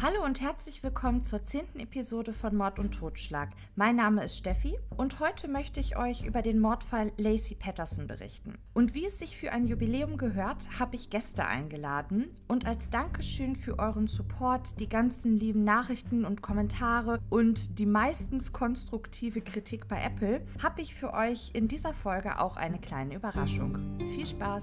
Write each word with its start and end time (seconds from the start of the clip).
Hallo 0.00 0.24
und 0.24 0.40
herzlich 0.40 0.84
willkommen 0.84 1.24
zur 1.24 1.42
zehnten 1.42 1.80
Episode 1.80 2.32
von 2.32 2.54
Mord 2.54 2.78
und 2.78 2.92
Totschlag. 2.92 3.48
Mein 3.74 3.96
Name 3.96 4.22
ist 4.22 4.36
Steffi 4.36 4.78
und 4.96 5.18
heute 5.18 5.48
möchte 5.48 5.80
ich 5.80 5.96
euch 5.96 6.24
über 6.24 6.40
den 6.40 6.60
Mordfall 6.60 7.10
Lacey 7.16 7.56
Patterson 7.56 8.06
berichten. 8.06 8.54
Und 8.74 8.94
wie 8.94 9.06
es 9.06 9.18
sich 9.18 9.36
für 9.36 9.50
ein 9.50 9.66
Jubiläum 9.66 10.16
gehört, 10.16 10.78
habe 10.78 10.94
ich 10.94 11.10
Gäste 11.10 11.44
eingeladen 11.44 12.30
und 12.46 12.64
als 12.64 12.90
Dankeschön 12.90 13.56
für 13.56 13.80
euren 13.80 14.06
Support, 14.06 14.78
die 14.78 14.88
ganzen 14.88 15.36
lieben 15.36 15.64
Nachrichten 15.64 16.24
und 16.24 16.42
Kommentare 16.42 17.18
und 17.28 17.80
die 17.80 17.86
meistens 17.86 18.52
konstruktive 18.52 19.40
Kritik 19.40 19.88
bei 19.88 20.00
Apple, 20.00 20.46
habe 20.62 20.80
ich 20.80 20.94
für 20.94 21.12
euch 21.12 21.50
in 21.54 21.66
dieser 21.66 21.92
Folge 21.92 22.38
auch 22.38 22.56
eine 22.56 22.78
kleine 22.78 23.16
Überraschung. 23.16 23.98
Viel 24.14 24.28
Spaß! 24.28 24.62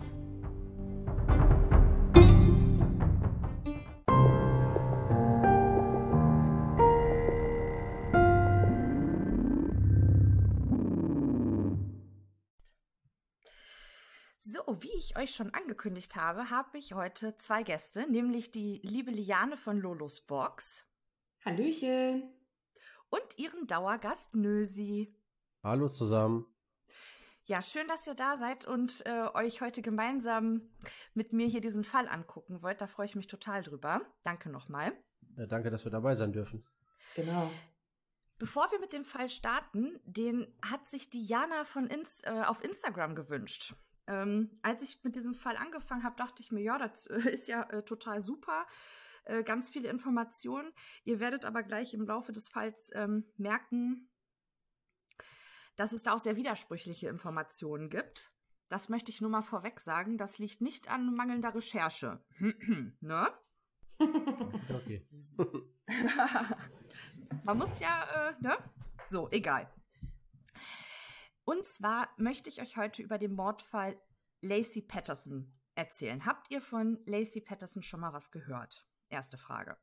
Ich 15.16 15.22
euch 15.22 15.36
schon 15.36 15.54
angekündigt 15.54 16.16
habe, 16.16 16.50
habe 16.50 16.78
ich 16.78 16.94
heute 16.94 17.38
zwei 17.38 17.64
Gäste, 17.64 18.10
nämlich 18.10 18.52
die 18.52 18.80
liebe 18.84 19.12
Liane 19.12 19.56
von 19.56 19.80
Lolos 19.80 20.22
Box. 20.22 20.86
Hallöchen. 21.46 22.24
Und 23.10 23.38
ihren 23.38 23.68
Dauergast 23.68 24.36
Nösi. 24.36 25.16
Hallo 25.64 25.88
zusammen. 25.88 26.46
Ja, 27.46 27.62
schön, 27.62 27.88
dass 27.88 28.08
ihr 28.08 28.16
da 28.16 28.36
seid 28.38 28.66
und 28.66 29.06
äh, 29.06 29.28
euch 29.36 29.62
heute 29.62 29.82
gemeinsam 29.82 30.62
mit 31.14 31.32
mir 31.32 31.48
hier 31.48 31.62
diesen 31.62 31.84
Fall 31.84 32.08
angucken 32.10 32.62
wollt. 32.62 32.82
Da 32.82 32.88
freue 32.88 33.06
ich 33.06 33.16
mich 33.16 33.28
total 33.28 33.64
drüber. 33.64 34.02
Danke 34.24 34.50
nochmal. 34.50 34.92
Ja, 35.38 35.46
danke, 35.46 35.70
dass 35.70 35.86
wir 35.86 35.92
dabei 35.92 36.16
sein 36.16 36.34
dürfen. 36.34 36.66
Genau. 37.16 37.52
Bevor 38.38 38.70
wir 38.72 38.80
mit 38.80 38.92
dem 38.92 39.06
Fall 39.06 39.30
starten, 39.30 39.98
den 40.04 40.54
hat 40.62 40.88
sich 40.88 41.10
Diana 41.10 41.64
von 41.64 41.88
Ins 41.88 42.22
äh, 42.24 42.44
auf 42.46 42.62
Instagram 42.64 43.16
gewünscht. 43.16 43.76
Ähm, 44.08 44.60
als 44.62 44.82
ich 44.84 45.04
mit 45.04 45.16
diesem 45.16 45.34
Fall 45.34 45.58
angefangen 45.58 46.04
habe, 46.04 46.16
dachte 46.16 46.42
ich 46.42 46.52
mir, 46.52 46.62
ja, 46.62 46.78
das 46.78 47.08
äh, 47.08 47.30
ist 47.30 47.48
ja 47.48 47.64
äh, 47.70 47.84
total 47.84 48.22
super. 48.22 48.68
Äh, 49.26 49.44
ganz 49.44 49.70
viele 49.72 49.90
Informationen. 49.90 50.72
Ihr 51.04 51.20
werdet 51.20 51.46
aber 51.46 51.64
gleich 51.64 51.94
im 51.94 52.06
Laufe 52.06 52.32
des 52.32 52.48
Falls 52.48 52.92
ähm, 52.94 53.26
merken, 53.38 54.10
dass 55.76 55.92
es 55.92 56.04
da 56.04 56.14
auch 56.14 56.20
sehr 56.20 56.36
widersprüchliche 56.36 57.10
Informationen 57.10 57.90
gibt. 57.90 58.32
Das 58.70 58.90
möchte 58.90 59.12
ich 59.12 59.22
nur 59.22 59.30
mal 59.30 59.42
vorweg 59.42 59.80
sagen. 59.80 60.18
Das 60.18 60.38
liegt 60.38 60.62
nicht 60.62 60.90
an 60.90 61.16
mangelnder 61.16 61.54
Recherche. 61.54 62.24
ne? 63.02 63.32
Okay. 64.00 65.08
Man 67.46 67.58
muss 67.58 67.80
ja, 67.80 68.30
äh, 68.30 68.42
ne? 68.42 68.58
So, 69.08 69.30
egal. 69.32 69.72
Und 71.46 71.66
zwar 71.66 72.10
möchte 72.18 72.50
ich 72.50 72.62
euch 72.62 72.76
heute 72.76 73.04
über 73.04 73.18
den 73.18 73.34
Mordfall 73.34 73.96
Lacey 74.42 74.82
Patterson 74.82 75.54
erzählen. 75.76 76.26
Habt 76.26 76.52
ihr 76.52 76.60
von 76.60 77.00
Lacey 77.06 77.42
Patterson 77.42 77.84
schon 77.84 78.00
mal 78.00 78.14
was 78.14 78.32
gehört? 78.32 78.88
Erste 79.10 79.38
Frage. 79.38 79.78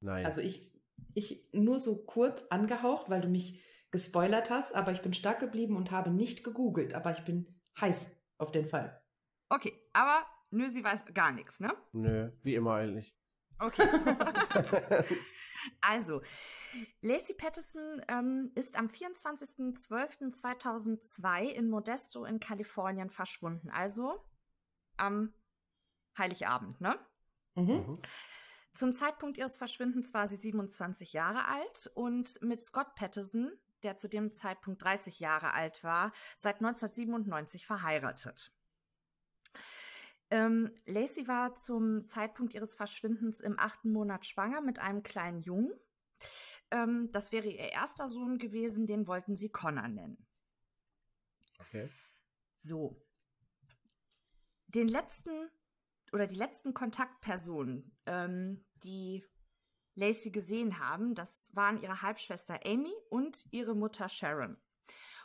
Nein. 0.00 0.26
Also 0.26 0.42
ich, 0.42 0.72
ich 1.14 1.48
nur 1.52 1.78
so 1.78 2.04
kurz 2.04 2.44
angehaucht, 2.50 3.08
weil 3.08 3.22
du 3.22 3.28
mich 3.28 3.62
gespoilert 3.90 4.50
hast, 4.50 4.74
aber 4.74 4.92
ich 4.92 5.00
bin 5.00 5.14
stark 5.14 5.40
geblieben 5.40 5.76
und 5.76 5.90
habe 5.90 6.10
nicht 6.10 6.44
gegoogelt, 6.44 6.94
aber 6.94 7.12
ich 7.12 7.24
bin 7.24 7.60
heiß 7.80 8.14
auf 8.36 8.52
den 8.52 8.66
Fall. 8.66 9.02
Okay, 9.48 9.72
aber 9.92 10.26
nö, 10.50 10.68
sie 10.68 10.84
weiß 10.84 11.06
gar 11.14 11.32
nichts, 11.32 11.60
ne? 11.60 11.74
Nö, 11.92 12.32
wie 12.42 12.54
immer 12.54 12.74
eigentlich. 12.74 13.16
Okay. 13.58 13.86
also, 15.80 16.22
Lacey 17.00 17.34
Patterson 17.34 18.02
ähm, 18.08 18.50
ist 18.54 18.76
am 18.76 18.88
24.12.2002 18.88 21.44
in 21.44 21.68
Modesto 21.68 22.24
in 22.24 22.40
Kalifornien 22.40 23.10
verschwunden. 23.10 23.70
Also 23.70 24.24
am 24.96 25.32
Heiligabend, 26.16 26.80
ne? 26.80 26.98
Mhm. 27.54 27.64
Mhm. 27.64 28.00
Zum 28.72 28.92
Zeitpunkt 28.92 29.38
ihres 29.38 29.56
Verschwindens 29.56 30.12
war 30.14 30.26
sie 30.26 30.36
27 30.36 31.12
Jahre 31.12 31.46
alt 31.46 31.92
und 31.94 32.42
mit 32.42 32.60
Scott 32.62 32.96
Patterson, 32.96 33.52
der 33.84 33.96
zu 33.96 34.08
dem 34.08 34.32
Zeitpunkt 34.32 34.82
30 34.82 35.20
Jahre 35.20 35.52
alt 35.52 35.84
war, 35.84 36.12
seit 36.36 36.56
1997 36.56 37.66
verheiratet. 37.66 38.52
Ähm, 40.34 40.72
Lacey 40.84 41.28
war 41.28 41.54
zum 41.54 42.08
Zeitpunkt 42.08 42.54
ihres 42.54 42.74
Verschwindens 42.74 43.38
im 43.38 43.56
achten 43.56 43.92
Monat 43.92 44.26
schwanger 44.26 44.62
mit 44.62 44.80
einem 44.80 45.04
kleinen 45.04 45.42
Jungen. 45.42 45.72
Ähm, 46.72 47.08
das 47.12 47.30
wäre 47.30 47.46
ihr 47.46 47.70
erster 47.70 48.08
Sohn 48.08 48.38
gewesen, 48.38 48.84
den 48.84 49.06
wollten 49.06 49.36
sie 49.36 49.48
Connor 49.48 49.86
nennen. 49.86 50.26
Okay. 51.60 51.88
So. 52.58 53.00
Den 54.66 54.88
letzten 54.88 55.30
oder 56.12 56.26
die 56.26 56.34
letzten 56.34 56.74
Kontaktpersonen, 56.74 57.96
ähm, 58.06 58.64
die 58.82 59.24
Lacey 59.94 60.32
gesehen 60.32 60.80
haben, 60.80 61.14
das 61.14 61.54
waren 61.54 61.80
ihre 61.80 62.02
Halbschwester 62.02 62.58
Amy 62.64 62.92
und 63.08 63.46
ihre 63.52 63.76
Mutter 63.76 64.08
Sharon. 64.08 64.56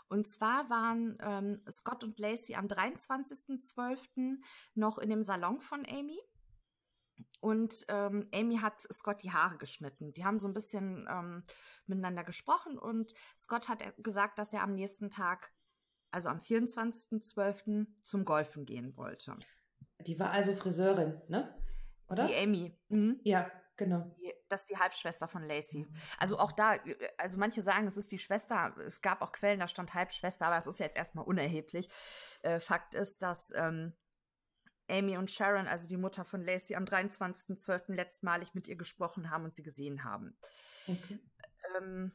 Und 0.09 0.27
zwar 0.27 0.69
waren 0.69 1.17
ähm, 1.21 1.61
Scott 1.69 2.03
und 2.03 2.19
Lacey 2.19 2.55
am 2.55 2.65
23.12. 2.65 4.37
noch 4.73 4.97
in 4.97 5.09
dem 5.09 5.23
Salon 5.23 5.61
von 5.61 5.85
Amy. 5.87 6.19
Und 7.41 7.85
ähm, 7.89 8.27
Amy 8.33 8.57
hat 8.57 8.79
Scott 8.79 9.23
die 9.23 9.31
Haare 9.31 9.57
geschnitten. 9.57 10.13
Die 10.13 10.25
haben 10.25 10.39
so 10.39 10.47
ein 10.47 10.53
bisschen 10.53 11.07
ähm, 11.09 11.43
miteinander 11.85 12.23
gesprochen 12.23 12.77
und 12.77 13.13
Scott 13.37 13.69
hat 13.69 13.83
gesagt, 13.97 14.39
dass 14.39 14.51
er 14.51 14.63
am 14.63 14.73
nächsten 14.73 15.09
Tag, 15.09 15.51
also 16.11 16.29
am 16.29 16.39
24.12., 16.39 17.85
zum 18.03 18.25
Golfen 18.25 18.65
gehen 18.65 18.97
wollte. 18.97 19.37
Die 20.01 20.19
war 20.19 20.31
also 20.31 20.53
Friseurin, 20.55 21.21
ne? 21.27 21.53
Oder? 22.07 22.27
Die 22.27 22.35
Amy. 22.35 22.75
Mhm. 22.89 23.19
ja, 23.23 23.51
genau. 23.79 24.15
Die- 24.21 24.33
Das 24.49 24.61
ist 24.61 24.69
die 24.69 24.77
Halbschwester 24.77 25.27
von 25.27 25.43
Lacey. 25.43 25.87
Also 26.17 26.37
auch 26.39 26.51
da, 26.51 26.77
also 27.17 27.37
manche 27.37 27.61
sagen, 27.61 27.85
es 27.87 27.97
ist 27.97 28.11
die 28.11 28.17
Schwester. 28.19 28.75
Es 28.85 29.01
gab 29.01 29.21
auch 29.21 29.31
Quellen, 29.31 29.59
da 29.59 29.67
stand 29.67 29.93
Halbschwester, 29.93 30.45
aber 30.47 30.57
es 30.57 30.65
ist 30.67 30.79
jetzt 30.79 30.97
erstmal 30.97 31.25
unerheblich. 31.25 31.87
Äh, 32.41 32.59
Fakt 32.59 32.95
ist, 32.95 33.21
dass 33.21 33.51
ähm, 33.55 33.93
Amy 34.89 35.17
und 35.17 35.29
Sharon, 35.29 35.67
also 35.67 35.87
die 35.87 35.97
Mutter 35.97 36.25
von 36.25 36.41
Lacey, 36.43 36.75
am 36.75 36.85
23.12. 36.85 37.93
letztmalig 37.93 38.55
mit 38.55 38.67
ihr 38.67 38.75
gesprochen 38.75 39.29
haben 39.29 39.43
und 39.45 39.53
sie 39.53 39.61
gesehen 39.63 40.03
haben. 40.03 40.35
Okay. 40.87 41.19
Ähm, 41.77 42.11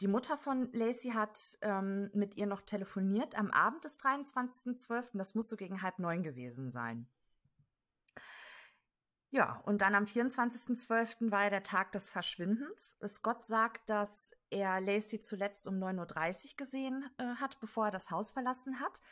die 0.00 0.08
Mutter 0.08 0.36
von 0.38 0.70
Lacey 0.72 1.10
hat 1.10 1.38
ähm, 1.60 2.10
mit 2.14 2.36
ihr 2.36 2.46
noch 2.46 2.62
telefoniert 2.62 3.34
am 3.34 3.50
Abend 3.50 3.84
des 3.84 3.98
23.12. 3.98 5.18
Das 5.18 5.34
muss 5.34 5.48
so 5.50 5.56
gegen 5.56 5.82
halb 5.82 5.98
neun 5.98 6.22
gewesen 6.22 6.70
sein. 6.70 7.08
Ja, 9.36 9.60
und 9.66 9.82
dann 9.82 9.94
am 9.94 10.04
24.12. 10.04 11.30
war 11.30 11.44
ja 11.44 11.50
der 11.50 11.62
Tag 11.62 11.92
des 11.92 12.08
Verschwindens. 12.08 12.96
Scott 13.06 13.44
sagt, 13.44 13.90
dass 13.90 14.30
er 14.48 14.80
Lacey 14.80 15.20
zuletzt 15.20 15.66
um 15.66 15.74
9.30 15.74 16.44
Uhr 16.52 16.56
gesehen 16.56 17.10
äh, 17.18 17.34
hat, 17.34 17.60
bevor 17.60 17.84
er 17.86 17.90
das 17.90 18.10
Haus 18.10 18.30
verlassen 18.30 18.80
hat. 18.80 19.02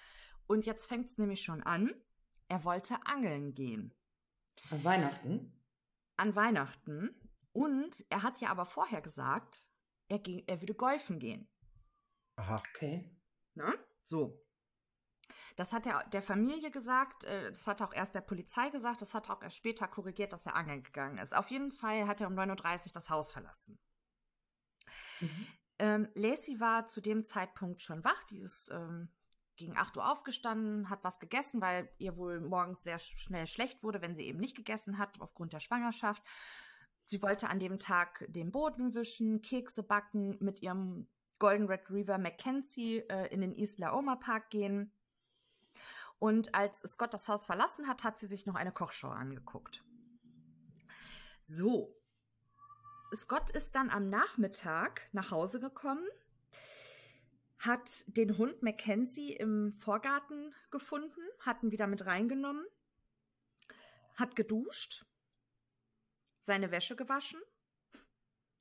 Und 0.47 0.65
jetzt 0.65 0.87
fängt 0.87 1.11
es 1.11 1.19
nämlich 1.19 1.43
schon 1.43 1.62
an. 1.62 1.95
Er 2.49 2.65
wollte 2.65 2.97
angeln 3.05 3.53
gehen 3.53 3.95
An 4.71 4.83
Weihnachten. 4.83 5.62
an 6.17 6.35
Weihnachten. 6.35 7.15
Und 7.53 8.06
er 8.09 8.23
hat 8.23 8.41
ja 8.41 8.49
aber 8.49 8.65
vorher 8.65 9.03
gesagt, 9.03 9.69
er, 10.09 10.21
ging, 10.21 10.43
er 10.47 10.62
würde 10.62 10.73
golfen 10.75 11.19
gehen. 11.19 11.51
Aha. 12.37 12.62
Okay. 12.71 13.15
Ne? 13.56 13.75
So. 14.05 14.43
Das 15.57 15.73
hat 15.73 15.87
er 15.87 16.03
der 16.13 16.23
Familie 16.23 16.71
gesagt, 16.71 17.25
äh, 17.25 17.51
das 17.51 17.67
hat 17.67 17.81
auch 17.81 17.93
erst 17.93 18.15
der 18.15 18.21
Polizei 18.23 18.71
gesagt, 18.71 19.03
das 19.03 19.15
hat 19.15 19.29
er 19.29 19.37
auch 19.37 19.43
erst 19.43 19.56
später 19.56 19.87
korrigiert, 19.87 20.33
dass 20.33 20.47
er 20.47 20.56
angeln 20.56 20.83
gegangen 20.83 21.19
ist. 21.19 21.35
Auf 21.35 21.49
jeden 21.51 21.71
Fall 21.71 22.06
hat 22.09 22.21
er 22.21 22.27
um 22.27 22.35
9.30 22.35 22.87
Uhr 22.87 22.93
das 22.93 23.11
Haus 23.11 23.31
verlassen. 23.31 23.79
Mhm. 25.21 25.47
Ähm, 25.79 26.09
Lacey 26.15 26.61
war 26.61 26.87
zu 26.87 27.01
dem 27.01 27.25
Zeitpunkt 27.25 27.83
schon 27.83 28.05
wach. 28.05 28.23
Die 28.25 28.39
ist 28.39 28.69
ähm, 28.73 29.09
gegen 29.56 29.77
8 29.77 29.97
Uhr 29.97 30.11
aufgestanden, 30.11 30.91
hat 30.91 31.05
was 31.05 31.21
gegessen, 31.21 31.61
weil 31.61 31.89
ihr 31.99 32.17
wohl 32.17 32.41
morgens 32.41 32.83
sehr 32.83 32.99
sch- 32.99 33.19
schnell 33.19 33.47
schlecht 33.47 33.83
wurde, 33.83 34.03
wenn 34.03 34.15
sie 34.15 34.25
eben 34.25 34.41
nicht 34.41 34.57
gegessen 34.57 34.99
hat, 34.99 35.21
aufgrund 35.21 35.53
der 35.53 35.61
Schwangerschaft. 35.61 36.23
Sie 37.05 37.23
wollte 37.23 37.49
an 37.49 37.59
dem 37.59 37.79
Tag 37.79 38.25
den 38.29 38.50
Boden 38.50 38.95
wischen, 38.95 39.43
Kekse 39.43 39.83
backen, 39.83 40.37
mit 40.41 40.62
ihrem 40.62 41.07
Golden 41.39 41.67
Retriever 41.67 42.19
Mackenzie 42.19 42.99
äh, 43.09 43.27
in 43.33 43.41
den 43.41 43.55
East 43.55 43.79
Laoma 43.79 44.17
Park 44.17 44.50
gehen. 44.50 44.93
Und 46.25 46.55
als 46.55 46.81
Scott 46.81 47.12
das 47.12 47.29
Haus 47.29 47.44
verlassen 47.44 47.87
hat, 47.87 48.03
hat 48.03 48.17
sie 48.17 48.26
sich 48.26 48.47
noch 48.47 48.55
eine 48.55 48.73
Kochshow 48.73 49.11
angeguckt. 49.11 49.85
So. 51.43 51.94
Scott 53.15 53.50
ist 53.50 53.75
dann 53.75 53.91
am 53.91 54.09
Nachmittag 54.09 55.03
nach 55.12 55.31
Hause 55.31 55.61
gekommen, 55.61 56.09
hat 57.59 58.05
den 58.06 58.38
Hund 58.38 58.62
Mackenzie 58.62 59.35
im 59.35 59.75
Vorgarten 59.75 60.55
gefunden, 60.71 61.21
hat 61.41 61.62
ihn 61.62 61.73
wieder 61.73 61.87
mit 61.87 62.06
reingenommen, 62.06 62.65
hat 64.15 64.35
geduscht, 64.35 65.05
seine 66.41 66.71
Wäsche 66.71 66.97
gewaschen. 66.97 67.43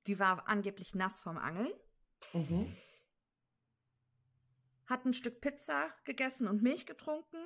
Die 0.08 0.20
war 0.20 0.50
angeblich 0.50 0.96
nass 0.96 1.22
vom 1.22 1.38
Angeln. 1.38 1.72
Mhm. 2.34 2.76
Hat 4.94 5.06
ein 5.06 5.14
Stück 5.14 5.42
Pizza 5.42 5.88
gegessen 6.06 6.48
und 6.48 6.62
Milch 6.62 6.86
getrunken 6.86 7.38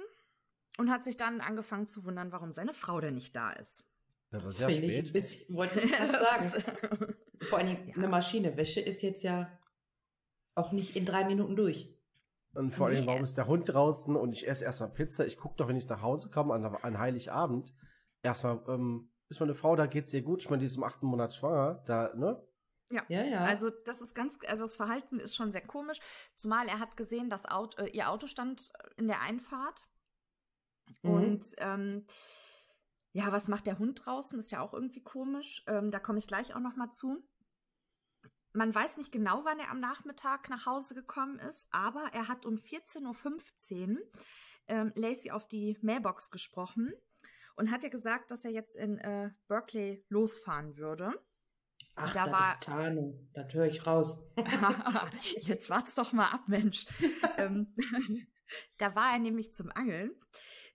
und 0.77 0.91
hat 0.91 1.05
sich 1.05 1.15
dann 1.15 1.39
angefangen 1.39 1.87
zu 1.87 2.03
wundern, 2.03 2.33
warum 2.33 2.51
seine 2.51 2.73
Frau 2.73 2.99
denn 2.99 3.13
nicht 3.13 3.33
da 3.37 3.51
ist. 3.53 3.85
Das 4.31 4.43
war 4.43 4.51
sehr 4.51 4.67
Finde 4.69 4.87
ich 4.87 4.97
ein 4.97 5.05
spät. 5.05 5.13
bisschen, 5.13 5.55
wollte 5.55 5.79
ich 5.79 5.89
gerade 5.93 6.17
sagen. 6.17 7.15
Vor 7.47 7.57
allem 7.59 7.87
Ja. 7.87 7.95
eine 7.95 8.09
Maschine 8.09 8.57
Wäsche 8.57 8.81
ist 8.81 9.01
jetzt 9.01 9.23
ja 9.23 9.49
auch 10.55 10.73
nicht 10.73 10.97
in 10.97 11.05
drei 11.05 11.23
Minuten 11.23 11.55
durch. 11.55 11.93
Und 12.53 12.75
vor 12.75 12.87
allem, 12.87 13.01
Nee. 13.01 13.07
warum 13.07 13.23
ist 13.23 13.37
der 13.37 13.47
Hund 13.47 13.69
draußen 13.71 14.13
und 14.17 14.33
ich 14.33 14.45
esse 14.45 14.65
erstmal 14.65 14.89
Pizza? 14.89 15.25
Ich 15.25 15.37
gucke 15.37 15.55
doch, 15.55 15.69
wenn 15.69 15.77
ich 15.77 15.87
nach 15.87 16.01
Hause 16.01 16.29
komme 16.29 16.53
an, 16.53 16.65
an 16.65 16.99
Heiligabend, 16.99 17.73
erstmal, 18.23 18.59
ähm, 18.67 19.09
ist 19.29 19.39
meine 19.39 19.55
Frau, 19.55 19.77
da 19.77 19.85
geht's 19.85 20.13
ihr 20.13 20.21
gut. 20.21 20.41
Ich 20.41 20.49
meine, 20.49 20.59
die 20.59 20.65
ist 20.65 20.75
im 20.75 20.83
achten 20.83 21.05
Monat 21.05 21.33
schwanger, 21.33 21.81
da, 21.85 22.13
ne? 22.15 22.41
Ja, 22.89 23.03
ja. 23.23 23.39
Also 23.39 23.69
das 23.69 24.01
ist 24.01 24.15
ganz, 24.15 24.37
also 24.47 24.63
das 24.63 24.75
Verhalten 24.75 25.19
ist 25.19 25.35
schon 25.35 25.51
sehr 25.51 25.65
komisch. 25.65 25.99
Zumal 26.35 26.67
er 26.67 26.79
hat 26.79 26.95
gesehen, 26.95 27.29
dass 27.29 27.45
Auto, 27.45 27.81
äh, 27.81 27.89
ihr 27.89 28.09
Auto 28.09 28.27
stand 28.27 28.71
in 28.95 29.07
der 29.07 29.21
Einfahrt. 29.21 29.87
Mhm. 31.01 31.09
Und 31.09 31.45
ähm, 31.57 32.05
ja, 33.11 33.31
was 33.31 33.47
macht 33.47 33.67
der 33.67 33.79
Hund 33.79 34.05
draußen? 34.05 34.39
Ist 34.39 34.51
ja 34.51 34.61
auch 34.61 34.73
irgendwie 34.73 35.03
komisch. 35.03 35.63
Ähm, 35.67 35.91
da 35.91 35.99
komme 35.99 36.19
ich 36.19 36.27
gleich 36.27 36.55
auch 36.55 36.59
noch 36.59 36.75
mal 36.75 36.91
zu. 36.91 37.27
Man 38.53 38.73
weiß 38.73 38.97
nicht 38.97 39.11
genau, 39.11 39.43
wann 39.43 39.59
er 39.59 39.69
am 39.69 39.79
Nachmittag 39.79 40.49
nach 40.49 40.65
Hause 40.65 40.95
gekommen 40.95 41.39
ist, 41.39 41.67
aber 41.71 42.09
er 42.13 42.27
hat 42.27 42.45
um 42.45 42.55
14.15 42.55 43.91
Uhr 43.91 44.01
ähm, 44.67 44.91
Lacey 44.95 45.31
auf 45.31 45.47
die 45.47 45.77
Mailbox 45.81 46.31
gesprochen 46.31 46.93
und 47.55 47.71
hat 47.71 47.83
ihr 47.83 47.89
gesagt, 47.89 48.31
dass 48.31 48.45
er 48.45 48.51
jetzt 48.51 48.75
in 48.75 48.97
äh, 48.99 49.31
Berkeley 49.47 50.05
losfahren 50.09 50.77
würde. 50.77 51.11
Ach, 51.99 52.13
da 52.13 52.23
das 52.25 52.31
war- 52.33 52.53
ist 52.53 52.63
Tarnung. 52.63 53.29
Das 53.33 53.53
höre 53.53 53.65
ich 53.65 53.85
raus. 53.87 54.19
Jetzt 55.41 55.69
wart's 55.69 55.95
doch 55.95 56.11
mal 56.13 56.29
ab, 56.29 56.47
Mensch. 56.47 56.85
ähm, 57.37 57.75
da 58.77 58.95
war 58.95 59.13
er 59.13 59.19
nämlich 59.19 59.53
zum 59.53 59.71
Angeln 59.71 60.11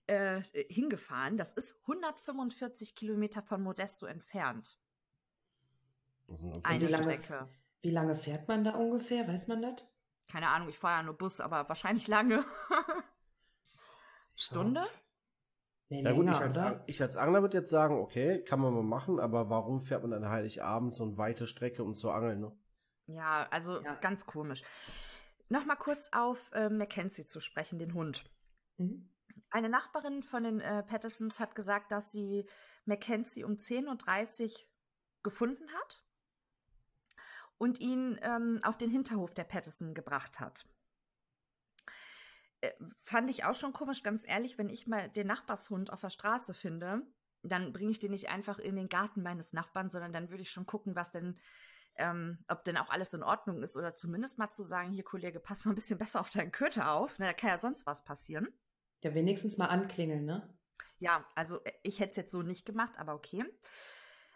äh, 0.07 0.43
hingefahren. 0.69 1.37
Das 1.37 1.53
ist 1.53 1.79
145 1.83 2.95
Kilometer 2.95 3.43
von 3.43 3.63
Modesto 3.63 4.07
entfernt. 4.07 4.79
Eine 6.63 6.87
wie 6.89 6.91
lange- 6.91 7.03
Strecke. 7.05 7.49
Wie 7.83 7.91
lange 7.91 8.17
fährt 8.17 8.47
man 8.49 8.65
da 8.65 8.73
ungefähr? 8.77 9.27
Weiß 9.29 9.49
man 9.49 9.61
das? 9.63 9.87
Keine 10.31 10.49
Ahnung, 10.49 10.69
ich 10.69 10.79
fahre 10.79 10.99
ja 10.99 11.03
nur 11.03 11.19
Bus, 11.19 11.41
aber 11.41 11.69
wahrscheinlich 11.69 12.07
lange. 12.09 12.45
Stunde? 14.37 14.83
Nee, 15.93 16.03
Ja 16.03 16.13
gut, 16.13 16.25
länger, 16.25 16.47
ich 16.47 16.59
als, 16.59 16.81
ich 16.87 17.03
als 17.03 17.17
Angler 17.17 17.43
würde 17.43 17.59
jetzt 17.59 17.71
sagen, 17.71 17.97
okay, 17.97 18.43
kann 18.43 18.61
man 18.61 18.73
mal 18.73 18.83
machen, 18.83 19.21
aber 19.21 19.51
warum 19.51 19.83
fährt 19.83 20.03
man 20.03 20.15
an 20.15 20.29
Heiligabend 20.29 20.95
so 20.95 21.05
eine 21.05 21.19
weite 21.19 21.47
Strecke, 21.47 21.85
um 21.85 21.95
zu 21.95 22.11
angeln, 22.11 22.41
ne? 22.41 22.53
Ja, 23.07 23.47
also 23.51 23.83
Ja. 23.83 23.95
ganz 23.97 24.25
komisch. 24.25 24.63
Nochmal 25.51 25.77
kurz 25.77 26.09
auf 26.13 26.51
äh, 26.53 26.71
Mackenzie 26.71 27.27
zu 27.27 27.41
sprechen, 27.41 27.79
den 27.79 27.93
Hund. 27.93 28.25
Mhm. 28.79 29.11
Eine 29.51 29.69
Nachbarin 29.69 30.23
von 30.23 30.45
den 30.45 30.61
äh, 30.61 30.83
Pattersons 30.83 31.39
hat 31.39 31.55
gesagt, 31.55 31.93
dass 31.93 32.11
sie 32.11 32.47
Mackenzie 32.87 33.45
um 33.45 33.53
10.30 33.53 34.45
Uhr 34.45 34.51
gefunden 35.23 35.69
hat 35.75 36.03
und 37.59 37.81
ihn 37.81 38.19
ähm, 38.23 38.61
auf 38.63 38.79
den 38.79 38.89
Hinterhof 38.89 39.35
der 39.35 39.45
Patterson 39.45 39.93
gebracht 39.93 40.41
hat. 40.41 40.67
Äh, 42.63 42.73
fand 43.03 43.29
ich 43.29 43.45
auch 43.45 43.55
schon 43.55 43.73
komisch, 43.73 44.03
ganz 44.03 44.27
ehrlich, 44.27 44.57
wenn 44.57 44.69
ich 44.69 44.87
mal 44.87 45.09
den 45.11 45.27
Nachbarshund 45.27 45.93
auf 45.93 46.01
der 46.01 46.11
Straße 46.11 46.55
finde, 46.55 47.03
dann 47.43 47.73
bringe 47.73 47.91
ich 47.91 47.99
den 47.99 48.13
nicht 48.13 48.31
einfach 48.31 48.59
in 48.59 48.77
den 48.77 48.89
Garten 48.89 49.23
meines 49.23 49.53
Nachbarn, 49.53 49.91
sondern 49.91 50.13
dann 50.13 50.31
würde 50.31 50.45
ich 50.45 50.51
schon 50.51 50.65
gucken, 50.65 50.95
was 50.95 51.11
denn, 51.11 51.39
ähm, 51.97 52.39
ob 52.49 52.65
denn 52.65 52.77
auch 52.77 52.89
alles 52.89 53.13
in 53.15 53.25
Ordnung 53.25 53.63
ist 53.63 53.77
oder 53.77 53.95
zumindest 53.95 54.39
mal 54.39 54.51
zu 54.51 54.63
sagen, 54.63 54.93
hier 54.93 55.03
Kollege, 55.03 55.41
pass 55.41 55.65
mal 55.65 55.73
ein 55.73 55.75
bisschen 55.75 55.99
besser 55.99 56.21
auf 56.21 56.31
deinen 56.31 56.53
Köter 56.53 56.93
auf, 56.93 57.19
ne, 57.19 57.27
da 57.27 57.33
kann 57.33 57.51
ja 57.51 57.59
sonst 57.59 57.85
was 57.85 58.05
passieren. 58.05 58.49
Ja, 59.03 59.13
wenigstens 59.13 59.59
mal 59.59 59.67
anklingeln, 59.67 60.25
ne? 60.25 60.49
Ja, 61.01 61.27
also 61.35 61.63
äh, 61.65 61.73
ich 61.83 61.99
hätte 61.99 62.11
es 62.11 62.17
jetzt 62.17 62.33
so 62.33 62.43
nicht 62.43 62.65
gemacht, 62.65 62.93
aber 62.97 63.15
okay. 63.15 63.45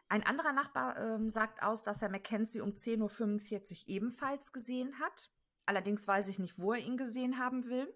Ein 0.09 0.25
anderer 0.25 0.53
Nachbar 0.53 0.97
ähm, 0.99 1.31
sagt 1.31 1.63
aus, 1.63 1.85
dass 1.85 2.03
er 2.03 2.09
Mackenzie 2.09 2.61
um 2.61 2.71
10.45 2.71 3.83
Uhr 3.83 3.89
ebenfalls 3.89 4.53
gesehen 4.53 4.99
hat. 4.99 5.31
Allerdings 5.65 6.07
weiß 6.07 6.29
ich 6.29 6.39
nicht, 6.39 6.59
wo 6.59 6.73
er 6.73 6.81
ihn 6.81 6.97
gesehen 6.97 7.39
haben 7.39 7.67
will. 7.69 7.93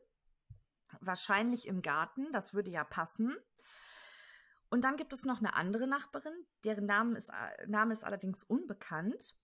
Wahrscheinlich 1.00 1.66
im 1.66 1.82
Garten, 1.82 2.32
das 2.32 2.54
würde 2.54 2.70
ja 2.70 2.84
passen. 2.84 3.36
Und 4.70 4.84
dann 4.84 4.96
gibt 4.96 5.12
es 5.12 5.24
noch 5.24 5.38
eine 5.38 5.54
andere 5.54 5.86
Nachbarin, 5.86 6.32
deren 6.64 6.86
Name 6.86 7.18
ist, 7.18 7.28
äh, 7.30 7.66
Name 7.66 7.92
ist 7.92 8.04
allerdings 8.04 8.44
unbekannt. 8.44 9.34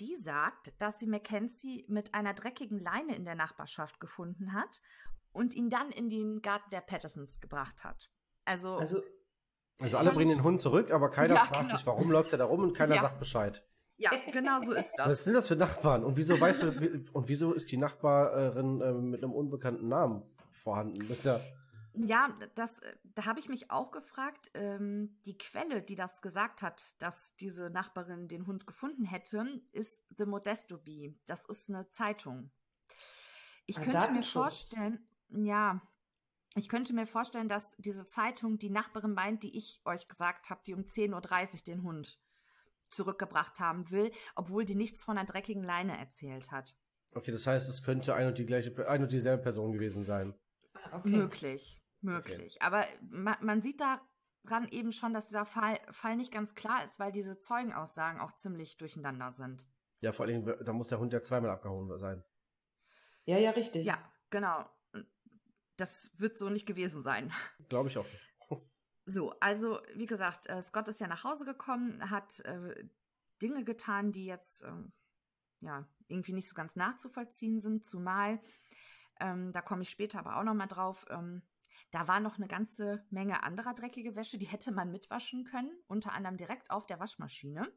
Die 0.00 0.16
sagt, 0.16 0.72
dass 0.80 0.98
sie 0.98 1.06
Mackenzie 1.06 1.84
mit 1.88 2.14
einer 2.14 2.34
dreckigen 2.34 2.78
Leine 2.78 3.14
in 3.14 3.24
der 3.24 3.34
Nachbarschaft 3.34 4.00
gefunden 4.00 4.52
hat 4.52 4.82
und 5.32 5.54
ihn 5.54 5.68
dann 5.68 5.90
in 5.90 6.10
den 6.10 6.42
Garten 6.42 6.70
der 6.70 6.80
Pattersons 6.80 7.40
gebracht 7.40 7.84
hat. 7.84 8.10
Also, 8.44 8.76
Also, 8.76 9.02
Also 9.80 9.96
alle 9.96 10.12
bringen 10.12 10.30
den 10.36 10.44
Hund 10.44 10.60
zurück, 10.60 10.90
aber 10.92 11.10
keiner 11.10 11.34
Ja, 11.34 11.44
fragt 11.44 11.66
genau. 11.66 11.76
sich, 11.76 11.86
warum 11.86 12.10
läuft 12.10 12.32
er 12.32 12.38
da 12.38 12.44
rum 12.44 12.62
und 12.62 12.74
keiner 12.74 12.96
Ja. 12.96 13.02
sagt 13.02 13.18
Bescheid. 13.18 13.66
Ja, 13.96 14.10
genau 14.32 14.58
so 14.60 14.72
ist 14.72 14.92
Was 14.96 15.08
das. 15.08 15.24
sind 15.24 15.34
das 15.34 15.48
für 15.48 15.56
Nachbarn? 15.56 16.04
Und 16.04 16.16
wieso 16.16 16.40
weiß 16.40 16.62
man, 16.62 17.04
und 17.12 17.28
wieso 17.28 17.52
ist 17.52 17.70
die 17.70 17.76
Nachbarin 17.76 18.80
äh, 18.80 18.92
mit 18.92 19.22
einem 19.22 19.32
unbekannten 19.32 19.88
Namen 19.88 20.22
vorhanden? 20.50 21.06
Das 21.08 21.18
ist 21.18 21.24
ja, 21.24 21.40
Ja, 21.94 22.36
das, 22.56 22.80
da 23.04 23.24
habe 23.26 23.38
ich 23.40 23.48
mich 23.48 23.70
auch 23.70 23.92
gefragt. 23.92 24.50
Ähm, 24.54 25.16
die 25.24 25.38
Quelle, 25.38 25.80
die 25.82 25.94
das 25.94 26.22
gesagt 26.22 26.60
hat, 26.62 27.00
dass 27.00 27.36
diese 27.36 27.70
Nachbarin 27.70 28.26
den 28.28 28.46
Hund 28.46 28.66
gefunden 28.66 29.04
hätte, 29.04 29.46
ist 29.72 30.02
The 30.18 30.26
Modesto 30.26 30.76
Bee. 30.78 31.14
Das 31.26 31.44
ist 31.46 31.68
eine 31.68 31.88
Zeitung. 31.90 32.50
Ich 33.66 33.78
Ah, 33.78 33.82
könnte 33.82 34.10
mir 34.10 34.22
vorstellen, 34.22 35.06
ja, 35.30 35.80
ich 36.56 36.68
könnte 36.68 36.92
mir 36.94 37.06
vorstellen, 37.06 37.48
dass 37.48 37.74
diese 37.78 38.04
Zeitung 38.04 38.58
die 38.58 38.70
Nachbarin 38.70 39.14
meint, 39.14 39.42
die 39.42 39.56
ich 39.56 39.80
euch 39.84 40.06
gesagt 40.08 40.50
habe, 40.50 40.60
die 40.66 40.74
um 40.74 40.82
10.30 40.82 41.54
Uhr 41.54 41.60
den 41.66 41.82
Hund 41.82 42.20
zurückgebracht 42.88 43.60
haben 43.60 43.90
will, 43.90 44.10
obwohl 44.34 44.64
die 44.64 44.74
nichts 44.74 45.04
von 45.04 45.18
einer 45.18 45.26
dreckigen 45.26 45.62
Leine 45.62 45.98
erzählt 45.98 46.50
hat. 46.50 46.76
okay, 47.14 47.30
das 47.30 47.46
heißt, 47.46 47.68
es 47.68 47.82
könnte 47.82 48.14
ein 48.14 48.28
und 48.28 48.38
die 48.38 48.46
gleiche, 48.46 48.74
ein 48.88 49.02
und 49.02 49.12
dieselbe 49.12 49.42
Person 49.42 49.72
gewesen 49.72 50.04
sein. 50.04 50.34
okay. 50.92 51.08
Möglich, 51.08 51.82
möglich. 52.00 52.60
Aber 52.62 52.84
ma 53.10 53.36
man 53.40 53.60
sieht 53.60 53.80
daran 53.80 54.68
eben 54.70 54.92
schon, 54.92 55.14
dass 55.14 55.26
dieser 55.26 55.46
Fall, 55.46 55.78
Fall 55.90 56.16
nicht 56.16 56.32
ganz 56.32 56.54
klar 56.54 56.84
ist, 56.84 56.98
weil 56.98 57.12
diese 57.12 57.38
Zeugenaussagen 57.38 58.20
auch 58.20 58.32
ziemlich 58.36 58.76
durcheinander 58.76 59.32
sind. 59.32 59.66
Ja, 60.00 60.12
vor 60.12 60.26
allem, 60.26 60.44
da 60.64 60.72
muss 60.72 60.88
der 60.88 60.98
Hund 60.98 61.12
ja 61.12 61.22
zweimal 61.22 61.50
abgehauen 61.50 61.96
sein. 61.98 62.22
Ja, 63.24 63.38
ja, 63.38 63.52
richtig. 63.52 63.86
Ja, 63.86 63.98
genau. 64.30 64.68
Das 65.76 66.12
wird 66.18 66.36
so 66.36 66.50
nicht 66.50 66.66
gewesen 66.66 67.00
sein. 67.00 67.32
Glaube 67.68 67.88
ich 67.88 67.98
auch 67.98 68.04
nicht. 68.04 68.33
So, 69.06 69.32
also 69.40 69.80
wie 69.94 70.06
gesagt, 70.06 70.46
äh, 70.46 70.62
Scott 70.62 70.88
ist 70.88 71.00
ja 71.00 71.06
nach 71.06 71.24
Hause 71.24 71.44
gekommen, 71.44 72.10
hat 72.10 72.40
äh, 72.40 72.88
Dinge 73.42 73.64
getan, 73.64 74.12
die 74.12 74.24
jetzt 74.24 74.62
ähm, 74.62 74.92
ja 75.60 75.86
irgendwie 76.08 76.32
nicht 76.32 76.48
so 76.48 76.54
ganz 76.54 76.76
nachzuvollziehen 76.76 77.60
sind, 77.60 77.84
zumal 77.84 78.40
ähm, 79.20 79.52
da 79.52 79.60
komme 79.60 79.82
ich 79.82 79.90
später 79.90 80.18
aber 80.18 80.36
auch 80.36 80.44
noch 80.44 80.54
mal 80.54 80.66
drauf. 80.66 81.06
Ähm, 81.08 81.42
da 81.90 82.08
war 82.08 82.20
noch 82.20 82.36
eine 82.36 82.48
ganze 82.48 83.04
Menge 83.10 83.42
anderer 83.42 83.74
dreckige 83.74 84.16
Wäsche, 84.16 84.38
die 84.38 84.46
hätte 84.46 84.72
man 84.72 84.90
mitwaschen 84.90 85.44
können, 85.44 85.70
unter 85.86 86.12
anderem 86.12 86.36
direkt 86.36 86.70
auf 86.70 86.86
der 86.86 86.98
Waschmaschine. 86.98 87.72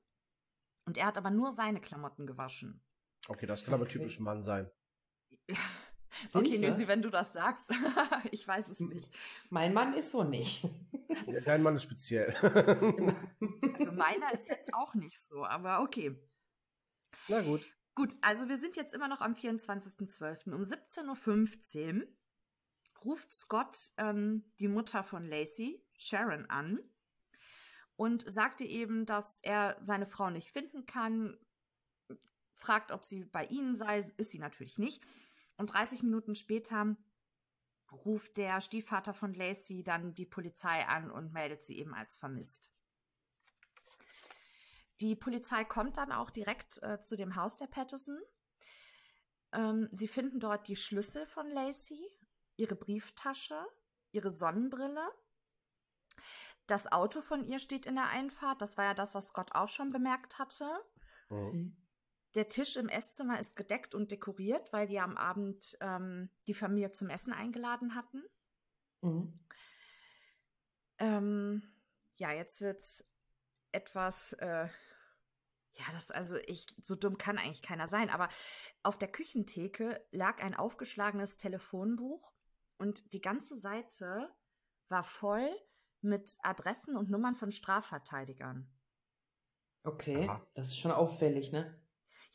Und 0.86 0.98
er 0.98 1.08
hat 1.08 1.18
aber 1.18 1.30
nur 1.30 1.52
seine 1.52 1.82
Klamotten 1.82 2.26
gewaschen. 2.26 2.82
Okay, 3.28 3.46
das 3.46 3.64
kann 3.64 3.74
aber 3.74 3.84
Okay. 3.84 3.94
typisch 3.94 4.20
Mann 4.20 4.42
sein. 4.42 4.70
okay, 6.34 6.56
sie? 6.56 6.66
Nösi, 6.66 6.88
wenn 6.88 7.02
du 7.02 7.10
das 7.10 7.34
sagst. 7.34 7.70
ich 8.32 8.48
weiß 8.48 8.70
es 8.70 8.80
nicht. 8.80 9.14
Mein 9.50 9.74
Mann 9.74 9.94
ist 9.94 10.12
so 10.12 10.24
nicht. 10.24 10.68
Dein 11.46 11.64
Mann 11.64 11.76
ist 11.76 11.84
speziell. 11.84 12.34
Also 13.78 13.92
meiner 13.92 14.34
ist 14.34 14.50
jetzt 14.50 14.74
auch 14.74 14.96
nicht 14.96 15.20
so, 15.22 15.46
aber 15.46 15.82
okay. 15.82 16.20
Na 17.28 17.42
gut. 17.42 17.62
Gut, 17.94 18.16
also 18.22 18.50
wir 18.50 18.58
sind 18.58 18.76
jetzt 18.76 18.94
immer 18.94 19.08
noch 19.08 19.22
am 19.22 19.34
24.12. 19.34 20.52
Um 20.52 20.62
17.15 20.62 22.02
Uhr 22.02 22.08
ruft 23.06 23.32
Scott 23.32 23.78
ähm, 23.98 24.52
die 24.60 24.68
Mutter 24.68 25.04
von 25.04 25.28
Lacey, 25.28 25.84
Sharon, 25.98 26.46
an 26.50 26.80
und 27.96 28.30
sagte 28.30 28.64
eben, 28.64 29.06
dass 29.06 29.40
er 29.44 29.80
seine 29.84 30.06
Frau 30.06 30.30
nicht 30.30 30.52
finden 30.52 30.86
kann, 30.86 31.38
fragt, 32.54 32.92
ob 32.92 33.06
sie 33.06 33.26
bei 33.26 33.46
ihnen 33.46 33.76
sei, 33.76 34.00
ist 34.00 34.32
sie 34.32 34.40
natürlich 34.40 34.78
nicht. 34.78 35.04
Und 35.58 35.74
30 35.74 36.04
Minuten 36.04 36.36
später 36.36 36.96
ruft 37.92 38.38
der 38.38 38.62
Stiefvater 38.62 39.14
von 39.14 39.34
Lacey 39.34 39.84
dann 39.84 40.14
die 40.14 40.26
Polizei 40.26 40.86
an 40.86 41.12
und 41.12 41.34
meldet 41.34 41.64
sie 41.64 41.78
eben 41.78 41.94
als 41.94 42.16
vermisst. 42.16 42.72
Die 45.00 45.16
Polizei 45.16 45.64
kommt 45.64 45.98
dann 45.98 46.12
auch 46.12 46.32
direkt 46.32 46.82
äh, 46.82 47.00
zu 47.00 47.16
dem 47.16 47.36
Haus 47.36 47.56
der 47.56 47.68
Patterson. 47.68 48.20
Ähm, 49.54 49.90
sie 49.92 50.08
finden 50.08 50.40
dort 50.40 50.68
die 50.68 50.76
Schlüssel 50.76 51.26
von 51.26 51.50
Lacey, 51.50 52.00
ihre 52.56 52.76
Brieftasche, 52.76 53.66
ihre 54.12 54.32
Sonnenbrille. 54.32 55.08
Das 56.66 56.92
Auto 56.92 57.22
von 57.22 57.46
ihr 57.46 57.60
steht 57.60 57.86
in 57.86 57.96
der 57.96 58.10
Einfahrt. 58.10 58.62
Das 58.62 58.78
war 58.78 58.86
ja 58.86 58.94
das, 58.94 59.16
was 59.16 59.28
Scott 59.28 59.54
auch 59.54 59.70
schon 59.70 59.92
bemerkt 59.92 60.40
hatte. 60.40 60.68
Mhm. 61.30 61.78
Der 62.36 62.48
Tisch 62.48 62.76
im 62.76 62.90
Esszimmer 62.90 63.40
ist 63.40 63.56
gedeckt 63.56 63.96
und 63.96 64.12
dekoriert, 64.12 64.72
weil 64.74 64.88
die 64.88 65.00
am 65.00 65.18
Abend 65.18 65.78
ähm, 65.82 66.30
die 66.48 66.54
Familie 66.54 66.92
zum 66.92 67.10
Essen 67.10 67.34
eingeladen 67.34 67.96
hatten. 67.96 68.24
Mhm. 69.02 69.40
Ähm, 71.00 71.64
ja, 72.16 72.32
jetzt 72.32 72.62
wird's 72.62 73.04
etwas, 73.72 74.34
äh, 74.34 74.68
ja, 75.74 75.86
das 75.94 76.12
also 76.12 76.38
ich, 76.48 76.66
so 76.82 76.96
dumm 76.96 77.18
kann 77.18 77.38
eigentlich 77.38 77.62
keiner 77.62 77.88
sein, 77.88 78.10
aber 78.10 78.30
auf 78.84 78.98
der 78.98 79.12
Küchentheke 79.12 80.06
lag 80.12 80.42
ein 80.42 80.56
aufgeschlagenes 80.56 81.38
Telefonbuch 81.38 82.34
und 82.78 83.14
die 83.14 83.22
ganze 83.22 83.58
Seite 83.58 84.34
war 84.90 85.04
voll 85.04 85.50
mit 86.02 86.38
Adressen 86.42 86.96
und 86.96 87.10
Nummern 87.10 87.36
von 87.36 87.52
Strafverteidigern. 87.52 88.72
Okay, 89.84 90.28
Aha. 90.28 90.46
das 90.54 90.70
ist 90.70 90.80
schon 90.80 90.92
auffällig, 90.92 91.52
ne? 91.52 91.80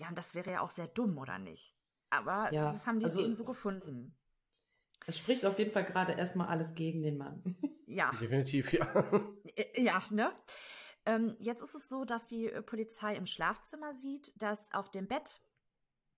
Ja, 0.03 0.09
und 0.09 0.19
das 0.19 0.35
wäre 0.35 0.51
ja 0.51 0.61
auch 0.61 0.71
sehr 0.71 0.89
dumm, 0.89 1.17
oder 1.17 1.39
nicht? 1.39 1.77
Aber 2.11 2.53
Ja, 2.53 2.67
das 2.73 2.87
haben 2.89 2.99
die 2.99 3.07
also- 3.07 3.23
eben 3.23 3.35
so 3.35 3.45
gefunden. 3.45 4.19
Es 5.07 5.17
spricht 5.19 5.47
auf 5.47 5.59
jeden 5.59 5.71
Fall 5.73 5.85
gerade 5.85 6.13
erstmal 6.13 6.49
alles 6.49 6.75
gegen 6.75 7.03
den 7.03 7.17
Mann. 7.19 7.43
Ja. 7.87 8.11
Definitiv, 8.13 8.73
ja. 8.73 8.87
Ja, 9.75 10.03
ne? 10.11 10.35
Ähm, 11.05 11.37
jetzt 11.41 11.63
ist 11.63 11.75
es 11.75 11.91
so, 11.91 12.07
dass 12.07 12.27
die 12.27 12.47
äh, 12.47 12.63
Polizei 12.63 13.15
im 13.17 13.27
Schlafzimmer 13.27 13.93
sieht, 13.93 14.33
dass 14.41 14.73
auf 14.73 14.91
dem 14.91 15.07
Bett 15.09 15.43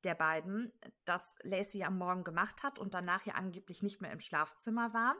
der 0.05 0.15
beiden, 0.15 0.73
das 1.05 1.35
Lacey 1.43 1.83
am 1.83 1.99
Morgen 1.99 2.23
gemacht 2.23 2.63
hat 2.63 2.79
und 2.79 2.95
danach 2.95 3.27
ja 3.27 3.35
angeblich 3.35 3.83
nicht 3.83 4.01
mehr 4.01 4.13
im 4.13 4.21
Schlafzimmer 4.21 4.95
war, 4.95 5.17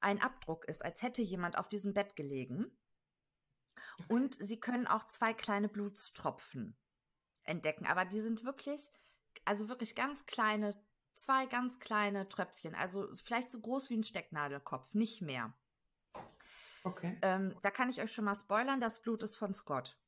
ein 0.00 0.20
Abdruck 0.20 0.66
ist, 0.66 0.84
als 0.84 1.00
hätte 1.00 1.22
jemand 1.22 1.56
auf 1.56 1.70
diesem 1.70 1.94
Bett 1.94 2.16
gelegen. 2.16 2.70
Und 4.08 4.34
sie 4.34 4.60
können 4.60 4.86
auch 4.86 5.04
zwei 5.06 5.32
kleine 5.32 5.70
Blutstropfen 5.70 6.76
entdecken, 7.48 7.86
aber 7.86 8.04
die 8.04 8.20
sind 8.20 8.44
wirklich, 8.44 8.90
also 9.44 9.68
wirklich 9.68 9.94
ganz 9.94 10.26
kleine, 10.26 10.74
zwei 11.14 11.46
ganz 11.46 11.80
kleine 11.80 12.28
Tröpfchen, 12.28 12.74
also 12.74 13.08
vielleicht 13.24 13.50
so 13.50 13.60
groß 13.60 13.90
wie 13.90 13.96
ein 13.96 14.04
Stecknadelkopf, 14.04 14.94
nicht 14.94 15.22
mehr. 15.22 15.52
Okay. 16.84 17.18
Ähm, 17.22 17.56
da 17.62 17.70
kann 17.70 17.90
ich 17.90 18.00
euch 18.00 18.12
schon 18.12 18.24
mal 18.24 18.34
spoilern, 18.34 18.80
das 18.80 19.02
Blut 19.02 19.22
ist 19.22 19.36
von 19.36 19.52
Scott. 19.52 19.98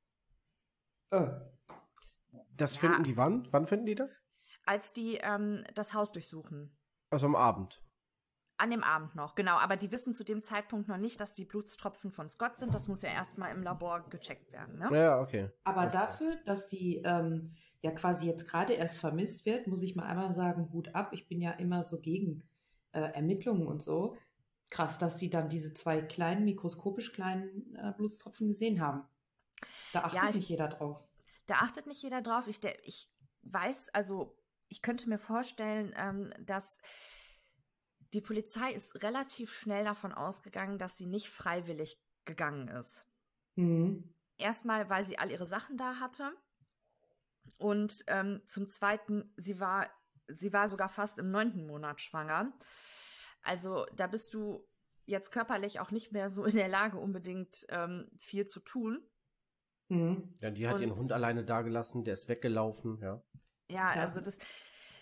Oh. 1.10 1.28
Das 2.56 2.74
Ja. 2.74 2.80
finden 2.80 3.04
die 3.04 3.16
wann? 3.16 3.48
Wann 3.52 3.66
finden 3.66 3.86
die 3.86 3.94
das? 3.96 4.22
Als 4.64 4.92
die 4.92 5.16
ähm, 5.16 5.64
das 5.74 5.94
Haus 5.94 6.12
durchsuchen. 6.12 6.76
Also 7.10 7.26
am 7.26 7.34
Abend. 7.34 7.82
An 8.60 8.70
dem 8.70 8.84
Abend 8.84 9.14
noch, 9.14 9.34
genau. 9.36 9.56
Aber 9.56 9.76
die 9.78 9.90
wissen 9.90 10.12
zu 10.12 10.22
dem 10.22 10.42
Zeitpunkt 10.42 10.86
noch 10.86 10.98
nicht, 10.98 11.18
dass 11.20 11.32
die 11.32 11.46
Blutstropfen 11.46 12.10
von 12.12 12.28
Scott 12.28 12.58
sind. 12.58 12.74
Das 12.74 12.88
muss 12.88 13.00
ja 13.00 13.08
erstmal 13.08 13.52
im 13.52 13.62
Labor 13.62 14.08
gecheckt 14.10 14.52
werden. 14.52 14.78
Ne? 14.78 14.88
Ja, 14.92 15.02
ja, 15.02 15.20
okay. 15.20 15.48
Aber 15.64 15.80
Alles 15.80 15.92
klar. 15.92 16.06
dafür, 16.06 16.36
dass 16.44 16.66
die 16.66 16.96
ähm, 17.04 17.54
ja 17.80 17.90
quasi 17.92 18.26
jetzt 18.26 18.46
gerade 18.46 18.74
erst 18.74 19.00
vermisst 19.00 19.46
wird, 19.46 19.66
muss 19.66 19.80
ich 19.82 19.96
mal 19.96 20.04
einmal 20.04 20.34
sagen, 20.34 20.70
Hut 20.74 20.94
ab. 20.94 21.08
Ich 21.12 21.26
bin 21.26 21.40
ja 21.40 21.52
immer 21.52 21.82
so 21.84 22.00
gegen 22.00 22.42
äh, 22.92 23.00
Ermittlungen 23.00 23.66
und 23.66 23.80
so. 23.82 24.16
Krass, 24.70 24.98
dass 24.98 25.18
sie 25.18 25.30
dann 25.30 25.48
diese 25.48 25.72
zwei 25.72 26.02
kleinen, 26.02 26.44
mikroskopisch 26.44 27.12
kleinen 27.12 27.74
äh, 27.76 27.92
Blutstropfen 27.96 28.48
gesehen 28.48 28.80
haben. 28.82 29.04
Da 29.94 30.00
achtet 30.02 30.22
Ja, 30.22 30.28
ich- 30.28 30.34
nicht 30.36 30.48
jeder 30.50 30.68
drauf. 30.68 30.98
Da 31.46 31.54
achtet 31.56 31.86
nicht 31.86 32.02
jeder 32.02 32.20
drauf. 32.20 32.46
Ich, 32.46 32.60
der, 32.60 32.76
ich 32.86 33.10
weiß, 33.42 33.88
also 33.94 34.36
ich 34.68 34.82
könnte 34.82 35.08
mir 35.08 35.18
vorstellen, 35.18 35.94
ähm, 35.96 36.32
dass 36.44 36.78
die 38.12 38.20
Polizei 38.20 38.72
ist 38.72 39.02
relativ 39.02 39.52
schnell 39.52 39.84
davon 39.84 40.12
ausgegangen, 40.12 40.78
dass 40.78 40.96
sie 40.96 41.06
nicht 41.06 41.28
freiwillig 41.28 41.98
gegangen 42.24 42.68
ist. 42.68 43.04
Mhm. 43.56 44.14
Erstmal, 44.36 44.88
weil 44.88 45.04
sie 45.04 45.18
all 45.18 45.30
ihre 45.30 45.46
Sachen 45.46 45.76
da 45.76 46.00
hatte. 46.00 46.32
Und 47.58 48.04
ähm, 48.06 48.42
zum 48.46 48.68
Zweiten, 48.68 49.32
sie 49.36 49.60
war, 49.60 49.90
sie 50.28 50.52
war 50.52 50.68
sogar 50.68 50.88
fast 50.88 51.18
im 51.18 51.30
neunten 51.30 51.66
Monat 51.66 52.00
schwanger. 52.00 52.52
Also 53.42 53.86
da 53.96 54.06
bist 54.06 54.34
du 54.34 54.66
jetzt 55.06 55.30
körperlich 55.30 55.80
auch 55.80 55.90
nicht 55.90 56.12
mehr 56.12 56.30
so 56.30 56.44
in 56.44 56.56
der 56.56 56.68
Lage, 56.68 56.98
unbedingt 56.98 57.66
ähm, 57.68 58.10
viel 58.16 58.46
zu 58.46 58.60
tun. 58.60 59.02
Mhm. 59.88 60.34
Ja, 60.40 60.50
die 60.50 60.66
hat 60.68 60.76
Und- 60.76 60.82
ihren 60.82 60.96
Hund 60.96 61.12
alleine 61.12 61.44
dagelassen, 61.44 62.04
der 62.04 62.14
ist 62.14 62.28
weggelaufen, 62.28 62.98
ja. 63.00 63.22
Ja, 63.68 63.90
also 63.90 64.20
das, 64.20 64.38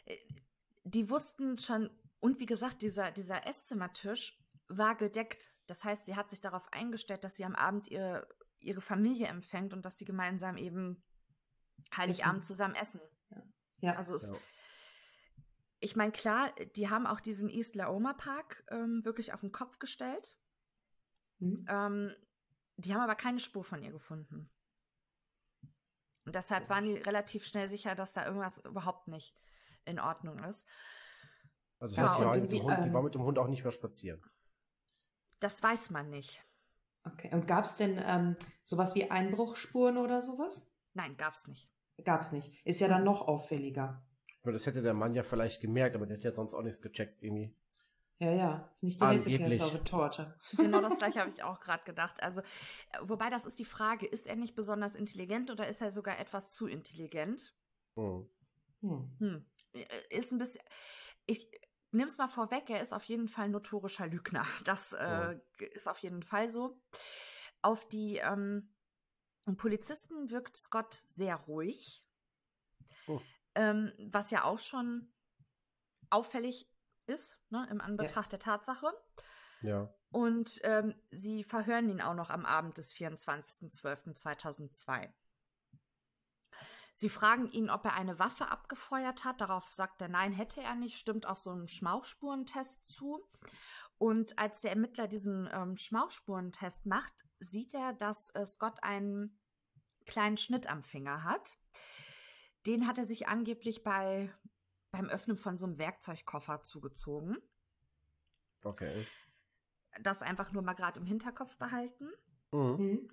äh, 0.06 0.16
die 0.84 1.10
wussten 1.10 1.58
schon, 1.58 1.90
und 2.20 2.38
wie 2.38 2.46
gesagt, 2.46 2.82
dieser, 2.82 3.10
dieser 3.10 3.46
Esszimmertisch 3.46 4.38
war 4.68 4.96
gedeckt. 4.96 5.52
Das 5.66 5.84
heißt, 5.84 6.06
sie 6.06 6.16
hat 6.16 6.30
sich 6.30 6.40
darauf 6.40 6.70
eingestellt, 6.72 7.24
dass 7.24 7.36
sie 7.36 7.44
am 7.44 7.54
Abend 7.54 7.88
ihre, 7.88 8.28
ihre 8.60 8.80
Familie 8.80 9.28
empfängt 9.28 9.72
und 9.72 9.84
dass 9.84 9.98
sie 9.98 10.04
gemeinsam 10.04 10.56
eben 10.56 11.02
Heiligabend 11.96 12.40
Essen. 12.40 12.46
zusammen 12.46 12.74
essen. 12.74 13.00
Ja. 13.80 13.94
Also 13.94 14.16
es, 14.16 14.30
ja. 14.30 14.36
ich 15.80 15.94
meine, 15.94 16.12
klar, 16.12 16.52
die 16.76 16.88
haben 16.88 17.06
auch 17.06 17.20
diesen 17.20 17.48
East 17.48 17.76
Laoma 17.76 18.14
Park 18.14 18.64
ähm, 18.70 19.04
wirklich 19.04 19.32
auf 19.32 19.40
den 19.40 19.52
Kopf 19.52 19.78
gestellt. 19.78 20.36
Mhm. 21.38 21.64
Ähm, 21.68 22.16
die 22.76 22.92
haben 22.92 23.00
aber 23.00 23.14
keine 23.14 23.38
Spur 23.38 23.64
von 23.64 23.82
ihr 23.82 23.92
gefunden. 23.92 24.50
Und 26.24 26.34
deshalb 26.34 26.68
waren 26.68 26.84
die 26.84 26.96
relativ 26.96 27.46
schnell 27.46 27.68
sicher, 27.68 27.94
dass 27.94 28.12
da 28.12 28.26
irgendwas 28.26 28.58
überhaupt 28.58 29.08
nicht 29.08 29.34
in 29.84 29.98
Ordnung 29.98 30.42
ist. 30.44 30.66
Also 31.80 31.96
Ja, 31.96 32.02
das 32.02 32.12
heißt, 32.12 32.20
die, 32.20 32.24
war 32.24 32.36
mit 32.36 32.52
dem 32.52 32.62
Hund, 32.62 32.78
die 32.78 32.88
ähm, 32.88 32.92
war 32.92 33.02
mit 33.02 33.14
dem 33.14 33.22
Hund 33.22 33.38
auch 33.38 33.48
nicht 33.48 33.62
mehr 33.62 33.72
spazieren. 33.72 34.22
Das 35.40 35.62
weiß 35.62 35.90
man 35.90 36.10
nicht. 36.10 36.42
Okay. 37.04 37.30
Und 37.32 37.46
gab 37.46 37.64
es 37.64 37.76
denn 37.76 38.00
ähm, 38.04 38.36
sowas 38.64 38.94
wie 38.94 39.10
Einbruchspuren 39.10 39.96
oder 39.96 40.20
sowas? 40.20 40.68
Nein, 40.94 41.16
gab's 41.16 41.46
nicht. 41.46 41.70
Gab 42.04 42.20
es 42.20 42.32
nicht. 42.32 42.52
Ist 42.64 42.80
ja 42.80 42.88
dann 42.88 43.04
noch 43.04 43.22
auffälliger. 43.22 44.04
Aber 44.42 44.52
das 44.52 44.66
hätte 44.66 44.82
der 44.82 44.94
Mann 44.94 45.14
ja 45.14 45.22
vielleicht 45.22 45.60
gemerkt, 45.60 45.96
aber 45.96 46.06
der 46.06 46.16
hätte 46.16 46.28
ja 46.28 46.32
sonst 46.32 46.54
auch 46.54 46.62
nichts 46.62 46.80
gecheckt 46.80 47.22
irgendwie. 47.22 47.54
Ja, 48.20 48.32
ja. 48.32 48.70
Ist 48.74 48.82
nicht 48.82 49.00
die 49.00 49.38
der 49.38 49.84
Torte. 49.84 50.34
Genau 50.56 50.80
das 50.80 50.98
gleiche 50.98 51.20
habe 51.20 51.30
ich 51.30 51.42
auch 51.44 51.60
gerade 51.60 51.84
gedacht. 51.84 52.20
Also, 52.22 52.40
äh, 52.40 52.44
wobei 53.02 53.30
das 53.30 53.46
ist 53.46 53.58
die 53.60 53.64
Frage, 53.64 54.06
ist 54.06 54.26
er 54.26 54.34
nicht 54.34 54.56
besonders 54.56 54.96
intelligent 54.96 55.50
oder 55.50 55.68
ist 55.68 55.80
er 55.80 55.92
sogar 55.92 56.18
etwas 56.18 56.52
zu 56.52 56.66
intelligent? 56.66 57.54
Hm. 57.94 58.28
Hm. 58.80 59.10
Hm. 59.18 59.44
Äh, 59.72 59.86
Ist 60.10 60.32
ein 60.32 60.38
bisschen. 60.38 60.62
Ich 61.26 61.48
nimm's 61.90 62.18
mal 62.18 62.28
vorweg, 62.28 62.70
er 62.70 62.82
ist 62.82 62.92
auf 62.92 63.04
jeden 63.04 63.28
Fall 63.28 63.46
ein 63.46 63.52
notorischer 63.52 64.06
Lügner. 64.06 64.46
Das 64.64 64.92
äh, 64.92 65.38
ist 65.72 65.88
auf 65.88 65.98
jeden 65.98 66.22
Fall 66.22 66.48
so. 66.48 66.80
Auf 67.62 67.88
die 67.88 68.16
ähm, 68.16 68.74
Polizisten 69.56 70.30
wirkt 70.30 70.56
Scott 70.56 70.92
sehr 71.06 71.36
ruhig. 71.36 72.04
Oh. 73.06 73.20
Ähm, 73.54 73.92
was 74.10 74.30
ja 74.30 74.44
auch 74.44 74.58
schon 74.58 75.12
auffällig 76.10 76.70
ist, 77.06 77.38
ne, 77.50 77.66
im 77.70 77.80
Anbetracht 77.80 78.32
der 78.32 78.38
Tatsache. 78.38 78.92
Ja. 79.62 79.92
Und 80.10 80.60
ähm, 80.62 80.94
sie 81.10 81.42
verhören 81.44 81.90
ihn 81.90 82.00
auch 82.00 82.14
noch 82.14 82.30
am 82.30 82.46
Abend 82.46 82.78
des 82.78 82.94
24.12.2002. 82.94 85.12
Sie 86.98 87.08
fragen 87.08 87.46
ihn, 87.52 87.70
ob 87.70 87.84
er 87.84 87.94
eine 87.94 88.18
Waffe 88.18 88.50
abgefeuert 88.50 89.22
hat. 89.22 89.40
Darauf 89.40 89.72
sagt 89.72 90.02
er, 90.02 90.08
nein, 90.08 90.32
hätte 90.32 90.60
er 90.60 90.74
nicht. 90.74 90.98
Stimmt 90.98 91.26
auch 91.26 91.36
so 91.36 91.52
ein 91.52 91.68
Schmauchspurentest 91.68 92.84
zu. 92.92 93.24
Und 93.98 94.36
als 94.36 94.60
der 94.60 94.72
Ermittler 94.72 95.06
diesen 95.06 95.48
ähm, 95.52 95.76
Schmauchspurentest 95.76 96.86
macht, 96.86 97.24
sieht 97.38 97.72
er, 97.72 97.92
dass 97.92 98.30
äh, 98.30 98.44
Scott 98.44 98.82
einen 98.82 99.38
kleinen 100.06 100.38
Schnitt 100.38 100.66
am 100.68 100.82
Finger 100.82 101.22
hat. 101.22 101.56
Den 102.66 102.88
hat 102.88 102.98
er 102.98 103.06
sich 103.06 103.28
angeblich 103.28 103.84
bei, 103.84 104.34
beim 104.90 105.08
Öffnen 105.08 105.36
von 105.36 105.56
so 105.56 105.66
einem 105.66 105.78
Werkzeugkoffer 105.78 106.64
zugezogen. 106.64 107.36
Okay. 108.64 109.06
Das 110.00 110.22
einfach 110.22 110.50
nur 110.50 110.62
mal 110.62 110.74
gerade 110.74 110.98
im 110.98 111.06
Hinterkopf 111.06 111.58
behalten. 111.58 112.08
Mhm. 112.50 112.78
Hm. 112.78 113.10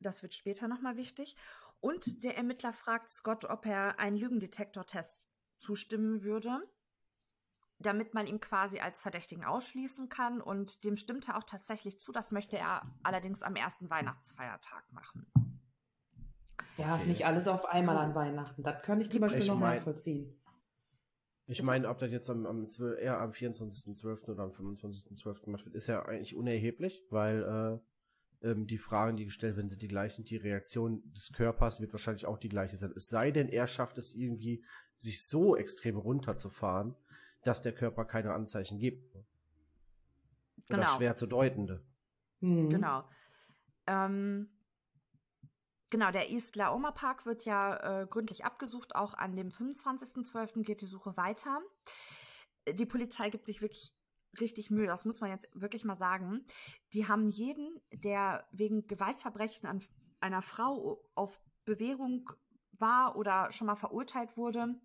Das 0.00 0.22
wird 0.22 0.34
später 0.34 0.66
nochmal 0.66 0.96
wichtig. 0.96 1.36
Und 1.80 2.24
der 2.24 2.36
Ermittler 2.36 2.72
fragt 2.72 3.10
Scott, 3.10 3.44
ob 3.44 3.66
er 3.66 3.98
einen 4.00 4.16
Lügendetektortest 4.16 5.28
zustimmen 5.58 6.22
würde, 6.22 6.60
damit 7.78 8.14
man 8.14 8.26
ihn 8.26 8.40
quasi 8.40 8.80
als 8.80 9.00
Verdächtigen 9.00 9.44
ausschließen 9.44 10.08
kann. 10.08 10.40
Und 10.40 10.82
dem 10.84 10.96
stimmt 10.96 11.28
er 11.28 11.36
auch 11.38 11.44
tatsächlich 11.44 12.00
zu. 12.00 12.10
Das 12.12 12.32
möchte 12.32 12.58
er 12.58 12.82
allerdings 13.04 13.42
am 13.42 13.54
ersten 13.56 13.88
Weihnachtsfeiertag 13.90 14.92
machen. 14.92 15.26
Ja, 16.76 16.96
Okay. 16.96 17.06
nicht 17.06 17.26
alles 17.26 17.46
auf 17.48 17.64
einmal 17.66 17.96
So. 17.96 18.02
an 18.02 18.14
Weihnachten. 18.14 18.62
Das 18.62 18.82
kann 18.82 19.00
ich 19.00 19.10
zum 19.10 19.20
Beispiel 19.20 19.42
Ich 19.42 19.48
noch 19.48 19.58
mein- 19.58 19.76
nachvollziehen. 19.78 20.34
Ich 21.50 21.62
meine, 21.62 21.88
ob 21.88 21.98
das 21.98 22.10
jetzt 22.10 22.28
am, 22.28 22.44
am, 22.44 22.68
12, 22.68 22.98
eher 23.00 23.18
am 23.20 23.32
24.12. 23.32 24.28
oder 24.32 24.42
am 24.42 24.50
25.12. 24.50 25.44
gemacht 25.44 25.64
wird, 25.64 25.74
ist 25.76 25.86
ja 25.86 26.02
eigentlich 26.04 26.36
unerheblich, 26.36 27.06
weil 27.10 27.42
äh, 27.42 27.78
ähm, 28.42 28.66
die 28.66 28.78
Fragen, 28.78 29.16
die 29.16 29.24
gestellt 29.24 29.56
werden, 29.56 29.68
sind 29.68 29.82
die 29.82 29.88
gleichen. 29.88 30.24
Die 30.24 30.36
Reaktion 30.36 31.02
des 31.12 31.32
Körpers 31.32 31.80
wird 31.80 31.92
wahrscheinlich 31.92 32.26
auch 32.26 32.38
die 32.38 32.48
gleiche 32.48 32.76
sein. 32.76 32.92
Es 32.94 33.08
sei 33.08 33.30
denn, 33.30 33.48
er 33.48 33.66
schafft 33.66 33.98
es 33.98 34.14
irgendwie, 34.14 34.64
sich 34.96 35.24
so 35.26 35.56
extrem 35.56 35.96
runterzufahren, 35.96 36.94
dass 37.44 37.62
der 37.62 37.72
Körper 37.72 38.04
keine 38.04 38.34
Anzeichen 38.34 38.78
gibt. 38.78 39.14
Oder 40.70 40.78
Genau. 40.78 40.96
schwer 40.96 41.16
zu 41.16 41.26
deutende. 41.26 41.84
Hm. 42.40 42.68
Genau. 42.68 43.08
Ähm, 43.86 44.50
genau, 45.90 46.10
der 46.10 46.30
East 46.30 46.56
Laoma 46.56 46.90
Park 46.90 47.26
wird 47.26 47.44
ja 47.44 48.02
äh, 48.02 48.06
gründlich 48.06 48.44
abgesucht. 48.44 48.94
Auch 48.94 49.14
an 49.14 49.34
dem 49.34 49.50
25.12. 49.50 50.62
geht 50.62 50.80
die 50.80 50.86
Suche 50.86 51.16
weiter. 51.16 51.60
Die 52.68 52.86
Polizei 52.86 53.30
gibt 53.30 53.46
sich 53.46 53.62
wirklich 53.62 53.94
richtig 54.40 54.70
Mühe, 54.70 54.86
das 54.86 55.04
muss 55.04 55.20
man 55.20 55.30
jetzt 55.30 55.48
wirklich 55.54 55.84
mal 55.84 55.96
sagen. 55.96 56.44
Die 56.92 57.08
haben 57.08 57.28
jeden, 57.28 57.80
der 57.92 58.46
wegen 58.52 58.86
Gewaltverbrechen 58.86 59.68
an 59.68 59.82
einer 60.20 60.42
Frau 60.42 61.02
auf 61.14 61.40
Bewährung 61.64 62.30
war 62.72 63.16
oder 63.16 63.50
schon 63.52 63.66
mal 63.66 63.76
verurteilt 63.76 64.36
wurde, 64.36 64.80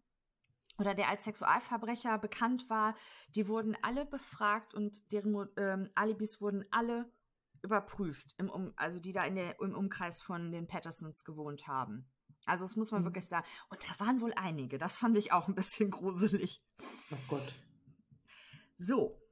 oder 0.80 0.96
der 0.96 1.10
als 1.10 1.24
Sexualverbrecher 1.24 2.18
bekannt 2.18 2.70
war, 2.70 2.96
die 3.36 3.48
wurden 3.48 3.78
alle 3.82 4.06
befragt 4.06 4.74
und 4.74 5.12
deren 5.12 5.48
ähm, 5.58 5.90
Alibis 5.96 6.42
wurden 6.42 6.66
alle 6.72 7.12
überprüft, 7.62 8.34
im 8.38 8.50
um, 8.50 8.74
also 8.76 9.00
die 9.00 9.12
da 9.12 9.24
in 9.24 9.36
der, 9.36 9.60
im 9.60 9.76
Umkreis 9.76 10.22
von 10.22 10.52
den 10.52 10.68
Pattersons 10.68 11.24
gewohnt 11.24 11.68
haben. 11.68 12.10
Also 12.46 12.66
das 12.66 12.76
muss 12.76 12.92
man 12.92 13.02
mhm. 13.02 13.06
wirklich 13.06 13.28
sagen. 13.28 13.46
Und 13.70 13.84
da 13.84 14.06
waren 14.06 14.20
wohl 14.20 14.34
einige. 14.34 14.78
Das 14.78 14.98
fand 14.98 15.18
ich 15.18 15.32
auch 15.32 15.48
ein 15.48 15.56
bisschen 15.56 15.92
gruselig. 15.92 16.62
Oh 17.12 17.18
Gott. 17.30 17.56
So. 18.78 19.23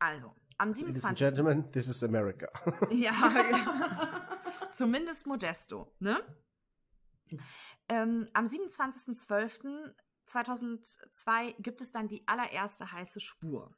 Also, 0.00 0.34
am 0.58 0.72
27. 0.72 1.02
Ladies 1.02 1.04
and 1.04 1.18
Gentlemen, 1.18 1.72
this 1.72 1.88
is 1.88 2.02
America. 2.02 2.48
ja, 2.90 3.12
ja. 3.50 4.38
zumindest 4.72 5.26
Modesto, 5.26 5.94
ne? 6.00 6.22
Ähm, 7.88 8.26
am 8.32 8.46
27.12. 8.46 9.94
2002 10.26 11.56
gibt 11.58 11.80
es 11.80 11.90
dann 11.90 12.06
die 12.06 12.26
allererste 12.28 12.92
heiße 12.92 13.20
Spur. 13.20 13.74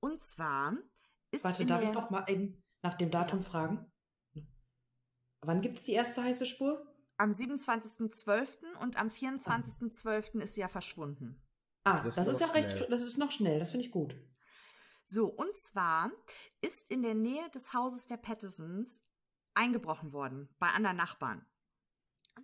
Und 0.00 0.22
zwar 0.22 0.76
ist. 1.30 1.44
Warte, 1.44 1.66
darf 1.66 1.82
ich 1.82 1.92
noch 1.92 2.10
mal 2.10 2.24
eben 2.28 2.62
nach 2.82 2.94
dem 2.94 3.10
Datum 3.10 3.42
fragen? 3.42 3.90
Wann 5.42 5.60
gibt 5.60 5.76
es 5.76 5.84
die 5.84 5.92
erste 5.92 6.22
heiße 6.22 6.46
Spur? 6.46 6.84
Am 7.18 7.30
27.12. 7.30 8.76
und 8.80 8.98
am 8.98 9.08
24.12. 9.08 10.40
ist 10.40 10.54
sie 10.54 10.60
ja 10.60 10.68
verschwunden. 10.68 11.40
Ah, 11.86 12.02
das, 12.02 12.16
das 12.16 12.26
ist 12.26 12.40
ja 12.40 12.48
recht, 12.48 12.90
das 12.90 13.04
ist 13.04 13.16
noch 13.16 13.30
schnell, 13.30 13.60
das 13.60 13.70
finde 13.70 13.86
ich 13.86 13.92
gut. 13.92 14.16
So, 15.04 15.26
und 15.26 15.56
zwar 15.56 16.10
ist 16.60 16.90
in 16.90 17.02
der 17.02 17.14
Nähe 17.14 17.48
des 17.50 17.72
Hauses 17.72 18.08
der 18.08 18.16
Pattersons 18.16 19.00
eingebrochen 19.54 20.12
worden 20.12 20.48
bei 20.58 20.66
anderen 20.66 20.96
Nachbarn. 20.96 21.46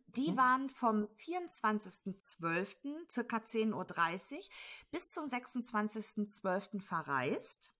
Die 0.06 0.30
mhm. 0.30 0.36
waren 0.36 0.70
vom 0.70 1.08
24.12. 1.18 3.10
circa 3.10 3.38
10.30 3.38 4.36
Uhr 4.36 4.40
bis 4.92 5.10
zum 5.10 5.26
26.12. 5.26 6.80
verreist. 6.80 7.74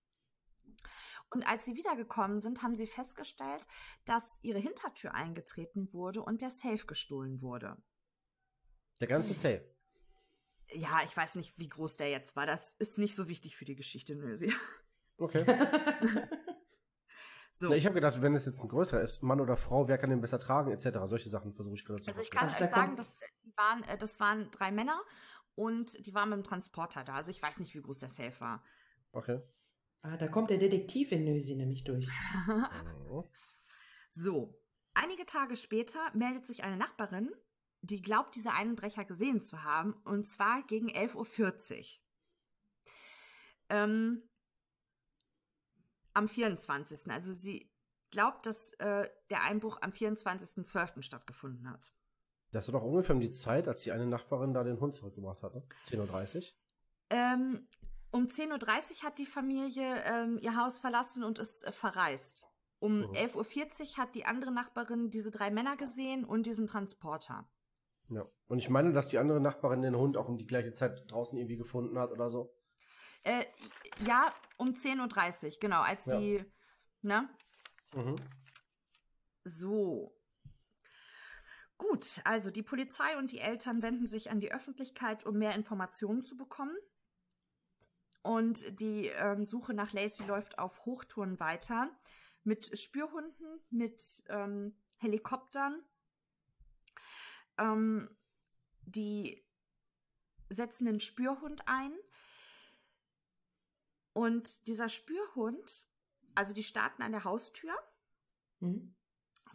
Und 1.29 1.47
als 1.47 1.63
sie 1.63 1.75
wiedergekommen 1.75 2.41
sind, 2.41 2.61
haben 2.61 2.75
sie 2.75 2.87
festgestellt, 2.87 3.65
dass 4.03 4.37
ihre 4.41 4.59
Hintertür 4.59 5.13
eingetreten 5.13 5.93
wurde 5.93 6.21
und 6.21 6.41
der 6.41 6.49
Safe 6.49 6.85
gestohlen 6.85 7.41
wurde. 7.41 7.81
Der 8.99 9.07
ganze 9.07 9.33
Safe? 9.33 9.72
Ja, 10.71 11.01
ich 11.05 11.15
weiß 11.15 11.35
nicht, 11.35 11.57
wie 11.57 11.69
groß 11.69 11.97
der 11.97 12.09
jetzt 12.09 12.35
war. 12.35 12.45
Das 12.45 12.73
ist 12.79 12.97
nicht 12.97 13.15
so 13.15 13.27
wichtig 13.27 13.55
für 13.55 13.65
die 13.65 13.75
Geschichte, 13.75 14.15
Nösi. 14.15 14.53
Okay. 15.17 15.45
So. 17.55 17.69
Na, 17.69 17.75
ich 17.75 17.85
habe 17.85 17.93
gedacht, 17.93 18.19
wenn 18.21 18.33
es 18.33 18.45
jetzt 18.45 18.63
ein 18.63 18.67
größerer 18.67 19.01
ist, 19.01 19.21
Mann 19.21 19.39
oder 19.39 19.55
Frau, 19.57 19.87
wer 19.87 19.99
kann 19.99 20.09
den 20.09 20.21
besser 20.21 20.39
tragen, 20.39 20.71
etc. 20.71 20.97
Solche 21.05 21.29
Sachen 21.29 21.53
versuche 21.53 21.75
ich 21.75 21.85
gerade 21.85 22.01
zu 22.01 22.09
Also 22.09 22.21
ich 22.21 22.31
kann 22.31 22.49
Ach, 22.49 22.59
euch 22.59 22.67
sagen, 22.67 22.95
das 22.95 23.19
waren, 23.55 23.83
äh, 23.83 23.97
das 23.97 24.19
waren 24.19 24.49
drei 24.49 24.71
Männer 24.71 24.99
und 25.53 26.03
die 26.05 26.15
waren 26.15 26.29
mit 26.29 26.37
dem 26.37 26.43
Transporter 26.43 27.03
da. 27.03 27.13
Also 27.13 27.29
ich 27.29 27.41
weiß 27.41 27.59
nicht, 27.59 27.75
wie 27.75 27.81
groß 27.81 27.99
der 27.99 28.09
Safe 28.09 28.33
war. 28.39 28.63
Okay. 29.11 29.39
Ah, 30.01 30.17
da 30.17 30.27
kommt 30.27 30.49
der 30.49 30.57
Detektiv 30.57 31.11
in 31.11 31.25
Nösi 31.25 31.55
nämlich 31.55 31.83
durch. 31.83 32.07
oh. 33.09 33.23
So, 34.15 34.59
einige 34.93 35.25
Tage 35.25 35.55
später 35.55 35.99
meldet 36.13 36.45
sich 36.45 36.63
eine 36.63 36.77
Nachbarin, 36.77 37.31
die 37.83 38.01
glaubt, 38.01 38.35
diese 38.35 38.53
Einbrecher 38.53 39.03
gesehen 39.03 39.41
zu 39.41 39.63
haben, 39.63 39.93
und 40.05 40.25
zwar 40.25 40.63
gegen 40.63 40.89
11.40 40.89 41.79
Uhr. 41.79 41.85
Ähm, 43.69 44.23
am 46.13 46.27
24. 46.27 47.11
Also 47.11 47.33
sie 47.33 47.69
glaubt, 48.09 48.45
dass 48.45 48.71
äh, 48.73 49.09
der 49.29 49.41
Einbruch 49.41 49.79
am 49.81 49.91
24.12. 49.91 51.01
stattgefunden 51.01 51.69
hat. 51.69 51.93
Das 52.51 52.71
war 52.71 52.79
doch 52.79 52.85
ungefähr 52.85 53.15
um 53.15 53.21
die 53.21 53.31
Zeit, 53.31 53.67
als 53.67 53.81
die 53.81 53.91
eine 53.91 54.05
Nachbarin 54.05 54.53
da 54.53 54.63
den 54.63 54.79
Hund 54.79 54.95
zurückgebracht 54.95 55.41
hat, 55.41 55.55
ne? 55.55 55.63
10.30 55.85 56.37
Uhr? 56.37 56.43
Ähm, 57.09 57.67
um 58.11 58.27
10.30 58.27 58.51
Uhr 58.51 59.03
hat 59.03 59.17
die 59.17 59.25
Familie 59.25 60.03
ähm, 60.05 60.37
ihr 60.39 60.55
Haus 60.55 60.77
verlassen 60.79 61.23
und 61.23 61.39
ist 61.39 61.63
äh, 61.63 61.71
verreist. 61.71 62.45
Um 62.79 62.99
mhm. 62.99 63.11
11.40 63.11 63.81
Uhr 63.81 63.97
hat 63.97 64.15
die 64.15 64.25
andere 64.25 64.51
Nachbarin 64.51 65.09
diese 65.09 65.31
drei 65.31 65.49
Männer 65.49 65.75
gesehen 65.75 66.23
und 66.23 66.45
diesen 66.45 66.67
Transporter. 66.67 67.49
Ja. 68.15 68.25
Und 68.47 68.59
ich 68.59 68.69
meine, 68.69 68.91
dass 68.91 69.09
die 69.09 69.17
andere 69.17 69.39
Nachbarin 69.39 69.81
den 69.81 69.95
Hund 69.95 70.17
auch 70.17 70.27
um 70.27 70.37
die 70.37 70.47
gleiche 70.47 70.73
Zeit 70.73 71.09
draußen 71.11 71.37
irgendwie 71.37 71.57
gefunden 71.57 71.97
hat 71.97 72.11
oder 72.11 72.29
so. 72.29 72.53
Äh, 73.23 73.45
ja, 74.05 74.33
um 74.57 74.69
10.30 74.69 75.45
Uhr, 75.45 75.51
genau, 75.59 75.81
als 75.81 76.05
ja. 76.05 76.19
die, 76.19 76.45
ne? 77.01 77.29
Mhm. 77.95 78.15
So. 79.45 80.15
Gut, 81.77 82.21
also 82.23 82.51
die 82.51 82.63
Polizei 82.63 83.17
und 83.17 83.31
die 83.31 83.39
Eltern 83.39 83.81
wenden 83.81 84.07
sich 84.07 84.29
an 84.29 84.39
die 84.39 84.51
Öffentlichkeit, 84.51 85.25
um 85.25 85.37
mehr 85.37 85.55
Informationen 85.55 86.23
zu 86.23 86.37
bekommen. 86.37 86.75
Und 88.21 88.79
die 88.79 89.07
ähm, 89.07 89.43
Suche 89.43 89.73
nach 89.73 89.91
Lacey 89.91 90.25
läuft 90.25 90.57
auf 90.57 90.85
Hochtouren 90.85 91.39
weiter. 91.39 91.89
Mit 92.45 92.77
Spürhunden, 92.79 93.61
mit 93.69 94.23
ähm, 94.29 94.77
Helikoptern. 94.97 95.81
Ähm, 97.57 98.09
die 98.85 99.43
setzen 100.49 100.85
den 100.85 100.99
Spürhund 100.99 101.67
ein. 101.67 101.93
Und 104.13 104.67
dieser 104.67 104.89
Spürhund, 104.89 105.87
also 106.35 106.53
die 106.53 106.63
starten 106.63 107.01
an 107.01 107.11
der 107.11 107.23
Haustür 107.23 107.73
mhm. 108.59 108.95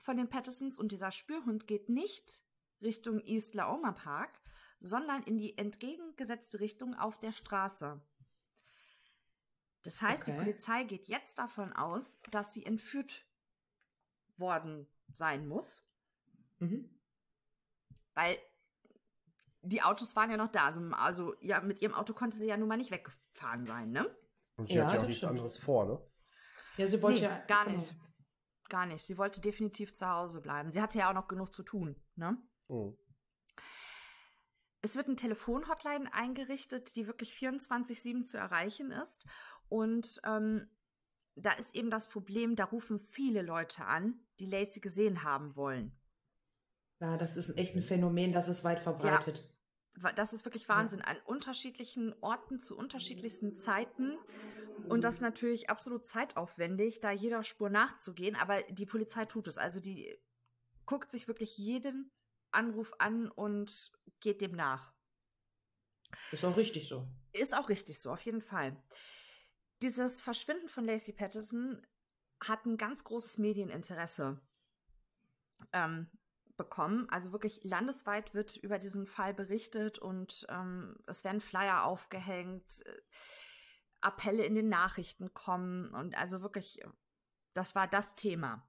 von 0.01 0.17
den 0.17 0.29
Pattersons 0.29 0.79
und 0.79 0.91
dieser 0.91 1.13
Spürhund 1.13 1.67
geht 1.67 1.89
nicht 1.89 2.43
Richtung 2.83 3.21
East 3.21 3.55
Laoma 3.55 3.93
Park, 3.93 4.41
sondern 4.81 5.23
in 5.25 5.39
die 5.39 5.57
entgegengesetzte 5.59 6.61
Richtung 6.61 6.95
auf 6.95 7.19
der 7.19 7.33
Straße. 7.33 8.01
Das 9.83 10.03
heißt, 10.03 10.23
okay. 10.23 10.33
die 10.33 10.39
Polizei 10.39 10.85
geht 10.85 11.09
jetzt 11.09 11.39
davon 11.39 11.73
aus, 11.73 12.19
dass 12.31 12.53
sie 12.53 12.65
entführt 12.65 13.25
worden 14.37 14.89
sein 15.13 15.47
muss. 15.47 15.85
Mhm. 16.59 16.98
Weil 18.19 18.37
die 19.63 19.81
Autos 19.81 20.17
waren 20.17 20.29
ja 20.29 20.37
noch 20.37 20.51
da. 20.51 20.67
Also, 20.67 20.81
also 20.91 21.35
ja, 21.41 21.61
mit 21.61 21.81
ihrem 21.83 21.95
Auto 21.95 22.15
konnte 22.15 22.37
sie 22.37 22.47
ja 22.47 22.57
nun 22.57 22.67
mal 22.67 22.77
nicht 22.77 22.91
weggefahren 22.91 23.65
sein, 23.65 23.93
ne? 23.93 24.13
Und 24.57 24.69
sie 24.69 24.75
ja, 24.75 24.87
hat 24.87 24.95
ja 24.95 25.01
auch 25.03 25.07
nichts 25.07 25.23
anderes 25.23 25.57
vor, 25.57 25.87
ne? 25.87 26.01
Ja, 26.79 26.89
sie 26.89 27.01
wollte 27.01 27.21
nee, 27.21 27.27
ja. 27.27 27.39
Gar 27.47 27.71
nicht. 27.71 27.91
Genau. 27.91 28.03
Gar 28.71 28.87
nicht. 28.87 29.05
Sie 29.05 29.19
wollte 29.19 29.41
definitiv 29.41 29.95
zu 29.95 30.09
Hause 30.09 30.41
bleiben. 30.41 30.73
Sie 30.73 30.83
hatte 30.83 30.99
ja 30.99 31.11
auch 31.11 31.15
noch 31.15 31.29
genug 31.29 31.55
zu 31.55 31.63
tun, 31.63 31.95
ne? 32.17 32.37
Mhm. 32.67 32.99
Es 34.81 34.97
wird 34.97 35.07
eine 35.07 35.17
Telefonhotline 35.17 36.13
eingerichtet, 36.13 36.97
die 36.97 37.07
wirklich 37.07 37.33
24-7 37.35 38.25
zu 38.25 38.37
erreichen 38.37 38.91
ist. 38.91 39.25
Und 39.69 40.21
ähm, 40.25 40.69
da 41.37 41.53
ist 41.53 41.73
eben 41.73 41.91
das 41.91 42.09
Problem, 42.09 42.57
da 42.57 42.65
rufen 42.65 42.99
viele 42.99 43.43
Leute 43.43 43.85
an, 43.85 44.19
die 44.41 44.47
Lacey 44.47 44.81
gesehen 44.81 45.23
haben 45.23 45.55
wollen. 45.55 45.98
Ja, 47.01 47.17
das 47.17 47.37
ist 47.37 47.57
echt 47.57 47.77
ein 47.77 47.83
Phänomen, 47.83 48.33
das 48.33 48.49
ist 48.49 48.65
weit 48.65 48.81
verbreitet. 48.81 49.39
Ja 49.39 49.59
das 50.15 50.33
ist 50.33 50.45
wirklich 50.45 50.69
Wahnsinn. 50.69 51.03
An 51.03 51.17
unterschiedlichen 51.25 52.15
Orten 52.21 52.61
zu 52.61 52.77
unterschiedlichsten 52.77 53.57
Zeiten. 53.57 54.17
Und 54.89 55.03
das 55.05 55.17
ist 55.17 55.21
natürlich 55.21 55.71
absolut 55.71 56.07
zeitaufwendig, 56.07 57.01
da 57.01 57.11
jeder 57.11 57.43
Spur 57.43 57.69
nachzugehen. 57.69 58.37
Aber 58.37 58.63
die 58.63 58.87
Polizei 58.87 59.25
tut 59.25 59.49
es. 59.49 59.59
Also 59.59 59.81
die 59.81 60.17
guckt 60.87 61.11
sich 61.11 61.29
wirklich 61.29 61.59
jeden 61.59 62.11
Anruf 62.51 62.95
an 62.99 63.29
und 63.29 63.93
geht 64.21 64.41
dem 64.41 64.53
nach. 64.53 64.95
Ist 66.33 66.45
auch 66.45 66.57
richtig 66.57 66.89
so. 66.89 67.07
Ist 67.33 67.55
auch 67.55 67.69
richtig 67.69 68.01
so, 68.01 68.11
auf 68.11 68.23
jeden 68.23 68.41
Fall. 68.41 68.83
Dieses 69.83 70.23
Verschwinden 70.23 70.69
von 70.69 70.85
Lacey 70.87 71.13
Patterson 71.13 71.87
hat 72.43 72.65
ein 72.65 72.79
ganz 72.79 73.05
großes 73.05 73.37
Medieninteresse. 73.37 74.41
Ähm, 75.73 76.09
bekommen. 76.59 77.09
Also 77.09 77.33
wirklich 77.33 77.65
landesweit 77.65 78.35
wird 78.35 78.57
über 78.57 78.79
diesen 78.79 79.07
Fall 79.07 79.33
berichtet 79.33 79.99
und 79.99 80.47
ähm, 80.51 80.97
es 81.07 81.25
werden 81.25 81.41
Flyer 81.41 81.85
aufgehängt, 81.85 82.85
äh, 82.85 83.01
Appelle 84.03 84.45
in 84.45 84.55
den 84.55 84.69
Nachrichten 84.69 85.33
kommen 85.33 85.95
und 85.95 86.17
also 86.17 86.43
wirklich, 86.43 86.81
das 87.55 87.75
war 87.75 87.89
das 87.89 88.15
Thema. 88.15 88.69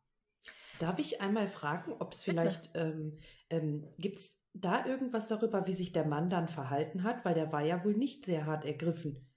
Darf 0.80 0.98
ich 0.98 1.22
einmal 1.22 1.48
fragen, 1.48 1.94
ob 2.00 2.14
es 2.14 2.24
vielleicht, 2.24 2.72
ähm, 2.74 3.20
ähm, 3.50 3.92
gibt 3.98 4.16
es 4.16 4.42
da 4.54 4.86
irgendwas 4.86 5.28
darüber, 5.28 5.68
wie 5.68 5.74
sich 5.74 5.92
der 5.92 6.06
Mann 6.06 6.30
dann 6.30 6.48
verhalten 6.48 7.04
hat? 7.04 7.26
Weil 7.26 7.34
der 7.34 7.52
war 7.52 7.62
ja 7.62 7.84
wohl 7.84 7.96
nicht 7.96 8.26
sehr 8.26 8.46
hart 8.46 8.66
ergriffen, 8.66 9.30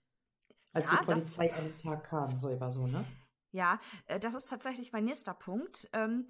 als 0.73 0.91
ja, 0.91 0.99
die 0.99 1.05
Polizei 1.05 1.49
das, 1.49 1.59
an 1.59 1.65
den 1.65 1.79
Tag 1.79 2.05
kam, 2.05 2.39
so 2.39 2.51
über 2.51 2.71
so, 2.71 2.87
ne? 2.87 3.05
Ja, 3.51 3.81
äh, 4.07 4.19
das 4.19 4.35
ist 4.35 4.49
tatsächlich 4.49 4.93
mein 4.93 5.05
nächster 5.05 5.35
Punkt. 5.35 5.89
Ähm, 5.93 6.29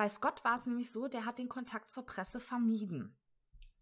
bei 0.00 0.08
Scott 0.08 0.42
war 0.46 0.54
es 0.54 0.64
nämlich 0.64 0.90
so, 0.90 1.08
der 1.08 1.26
hat 1.26 1.36
den 1.36 1.50
Kontakt 1.50 1.90
zur 1.90 2.06
Presse 2.06 2.40
vermieden. 2.40 3.14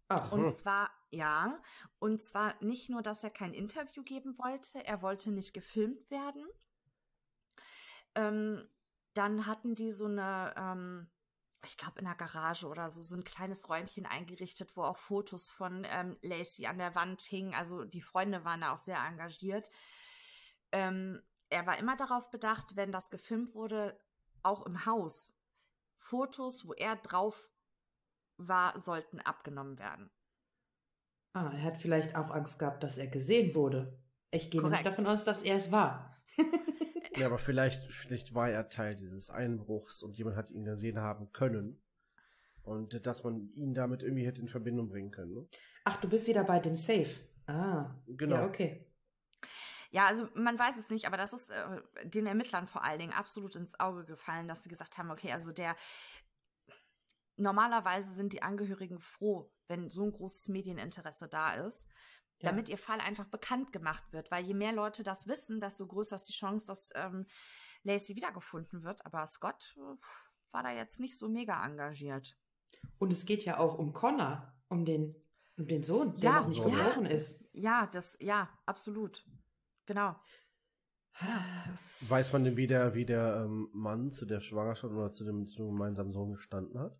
Ach, 0.09 0.33
Und 0.33 0.51
zwar, 0.51 0.89
ja, 1.11 1.63
und 1.97 2.21
zwar 2.21 2.61
nicht 2.61 2.89
nur, 2.89 3.01
dass 3.01 3.23
er 3.23 3.29
kein 3.29 3.53
Interview 3.53 4.03
geben 4.03 4.37
wollte, 4.37 4.85
er 4.85 5.01
wollte 5.01 5.31
nicht 5.31 5.53
gefilmt 5.53 6.11
werden. 6.11 6.45
Ähm, 8.15 8.67
dann 9.13 9.45
hatten 9.45 9.75
die 9.75 9.91
so 9.93 10.07
eine, 10.07 10.53
ähm, 10.57 11.09
ich 11.63 11.77
glaube 11.77 11.99
in 11.99 12.05
der 12.05 12.15
Garage 12.15 12.67
oder 12.67 12.91
so, 12.91 13.01
so 13.01 13.15
ein 13.15 13.23
kleines 13.23 13.69
Räumchen 13.69 14.05
eingerichtet, 14.05 14.75
wo 14.75 14.83
auch 14.83 14.97
Fotos 14.97 15.49
von 15.49 15.87
ähm, 15.89 16.17
Lacey 16.21 16.65
an 16.65 16.79
der 16.79 16.95
Wand 16.95 17.21
hingen. 17.21 17.53
Also 17.53 17.85
die 17.85 18.01
Freunde 18.01 18.43
waren 18.43 18.59
da 18.59 18.73
auch 18.73 18.79
sehr 18.79 18.99
engagiert. 18.99 19.69
Ähm, 20.73 21.21
er 21.47 21.65
war 21.65 21.77
immer 21.77 21.95
darauf 21.95 22.29
bedacht, 22.29 22.75
wenn 22.75 22.91
das 22.91 23.09
gefilmt 23.09 23.55
wurde, 23.55 23.97
auch 24.43 24.65
im 24.65 24.85
Haus, 24.85 25.38
Fotos, 25.99 26.65
wo 26.67 26.73
er 26.73 26.95
drauf 26.95 27.49
war, 28.37 28.79
sollten 28.79 29.19
abgenommen 29.19 29.77
werden. 29.79 30.09
ah, 31.33 31.51
er 31.53 31.63
hat 31.63 31.77
vielleicht 31.77 32.15
auch 32.15 32.31
Angst 32.31 32.57
gehabt, 32.59 32.83
dass 32.83 32.97
er 32.97 33.07
gesehen 33.07 33.53
wurde. 33.55 33.99
Ich 34.31 34.49
gehe 34.51 34.61
Korrekt. 34.61 34.85
davon 34.85 35.07
aus, 35.07 35.23
dass 35.23 35.43
er 35.43 35.55
es 35.55 35.71
war. 35.71 36.17
Ja, 37.15 37.25
aber 37.25 37.39
vielleicht, 37.39 37.91
vielleicht 37.91 38.33
war 38.35 38.49
er 38.49 38.69
Teil 38.69 38.95
dieses 38.95 39.29
Einbruchs 39.29 40.03
und 40.03 40.15
jemand 40.17 40.37
hat 40.37 40.51
ihn 40.51 40.63
gesehen 40.63 40.99
haben 40.99 41.31
können. 41.33 41.81
Und 42.61 43.05
dass 43.05 43.23
man 43.23 43.49
ihn 43.55 43.73
damit 43.73 44.03
irgendwie 44.03 44.25
hätte 44.25 44.39
in 44.41 44.47
Verbindung 44.47 44.89
bringen 44.89 45.09
können. 45.11 45.33
Ne? 45.33 45.47
Ach, 45.85 45.97
du 45.97 46.07
bist 46.07 46.27
wieder 46.27 46.43
bei 46.43 46.59
dem 46.59 46.75
Safe. 46.75 47.09
Ah, 47.47 47.95
Genau. 48.05 48.35
ja, 48.35 48.45
okay. 48.45 48.85
Ja, 49.91 50.05
also 50.05 50.27
man 50.35 50.57
weiß 50.59 50.77
es 50.77 50.89
nicht, 50.89 51.07
aber 51.07 51.17
das 51.17 51.33
ist 51.33 51.49
äh, 51.49 51.81
den 52.03 52.27
Ermittlern 52.27 52.67
vor 52.67 52.83
allen 52.83 52.99
Dingen 52.99 53.13
absolut 53.13 53.55
ins 53.55 53.79
Auge 53.79 54.05
gefallen, 54.05 54.47
dass 54.47 54.61
sie 54.63 54.69
gesagt 54.69 54.97
haben, 54.97 55.09
okay, 55.09 55.31
also 55.31 55.51
der 55.51 55.75
normalerweise 57.37 58.11
sind 58.11 58.33
die 58.33 58.43
Angehörigen 58.43 58.99
froh, 58.99 59.51
wenn 59.67 59.89
so 59.89 60.03
ein 60.03 60.11
großes 60.11 60.47
Medieninteresse 60.49 61.27
da 61.27 61.53
ist, 61.53 61.87
Ja. 62.41 62.49
damit 62.51 62.69
ihr 62.69 62.77
Fall 62.77 62.99
einfach 63.01 63.25
bekannt 63.25 63.71
gemacht 63.71 64.03
wird, 64.11 64.29
weil 64.31 64.45
je 64.45 64.53
mehr 64.53 64.73
Leute 64.73 65.03
das 65.03 65.27
wissen, 65.27 65.59
desto 65.59 65.87
größer 65.87 66.15
ist 66.17 66.25
die 66.29 66.33
Chance, 66.33 66.65
dass 66.67 66.89
ähm, 66.95 67.25
Lacey 67.83 68.15
wiedergefunden 68.15 68.83
wird. 68.83 69.05
Aber 69.05 69.25
Scott 69.27 69.75
äh, 69.77 69.95
war 70.51 70.63
da 70.63 70.71
jetzt 70.71 70.99
nicht 70.99 71.17
so 71.17 71.27
mega 71.29 71.65
engagiert. 71.65 72.37
Und 72.97 73.11
es 73.11 73.25
geht 73.25 73.43
ja 73.45 73.57
auch 73.57 73.77
um 73.77 73.93
Connor, 73.93 74.53
um 74.69 74.85
den, 74.85 75.15
um 75.57 75.67
den 75.67 75.83
Sohn, 75.83 76.15
der 76.17 76.29
Ja, 76.29 76.39
noch 76.41 76.47
nicht 76.47 76.59
ja. 76.59 76.65
geboren 76.65 77.05
ist. 77.05 77.43
Ja, 77.53 77.87
das, 77.87 78.17
ja, 78.21 78.49
absolut. 78.65 79.25
Genau. 79.89 80.15
Weiß 82.01 82.31
man 82.31 82.43
denn, 82.43 82.55
wie 82.57 82.67
der, 82.67 82.93
wie 82.93 83.05
der 83.05 83.43
ähm, 83.43 83.69
Mann 83.73 84.11
zu 84.11 84.27
der 84.27 84.39
Schwangerschaft 84.39 84.93
oder 84.93 85.11
zu 85.11 85.25
dem, 85.25 85.47
zu 85.47 85.57
dem 85.57 85.71
gemeinsamen 85.71 86.11
Sohn 86.11 86.33
gestanden 86.33 86.79
hat? 86.79 86.95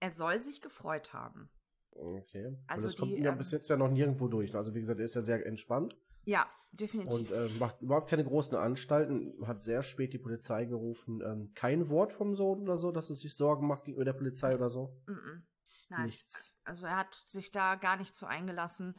Er 0.00 0.10
soll 0.12 0.38
sich 0.38 0.62
gefreut 0.62 1.12
haben. 1.12 1.50
Okay. 1.90 2.56
Also 2.68 2.88
das 2.88 2.96
kommt 2.96 3.12
die, 3.12 3.16
ihm 3.16 3.24
ja 3.24 3.32
ähm, 3.32 3.36
bis 3.36 3.50
jetzt 3.50 3.68
ja 3.68 3.76
noch 3.76 3.90
nirgendwo 3.90 4.28
durch. 4.28 4.54
Also 4.54 4.74
wie 4.74 4.80
gesagt, 4.80 4.98
er 4.98 5.04
ist 5.04 5.14
ja 5.14 5.20
sehr 5.20 5.44
entspannt 5.44 5.94
Ja, 6.24 6.50
definitiv. 6.72 7.12
und 7.12 7.30
äh, 7.30 7.50
macht 7.58 7.82
überhaupt 7.82 8.08
keine 8.08 8.24
großen 8.24 8.56
Anstalten, 8.56 9.46
hat 9.46 9.62
sehr 9.62 9.82
spät 9.82 10.14
die 10.14 10.18
Polizei 10.18 10.64
gerufen. 10.64 11.20
Ähm, 11.20 11.52
kein 11.54 11.90
Wort 11.90 12.14
vom 12.14 12.34
Sohn 12.34 12.62
oder 12.62 12.78
so, 12.78 12.92
dass 12.92 13.10
es 13.10 13.20
sich 13.20 13.36
Sorgen 13.36 13.66
macht 13.66 13.84
gegenüber 13.84 14.06
der 14.06 14.14
Polizei 14.14 14.54
oder 14.54 14.70
so. 14.70 14.98
Mm 15.06 15.12
-mm. 15.12 15.42
Nein. 15.90 16.06
Nichts. 16.06 16.56
Also 16.64 16.86
er 16.86 16.96
hat 16.96 17.14
sich 17.26 17.52
da 17.52 17.74
gar 17.74 17.98
nicht 17.98 18.16
zu 18.16 18.24
eingelassen. 18.24 18.94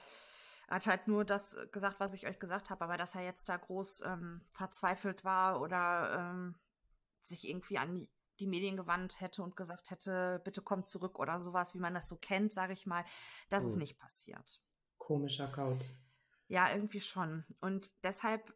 Er 0.71 0.75
hat 0.75 0.87
halt 0.87 1.07
nur 1.09 1.25
das 1.25 1.57
gesagt, 1.73 1.99
was 1.99 2.13
ich 2.13 2.27
euch 2.27 2.39
gesagt 2.39 2.69
habe, 2.69 2.85
aber 2.85 2.95
dass 2.95 3.13
er 3.13 3.23
jetzt 3.23 3.49
da 3.49 3.57
groß 3.57 4.03
ähm, 4.05 4.39
verzweifelt 4.53 5.25
war 5.25 5.59
oder 5.59 6.31
ähm, 6.31 6.55
sich 7.19 7.45
irgendwie 7.45 7.77
an 7.77 7.93
die, 7.93 8.09
die 8.39 8.47
Medien 8.47 8.77
gewandt 8.77 9.19
hätte 9.19 9.43
und 9.43 9.57
gesagt 9.57 9.91
hätte, 9.91 10.39
bitte 10.45 10.61
kommt 10.61 10.87
zurück 10.87 11.19
oder 11.19 11.41
sowas, 11.41 11.73
wie 11.73 11.79
man 11.79 11.93
das 11.93 12.07
so 12.07 12.15
kennt, 12.15 12.53
sage 12.53 12.71
ich 12.71 12.85
mal, 12.85 13.03
das 13.49 13.65
ist 13.65 13.73
Hm. 13.73 13.79
nicht 13.79 13.99
passiert. 13.99 14.61
Komischer 14.97 15.49
Kauz. 15.49 15.93
Ja, 16.47 16.73
irgendwie 16.73 17.01
schon. 17.01 17.43
Und 17.59 17.93
deshalb 18.05 18.53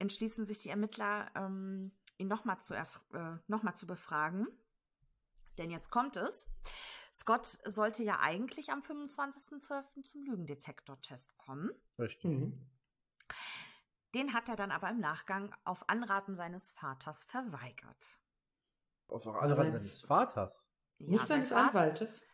entschließen 0.00 0.46
sich 0.46 0.58
die 0.58 0.70
Ermittler, 0.70 1.30
ähm, 1.36 1.92
ihn 2.16 2.26
nochmal 2.26 2.60
zu, 2.60 2.74
äh, 2.74 2.86
noch 3.46 3.62
mal 3.62 3.76
zu 3.76 3.86
befragen. 3.86 4.48
Denn 5.58 5.70
jetzt 5.70 5.90
kommt 5.92 6.16
es. 6.16 6.48
Scott 7.18 7.58
sollte 7.64 8.04
ja 8.04 8.20
eigentlich 8.20 8.70
am 8.70 8.80
25.12. 8.80 10.04
zum 10.04 10.22
Lügendetektortest 10.22 11.36
kommen. 11.36 11.70
Richtig. 11.98 12.30
Mhm. 12.30 12.70
Den 14.14 14.32
hat 14.34 14.48
er 14.48 14.54
dann 14.54 14.70
aber 14.70 14.88
im 14.90 15.00
Nachgang 15.00 15.52
auf 15.64 15.88
Anraten 15.88 16.36
seines 16.36 16.70
Vaters 16.70 17.24
verweigert. 17.24 18.06
Auf 19.08 19.24
sein- 19.24 19.70
seines 19.72 20.00
Vaters. 20.02 20.68
Ja, 20.98 21.06
Nicht 21.08 21.20
sein 21.22 21.44
seines 21.44 21.48
Vater 21.50 21.66
Anwaltes. 21.80 22.24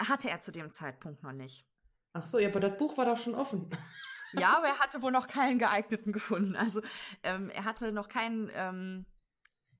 Hatte 0.00 0.28
er 0.30 0.40
zu 0.40 0.50
dem 0.50 0.72
Zeitpunkt 0.72 1.22
noch 1.22 1.32
nicht. 1.32 1.64
Ach 2.12 2.26
so, 2.26 2.38
ja, 2.40 2.48
aber 2.48 2.58
das 2.60 2.76
Buch 2.76 2.96
war 2.98 3.04
doch 3.06 3.16
schon 3.16 3.36
offen. 3.36 3.70
Ja, 4.32 4.56
aber 4.58 4.66
er 4.66 4.78
hatte 4.80 5.00
wohl 5.00 5.12
noch 5.12 5.28
keinen 5.28 5.58
geeigneten 5.60 6.12
gefunden. 6.12 6.56
Also 6.56 6.82
ähm, 7.22 7.50
er 7.50 7.64
hatte 7.64 7.92
noch 7.92 8.08
keinen, 8.08 8.50
ähm, 8.54 9.06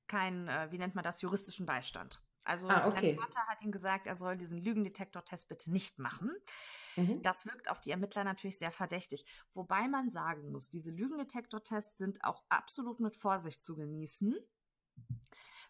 keinen, 0.07 0.47
äh, 0.47 0.71
wie 0.71 0.77
nennt 0.77 0.95
man 0.95 1.03
das, 1.03 1.21
juristischen 1.21 1.65
Beistand. 1.65 2.21
Also 2.43 2.67
Ah, 2.67 2.87
okay. 2.87 3.15
sein 3.15 3.17
Vater 3.17 3.47
hat 3.47 3.61
ihm 3.61 3.71
gesagt, 3.71 4.07
er 4.07 4.15
soll 4.15 4.37
diesen 4.37 4.57
Lügendetektor-Test 4.57 5.47
bitte 5.47 5.71
nicht 5.71 5.97
machen. 5.99 6.31
Mhm. 6.95 7.21
Das 7.21 7.45
wirkt 7.45 7.69
auf 7.71 7.79
die 7.79 7.91
Ermittler 7.91 8.23
natürlich 8.23 8.57
sehr 8.57 8.71
verdächtig. 8.71 9.25
Wobei 9.53 9.87
man 9.87 10.09
sagen 10.11 10.51
muss, 10.51 10.69
diese 10.69 10.91
Lügendetektor-Tests 10.91 11.97
sind 11.97 12.23
auch 12.23 12.43
absolut 12.49 12.99
mit 12.99 13.15
Vorsicht 13.15 13.61
zu 13.61 13.75
genießen. 13.75 14.35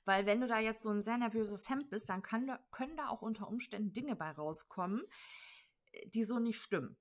Weil 0.05 0.25
wenn 0.25 0.41
du 0.41 0.47
da 0.47 0.59
jetzt 0.59 0.83
so 0.83 0.89
ein 0.89 1.01
sehr 1.01 1.17
nervöses 1.17 1.69
Hemd 1.69 1.89
bist, 1.89 2.09
dann 2.09 2.21
kann, 2.21 2.57
können 2.71 2.97
da 2.97 3.07
auch 3.09 3.21
unter 3.21 3.47
Umständen 3.47 3.93
Dinge 3.93 4.15
bei 4.15 4.31
rauskommen, 4.31 5.03
äh, 5.91 6.07
die 6.09 6.23
so 6.25 6.39
nicht 6.39 6.59
stimmen. 6.59 6.97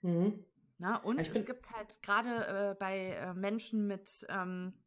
Mhm. 0.00 0.44
Na, 0.78 0.96
und 0.96 1.20
Ich 1.20 1.28
es 1.28 1.44
gibt 1.44 1.70
halt 1.70 2.02
gerade 2.02 2.70
äh, 2.70 2.74
bei 2.78 3.10
äh, 3.10 3.34
Menschen 3.34 3.86
mit, 3.86 4.26
ähm, 4.28 4.81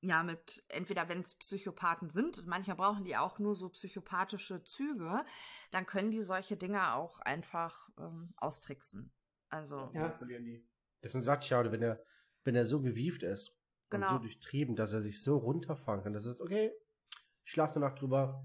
ja, 0.00 0.22
mit, 0.22 0.64
entweder 0.68 1.08
wenn 1.08 1.20
es 1.20 1.34
Psychopathen 1.34 2.08
sind, 2.10 2.46
manchmal 2.46 2.76
brauchen 2.76 3.04
die 3.04 3.16
auch 3.16 3.38
nur 3.38 3.54
so 3.54 3.68
psychopathische 3.70 4.62
Züge, 4.64 5.24
dann 5.70 5.86
können 5.86 6.10
die 6.10 6.22
solche 6.22 6.56
Dinge 6.56 6.94
auch 6.94 7.18
einfach 7.20 7.88
ähm, 7.98 8.32
austricksen. 8.36 9.12
Also, 9.48 9.90
Ja. 9.94 10.18
Deswegen 11.02 11.22
sagt 11.22 11.44
ich 11.44 11.50
ja, 11.50 11.70
wenn 11.70 11.82
er, 11.82 12.02
wenn 12.44 12.54
er 12.54 12.66
so 12.66 12.80
gewieft 12.80 13.22
ist 13.22 13.50
und 13.50 13.56
Genau. 14.00 14.08
so 14.08 14.18
durchtrieben, 14.18 14.76
dass 14.76 14.92
er 14.92 15.00
sich 15.00 15.22
so 15.22 15.36
runterfahren 15.36 16.02
kann, 16.02 16.12
dass 16.12 16.24
er 16.26 16.32
sagt, 16.32 16.42
okay, 16.42 16.72
ich 17.44 17.52
schlafe 17.52 17.80
Nacht 17.80 18.00
drüber 18.00 18.44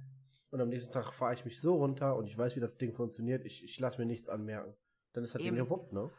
und 0.49 0.61
am 0.61 0.69
nächsten 0.69 0.93
Tag 0.93 1.13
fahre 1.13 1.33
ich 1.33 1.45
mich 1.45 1.59
so 1.59 1.75
runter 1.75 2.15
und 2.15 2.27
ich 2.27 2.37
weiß, 2.37 2.55
wie 2.55 2.59
das 2.59 2.77
Ding 2.77 2.93
funktioniert, 2.93 3.43
ich, 3.43 3.63
ich 3.63 3.79
lasse 3.79 3.97
mir 3.99 4.05
nichts 4.05 4.29
anmerken. 4.29 4.75
Dann 5.13 5.23
ist 5.23 5.35
das 5.35 5.41
Ding 5.41 5.55
Eben. 5.55 5.65
gewuppt, 5.65 5.93
ne? 5.93 6.09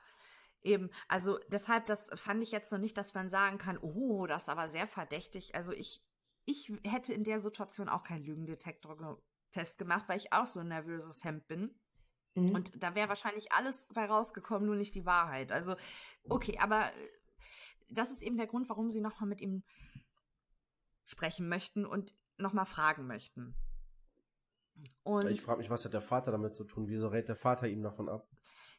Eben, 0.65 0.91
also 1.09 1.39
deshalb, 1.49 1.85
das 1.87 2.09
fand 2.15 2.43
ich 2.43 2.51
jetzt 2.51 2.73
noch 2.73 2.79
nicht, 2.79 2.97
dass 2.97 3.13
man 3.13 3.29
sagen 3.29 3.59
kann, 3.59 3.77
oh, 3.79 4.27
das 4.27 4.45
ist 4.45 4.49
aber 4.49 4.67
sehr 4.69 4.87
verdächtig. 4.87 5.55
Also 5.55 5.73
ich, 5.73 6.03
ich 6.47 6.73
hätte 6.83 7.13
in 7.13 7.23
der 7.23 7.41
Situation 7.41 7.91
auch 7.91 8.03
keinen 8.03 8.25
Lügendetektor-Test 8.25 9.77
gemacht, 9.77 10.05
weil 10.09 10.17
ich 10.17 10.33
auch 10.33 10.47
so 10.47 10.61
ein 10.61 10.69
nervöses 10.69 11.23
Hemd 11.23 11.47
bin. 11.49 11.75
Mhm. 12.35 12.55
Und 12.55 12.83
da 12.83 12.95
wäre 12.95 13.11
wahrscheinlich 13.11 13.53
alles 13.53 13.87
bei 13.93 14.07
rausgekommen, 14.07 14.65
nur 14.67 14.77
nicht 14.77 14.95
die 14.95 15.05
Wahrheit. 15.05 15.53
Also, 15.53 15.77
okay, 16.31 16.59
aber 16.59 16.87
äh, 16.87 17.09
das 17.91 18.11
ist 18.11 18.23
eben 18.23 18.39
der 18.39 18.47
Grund, 18.47 18.71
warum 18.71 18.91
sie 18.91 19.03
nochmal 19.03 19.29
mit 19.29 19.43
ihm 19.43 19.65
sprechen 21.05 21.47
möchten 21.47 21.85
und 21.85 22.15
nochmal 22.39 22.65
fragen 22.65 23.07
möchten. 23.07 23.55
Und 25.03 25.29
Ich 25.29 25.43
frage 25.43 25.59
mich, 25.59 25.69
was 25.69 25.85
hat 25.85 25.93
der 25.93 26.01
Vater 26.01 26.33
damit 26.33 26.55
zu 26.57 26.65
tun? 26.65 26.89
Wieso 26.89 27.09
rät 27.09 27.29
der 27.29 27.37
Vater 27.37 27.69
ihm 27.69 27.83
davon 27.83 28.09
ab? 28.09 28.27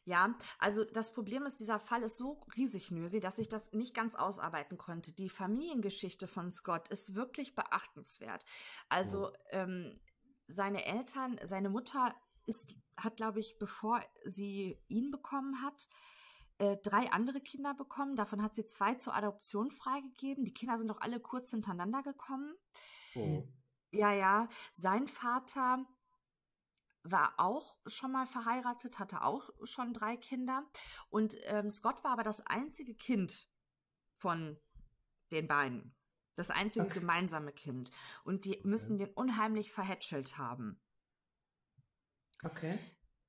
Ja, 0.06 0.38
also 0.60 0.84
das 0.84 1.12
Problem 1.12 1.46
ist, 1.46 1.58
dieser 1.58 1.80
Fall 1.80 2.04
ist 2.04 2.16
so 2.16 2.38
riesig, 2.56 2.92
Nösi, 2.92 3.18
dass 3.18 3.38
ich 3.38 3.48
das 3.48 3.72
nicht 3.72 3.92
ganz 3.92 4.14
ausarbeiten 4.14 4.78
konnte. 4.78 5.12
Die 5.12 5.28
Familiengeschichte 5.28 6.28
von 6.28 6.52
Scott 6.52 6.88
ist 6.90 7.16
wirklich 7.16 7.56
beachtenswert. 7.56 8.44
Also 8.88 9.32
ähm, 9.50 9.98
seine 10.46 10.84
Eltern, 10.84 11.40
seine 11.42 11.70
Mutter 11.70 12.14
ist, 12.46 12.76
hat, 12.96 13.16
glaube 13.16 13.40
ich, 13.40 13.58
bevor 13.58 14.00
sie 14.24 14.80
ihn 14.86 15.10
bekommen 15.10 15.60
hat, 15.60 15.88
äh, 16.58 16.76
drei 16.84 17.10
andere 17.10 17.40
Kinder 17.40 17.74
bekommen. 17.74 18.14
Davon 18.14 18.44
hat 18.44 18.54
sie 18.54 18.64
zwei 18.64 18.94
zur 18.94 19.12
Adoption 19.12 19.72
freigegeben. 19.72 20.44
Die 20.44 20.54
Kinder 20.54 20.78
sind 20.78 20.86
doch 20.86 21.00
alle 21.00 21.18
kurz 21.18 21.50
hintereinander 21.50 22.04
gekommen. 22.04 22.54
Mhm. 23.16 23.52
Ja, 23.90 24.12
ja. 24.12 24.48
Sein 24.72 25.08
Vater 25.08 25.84
war 27.10 27.34
auch 27.38 27.78
schon 27.86 28.12
mal 28.12 28.26
verheiratet, 28.26 28.98
hatte 28.98 29.22
auch 29.22 29.50
schon 29.64 29.92
drei 29.92 30.16
Kinder. 30.16 30.64
Und 31.08 31.36
ähm, 31.44 31.70
Scott 31.70 32.02
war 32.04 32.12
aber 32.12 32.22
das 32.22 32.40
einzige 32.46 32.94
Kind 32.94 33.48
von 34.18 34.58
den 35.32 35.46
beiden. 35.48 35.94
Das 36.36 36.50
einzige 36.50 36.84
Okay. 36.86 37.00
gemeinsame 37.00 37.52
Kind. 37.52 37.90
Und 38.24 38.44
die 38.44 38.60
müssen 38.64 38.98
den 38.98 39.10
unheimlich 39.14 39.72
verhätschelt 39.72 40.36
haben. 40.38 40.80
Okay. 42.42 42.78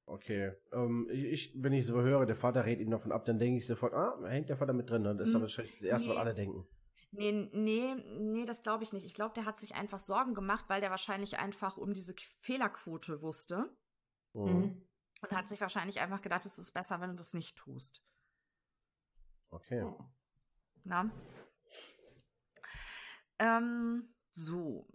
Okay. 0.06 0.54
Ähm, 0.72 1.08
ich, 1.12 1.54
wenn 1.62 1.74
ich 1.74 1.86
so 1.86 2.02
höre, 2.02 2.26
der 2.26 2.36
Vater 2.36 2.66
redet 2.66 2.86
ihm 2.86 2.92
davon 2.92 3.12
ab, 3.12 3.26
dann 3.26 3.40
denke 3.40 3.58
ich 3.58 3.68
sofort, 3.68 3.94
ah, 3.94 4.18
hängt 4.28 4.50
der 4.50 4.58
Vater 4.58 4.74
mit 4.74 4.90
drin. 4.90 5.04
Das 5.04 5.20
ist 5.20 5.28
Hm, 5.28 5.36
aber 5.36 5.44
wahrscheinlich 5.44 5.74
das 5.80 5.84
Erste, 5.88 6.10
nee. 6.10 6.16
was 6.16 6.22
alle 6.22 6.34
denken. 6.34 6.66
Nee, 7.12 7.50
nee, 7.54 7.96
nee, 7.96 8.46
das 8.46 8.64
glaube 8.64 8.84
ich 8.84 8.94
nicht. 8.94 9.06
Ich 9.06 9.14
glaube, 9.14 9.34
der 9.34 9.46
hat 9.46 9.60
sich 9.60 9.76
einfach 9.76 10.00
Sorgen 10.00 10.34
gemacht, 10.34 10.66
weil 10.68 10.82
der 10.82 10.92
wahrscheinlich 10.92 11.40
einfach 11.40 11.78
um 11.78 11.94
diese 11.94 12.14
Fehlerquote 12.42 13.22
wusste. 13.22 13.76
Mhm. 14.34 14.88
und 15.22 15.32
hat 15.32 15.48
sich 15.48 15.60
wahrscheinlich 15.62 16.00
einfach 16.00 16.22
gedacht, 16.22 16.46
es 16.46 16.60
ist 16.60 16.72
besser, 16.72 17.02
wenn 17.02 17.10
du 17.12 17.16
das 17.16 17.34
nicht 17.34 17.58
tust. 17.58 18.04
Okay. 19.50 19.82
Oh. 19.82 20.06
Na? 20.84 21.10
Ähm, 23.40 24.14
so. 24.32 24.88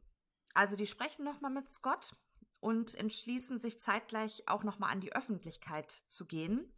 Also 0.54 0.76
die 0.76 0.86
sprechen 0.86 1.24
nochmal 1.24 1.50
mit 1.50 1.70
Scott 1.70 2.14
und 2.60 2.94
entschließen 2.94 3.58
sich 3.58 3.80
zeitgleich 3.80 4.44
auch 4.46 4.62
nochmal 4.62 4.92
an 4.92 5.00
die 5.00 5.12
Öffentlichkeit 5.12 5.90
zu 6.08 6.26
gehen, 6.26 6.72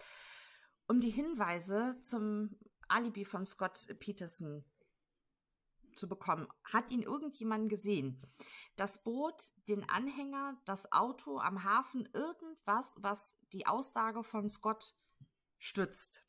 um 0.86 1.00
die 1.00 1.10
Hinweise 1.10 1.98
zum 2.00 2.58
Alibi 2.88 3.24
von 3.24 3.44
Scott 3.44 3.86
Peterson 3.98 4.64
zu 5.98 6.08
bekommen. 6.08 6.48
Hat 6.64 6.90
ihn 6.90 7.02
irgendjemand 7.02 7.68
gesehen? 7.68 8.20
Das 8.76 9.02
Boot, 9.02 9.52
den 9.68 9.88
Anhänger, 9.88 10.56
das 10.64 10.90
Auto 10.92 11.38
am 11.38 11.64
Hafen, 11.64 12.08
irgendwas, 12.12 12.96
was 12.98 13.36
die 13.52 13.66
Aussage 13.66 14.22
von 14.22 14.48
Scott 14.48 14.94
stützt 15.58 16.24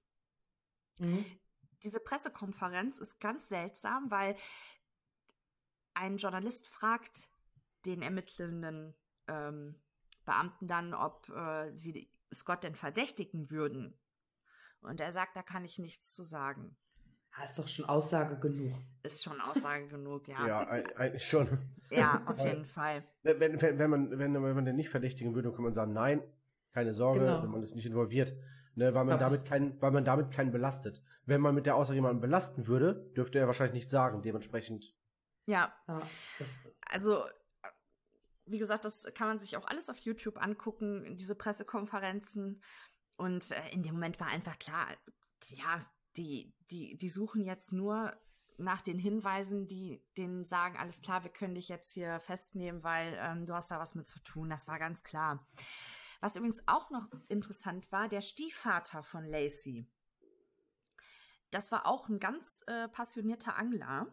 Mhm. 0.97 1.25
diese 1.83 1.99
Pressekonferenz 1.99 2.99
ist 2.99 3.19
ganz 3.19 3.49
seltsam, 3.49 4.09
weil 4.09 4.35
ein 5.93 6.17
Journalist 6.17 6.67
fragt 6.67 7.27
den 7.85 8.01
ermittelnden 8.01 8.95
ähm, 9.27 9.75
Beamten 10.23 10.67
dann, 10.67 10.93
ob 10.93 11.29
äh, 11.29 11.71
sie 11.75 12.09
Scott 12.33 12.63
denn 12.63 12.75
verdächtigen 12.75 13.51
würden. 13.51 13.97
Und 14.81 14.99
er 14.99 15.11
sagt, 15.11 15.35
da 15.35 15.43
kann 15.43 15.65
ich 15.65 15.77
nichts 15.77 16.11
zu 16.11 16.23
sagen. 16.23 16.75
Ah, 17.37 17.43
ist 17.43 17.59
doch 17.59 17.67
schon 17.67 17.85
Aussage 17.85 18.37
genug. 18.39 18.73
Ist 19.03 19.23
schon 19.23 19.39
Aussage 19.41 19.87
genug, 19.87 20.27
ja. 20.27 20.47
Ja, 20.47 20.67
ei- 20.69 20.95
eigentlich 20.97 21.27
schon. 21.27 21.47
Ja, 21.89 22.23
auf 22.25 22.39
jeden 22.39 22.65
Fall. 22.65 23.03
Wenn, 23.23 23.39
wenn, 23.61 23.79
wenn, 23.79 23.89
man, 23.89 24.09
wenn, 24.17 24.33
wenn 24.33 24.55
man 24.55 24.65
den 24.65 24.75
nicht 24.77 24.89
verdächtigen 24.89 25.35
würde, 25.35 25.51
kann 25.51 25.63
man 25.63 25.73
sagen, 25.73 25.91
nein, 25.93 26.23
keine 26.71 26.93
Sorge, 26.93 27.19
Genau. 27.19 27.43
wenn 27.43 27.51
man 27.51 27.61
ist 27.63 27.75
nicht 27.75 27.85
involviert. 27.85 28.33
Ne, 28.75 28.93
weil, 28.93 29.05
man 29.05 29.19
damit 29.19 29.45
keinen, 29.45 29.81
weil 29.81 29.91
man 29.91 30.03
damit 30.03 30.31
keinen 30.31 30.51
belastet. 30.51 31.01
Wenn 31.25 31.39
man 31.41 31.55
mit 31.55 31.65
der 31.65 31.75
Aussage 31.77 31.95
jemanden 31.95 32.19
belasten 32.21 32.67
würde, 32.67 33.09
dürfte 33.15 33.39
er 33.39 33.47
wahrscheinlich 33.47 33.73
nichts 33.75 33.91
sagen. 33.91 34.21
Dementsprechend. 34.21 34.93
Ja, 35.45 35.73
Ja, 35.87 36.01
das, 36.39 36.59
also, 36.89 37.23
wie 38.45 38.59
gesagt, 38.59 38.83
das 38.85 39.03
kann 39.15 39.27
man 39.27 39.39
sich 39.39 39.55
auch 39.57 39.65
alles 39.67 39.89
auf 39.89 39.97
YouTube 39.99 40.41
angucken, 40.41 41.15
diese 41.17 41.35
Pressekonferenzen. 41.35 42.61
Und 43.17 43.49
äh, 43.51 43.69
in 43.71 43.81
dem 43.83 43.93
Moment 43.93 44.19
war 44.19 44.27
einfach 44.27 44.59
klar, 44.59 44.87
ja, 45.47 45.85
die, 46.17 46.53
die, 46.71 46.97
die 46.97 47.09
suchen 47.09 47.43
jetzt 47.43 47.71
nur 47.71 48.15
nach 48.57 48.81
den 48.81 48.99
Hinweisen, 48.99 49.67
die 49.67 50.01
denen 50.17 50.45
sagen, 50.45 50.77
alles 50.77 51.01
klar, 51.01 51.23
wir 51.23 51.31
können 51.31 51.55
dich 51.55 51.67
jetzt 51.67 51.91
hier 51.91 52.19
festnehmen, 52.21 52.83
weil 52.83 53.17
ähm, 53.19 53.45
du 53.45 53.53
hast 53.53 53.71
da 53.71 53.79
was 53.79 53.95
mit 53.95 54.07
zu 54.07 54.19
tun. 54.19 54.49
Das 54.49 54.67
war 54.67 54.79
ganz 54.79 55.03
klar. 55.03 55.45
Was 56.21 56.35
übrigens 56.35 56.63
auch 56.67 56.89
noch 56.89 57.07
interessant 57.27 57.91
war, 57.91 58.07
der 58.07 58.21
Stiefvater 58.21 59.03
von 59.03 59.25
Lacey. 59.25 59.85
Das 61.51 61.71
war 61.71 61.85
auch 61.85 62.09
ein 62.09 62.19
ganz 62.19 62.63
äh, 62.67 62.87
passionierter 62.87 63.57
Angler. 63.57 64.07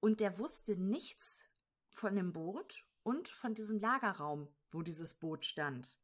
Und 0.00 0.20
der 0.20 0.38
wusste 0.38 0.76
nichts 0.76 1.42
von 1.90 2.16
dem 2.16 2.32
Boot 2.32 2.84
und 3.02 3.28
von 3.28 3.54
diesem 3.54 3.80
Lagerraum, 3.80 4.48
wo 4.70 4.82
dieses 4.82 5.14
Boot 5.14 5.44
stand. 5.44 5.98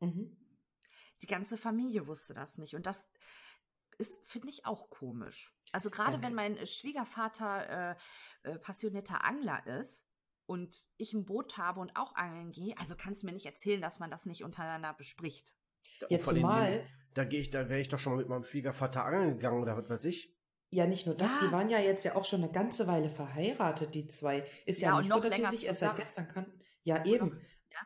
mhm. 0.00 0.36
Die 1.22 1.26
ganze 1.26 1.56
Familie 1.56 2.06
wusste 2.06 2.34
das 2.34 2.58
nicht. 2.58 2.74
Und 2.76 2.84
das 2.84 3.08
ist, 3.98 4.20
finde 4.28 4.48
ich, 4.48 4.66
auch 4.66 4.90
komisch. 4.90 5.52
Also 5.72 5.90
gerade 5.90 6.22
wenn 6.22 6.34
mein 6.34 6.64
Schwiegervater 6.66 7.96
äh, 8.44 8.50
äh, 8.50 8.58
passionierter 8.58 9.24
Angler 9.24 9.66
ist 9.66 10.04
und 10.46 10.86
ich 10.96 11.12
ein 11.12 11.24
Boot 11.24 11.58
habe 11.58 11.80
und 11.80 11.96
auch 11.96 12.14
angeln 12.14 12.52
gehe, 12.52 12.76
also 12.78 12.94
kannst 12.96 13.22
du 13.22 13.26
mir 13.26 13.32
nicht 13.32 13.46
erzählen, 13.46 13.80
dass 13.80 13.98
man 13.98 14.10
das 14.10 14.26
nicht 14.26 14.44
untereinander 14.44 14.94
bespricht. 14.94 15.54
Ja, 16.08 16.18
allem, 16.18 16.24
zumal, 16.24 16.86
Da 17.14 17.24
gehe 17.24 17.40
ich, 17.40 17.50
da 17.50 17.68
wäre 17.68 17.80
ich 17.80 17.88
doch 17.88 17.98
schon 17.98 18.12
mal 18.12 18.18
mit 18.18 18.28
meinem 18.28 18.44
Schwiegervater 18.44 19.04
angeln 19.04 19.34
gegangen 19.34 19.60
oder 19.62 19.76
was 19.76 19.88
weiß 19.88 20.04
ich. 20.04 20.34
ja 20.70 20.86
nicht 20.86 21.06
nur 21.06 21.14
das, 21.16 21.32
Ja. 21.32 21.46
die 21.46 21.52
waren 21.52 21.70
ja 21.70 21.78
jetzt 21.78 22.04
ja 22.04 22.14
auch 22.16 22.24
schon 22.24 22.42
eine 22.42 22.52
ganze 22.52 22.86
Weile 22.86 23.08
verheiratet, 23.08 23.94
die 23.94 24.06
zwei. 24.06 24.46
Ist 24.66 24.80
ja, 24.80 24.90
Ja, 24.90 24.98
nicht 25.00 25.08
noch 25.10 25.16
so, 25.16 25.22
dass 25.22 25.34
die 25.34 25.36
länger 25.40 25.50
sich 25.50 25.64
erst 25.66 25.80
seit 25.80 25.96
gestern 25.96 26.28
kannten. 26.28 26.60
Ja, 26.82 27.04
eben. 27.04 27.40
ja. 27.72 27.78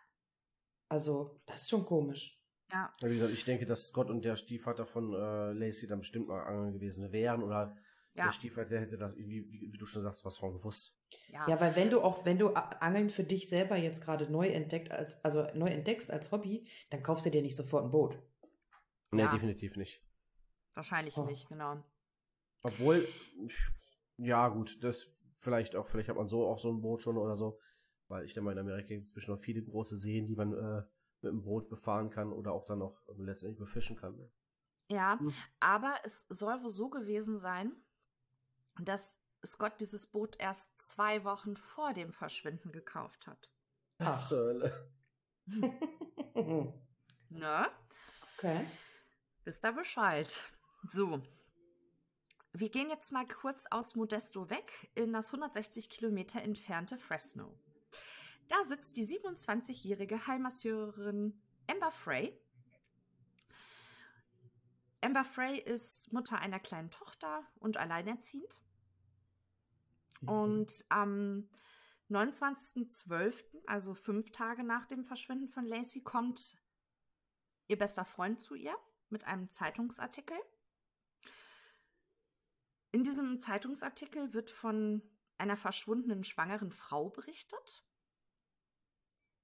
Also, 0.89 1.41
das 1.47 1.63
ist 1.63 1.71
schon 1.71 1.87
komisch. 1.87 2.40
Ja, 2.73 2.93
Wie 3.03 3.15
gesagt, 3.15 3.33
ich 3.33 3.45
denke, 3.45 3.67
dass 3.67 3.89
Scott 3.89 4.11
und 4.11 4.25
der 4.25 4.37
Stiefvater 4.37 4.87
von 4.87 5.13
äh, 5.15 5.53
Lacey 5.53 5.87
dann 5.89 6.01
bestimmt 6.01 6.29
mal 6.29 6.43
angeln 6.45 6.73
gewesen 6.75 7.11
wären 7.13 7.43
oder 7.43 7.77
ja, 8.15 8.25
der 8.25 8.33
Stiefvater 8.33 8.81
hätte 8.81 8.97
das, 8.99 9.17
wie, 9.17 9.27
wie, 9.51 9.73
wie 9.73 9.79
du 9.79 9.87
schon 9.87 10.03
sagst, 10.03 10.25
was 10.25 10.39
von 10.39 10.53
gewusst. 10.53 10.95
ja. 11.29 11.49
Ja, 11.49 11.61
weil 11.61 11.77
wenn 11.77 11.91
du 11.91 12.01
auch, 12.01 12.25
wenn 12.25 12.39
du 12.39 12.49
Angeln 12.49 13.11
für 13.11 13.25
dich 13.25 13.49
selber 13.49 13.77
jetzt 13.77 14.01
gerade 14.03 14.31
neu 14.31 14.49
entdeckt, 14.49 14.91
als, 14.91 15.23
also 15.25 15.47
neu 15.55 15.67
entdeckst 15.69 16.11
als 16.11 16.31
Hobby, 16.33 16.67
dann 16.91 17.03
kaufst 17.03 17.27
du 17.27 17.31
dir 17.31 17.43
nicht 17.43 17.57
sofort 17.57 17.85
ein 17.85 17.91
Boot. 17.91 18.19
Nee, 19.13 19.23
Ja. 19.23 19.33
definitiv 19.33 19.77
nicht. 19.77 20.03
wahrscheinlich 20.75 21.17
Oh. 21.17 21.25
nicht, 21.25 21.49
genau. 21.49 21.83
Obwohl, 22.63 23.07
ja 24.19 24.49
gut, 24.49 24.83
das 24.85 25.07
vielleicht 25.39 25.75
auch, 25.77 25.87
vielleicht 25.89 26.09
hat 26.09 26.17
man 26.17 26.27
so 26.29 26.47
auch 26.47 26.59
so 26.59 26.71
ein 26.71 26.81
Boot 26.81 27.03
schon 27.03 27.17
oder 27.17 27.35
so, 27.35 27.59
weil 28.09 28.25
ich 28.25 28.35
denke 28.35 28.45
mal 28.47 28.53
in 28.53 28.59
Amerika 28.59 28.89
gibt 28.89 29.03
es 29.03 29.09
inzwischen 29.11 29.33
noch 29.33 29.41
viele 29.41 29.63
große 29.63 29.97
Seen, 29.97 30.27
die 30.27 30.37
man 30.37 30.53
äh, 30.53 30.83
mit 31.23 31.33
dem 31.33 31.43
Boot 31.43 31.69
befahren 31.69 32.11
kann 32.11 32.33
oder 32.33 32.53
auch 32.53 32.65
dann 32.65 32.83
auch 32.83 33.01
letztendlich 33.17 33.59
befischen 33.59 33.97
kann. 33.97 34.17
ne? 34.17 34.31
Ja, 34.89 35.19
Hm. 35.19 35.33
aber 35.61 35.95
es 36.05 36.27
soll 36.29 36.63
wohl 36.63 36.71
so 36.71 36.89
gewesen 36.91 37.39
sein, 37.39 37.73
dass 38.81 39.21
Scott 39.45 39.81
dieses 39.81 40.07
Boot 40.07 40.37
erst 40.39 40.77
zwei 40.79 41.25
Wochen 41.25 41.57
vor 41.57 41.93
dem 41.95 42.13
Verschwinden 42.13 42.73
gekauft 42.73 43.27
hat. 43.27 43.51
Ach. 43.99 44.29
zur 44.29 44.39
Hölle. 44.47 44.91
Ne? 47.29 47.67
okay. 48.37 48.67
Wisst 49.45 49.65
ihr 49.65 49.73
Bescheid? 49.73 50.41
So. 50.89 51.21
Wir 52.53 52.69
gehen 52.71 52.89
jetzt 52.91 53.13
mal 53.13 53.27
kurz 53.27 53.67
aus 53.71 53.95
Modesto 53.95 54.51
weg 54.51 54.91
in 54.95 55.13
das 55.13 55.29
160 55.29 55.89
Kilometer 55.89 56.43
entfernte 56.43 56.99
Fresno. 56.99 57.55
Da 58.51 58.65
sitzt 58.65 58.97
die 58.97 59.07
27-jährige 59.07 60.27
Heilmasseurin 60.27 61.41
Amber 61.69 61.93
Frey. 61.93 62.37
Amber 65.01 65.23
Frey 65.23 65.61
ist 65.61 66.13
Mutter 66.13 66.37
einer 66.37 66.59
kleinen 66.59 66.91
Tochter 66.91 67.47
und 67.61 67.77
alleinerziehend. 67.77 68.61
Und 70.27 70.85
am 70.89 71.49
29.12., 72.11 73.45
also 73.67 73.95
fünf 73.95 74.33
Tage 74.33 74.65
nach 74.65 74.87
dem 74.87 75.05
Verschwinden 75.05 75.49
von 75.49 75.65
Lacey, 75.65 76.03
kommt 76.03 76.57
ihr 77.69 77.79
bester 77.79 78.05
Freund 78.05 78.43
zu 78.43 78.57
ihr 78.57 78.77
mit 79.11 79.29
einem 79.29 79.49
Zeitungsartikel. 79.49 80.37
In 82.91 83.05
diesem 83.05 83.39
Zeitungsartikel 83.39 84.35
wird 84.35 84.51
von 84.51 85.03
einer 85.39 85.57
verschwundenen 85.57 86.25
schwangeren 86.25 86.73
Frau 86.73 87.11
berichtet 87.11 87.85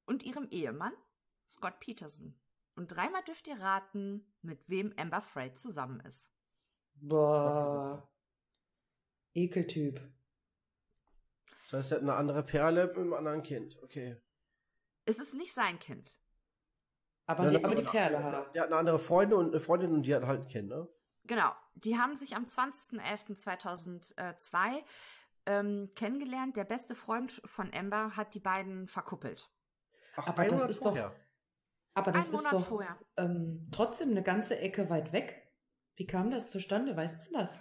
und 0.06 0.22
ihrem 0.22 0.48
Ehemann, 0.50 0.92
Scott 1.48 1.78
Peterson. 1.80 2.34
Und 2.74 2.88
dreimal 2.88 3.22
dürft 3.24 3.46
ihr 3.46 3.60
raten, 3.60 4.26
mit 4.42 4.68
wem 4.68 4.92
Amber 4.96 5.20
Frey 5.20 5.54
zusammen 5.54 6.00
ist. 6.00 6.28
Boah. 6.94 8.08
Ekeltyp. 9.34 10.00
Das 11.62 11.72
heißt, 11.72 11.92
er 11.92 11.96
hat 11.96 12.02
eine 12.02 12.14
andere 12.14 12.42
Perle 12.42 12.86
mit 12.86 12.96
einem 12.96 13.14
anderen 13.14 13.42
Kind. 13.42 13.76
Okay. 13.82 14.16
Es 15.04 15.18
ist 15.18 15.34
nicht 15.34 15.52
sein 15.52 15.78
Kind. 15.78 16.18
Aber, 17.26 17.44
Ja, 17.44 17.58
die, 17.58 17.64
aber 17.64 17.74
die 17.74 17.82
Perle 17.82 18.22
hat 18.22 18.34
er. 18.34 18.44
Der 18.52 18.62
hat 18.62 18.68
eine 18.68 18.76
andere 18.76 18.98
Freunde 18.98 19.36
und 19.36 19.48
eine 19.48 19.60
Freundin 19.60 19.92
und 19.92 20.02
die 20.04 20.14
hat 20.14 20.24
halt 20.24 20.42
ein 20.42 20.48
Kind, 20.48 20.68
ne? 20.68 20.88
Genau. 21.24 21.52
Die 21.74 21.98
haben 21.98 22.14
sich 22.14 22.36
am 22.36 22.44
20.11.2002 22.44 24.82
ähm, 25.46 25.90
kennengelernt. 25.94 26.56
Der 26.56 26.64
beste 26.64 26.94
Freund 26.94 27.42
von 27.44 27.72
Amber 27.74 28.16
hat 28.16 28.34
die 28.34 28.40
beiden 28.40 28.86
verkuppelt. 28.86 29.50
Ach, 30.16 30.26
Aber 30.28 30.44
das 30.48 30.62
ist 30.64 30.80
doch- 30.80 30.92
vorher. 30.92 31.14
Aber 31.94 32.12
das 32.12 32.28
Ein 32.28 32.34
ist 32.34 32.42
Monat 32.42 32.52
doch 32.52 32.66
vorher. 32.66 32.98
ähm, 33.16 33.68
trotzdem 33.72 34.10
eine 34.10 34.22
ganze 34.22 34.58
Ecke 34.58 34.90
weit 34.90 35.12
weg. 35.12 35.50
Wie 35.96 36.06
kam 36.06 36.30
das 36.30 36.50
zustande? 36.50 36.94
Weiß 36.96 37.16
man 37.16 37.32
das? 37.32 37.58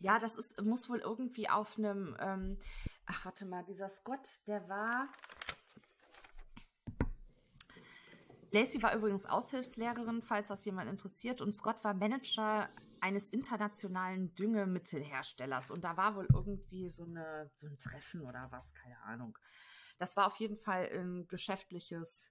Ja, 0.00 0.18
das 0.18 0.36
ist, 0.36 0.60
muss 0.62 0.88
wohl 0.90 0.98
irgendwie 0.98 1.48
auf 1.48 1.78
einem, 1.78 2.14
ähm, 2.20 2.60
ach, 3.06 3.24
warte 3.24 3.46
mal, 3.46 3.64
dieser 3.64 3.88
Scott, 3.88 4.28
der 4.46 4.68
war. 4.68 5.08
Lacey 8.50 8.82
war 8.82 8.94
übrigens 8.94 9.26
Aushilfslehrerin, 9.26 10.22
falls 10.22 10.48
das 10.48 10.64
jemand 10.64 10.88
interessiert, 10.90 11.40
und 11.40 11.52
Scott 11.52 11.82
war 11.84 11.94
Manager 11.94 12.68
eines 13.00 13.28
internationalen 13.28 14.34
Düngemittelherstellers. 14.34 15.70
Und 15.70 15.84
da 15.84 15.96
war 15.96 16.16
wohl 16.16 16.26
irgendwie 16.32 16.88
so, 16.88 17.04
eine, 17.04 17.50
so 17.56 17.66
ein 17.66 17.78
Treffen 17.78 18.22
oder 18.22 18.48
was, 18.50 18.74
keine 18.74 18.98
Ahnung. 19.02 19.38
Das 19.98 20.16
war 20.16 20.26
auf 20.26 20.36
jeden 20.36 20.56
Fall 20.56 20.88
ein 20.92 21.26
geschäftliches 21.28 22.30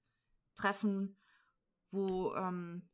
Treffen. 0.56 1.18
wo 1.92 2.34
ähm, 2.36 2.90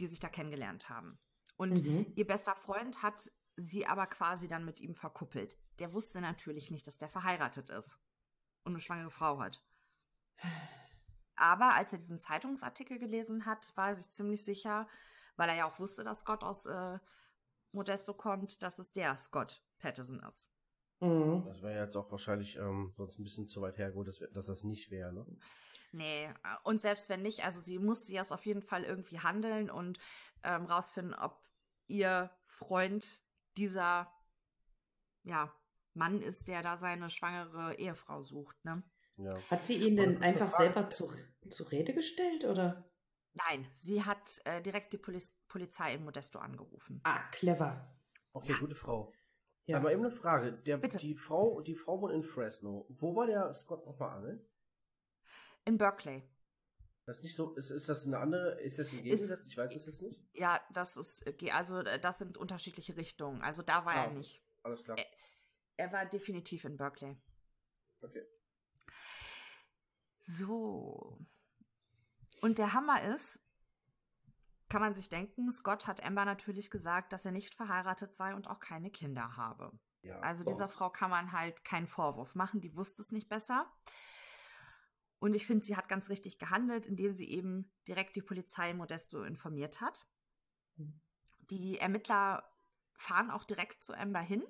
die 0.00 0.06
sich 0.06 0.18
da 0.18 0.30
kennengelernt 0.30 0.88
haben. 0.88 1.18
Und 1.58 1.82
Mhm. 1.84 2.10
ihr 2.16 2.26
bester 2.26 2.54
Freund 2.56 3.02
hat 3.02 3.30
sie 3.56 3.84
aber 3.86 4.06
quasi 4.06 4.48
dann 4.48 4.64
mit 4.64 4.80
ihm 4.80 4.94
verkuppelt. 4.94 5.58
Der 5.78 5.92
wusste 5.92 6.22
natürlich 6.22 6.70
nicht, 6.70 6.86
dass 6.86 6.96
der 6.96 7.10
verheiratet 7.10 7.68
ist 7.68 7.98
und 8.64 8.72
eine 8.72 8.80
schwangere 8.80 9.10
Frau 9.10 9.40
hat. 9.40 9.62
Aber 11.36 11.74
als 11.74 11.92
er 11.92 11.98
diesen 11.98 12.18
Zeitungsartikel 12.18 12.98
gelesen 12.98 13.44
hat, 13.44 13.76
war 13.76 13.88
er 13.88 13.94
sich 13.96 14.08
ziemlich 14.08 14.42
sicher, 14.44 14.88
weil 15.36 15.50
er 15.50 15.56
ja 15.56 15.70
auch 15.70 15.78
wusste, 15.78 16.02
dass 16.02 16.20
Scott 16.20 16.42
aus 16.42 16.64
äh, 16.64 16.98
Modesto 17.72 18.14
kommt, 18.14 18.62
dass 18.62 18.78
es 18.78 18.92
der 18.92 19.18
Scott 19.18 19.62
Patterson 19.78 20.20
ist. 20.20 20.50
Mhm. 21.00 21.44
Das 21.46 21.62
wäre 21.62 21.84
jetzt 21.84 21.96
auch 21.96 22.10
wahrscheinlich 22.10 22.56
ähm, 22.56 22.92
sonst 22.96 23.18
ein 23.18 23.24
bisschen 23.24 23.48
zu 23.48 23.60
weit 23.60 23.78
hergeholt, 23.78 24.08
dass, 24.08 24.18
dass 24.32 24.46
das 24.46 24.64
nicht 24.64 24.90
wäre, 24.90 25.12
ne? 25.12 25.26
Nee, 25.92 26.24
äh, 26.24 26.32
und 26.64 26.82
selbst 26.82 27.08
wenn 27.08 27.22
nicht, 27.22 27.44
also 27.44 27.60
sie 27.60 27.78
musste 27.78 28.12
jetzt 28.12 28.32
auf 28.32 28.44
jeden 28.44 28.62
Fall 28.62 28.84
irgendwie 28.84 29.20
handeln 29.20 29.70
und 29.70 29.98
ähm, 30.42 30.66
rausfinden, 30.66 31.14
ob 31.14 31.40
ihr 31.86 32.30
Freund 32.46 33.22
dieser 33.56 34.12
ja, 35.22 35.54
Mann 35.94 36.20
ist, 36.20 36.48
der 36.48 36.62
da 36.62 36.76
seine 36.76 37.10
schwangere 37.10 37.74
Ehefrau 37.76 38.22
sucht, 38.22 38.62
ne? 38.64 38.82
Ja. 39.16 39.36
Hat 39.50 39.66
sie 39.66 39.74
ihn 39.74 39.96
denn 39.96 40.22
einfach 40.22 40.50
Frage- 40.50 40.64
selber 40.74 40.90
zu, 40.90 41.12
zur 41.50 41.70
Rede 41.72 41.92
gestellt 41.92 42.44
oder? 42.44 42.88
Nein, 43.34 43.66
sie 43.74 44.04
hat 44.04 44.40
äh, 44.44 44.62
direkt 44.62 44.92
die 44.92 44.98
Poliz 44.98 45.34
Polizei 45.48 45.94
in 45.94 46.04
Modesto 46.04 46.38
angerufen. 46.38 47.00
Ah, 47.04 47.28
clever. 47.30 47.96
Okay, 48.32 48.54
gute 48.60 48.74
Frau. 48.74 49.12
Ja. 49.68 49.76
Aber 49.78 49.92
eben 49.92 50.04
eine 50.04 50.10
Frage. 50.14 50.52
Der, 50.52 50.78
die 50.78 51.14
Frau, 51.14 51.60
die 51.60 51.74
Frau 51.76 52.00
wohnt 52.00 52.14
in 52.14 52.22
Fresno. 52.24 52.86
Wo 52.88 53.14
war 53.14 53.26
der 53.26 53.52
Scott 53.54 53.84
nochmal 53.86 54.16
angeln? 54.16 54.40
In 55.66 55.76
Berkeley. 55.78 56.22
Das 57.04 57.18
ist 57.18 57.22
nicht 57.22 57.36
so, 57.36 57.54
ist, 57.54 57.70
ist 57.70 57.88
das 57.88 58.06
eine 58.06 58.18
andere, 58.18 58.60
ist 58.60 58.78
das 58.78 58.92
ein 58.92 59.02
Gegensatz? 59.02 59.46
Ich 59.46 59.56
weiß 59.56 59.72
das 59.74 59.86
jetzt 59.86 60.02
nicht. 60.02 60.20
Ja, 60.34 60.60
das 60.72 60.96
ist, 60.96 61.24
also 61.52 61.78
äh, 61.80 62.00
das 62.00 62.18
sind 62.18 62.36
unterschiedliche 62.38 62.96
Richtungen. 62.96 63.40
Also 63.42 63.62
da 63.62 63.84
war 63.84 63.94
Ah. 63.94 64.04
er 64.04 64.10
nicht. 64.10 64.42
Alles 64.62 64.84
klar. 64.84 64.96
Ä- 64.98 65.06
Er 65.76 65.92
war 65.92 66.06
definitiv 66.06 66.64
in 66.64 66.76
Berkeley. 66.76 67.16
Okay. 68.02 68.24
So. 70.22 71.18
Und 72.40 72.58
der 72.58 72.72
Hammer 72.72 73.14
ist, 73.14 73.38
kann 74.68 74.80
man 74.80 74.94
sich 74.94 75.08
denken, 75.08 75.50
Scott 75.50 75.86
hat 75.86 76.04
Amber 76.04 76.24
natürlich 76.24 76.70
gesagt, 76.70 77.12
dass 77.12 77.24
er 77.24 77.32
nicht 77.32 77.54
verheiratet 77.54 78.16
sei 78.16 78.34
und 78.34 78.48
auch 78.48 78.60
keine 78.60 78.90
Kinder 78.90 79.36
habe. 79.36 79.72
Ja. 80.02 80.20
Also 80.20 80.44
dieser 80.44 80.68
Frau 80.68 80.90
kann 80.90 81.10
man 81.10 81.32
halt 81.32 81.64
keinen 81.64 81.86
Vorwurf 81.86 82.34
machen, 82.34 82.60
die 82.60 82.76
wusste 82.76 83.02
es 83.02 83.12
nicht 83.12 83.28
besser. 83.28 83.70
Und 85.18 85.34
ich 85.34 85.46
finde, 85.46 85.64
sie 85.64 85.76
hat 85.76 85.88
ganz 85.88 86.10
richtig 86.10 86.38
gehandelt, 86.38 86.86
indem 86.86 87.12
sie 87.12 87.28
eben 87.28 87.72
direkt 87.88 88.14
die 88.14 88.22
Polizei 88.22 88.72
Modesto 88.72 89.22
informiert 89.22 89.80
hat. 89.80 90.06
Mhm. 90.76 91.00
Die 91.50 91.78
Ermittler 91.78 92.48
fahren 92.96 93.30
auch 93.30 93.44
direkt 93.44 93.82
zu 93.82 93.94
Amber 93.94 94.20
hin 94.20 94.44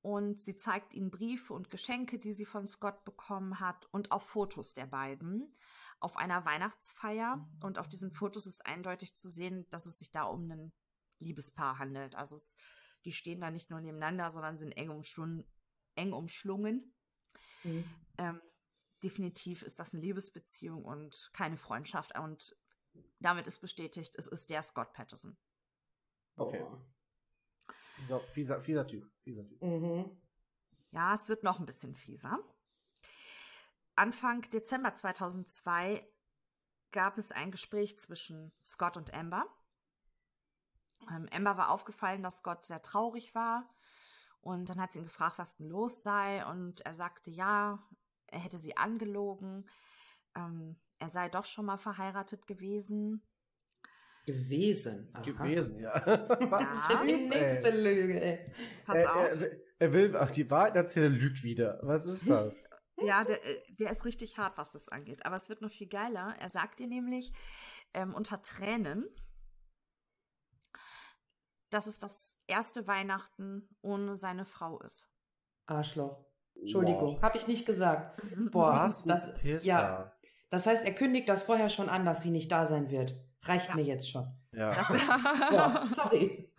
und 0.00 0.40
sie 0.40 0.56
zeigt 0.56 0.94
ihnen 0.94 1.10
Briefe 1.10 1.52
und 1.52 1.70
Geschenke, 1.70 2.18
die 2.18 2.32
sie 2.32 2.46
von 2.46 2.66
Scott 2.66 3.04
bekommen 3.04 3.60
hat 3.60 3.86
und 3.92 4.10
auch 4.10 4.22
Fotos 4.22 4.74
der 4.74 4.86
beiden 4.86 5.54
auf 6.02 6.16
einer 6.16 6.44
Weihnachtsfeier. 6.44 7.48
Und 7.62 7.78
auf 7.78 7.88
diesen 7.88 8.10
Fotos 8.10 8.46
ist 8.46 8.64
eindeutig 8.66 9.14
zu 9.14 9.30
sehen, 9.30 9.68
dass 9.70 9.86
es 9.86 9.98
sich 9.98 10.10
da 10.10 10.24
um 10.24 10.50
ein 10.50 10.72
Liebespaar 11.18 11.78
handelt. 11.78 12.16
Also 12.16 12.36
es, 12.36 12.56
die 13.04 13.12
stehen 13.12 13.40
da 13.40 13.50
nicht 13.50 13.70
nur 13.70 13.80
nebeneinander, 13.80 14.30
sondern 14.30 14.58
sind 14.58 14.72
eng, 14.72 14.90
umschlungen, 14.90 15.44
eng 15.94 16.12
umschlungen. 16.12 16.94
Mhm. 17.64 17.84
Ähm, 18.18 18.40
definitiv 19.02 19.62
ist 19.62 19.78
das 19.78 19.92
eine 19.92 20.02
Liebesbeziehung 20.02 20.84
und 20.84 21.30
keine 21.32 21.56
Freundschaft. 21.56 22.18
Und 22.18 22.56
damit 23.20 23.46
ist 23.46 23.60
bestätigt, 23.60 24.14
es 24.16 24.26
ist 24.26 24.50
der 24.50 24.62
Scott 24.62 24.92
Patterson. 24.92 25.36
Okay. 26.36 26.64
Fieser, 27.96 28.20
fieser, 28.20 28.60
fieser 28.60 28.86
Typ. 28.86 29.10
Fieser 29.22 29.46
typ. 29.46 29.62
Mhm. 29.62 30.20
Ja, 30.90 31.14
es 31.14 31.28
wird 31.28 31.42
noch 31.42 31.58
ein 31.58 31.66
bisschen 31.66 31.94
fieser. 31.94 32.38
Anfang 34.02 34.42
Dezember 34.50 34.92
2002 34.92 36.04
gab 36.90 37.18
es 37.18 37.30
ein 37.30 37.52
Gespräch 37.52 38.00
zwischen 38.00 38.50
Scott 38.64 38.96
und 38.96 39.14
Amber. 39.14 39.46
Ähm, 41.08 41.28
Amber 41.30 41.56
war 41.56 41.70
aufgefallen, 41.70 42.24
dass 42.24 42.38
Scott 42.38 42.64
sehr 42.64 42.82
traurig 42.82 43.32
war. 43.36 43.72
Und 44.40 44.68
dann 44.68 44.80
hat 44.80 44.92
sie 44.92 44.98
ihn 44.98 45.04
gefragt, 45.04 45.38
was 45.38 45.54
denn 45.54 45.68
los 45.68 46.02
sei. 46.02 46.44
Und 46.46 46.80
er 46.80 46.94
sagte, 46.94 47.30
ja, 47.30 47.78
er 48.26 48.40
hätte 48.40 48.58
sie 48.58 48.76
angelogen. 48.76 49.70
Ähm, 50.34 50.74
er 50.98 51.08
sei 51.08 51.28
doch 51.28 51.44
schon 51.44 51.66
mal 51.66 51.78
verheiratet 51.78 52.48
gewesen. 52.48 53.22
Gewesen. 54.26 55.10
Aha. 55.12 55.22
Gewesen, 55.22 55.78
ja. 55.78 55.94
Was 56.50 56.88
für 56.88 57.06
die 57.06 57.28
nächste 57.28 57.70
Lüge, 57.70 58.20
ey. 58.20 58.52
Pass 58.84 58.98
er, 58.98 59.14
auf. 59.14 59.40
Er, 59.40 59.50
er 59.78 59.92
will 59.92 60.16
auch 60.16 60.30
die 60.32 60.50
Wahrheit 60.50 60.74
erzählen, 60.74 61.12
er 61.12 61.20
lügt 61.20 61.44
wieder. 61.44 61.78
Was 61.84 62.04
ist 62.04 62.28
das? 62.28 62.56
Ja, 63.00 63.24
der, 63.24 63.44
äh, 63.44 63.62
der 63.74 63.90
ist 63.90 64.04
richtig 64.04 64.38
hart, 64.38 64.56
was 64.58 64.70
das 64.72 64.88
angeht. 64.88 65.24
Aber 65.26 65.36
es 65.36 65.48
wird 65.48 65.60
noch 65.62 65.70
viel 65.70 65.88
geiler. 65.88 66.34
Er 66.38 66.48
sagt 66.50 66.78
ihr 66.80 66.86
nämlich 66.86 67.32
ähm, 67.94 68.14
unter 68.14 68.40
Tränen, 68.42 69.06
dass 71.70 71.86
es 71.86 71.98
das 71.98 72.34
erste 72.46 72.86
Weihnachten 72.86 73.68
ohne 73.80 74.16
seine 74.16 74.44
Frau 74.44 74.78
ist. 74.80 75.08
Arschloch. 75.66 76.24
Entschuldigung, 76.54 77.16
Wow. 77.16 77.22
habe 77.22 77.38
ich 77.38 77.48
nicht 77.48 77.64
gesagt. 77.64 78.20
Boah, 78.50 78.72
Was 78.84 79.04
das, 79.04 79.34
Pisser. 79.34 79.64
ja. 79.66 80.12
Das 80.50 80.66
heißt, 80.66 80.84
er 80.84 80.94
kündigt 80.94 81.28
das 81.30 81.42
vorher 81.44 81.70
schon 81.70 81.88
an, 81.88 82.04
dass 82.04 82.22
sie 82.22 82.30
nicht 82.30 82.52
da 82.52 82.66
sein 82.66 82.90
wird. 82.90 83.14
Reicht 83.44 83.70
Ja. 83.70 83.74
mir 83.74 83.82
jetzt 83.84 84.10
schon. 84.10 84.30
Ja. 84.52 84.70
Das, 84.74 84.86
Boah, 85.50 85.86
sorry. 85.86 86.51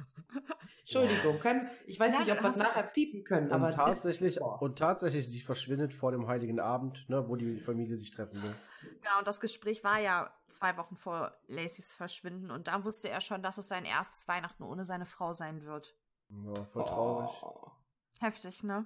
Entschuldigung, 1.01 1.39
können, 1.39 1.69
ich 1.85 1.99
weiß 1.99 2.13
Nein, 2.13 2.23
nicht, 2.23 2.31
ob 2.31 2.41
wir 2.41 2.49
es 2.49 2.57
nachher 2.57 2.83
piepen 2.83 3.23
können, 3.23 3.47
Und 3.47 3.53
aber 3.53 3.71
tatsächlich, 3.71 4.39
boah. 4.39 4.61
und 4.61 4.77
tatsächlich, 4.77 5.27
sie 5.27 5.41
verschwindet 5.41 5.93
vor 5.93 6.11
dem 6.11 6.27
Heiligen 6.27 6.59
Abend, 6.59 7.09
ne, 7.09 7.27
wo 7.27 7.35
die 7.35 7.59
Familie 7.59 7.97
sich 7.97 8.11
treffen 8.11 8.41
will. 8.41 8.55
genau, 9.01 9.19
und 9.19 9.27
das 9.27 9.39
Gespräch 9.39 9.83
war 9.83 9.99
ja 9.99 10.33
zwei 10.47 10.77
Wochen 10.77 10.95
vor 10.95 11.37
Lacys 11.47 11.93
Verschwinden 11.93 12.51
und 12.51 12.67
da 12.67 12.83
wusste 12.83 13.09
er 13.09 13.21
schon, 13.21 13.41
dass 13.43 13.57
es 13.57 13.67
sein 13.67 13.85
erstes 13.85 14.27
Weihnachten 14.27 14.63
ohne 14.63 14.85
seine 14.85 15.05
Frau 15.05 15.33
sein 15.33 15.63
wird. 15.65 15.95
Ja, 16.29 16.63
voll 16.65 16.85
traurig. 16.85 17.31
Oh. 17.43 17.71
Heftig, 18.19 18.63
ne? 18.63 18.85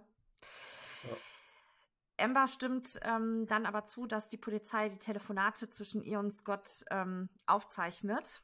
Ja. 1.04 1.16
Amber 2.26 2.48
stimmt 2.48 3.00
ähm, 3.04 3.46
dann 3.48 3.66
aber 3.66 3.86
zu, 3.86 4.08
dass 4.08 4.30
die 4.30 4.38
Polizei 4.38 4.90
die 4.90 4.98
Telefonate 4.98 5.70
zwischen 5.70 6.02
ihr 6.02 6.20
und 6.20 6.32
Scott 6.32 6.84
ähm, 6.90 7.30
aufzeichnet. 7.46 8.42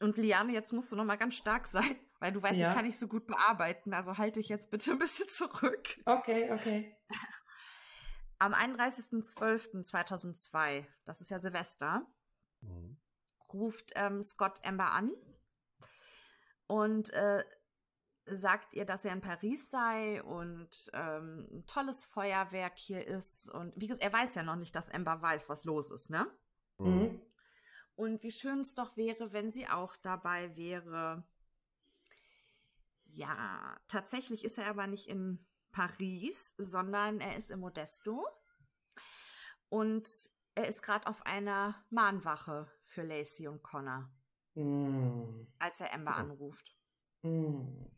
Und 0.00 0.16
Liane, 0.16 0.52
jetzt 0.52 0.72
musst 0.72 0.92
du 0.92 0.96
noch 0.96 1.04
mal 1.04 1.16
ganz 1.16 1.34
stark 1.34 1.66
sein, 1.66 1.96
weil 2.20 2.32
du 2.32 2.42
weißt, 2.42 2.58
Ja. 2.58 2.70
ich 2.70 2.74
kann 2.76 2.86
nicht 2.86 2.98
so 2.98 3.06
gut 3.08 3.26
bearbeiten, 3.26 3.92
also 3.92 4.16
halte 4.18 4.40
dich 4.40 4.48
jetzt 4.48 4.70
bitte 4.70 4.92
ein 4.96 4.98
bisschen 4.98 5.28
zurück. 5.28 5.98
Okay, 6.06 6.50
okay. 6.52 6.96
Am 8.38 8.54
31.12.2002, 8.54 10.86
das 11.04 11.20
ist 11.20 11.30
ja 11.30 11.38
Silvester, 11.38 12.06
Mhm. 12.62 12.96
ruft 13.52 13.92
ähm, 13.96 14.22
Scott 14.22 14.60
Amber 14.64 14.92
an 14.92 15.12
und 16.66 17.12
äh, 17.12 17.44
sagt 18.26 18.74
ihr, 18.74 18.84
dass 18.84 19.04
er 19.04 19.12
in 19.12 19.20
Paris 19.22 19.70
sei 19.70 20.22
und 20.22 20.90
ähm, 20.92 21.48
ein 21.50 21.66
tolles 21.66 22.04
Feuerwerk 22.04 22.78
hier 22.78 23.04
ist. 23.06 23.48
Und 23.48 23.74
wie 23.76 23.88
gesagt, 23.88 24.04
er 24.04 24.12
weiß 24.12 24.34
ja 24.36 24.42
noch 24.42 24.56
nicht, 24.56 24.74
dass 24.76 24.90
Amber 24.90 25.20
weiß, 25.20 25.48
was 25.48 25.64
los 25.64 25.90
ist, 25.90 26.10
ne? 26.10 26.26
Mhm. 26.78 27.20
Und 27.96 28.22
wie 28.22 28.30
schön 28.30 28.60
es 28.60 28.74
doch 28.74 28.96
wäre, 28.96 29.32
wenn 29.32 29.50
sie 29.50 29.68
auch 29.68 29.96
dabei 29.96 30.54
wäre. 30.56 31.24
Ja, 33.20 33.76
tatsächlich 33.86 34.44
ist 34.46 34.56
er 34.56 34.66
aber 34.66 34.86
nicht 34.86 35.06
in 35.06 35.46
Paris, 35.72 36.54
sondern 36.56 37.20
er 37.20 37.36
ist 37.36 37.50
in 37.50 37.60
Modesto. 37.60 38.26
Und 39.68 40.08
er 40.54 40.66
ist 40.66 40.82
gerade 40.82 41.06
auf 41.06 41.24
einer 41.26 41.74
Mahnwache 41.90 42.66
für 42.86 43.02
Lacey 43.02 43.46
und 43.46 43.62
Connor, 43.62 44.10
Mhm. 44.54 45.46
als 45.58 45.80
er 45.80 45.92
Amber 45.92 46.16
anruft. 46.16 46.74
Mhm. 47.20 47.90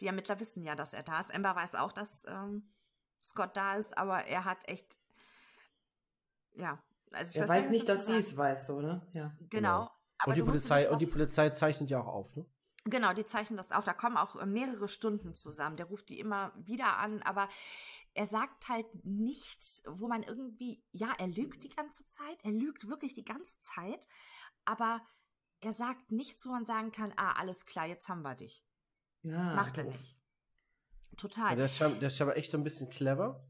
Die 0.00 0.06
Ermittler 0.06 0.38
wissen 0.38 0.62
ja, 0.64 0.74
dass 0.74 0.92
er 0.92 1.02
da 1.02 1.20
ist. 1.20 1.34
Amber 1.34 1.56
weiß 1.56 1.74
auch, 1.76 1.92
dass 1.92 2.24
ähm, 2.28 2.74
Scott 3.22 3.56
da 3.56 3.76
ist, 3.76 3.96
aber 3.96 4.26
er 4.26 4.44
hat 4.44 4.58
echt. 4.68 4.98
Ja, 6.52 6.82
also 7.10 7.30
ich 7.30 7.36
Er 7.36 7.46
gar 7.46 7.56
weiß 7.56 7.70
nicht, 7.70 7.88
dass 7.88 8.06
sie 8.06 8.16
es 8.18 8.36
weiß, 8.36 8.66
so, 8.66 8.82
ne? 8.82 9.06
Ja. 9.14 9.34
Genau. 9.38 9.48
Genau. 9.48 9.90
Aber 10.18 10.30
Und 10.32 10.34
die 10.36 10.42
Polizei, 10.42 10.90
und 10.90 10.98
die 10.98 11.06
Polizei 11.06 11.48
zeichnet 11.50 11.88
ja 11.88 12.00
auch 12.00 12.06
auf, 12.08 12.36
ne? 12.36 12.44
Genau, 12.84 13.12
die 13.12 13.24
zeichnen 13.24 13.56
das 13.56 13.72
auf. 13.72 13.84
Da 13.84 13.92
kommen 13.92 14.16
auch 14.16 14.36
äh, 14.36 14.46
mehrere 14.46 14.88
Stunden 14.88 15.34
zusammen. 15.34 15.76
Der 15.76 15.86
ruft 15.86 16.08
die 16.08 16.18
immer 16.18 16.52
wieder 16.56 16.98
an, 16.98 17.22
aber 17.22 17.48
er 18.14 18.26
sagt 18.26 18.68
halt 18.68 18.86
nichts, 19.04 19.82
wo 19.86 20.08
man 20.08 20.22
irgendwie, 20.22 20.82
ja, 20.92 21.12
er 21.18 21.28
lügt 21.28 21.64
die 21.64 21.70
ganze 21.70 22.04
Zeit, 22.06 22.44
er 22.44 22.50
lügt 22.50 22.88
wirklich 22.88 23.14
die 23.14 23.24
ganze 23.24 23.58
Zeit, 23.60 24.06
aber 24.64 25.00
er 25.60 25.72
sagt 25.72 26.10
nichts, 26.10 26.44
wo 26.44 26.50
man 26.50 26.64
sagen 26.64 26.92
kann, 26.92 27.12
ah, 27.16 27.32
alles 27.32 27.66
klar, 27.66 27.86
jetzt 27.86 28.08
haben 28.08 28.22
wir 28.22 28.34
dich. 28.34 28.64
Ah, 29.24 29.54
Macht 29.54 29.78
er 29.78 29.84
nicht. 29.84 30.16
Ja, 31.12 31.16
Total. 31.16 31.56
der, 31.56 31.66
ist 31.66 31.76
schon, 31.76 32.00
der 32.00 32.08
ist 32.08 32.20
aber 32.20 32.36
echt 32.36 32.50
so 32.50 32.58
ein 32.58 32.64
bisschen 32.64 32.90
clever. 32.90 33.48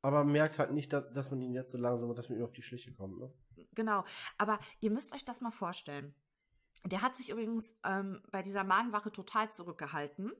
Aber 0.00 0.24
merkt 0.24 0.58
halt 0.58 0.72
nicht, 0.72 0.92
dass, 0.92 1.10
dass 1.12 1.30
man 1.30 1.40
ihn 1.42 1.54
jetzt 1.54 1.72
so 1.72 1.78
langsam, 1.78 2.14
dass 2.14 2.28
man 2.28 2.38
ihm 2.38 2.44
auf 2.44 2.52
die 2.52 2.62
Schliche 2.62 2.94
kommt, 2.94 3.18
ne? 3.18 3.32
Genau. 3.72 4.04
Aber 4.36 4.60
ihr 4.80 4.90
müsst 4.90 5.12
euch 5.12 5.24
das 5.24 5.40
mal 5.40 5.50
vorstellen. 5.50 6.14
Der 6.84 7.02
hat 7.02 7.16
sich 7.16 7.30
übrigens 7.30 7.76
ähm, 7.84 8.22
bei 8.30 8.42
dieser 8.42 8.64
Mahnwache 8.64 9.12
total 9.12 9.52
zurückgehalten. 9.52 10.32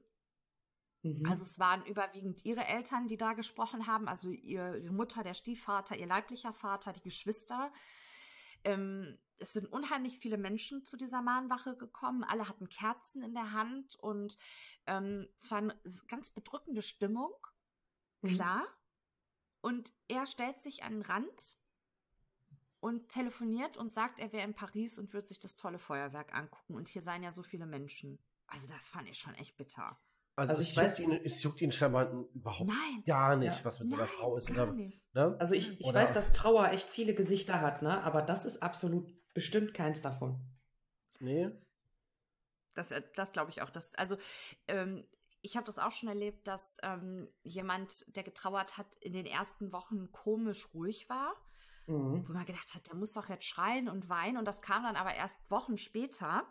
Mhm. 1.03 1.25
Also 1.25 1.43
es 1.43 1.59
waren 1.59 1.85
überwiegend 1.85 2.45
ihre 2.45 2.65
Eltern, 2.65 3.07
die 3.07 3.17
da 3.17 3.33
gesprochen 3.33 3.87
haben, 3.87 4.07
also 4.07 4.29
ihr, 4.29 4.75
ihre 4.75 4.93
Mutter, 4.93 5.23
der 5.23 5.33
Stiefvater, 5.33 5.97
ihr 5.97 6.07
leiblicher 6.07 6.53
Vater, 6.53 6.93
die 6.93 7.01
Geschwister. 7.01 7.71
Ähm, 8.63 9.17
es 9.37 9.53
sind 9.53 9.71
unheimlich 9.71 10.19
viele 10.19 10.37
Menschen 10.37 10.85
zu 10.85 10.97
dieser 10.97 11.21
Mahnwache 11.21 11.77
gekommen. 11.77 12.23
Alle 12.25 12.49
hatten 12.49 12.67
Kerzen 12.67 13.21
in 13.21 13.33
der 13.33 13.53
Hand 13.53 13.95
und 13.95 14.37
ähm, 14.85 15.27
es 15.37 15.49
war 15.49 15.59
eine 15.59 15.79
ganz 16.07 16.29
bedrückende 16.29 16.81
Stimmung, 16.81 17.31
Mhm. 18.21 18.29
klar. 18.29 18.67
Und 19.61 19.93
er 20.07 20.25
stellt 20.25 20.59
sich 20.59 20.83
an 20.83 20.93
den 20.93 21.01
Rand 21.01 21.57
und 22.79 23.09
telefoniert 23.09 23.77
und 23.77 23.91
sagt, 23.91 24.19
er 24.19 24.31
wäre 24.31 24.45
in 24.47 24.53
Paris 24.53 24.97
und 24.99 25.13
wird 25.13 25.27
sich 25.27 25.39
das 25.39 25.55
tolle 25.55 25.79
Feuerwerk 25.79 26.33
angucken. 26.33 26.75
Und 26.75 26.87
hier 26.87 27.01
seien 27.01 27.23
ja 27.23 27.31
so 27.31 27.43
viele 27.43 27.65
Menschen. 27.65 28.19
Also 28.47 28.67
das 28.67 28.87
fand 28.89 29.09
ich 29.09 29.17
schon 29.17 29.35
echt 29.35 29.57
bitter. 29.57 29.99
Also, 30.35 30.51
Also 30.53 30.63
ich 30.63 30.77
weiß- 30.77 30.99
ihn, 31.01 31.11
es 31.25 31.43
juckt 31.43 31.59
ihn 31.61 31.71
scheinbar 31.71 32.09
überhaupt 32.33 32.69
Nein. 32.69 33.03
gar 33.05 33.35
nicht, 33.35 33.57
Ja. 33.59 33.65
was 33.65 33.79
mit 33.81 33.89
seiner 33.89 34.03
Nein, 34.03 34.11
Frau 34.17 34.37
ist. 34.37 34.47
gar 34.53 34.67
Oder, 34.67 34.73
nicht. 34.73 35.13
ne? 35.13 35.35
Also 35.39 35.53
ich, 35.55 35.77
ich 35.79 35.85
Oder- 35.85 35.99
weiß, 35.99 36.13
dass 36.13 36.31
Trauer 36.31 36.69
echt 36.69 36.87
viele 36.87 37.13
Gesichter 37.13 37.59
hat, 37.59 37.81
ne? 37.81 38.01
Aber 38.03 38.21
das 38.21 38.45
ist 38.45 38.63
absolut 38.63 39.13
bestimmt 39.33 39.73
keins 39.73 40.01
davon. 40.01 40.39
Nee. 41.19 41.49
Das, 42.73 42.91
äh, 42.91 43.01
das 43.15 43.33
glaube 43.33 43.51
ich 43.51 43.61
auch. 43.61 43.69
Das, 43.69 43.93
also, 43.95 44.17
ähm, 44.69 45.05
ich 45.41 45.55
habe 45.57 45.65
das 45.65 45.79
auch 45.79 45.91
schon 45.91 46.07
erlebt, 46.09 46.47
dass 46.47 46.77
ähm, 46.83 47.27
jemand, 47.43 48.05
der 48.15 48.23
getrauert 48.23 48.77
hat, 48.77 48.95
in 49.01 49.11
den 49.13 49.25
ersten 49.25 49.71
Wochen 49.73 50.11
komisch 50.11 50.73
ruhig 50.73 51.09
war, 51.09 51.35
Mhm. 51.89 52.27
wo 52.27 52.33
man 52.33 52.45
gedacht 52.45 52.75
hat, 52.75 52.87
der 52.87 52.95
muss 52.95 53.13
doch 53.13 53.29
jetzt 53.29 53.45
schreien 53.45 53.89
und 53.89 54.09
weinen. 54.09 54.37
Und 54.37 54.45
das 54.45 54.61
kam 54.61 54.83
dann 54.83 54.95
aber 54.95 55.15
erst 55.15 55.39
Wochen 55.49 55.77
später. 55.77 56.45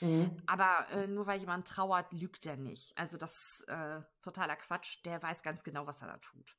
Mhm. 0.00 0.42
Aber 0.46 0.88
äh, 0.90 1.06
nur 1.06 1.26
weil 1.26 1.40
jemand 1.40 1.66
trauert, 1.66 2.12
lügt 2.12 2.44
er 2.44 2.56
nicht. 2.56 2.96
Also 2.98 3.16
das 3.16 3.60
ist 3.60 3.68
äh, 3.68 4.02
totaler 4.22 4.56
Quatsch. 4.56 5.04
Der 5.04 5.22
weiß 5.22 5.42
ganz 5.42 5.62
genau, 5.62 5.86
was 5.86 6.02
er 6.02 6.08
da 6.08 6.18
tut. 6.18 6.56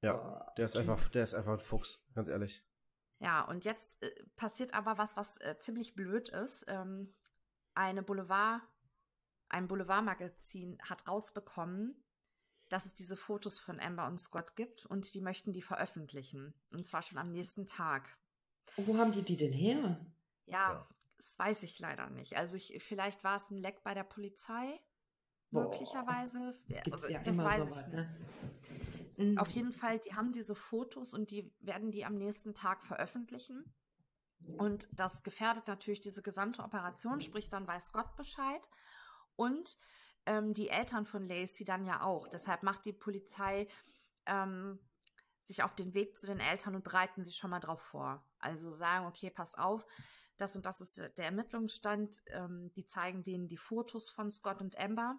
Ja, 0.00 0.52
der 0.56 0.64
ist 0.64 0.76
einfach, 0.76 1.08
der 1.10 1.22
ist 1.22 1.34
einfach 1.34 1.52
ein 1.52 1.60
Fuchs, 1.60 2.00
ganz 2.14 2.28
ehrlich. 2.28 2.64
Ja, 3.18 3.42
und 3.42 3.64
jetzt 3.64 4.02
äh, 4.02 4.10
passiert 4.36 4.74
aber 4.74 4.98
was, 4.98 5.16
was 5.16 5.36
äh, 5.38 5.56
ziemlich 5.58 5.94
blöd 5.94 6.28
ist. 6.28 6.64
Ähm, 6.68 7.14
eine 7.74 8.02
Boulevard, 8.02 8.62
ein 9.48 9.68
Boulevardmagazin 9.68 10.78
hat 10.82 11.06
rausbekommen, 11.06 12.01
dass 12.72 12.86
es 12.86 12.94
diese 12.94 13.16
Fotos 13.16 13.58
von 13.58 13.78
Amber 13.80 14.06
und 14.06 14.18
Scott 14.18 14.56
gibt 14.56 14.86
und 14.86 15.12
die 15.14 15.20
möchten 15.20 15.52
die 15.52 15.62
veröffentlichen. 15.62 16.54
Und 16.72 16.86
zwar 16.86 17.02
schon 17.02 17.18
am 17.18 17.30
nächsten 17.30 17.66
Tag. 17.66 18.08
Und 18.76 18.86
wo 18.88 18.96
haben 18.96 19.12
die 19.12 19.22
die 19.22 19.36
denn 19.36 19.52
her? 19.52 20.04
Ja, 20.46 20.72
Ja. 20.72 20.88
das 21.18 21.38
weiß 21.38 21.62
ich 21.64 21.78
leider 21.78 22.08
nicht. 22.10 22.36
Also 22.36 22.56
ich, 22.56 22.82
vielleicht 22.82 23.22
war 23.24 23.36
es 23.36 23.50
ein 23.50 23.58
Leck 23.58 23.82
bei 23.84 23.94
der 23.94 24.04
Polizei. 24.04 24.80
Boah. 25.50 25.68
Möglicherweise. 25.68 26.58
Gibt's 26.66 26.92
Also, 26.92 27.08
ja 27.10 27.18
das 27.22 27.36
immer 27.36 27.44
weiß 27.44 27.64
so 27.64 27.68
ich 27.68 27.76
was, 27.76 27.86
nicht. 27.88 27.94
ne? 27.94 28.16
Mhm. 29.18 29.38
Auf 29.38 29.50
jeden 29.50 29.72
Fall, 29.72 29.98
die 29.98 30.14
haben 30.14 30.32
diese 30.32 30.54
Fotos 30.54 31.12
und 31.12 31.30
die 31.30 31.52
werden 31.60 31.90
die 31.90 32.06
am 32.06 32.16
nächsten 32.16 32.54
Tag 32.54 32.82
veröffentlichen. 32.82 33.70
Und 34.56 34.88
das 34.92 35.22
gefährdet 35.22 35.68
natürlich 35.68 36.00
diese 36.00 36.22
gesamte 36.22 36.62
Operation, 36.62 37.20
sprich 37.20 37.48
dann 37.50 37.66
weiß 37.66 37.92
Gott 37.92 38.16
Bescheid. 38.16 38.68
Und 39.36 39.78
ähm, 40.26 40.54
die 40.54 40.68
Eltern 40.68 41.06
von 41.06 41.26
Lacey 41.26 41.64
dann 41.64 41.84
ja 41.84 42.02
auch. 42.02 42.28
Deshalb 42.28 42.62
macht 42.62 42.84
die 42.84 42.92
Polizei 42.92 43.68
ähm, 44.26 44.78
sich 45.40 45.62
auf 45.62 45.74
den 45.74 45.94
Weg 45.94 46.16
zu 46.16 46.26
den 46.26 46.40
Eltern 46.40 46.74
und 46.74 46.84
bereiten 46.84 47.24
sie 47.24 47.32
schon 47.32 47.50
mal 47.50 47.60
drauf 47.60 47.82
vor. 47.82 48.24
Also 48.38 48.74
sagen, 48.74 49.06
okay, 49.06 49.30
passt 49.30 49.58
auf, 49.58 49.84
das 50.36 50.56
und 50.56 50.66
das 50.66 50.80
ist 50.80 50.98
der 50.98 51.24
Ermittlungsstand. 51.24 52.22
Ähm, 52.26 52.72
die 52.74 52.86
zeigen 52.86 53.22
denen 53.22 53.48
die 53.48 53.56
Fotos 53.56 54.10
von 54.10 54.30
Scott 54.30 54.60
und 54.60 54.78
Amber. 54.78 55.18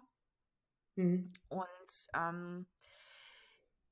Mhm. 0.96 1.32
Und 1.48 2.08
ähm, 2.14 2.66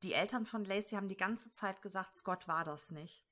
die 0.03 0.15
Eltern 0.15 0.47
von 0.47 0.65
Lacey 0.65 0.97
haben 0.97 1.09
die 1.09 1.17
ganze 1.17 1.53
Zeit 1.53 1.81
gesagt, 1.83 2.15
Scott 2.15 2.49
war 2.49 2.65
das 2.65 2.91
nicht. 2.91 3.25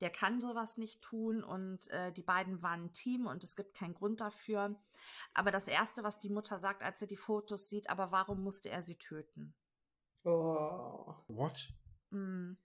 Der 0.00 0.10
kann 0.10 0.40
sowas 0.40 0.76
nicht 0.76 1.00
tun 1.00 1.42
und 1.42 1.88
äh, 1.90 2.12
die 2.12 2.22
beiden 2.22 2.60
waren 2.62 2.84
ein 2.84 2.92
Team 2.92 3.26
und 3.26 3.42
es 3.44 3.56
gibt 3.56 3.74
keinen 3.74 3.94
Grund 3.94 4.20
dafür. 4.20 4.76
Aber 5.32 5.50
das 5.50 5.68
Erste, 5.68 6.02
was 6.04 6.20
die 6.20 6.28
Mutter 6.28 6.58
sagt, 6.58 6.82
als 6.82 6.98
sie 6.98 7.06
die 7.06 7.16
Fotos 7.16 7.68
sieht, 7.68 7.88
aber 7.88 8.10
warum 8.12 8.42
musste 8.42 8.68
er 8.68 8.82
sie 8.82 8.96
töten? 8.96 9.54
Oh. 10.24 11.14
What? 11.28 11.68
Hm, 12.10 12.56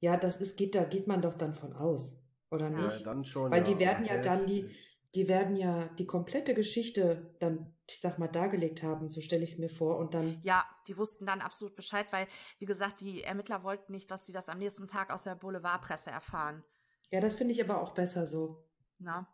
Ja, 0.00 0.16
das 0.16 0.40
ist, 0.40 0.56
geht, 0.56 0.74
da 0.74 0.84
geht 0.84 1.06
man 1.06 1.22
doch 1.22 1.36
dann 1.36 1.54
von 1.54 1.72
aus, 1.74 2.16
oder 2.50 2.68
Ja, 2.70 2.78
Ja, 2.78 2.84
nicht? 2.86 3.06
dann 3.06 3.24
schon. 3.24 3.50
Weil 3.52 3.62
die 3.62 3.78
werden 3.78 4.04
ja 4.04 4.14
aber 4.14 4.22
dann 4.22 4.46
die-. 4.46 4.74
Die 5.14 5.28
werden 5.28 5.56
ja 5.56 5.88
die 5.98 6.06
komplette 6.06 6.54
Geschichte 6.54 7.36
dann, 7.38 7.76
ich 7.86 8.00
sag 8.00 8.18
mal, 8.18 8.28
dargelegt 8.28 8.82
haben, 8.82 9.10
so 9.10 9.20
stelle 9.20 9.44
ich 9.44 9.52
es 9.52 9.58
mir 9.58 9.68
vor. 9.68 9.98
Und 9.98 10.14
dann, 10.14 10.40
Ja, 10.42 10.64
die 10.86 10.96
wussten 10.96 11.26
dann 11.26 11.42
absolut 11.42 11.76
Bescheid, 11.76 12.06
weil, 12.12 12.26
wie 12.58 12.64
gesagt, 12.64 13.02
die 13.02 13.22
Ermittler 13.22 13.62
wollten 13.62 13.92
nicht, 13.92 14.10
dass 14.10 14.24
sie 14.24 14.32
das 14.32 14.48
am 14.48 14.56
nächsten 14.58 14.88
Tag 14.88 15.12
aus 15.12 15.24
der 15.24 15.34
Boulevardpresse 15.34 16.10
erfahren. 16.10 16.64
Ja, 17.12 17.20
das 17.20 17.34
finde 17.36 17.52
ich 17.52 17.62
aber 17.62 17.80
auch 17.80 17.94
besser 17.94 18.26
so. 18.26 18.68
Na? 18.98 19.28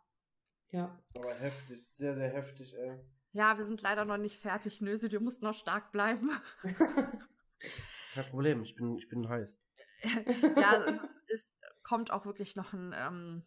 Ja. 0.69 1.01
Aber 1.17 1.33
heftig, 1.33 1.87
sehr, 1.95 2.13
sehr 2.13 2.29
heftig, 2.31 2.75
ey. 2.75 2.99
Ja, 3.31 3.57
wir 3.57 3.65
sind 3.65 3.81
leider 3.81 4.05
noch 4.05 4.17
nicht 4.17 4.39
fertig. 4.39 4.81
Nöse, 4.81 5.09
du 5.09 5.19
musst 5.19 5.41
noch 5.41 5.53
stark 5.55 5.91
bleiben. 5.91 6.29
Kein 8.13 8.25
Problem, 8.29 8.61
ich 8.63 8.75
bin, 8.75 8.97
ich 8.97 9.07
bin 9.09 9.27
heiß. 9.29 9.59
ja, 10.57 10.77
es, 10.77 10.97
ist, 10.97 11.15
es 11.27 11.51
kommt 11.83 12.11
auch 12.11 12.25
wirklich 12.25 12.55
noch 12.55 12.73
ein, 12.73 12.93
ähm, 12.95 13.43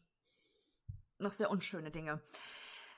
noch 1.18 1.32
sehr 1.32 1.50
unschöne 1.50 1.90
Dinge. 1.90 2.20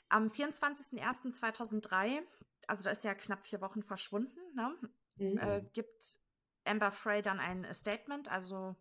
Am 0.08 0.28
24.01.2003, 0.28 2.20
also 2.66 2.84
da 2.84 2.90
ist 2.90 3.04
ja 3.04 3.14
knapp 3.14 3.46
vier 3.46 3.60
Wochen 3.60 3.82
verschwunden, 3.82 4.38
ne, 4.54 4.74
Mhm. 5.16 5.38
äh, 5.38 5.62
gibt 5.72 6.18
Amber 6.64 6.90
Frey 6.90 7.22
dann 7.22 7.38
ein 7.38 7.72
Statement, 7.72 8.28
also 8.28 8.74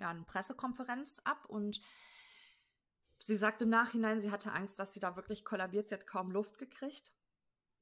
ja, 0.00 0.10
eine 0.10 0.24
Pressekonferenz 0.24 1.20
ab 1.24 1.44
und 1.46 1.80
sie 3.20 3.36
sagt 3.36 3.62
im 3.62 3.68
Nachhinein, 3.68 4.20
sie 4.20 4.30
hatte 4.30 4.52
Angst, 4.52 4.78
dass 4.80 4.92
sie 4.92 5.00
da 5.00 5.14
wirklich 5.14 5.44
kollabiert, 5.44 5.88
sie 5.88 5.94
hat 5.94 6.06
kaum 6.06 6.30
Luft 6.30 6.58
gekriegt. 6.58 7.12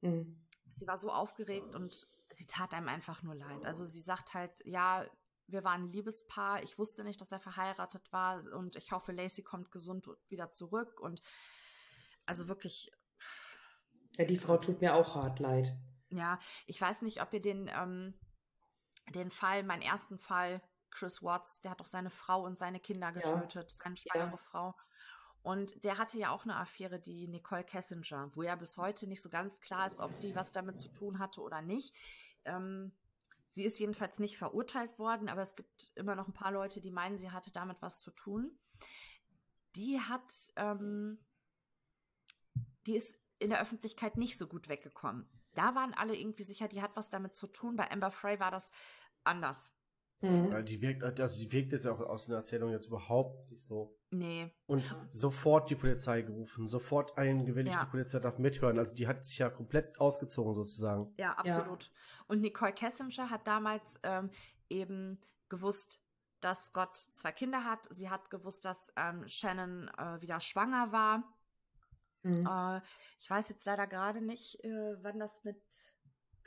Mhm. 0.01 0.45
Sie 0.73 0.85
war 0.85 0.97
so 0.97 1.11
aufgeregt 1.11 1.73
und 1.73 2.07
sie 2.31 2.45
tat 2.45 2.73
einem 2.73 2.89
einfach 2.89 3.23
nur 3.23 3.35
leid. 3.35 3.65
Also 3.65 3.85
sie 3.85 4.01
sagt 4.01 4.33
halt, 4.33 4.51
ja, 4.65 5.05
wir 5.47 5.63
waren 5.63 5.85
ein 5.85 5.91
Liebespaar, 5.91 6.61
ich 6.61 6.77
wusste 6.77 7.03
nicht, 7.03 7.19
dass 7.21 7.31
er 7.31 7.39
verheiratet 7.39 8.11
war 8.11 8.43
und 8.53 8.75
ich 8.75 8.91
hoffe, 8.91 9.11
Lacey 9.13 9.41
kommt 9.41 9.71
gesund 9.71 10.07
wieder 10.27 10.51
zurück 10.51 10.99
und 10.99 11.21
also 12.25 12.47
wirklich, 12.47 12.91
Ja, 14.17 14.25
die 14.25 14.37
Frau 14.37 14.57
tut 14.57 14.81
mir 14.81 14.93
auch 14.93 15.15
hart 15.15 15.39
leid. 15.39 15.75
ja, 16.09 16.37
ich 16.67 16.79
weiß 16.79 17.01
nicht, 17.01 17.21
ob 17.21 17.33
ihr 17.33 17.41
den, 17.41 17.69
ähm, 17.73 18.13
den 19.15 19.31
Fall, 19.31 19.63
meinen 19.63 19.81
ersten 19.81 20.19
Fall, 20.19 20.61
Chris 20.99 21.23
Watts, 21.23 21.61
der 21.61 21.71
hat 21.71 21.79
doch 21.79 21.85
seine 21.85 22.09
Frau 22.09 22.43
und 22.45 22.57
seine 22.57 22.79
Kinder 22.81 23.13
getötet, 23.13 23.71
seine 23.71 23.95
schwangere 23.95 24.31
Ja. 24.31 24.37
Frau. 24.37 24.75
Und 25.41 25.85
der 25.85 25.97
hatte 25.97 26.17
ja 26.17 26.31
auch 26.31 26.43
eine 26.43 26.57
Affäre, 26.57 26.99
die 26.99 27.27
Nicole 27.29 27.63
Kessinger, 27.63 28.29
wo 28.35 28.43
ja 28.43 28.55
bis 28.57 28.75
heute 28.75 29.07
nicht 29.07 29.21
so 29.21 29.29
ganz 29.29 29.61
klar 29.61 29.87
ist, 29.87 30.01
ob 30.01 30.19
die 30.19 30.35
was 30.35 30.51
damit 30.51 30.77
zu 30.77 30.89
tun 30.89 31.19
hatte 31.19 31.39
oder 31.41 31.61
nicht. 31.61 31.95
Ähm, 32.43 32.91
sie 33.49 33.63
ist 33.63 33.79
jedenfalls 33.79 34.19
nicht 34.19 34.37
verurteilt 34.37 34.99
worden, 34.99 35.29
aber 35.29 35.41
es 35.41 35.55
gibt 35.55 35.93
immer 35.95 36.15
noch 36.15 36.27
ein 36.27 36.33
paar 36.33 36.51
Leute, 36.51 36.81
die 36.81 36.91
meinen, 36.91 37.17
sie 37.17 37.31
hatte 37.31 37.51
damit 37.53 37.81
was 37.81 38.01
zu 38.01 38.11
tun. 38.11 38.51
Die 39.77 40.01
hat, 40.01 40.33
ähm, 40.57 41.23
die 42.85 42.97
ist 42.97 43.15
in 43.37 43.49
der 43.49 43.61
Öffentlichkeit 43.61 44.17
nicht 44.17 44.37
so 44.37 44.47
gut 44.47 44.67
weggekommen. 44.67 45.29
Da 45.55 45.73
waren 45.73 45.93
alle 45.93 46.17
irgendwie 46.17 46.43
sicher, 46.43 46.67
die 46.67 46.81
hat 46.81 46.97
was 46.97 47.09
damit 47.09 47.35
zu 47.35 47.47
tun. 47.47 47.77
Bei 47.77 47.89
Amber 47.89 48.11
Frey 48.11 48.41
war 48.41 48.51
das 48.51 48.73
anders. 49.23 49.71
Mhm. 50.21 50.51
Ja, 50.51 50.61
die 50.61 50.81
wirkt, 50.81 51.03
also 51.03 51.39
die 51.39 51.51
wirkt 51.51 51.71
jetzt 51.71 51.85
ja 51.85 51.93
auch 51.93 52.01
aus 52.01 52.25
der 52.25 52.37
Erzählung 52.37 52.71
jetzt 52.71 52.87
überhaupt 52.87 53.49
nicht 53.51 53.65
so. 53.65 53.97
Nee. 54.11 54.51
Und 54.65 54.83
sofort 55.11 55.69
die 55.69 55.75
Polizei 55.75 56.21
gerufen, 56.23 56.67
sofort 56.67 57.17
eingewilligt, 57.17 57.75
Ja. 57.75 57.85
die 57.85 57.89
Polizei 57.91 58.19
darf 58.19 58.37
mithören. 58.37 58.79
Also 58.79 58.93
die 58.93 59.07
hat 59.07 59.25
sich 59.25 59.37
ja 59.37 59.49
komplett 59.49 59.99
ausgezogen 59.99 60.53
sozusagen. 60.53 61.13
Ja, 61.17 61.33
absolut. 61.33 61.91
Und 62.27 62.41
Nicole 62.41 62.73
Kessinger 62.73 63.29
hat 63.29 63.47
damals 63.47 63.99
ähm, 64.03 64.29
eben 64.67 65.21
gewusst, 65.47 66.01
dass 66.41 66.65
Scott 66.65 66.97
zwei 66.97 67.31
Kinder 67.31 67.63
hat. 67.63 67.87
Sie 67.91 68.09
hat 68.09 68.29
gewusst, 68.29 68.65
dass 68.65 68.91
ähm, 68.97 69.27
Shannon 69.27 69.89
äh, 69.97 70.21
wieder 70.21 70.39
schwanger 70.39 70.91
war. 70.91 71.23
Mhm. 72.23 72.45
Äh, 72.45 72.81
ich 73.19 73.29
weiß 73.29 73.47
jetzt 73.49 73.65
leider 73.65 73.87
gerade 73.87 74.21
nicht, 74.21 74.61
äh, 74.63 75.01
wann 75.01 75.19
das 75.19 75.43
mit 75.43 75.61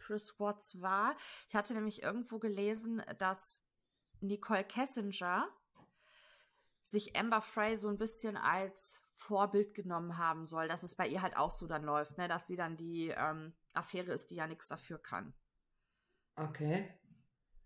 Chris 0.03 0.39
Watts 0.39 0.81
war. 0.81 1.17
Ich 1.49 1.55
hatte 1.55 1.75
nämlich 1.75 2.03
irgendwo 2.03 2.39
gelesen, 2.39 3.03
dass 3.19 3.63
Nicole 4.21 4.65
Kessinger 4.65 5.49
sich 6.83 7.17
Amber 7.17 7.43
Frey 7.43 7.77
so 7.77 7.89
ein 7.89 7.99
bisschen 7.99 8.37
als 8.37 9.01
Vorbild 9.15 9.75
genommen 9.75 10.19
haben 10.19 10.47
soll, 10.47 10.69
dass 10.69 10.83
es 10.83 10.95
bei 10.97 11.07
ihr 11.07 11.23
halt 11.23 11.37
auch 11.37 11.51
so 11.53 11.67
dann 11.67 11.85
läuft, 11.85 12.19
ne? 12.19 12.29
dass 12.29 12.47
sie 12.47 12.57
dann 12.57 12.77
die 12.77 13.09
ähm, 13.09 13.55
Affäre 13.73 14.13
ist, 14.13 14.31
die 14.31 14.37
ja 14.37 14.47
nichts 14.47 14.69
dafür 14.69 14.99
kann. 14.99 15.33
Okay. 16.37 16.93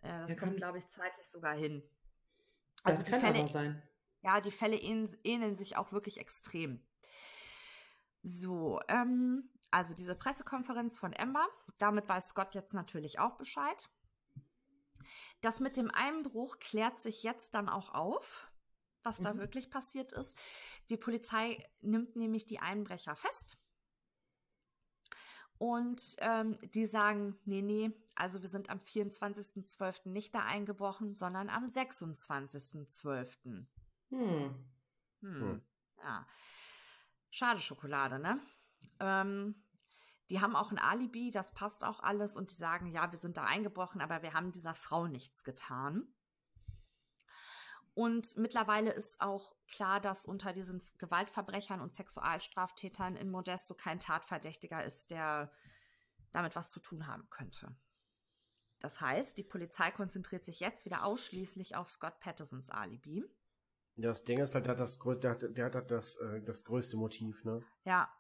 Äh, 0.03 0.20
das 0.20 0.30
Ja, 0.30 0.37
kommt, 0.37 0.57
glaube 0.57 0.78
ich, 0.78 0.89
zeitlich 0.89 1.26
sogar 1.28 1.55
hin. 1.55 1.82
Das 2.84 3.03
Also 3.03 3.05
die 3.05 3.12
kann 3.12 3.20
Fälle, 3.20 3.39
aber 3.41 3.49
sein. 3.49 3.82
ja, 4.22 4.41
die 4.41 4.51
Fälle 4.51 4.76
ähneln, 4.76 5.14
ähneln 5.24 5.57
sich 5.57 5.76
auch 5.76 5.93
wirklich 5.93 6.18
extrem. 6.18 6.87
So, 8.22 8.80
ähm, 8.89 9.49
also 9.70 9.94
diese 9.94 10.14
Pressekonferenz 10.14 10.96
von 10.96 11.14
Amber, 11.16 11.46
damit 11.78 12.08
weiß 12.08 12.28
Scott 12.28 12.54
jetzt 12.54 12.74
natürlich 12.74 13.18
auch 13.18 13.36
Bescheid. 13.36 13.88
Das 15.40 15.60
mit 15.60 15.76
dem 15.76 15.90
Einbruch 15.90 16.58
klärt 16.58 16.98
sich 16.98 17.22
jetzt 17.22 17.54
dann 17.54 17.68
auch 17.68 17.92
auf, 17.94 18.50
was 19.02 19.20
da 19.20 19.34
Mhm. 19.34 19.38
wirklich 19.38 19.70
passiert 19.70 20.12
ist. 20.12 20.36
Die 20.90 20.96
Polizei 20.96 21.68
nimmt 21.80 22.16
nämlich 22.16 22.44
die 22.46 22.58
Einbrecher 22.58 23.14
fest. 23.16 23.58
Und 25.58 26.16
ähm, 26.18 26.58
die 26.74 26.86
sagen, 26.86 27.38
nee, 27.44 27.62
nee, 27.62 27.90
also 28.14 28.42
wir 28.42 28.48
sind 28.48 28.68
am 28.68 28.80
24.12. 28.80 30.08
nicht 30.10 30.34
da 30.34 30.40
eingebrochen, 30.44 31.14
sondern 31.14 31.48
am 31.48 31.64
26.12. 31.64 33.28
Hm. 33.44 33.66
Hm. 34.10 34.66
Hm. 35.20 35.62
Ja. 35.98 36.26
Schade 37.30 37.60
Schokolade, 37.60 38.18
ne? 38.18 38.40
Ähm, 39.01 39.55
die 40.30 40.40
haben 40.40 40.57
auch 40.57 40.70
ein 40.70 40.78
Alibi, 40.78 41.30
das 41.30 41.53
passt 41.53 41.84
auch 41.84 42.01
alles 42.01 42.36
und 42.36 42.51
die 42.51 42.57
sagen, 42.57 42.86
ja, 42.86 43.11
wir 43.12 43.18
sind 43.18 43.36
da 43.36 43.44
eingebrochen, 43.44 44.01
aber 44.01 44.22
wir 44.22 44.34
haben 44.34 44.51
dieser 44.51 44.74
Frau 44.74 45.07
nichts 45.07 45.44
getan. 45.44 46.09
Und 47.94 48.36
mittlerweile 48.36 48.92
ist 48.92 49.20
auch 49.20 49.55
klar, 49.68 50.01
dass 50.01 50.26
unter 50.26 50.53
diesen 50.53 50.82
Gewaltverbrechern 50.99 51.80
und 51.80 51.94
Sexualstraftätern 51.94 53.16
in 53.16 53.30
Modesto 53.30 53.74
kein 53.74 53.99
Tatverdächtiger 53.99 54.84
ist, 54.84 55.11
der 55.11 55.51
damit 56.32 56.57
was 56.57 56.70
zu 56.70 56.80
tun 56.80 57.07
haben 57.07 57.28
könnte. 57.30 57.74
Das 58.80 59.01
heißt, 59.01 59.38
die 59.38 59.44
Polizei 59.44 59.90
konzentriert 59.90 60.44
sich 60.44 60.61
jetzt 60.61 60.84
wieder 60.84 61.05
ausschließlich 61.05 61.76
auf 61.76 61.88
Scott 61.88 62.20
Pattersons 62.20 62.68
Alibi. 62.68 63.24
Das 63.97 64.24
Ding 64.24 64.40
ist 64.40 64.55
halt, 64.55 64.66
der 64.66 64.72
hat 64.72 64.80
das, 64.80 64.99
der 64.99 65.30
hat, 65.30 65.57
der 65.57 65.64
hat 65.64 65.90
das, 65.90 66.16
äh, 66.16 66.42
das 66.42 66.64
größte 66.64 66.99
Motiv, 66.99 67.42
ne? 67.44 67.64
Ja. 67.84 68.12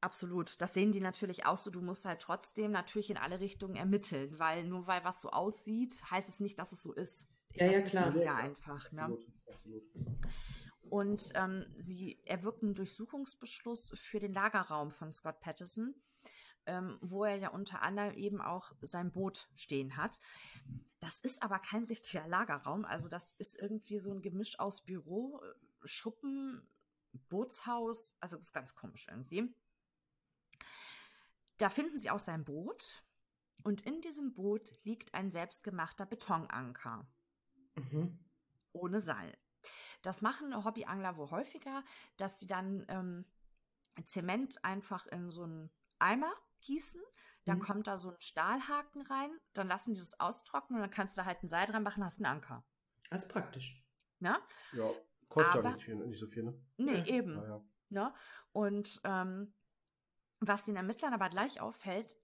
Absolut. 0.00 0.60
Das 0.60 0.74
sehen 0.74 0.92
die 0.92 1.00
natürlich 1.00 1.44
auch 1.46 1.58
so. 1.58 1.70
Du 1.70 1.80
musst 1.80 2.04
halt 2.04 2.20
trotzdem 2.20 2.70
natürlich 2.70 3.10
in 3.10 3.16
alle 3.16 3.40
Richtungen 3.40 3.74
ermitteln, 3.74 4.38
weil 4.38 4.64
nur 4.64 4.86
weil 4.86 5.02
was 5.04 5.20
so 5.20 5.30
aussieht, 5.30 5.96
heißt 6.10 6.28
es 6.28 6.40
nicht, 6.40 6.58
dass 6.58 6.72
es 6.72 6.82
so 6.82 6.92
ist. 6.92 7.26
Ja, 7.54 7.66
das 7.66 7.92
ja, 7.92 8.10
klar. 8.10 8.16
ja 8.16 8.36
einfach. 8.36 8.92
Ne? 8.92 9.02
Absolut, 9.02 9.26
absolut. 9.48 9.82
Und 10.90 11.32
ähm, 11.34 11.66
sie 11.78 12.20
erwirken 12.24 12.74
Durchsuchungsbeschluss 12.74 13.92
für 13.94 14.20
den 14.20 14.32
Lagerraum 14.32 14.90
von 14.90 15.12
Scott 15.12 15.40
Patterson, 15.40 15.94
ähm, 16.66 16.98
wo 17.00 17.24
er 17.24 17.36
ja 17.36 17.48
unter 17.50 17.82
anderem 17.82 18.14
eben 18.14 18.40
auch 18.40 18.72
sein 18.82 19.12
Boot 19.12 19.48
stehen 19.54 19.96
hat. 19.96 20.20
Das 21.00 21.20
ist 21.20 21.42
aber 21.42 21.58
kein 21.58 21.84
richtiger 21.84 22.26
Lagerraum. 22.26 22.84
Also 22.84 23.08
das 23.08 23.34
ist 23.38 23.56
irgendwie 23.56 23.98
so 23.98 24.12
ein 24.12 24.22
Gemisch 24.22 24.58
aus 24.58 24.84
Büro, 24.84 25.40
äh, 25.42 25.86
Schuppen, 25.86 26.62
Bootshaus. 27.28 28.14
Also 28.20 28.36
das 28.36 28.46
ist 28.46 28.54
ganz 28.54 28.74
komisch 28.74 29.06
irgendwie. 29.08 29.52
Da 31.58 31.68
finden 31.68 31.98
sie 31.98 32.10
auch 32.10 32.18
sein 32.18 32.44
Boot. 32.44 33.04
Und 33.64 33.82
in 33.82 34.00
diesem 34.00 34.32
Boot 34.34 34.70
liegt 34.84 35.12
ein 35.14 35.30
selbstgemachter 35.30 36.06
Betonanker 36.06 37.06
Mhm. 37.74 38.18
ohne 38.72 39.00
Seil. 39.00 39.36
Das 40.02 40.22
machen 40.22 40.64
Hobbyangler 40.64 41.16
wohl 41.16 41.30
häufiger, 41.30 41.84
dass 42.16 42.38
sie 42.38 42.46
dann 42.46 42.84
ähm, 42.88 43.24
Zement 44.04 44.64
einfach 44.64 45.06
in 45.08 45.30
so 45.30 45.42
einen 45.42 45.70
Eimer 45.98 46.32
gießen, 46.60 47.00
dann 47.44 47.58
Mhm. 47.58 47.62
kommt 47.62 47.86
da 47.88 47.98
so 47.98 48.10
ein 48.10 48.20
Stahlhaken 48.20 49.02
rein, 49.02 49.30
dann 49.54 49.66
lassen 49.68 49.94
die 49.94 50.00
das 50.00 50.18
austrocknen 50.20 50.76
und 50.78 50.82
dann 50.82 50.90
kannst 50.94 51.16
du 51.16 51.20
da 51.22 51.26
halt 51.26 51.42
ein 51.42 51.48
Seil 51.48 51.66
dran 51.66 51.82
machen, 51.82 52.04
hast 52.04 52.18
einen 52.18 52.26
Anker. 52.26 52.64
Das 53.10 53.24
ist 53.24 53.28
praktisch. 53.30 53.84
Ne? 54.20 54.38
Ja, 54.72 54.90
kostet 55.28 55.56
Aber- 55.56 55.68
ja 55.70 55.74
nicht, 55.74 55.84
viel, 55.84 55.96
nicht 55.96 56.20
so 56.20 56.26
viel, 56.28 56.44
ne? 56.44 56.60
Nee, 56.76 56.98
Ja. 56.98 57.06
eben. 57.06 57.34
Naja. 57.36 57.60
Ne? 57.90 58.14
Und 58.52 59.00
ähm, 59.04 59.52
was 60.40 60.64
den 60.64 60.76
Ermittlern 60.76 61.14
aber 61.14 61.28
gleich 61.28 61.60
auffällt, 61.60 62.16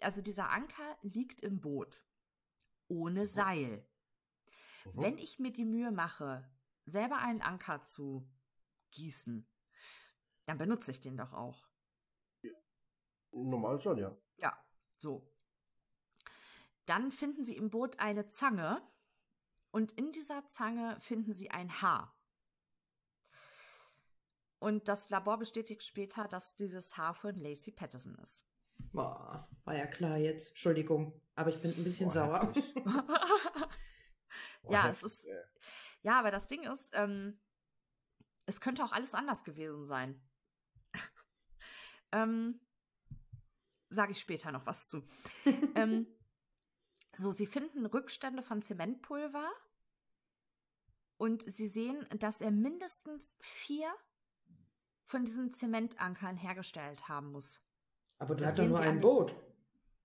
also 0.00 0.22
dieser 0.22 0.50
Anker 0.50 0.98
liegt 1.02 1.42
im 1.42 1.60
Boot 1.60 2.04
ohne 2.88 3.26
Seil. 3.26 3.86
Mhm. 4.84 5.02
Wenn 5.02 5.18
ich 5.18 5.38
mir 5.38 5.52
die 5.52 5.64
Mühe 5.64 5.90
mache, 5.90 6.48
selber 6.84 7.18
einen 7.18 7.42
Anker 7.42 7.82
zu 7.84 8.28
gießen, 8.90 9.48
dann 10.46 10.58
benutze 10.58 10.90
ich 10.90 11.00
den 11.00 11.16
doch 11.16 11.32
auch. 11.32 11.66
Normal 13.32 13.80
schon, 13.80 13.98
ja. 13.98 14.16
Ja, 14.36 14.56
so. 14.98 15.28
Dann 16.86 17.10
finden 17.10 17.44
sie 17.44 17.56
im 17.56 17.70
Boot 17.70 17.98
eine 17.98 18.28
Zange 18.28 18.82
und 19.70 19.92
in 19.92 20.12
dieser 20.12 20.46
Zange 20.48 21.00
finden 21.00 21.32
sie 21.32 21.50
ein 21.50 21.80
Haar. 21.80 22.14
Und 24.64 24.88
das 24.88 25.10
Labor 25.10 25.36
bestätigt 25.36 25.82
später, 25.82 26.26
dass 26.26 26.56
dieses 26.56 26.96
Haar 26.96 27.12
von 27.12 27.36
Lacey 27.36 27.70
Patterson 27.70 28.14
ist. 28.24 28.42
Boah, 28.94 29.46
war 29.64 29.76
ja 29.76 29.86
klar 29.86 30.16
jetzt. 30.16 30.52
Entschuldigung, 30.52 31.20
aber 31.34 31.50
ich 31.50 31.60
bin 31.60 31.70
ein 31.70 31.84
bisschen 31.84 32.06
Boah, 32.06 32.14
sauer. 32.14 32.52
Boah, 34.62 34.72
Ja, 34.72 34.88
es 34.88 35.02
ist-. 35.02 35.26
Ja, 36.00 36.18
aber 36.18 36.30
das 36.30 36.48
Ding 36.48 36.62
ist, 36.62 36.92
ähm, 36.94 37.38
es 38.46 38.62
könnte 38.62 38.82
auch 38.82 38.92
alles 38.92 39.12
anders 39.12 39.44
gewesen 39.44 39.84
sein. 39.84 40.18
ähm, 42.12 42.58
Sage 43.90 44.12
ich 44.12 44.20
später 44.20 44.50
noch 44.50 44.64
was 44.64 44.88
zu. 44.88 45.06
ähm, 45.74 46.06
so, 47.14 47.32
sie 47.32 47.46
finden 47.46 47.84
Rückstände 47.84 48.42
von 48.42 48.62
Zementpulver 48.62 49.52
und 51.18 51.42
sie 51.42 51.68
sehen, 51.68 52.08
dass 52.18 52.40
er 52.40 52.50
mindestens 52.50 53.36
vier 53.40 53.94
von 55.04 55.24
diesen 55.24 55.52
Zementankern 55.52 56.36
hergestellt 56.36 57.08
haben 57.08 57.32
muss. 57.32 57.60
aber 58.18 58.34
du 58.34 58.42
Das 58.44 58.52
hast 58.52 58.58
doch 58.60 58.66
nur 58.66 58.80
ein 58.80 59.00
Boot. 59.00 59.34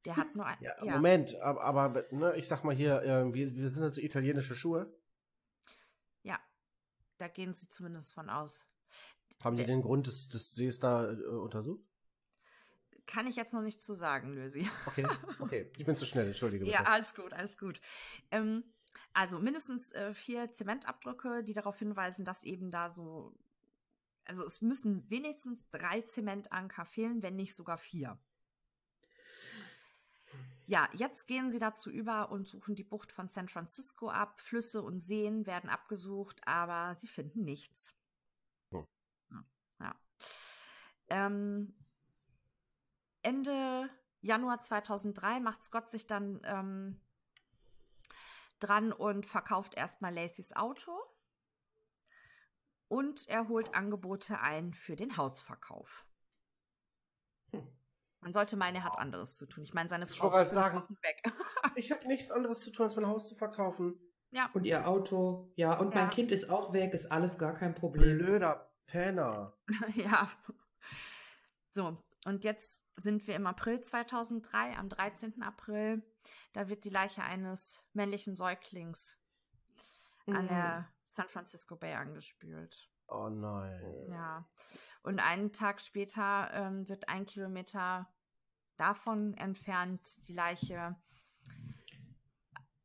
Der 0.05 0.15
hat 0.15 0.33
nur 0.35 0.45
ein. 0.45 0.57
Ja, 0.61 0.83
ja. 0.83 0.93
Moment, 0.95 1.35
aber, 1.41 1.61
aber 1.63 2.05
ne, 2.11 2.35
ich 2.37 2.47
sag 2.47 2.63
mal 2.63 2.73
hier, 2.75 3.01
äh, 3.01 3.33
wir, 3.33 3.53
wir 3.53 3.69
sind 3.69 3.83
jetzt 3.83 3.97
italienische 3.97 4.55
Schuhe. 4.55 4.93
Ja, 6.23 6.39
da 7.17 7.27
gehen 7.27 7.53
sie 7.53 7.67
zumindest 7.69 8.13
von 8.13 8.29
aus. 8.29 8.65
Haben 9.43 9.55
die 9.57 9.65
Der- 9.65 9.75
den 9.75 9.81
Grund 9.81 10.07
des, 10.07 10.29
des 10.29 10.51
Sees 10.51 10.79
da 10.79 11.11
äh, 11.11 11.15
untersucht? 11.15 11.81
Kann 13.07 13.25
ich 13.27 13.35
jetzt 13.37 13.53
noch 13.53 13.61
nicht 13.61 13.81
zu 13.81 13.95
sagen, 13.95 14.33
Lösi. 14.33 14.69
Okay, 14.85 15.05
okay. 15.39 15.71
Ich 15.77 15.85
bin 15.85 15.95
zu 15.97 16.05
schnell, 16.05 16.27
entschuldige 16.27 16.63
bitte. 16.65 16.77
Ja, 16.77 16.83
alles 16.83 17.15
gut, 17.15 17.33
alles 17.33 17.57
gut. 17.57 17.81
Ähm, 18.31 18.63
also 19.13 19.39
mindestens 19.39 19.91
äh, 19.93 20.13
vier 20.13 20.51
Zementabdrücke, 20.51 21.43
die 21.43 21.53
darauf 21.53 21.77
hinweisen, 21.79 22.23
dass 22.23 22.43
eben 22.43 22.69
da 22.69 22.89
so, 22.91 23.33
also 24.29 24.45
es 24.45 24.61
müssen 24.61 25.09
wenigstens 25.09 25.67
drei 25.71 26.03
Zementanker 26.03 26.85
fehlen, 26.85 27.23
wenn 27.23 27.35
nicht 27.35 27.55
sogar 27.55 27.79
vier. 27.79 28.19
Ja, 30.67 30.87
jetzt 30.93 31.27
gehen 31.27 31.49
sie 31.49 31.57
dazu 31.57 31.89
über 31.89 32.31
und 32.31 32.47
suchen 32.47 32.75
die 32.75 32.83
Bucht 32.83 33.11
von 33.11 33.27
San 33.27 33.49
Francisco 33.49 34.07
ab. 34.07 34.39
Flüsse 34.39 34.83
und 34.83 34.99
Seen 34.99 35.47
werden 35.47 35.67
abgesucht, 35.67 36.39
aber 36.45 36.93
sie 36.93 37.07
finden 37.07 37.43
nichts. 37.43 37.91
Hm. 38.71 38.85
Ja. 39.79 39.95
Ähm, 41.07 41.73
Ende 43.23 43.89
Januar 44.21 44.61
2003 44.61 45.39
macht 45.39 45.63
Scott 45.63 45.89
sich 45.89 46.05
dann 46.05 46.39
ähm, 46.43 47.01
dran 48.59 48.91
und 48.93 49.25
verkauft 49.25 49.73
erstmal 49.73 50.13
Lacys 50.13 50.55
Auto. 50.55 50.91
Und 52.89 53.27
er 53.29 53.47
holt 53.47 53.73
Angebote 53.75 54.39
ein 54.41 54.73
für 54.73 54.95
den 54.97 55.15
Hausverkauf. 55.15 56.05
Hm. 57.51 57.65
Man 58.21 58.33
sollte 58.33 58.57
meinen, 58.57 58.75
er 58.75 58.83
hat 58.83 58.97
anderes 58.99 59.37
zu 59.37 59.45
tun. 59.45 59.63
Ich 59.63 59.73
meine, 59.73 59.87
seine 59.87 60.05
Frau 60.07 60.35
ist 60.39 60.51
sagen- 60.51 60.83
weg. 61.01 61.23
Ich 61.75 61.91
habe 61.91 62.05
nichts 62.07 62.31
anderes 62.31 62.61
zu 62.61 62.71
tun, 62.71 62.83
als 62.85 62.95
mein 62.95 63.07
Haus 63.07 63.27
zu 63.29 63.35
verkaufen. 63.35 63.97
ja, 64.31 64.49
Und 64.53 64.65
ihr 64.65 64.87
Auto. 64.87 65.51
Ja, 65.55 65.73
und 65.79 65.93
Ja. 65.93 66.01
mein 66.01 66.09
Kind 66.09 66.31
ist 66.31 66.49
auch 66.49 66.73
weg, 66.73 66.93
ist 66.93 67.11
alles 67.11 67.37
gar 67.37 67.53
kein 67.53 67.73
Problem. 67.75 68.17
Blöder 68.17 68.69
Penner. 68.87 69.53
ja. 69.95 70.29
So, 71.73 71.97
und 72.25 72.43
jetzt 72.43 72.83
sind 72.97 73.25
wir 73.27 73.35
im 73.35 73.45
April 73.47 73.79
2003, 73.81 74.75
am 74.77 74.89
13. 74.89 75.41
April. 75.43 76.03
Da 76.53 76.67
wird 76.67 76.83
die 76.83 76.89
Leiche 76.89 77.23
eines 77.23 77.79
männlichen 77.93 78.35
Säuglings 78.35 79.17
an 80.27 80.43
Mhm. 80.45 80.47
der 80.49 80.91
San 81.13 81.27
Francisco 81.27 81.75
Bay 81.75 81.93
angespült. 81.93 82.89
Oh 83.07 83.29
nein. 83.29 84.09
Ja. 84.11 84.47
Und 85.01 85.19
einen 85.19 85.51
Tag 85.51 85.81
später 85.81 86.51
ähm, 86.53 86.87
wird 86.87 87.09
ein 87.09 87.25
Kilometer 87.25 88.07
davon 88.77 89.33
entfernt 89.33 90.27
die 90.27 90.33
Leiche 90.33 90.95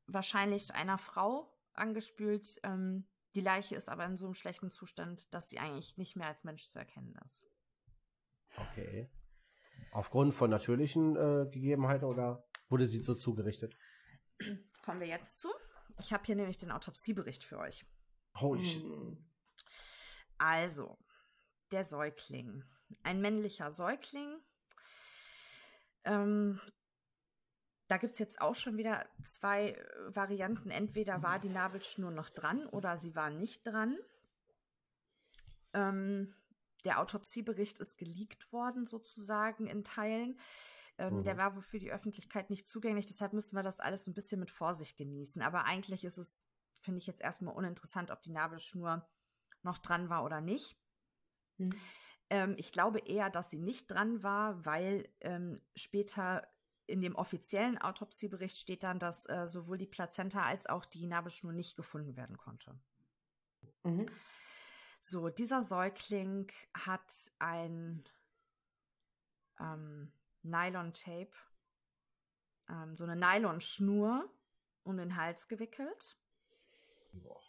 wahrscheinlich 0.06 0.74
einer 0.74 0.98
Frau 0.98 1.52
angespült. 1.74 2.58
Ähm, 2.62 3.06
die 3.34 3.40
Leiche 3.40 3.74
ist 3.74 3.88
aber 3.88 4.04
in 4.06 4.16
so 4.16 4.26
einem 4.26 4.34
schlechten 4.34 4.70
Zustand, 4.70 5.32
dass 5.34 5.48
sie 5.48 5.58
eigentlich 5.58 5.96
nicht 5.98 6.16
mehr 6.16 6.28
als 6.28 6.44
Mensch 6.44 6.70
zu 6.70 6.78
erkennen 6.78 7.14
ist. 7.24 7.44
Okay. 8.56 9.10
Aufgrund 9.92 10.34
von 10.34 10.50
natürlichen 10.50 11.16
äh, 11.16 11.50
Gegebenheiten 11.50 12.04
oder 12.04 12.46
wurde 12.68 12.86
sie 12.86 13.00
so 13.00 13.14
zugerichtet? 13.14 13.76
Kommen 14.84 15.00
wir 15.00 15.08
jetzt 15.08 15.40
zu. 15.40 15.48
Ich 15.98 16.12
habe 16.12 16.24
hier 16.24 16.36
nämlich 16.36 16.58
den 16.58 16.70
Autopsiebericht 16.70 17.44
für 17.44 17.58
euch. 17.58 17.84
Holy 18.36 18.64
shit. 18.64 18.82
Hm. 18.82 19.16
Also, 20.38 20.98
der 21.72 21.84
Säugling. 21.84 22.64
Ein 23.02 23.20
männlicher 23.20 23.72
Säugling. 23.72 24.38
Ähm, 26.04 26.60
da 27.88 27.96
gibt 27.96 28.12
es 28.12 28.18
jetzt 28.18 28.40
auch 28.40 28.54
schon 28.54 28.76
wieder 28.76 29.06
zwei 29.24 29.70
äh, 29.70 30.16
Varianten. 30.16 30.70
Entweder 30.70 31.22
war 31.22 31.38
die 31.38 31.48
Nabelschnur 31.48 32.10
noch 32.10 32.30
dran 32.30 32.66
oder 32.66 32.96
sie 32.98 33.14
war 33.14 33.30
nicht 33.30 33.66
dran. 33.66 33.98
Ähm, 35.72 36.34
der 36.84 37.00
Autopsiebericht 37.00 37.80
ist 37.80 37.96
geleakt 37.98 38.52
worden, 38.52 38.84
sozusagen 38.86 39.66
in 39.66 39.84
Teilen. 39.84 40.38
Ähm, 40.98 41.18
Mhm. 41.18 41.24
Der 41.24 41.36
war 41.36 41.54
wohl 41.56 41.62
für 41.62 41.78
die 41.78 41.92
Öffentlichkeit 41.92 42.50
nicht 42.50 42.68
zugänglich, 42.68 43.06
deshalb 43.06 43.32
müssen 43.32 43.56
wir 43.56 43.62
das 43.62 43.80
alles 43.80 44.06
ein 44.06 44.14
bisschen 44.14 44.40
mit 44.40 44.50
Vorsicht 44.50 44.96
genießen. 44.96 45.42
Aber 45.42 45.64
eigentlich 45.64 46.04
ist 46.04 46.18
es, 46.18 46.46
finde 46.84 46.98
ich 46.98 47.06
jetzt 47.06 47.22
erstmal 47.22 47.54
uninteressant, 47.54 48.10
ob 48.10 48.22
die 48.22 48.30
Nabelschnur 48.30 49.06
noch 49.62 49.78
dran 49.78 50.10
war 50.10 50.24
oder 50.24 50.40
nicht. 50.40 50.78
Hm. 51.56 51.72
Ähm, 52.30 52.54
ich 52.58 52.72
glaube 52.72 53.00
eher, 53.00 53.30
dass 53.30 53.50
sie 53.50 53.58
nicht 53.58 53.90
dran 53.90 54.22
war, 54.22 54.64
weil 54.64 55.08
ähm, 55.20 55.60
später 55.74 56.46
in 56.86 57.00
dem 57.00 57.14
offiziellen 57.14 57.78
Autopsiebericht 57.78 58.58
steht 58.58 58.82
dann, 58.82 58.98
dass 58.98 59.26
äh, 59.26 59.46
sowohl 59.46 59.78
die 59.78 59.86
Plazenta 59.86 60.42
als 60.42 60.66
auch 60.66 60.84
die 60.84 61.06
Nabelschnur 61.06 61.52
nicht 61.52 61.76
gefunden 61.76 62.16
werden 62.16 62.36
konnte. 62.36 62.78
Mhm. 63.84 64.06
So, 65.00 65.28
dieser 65.30 65.62
Säugling 65.62 66.50
hat 66.74 67.32
ein 67.38 68.04
ähm, 69.58 70.12
Nylon-Tape, 70.42 71.32
ähm, 72.68 72.96
so 72.96 73.04
eine 73.04 73.16
Nylonschnur 73.16 74.30
um 74.82 74.96
den 74.98 75.16
Hals 75.16 75.48
gewickelt. 75.48 76.18
Boah. 77.22 77.40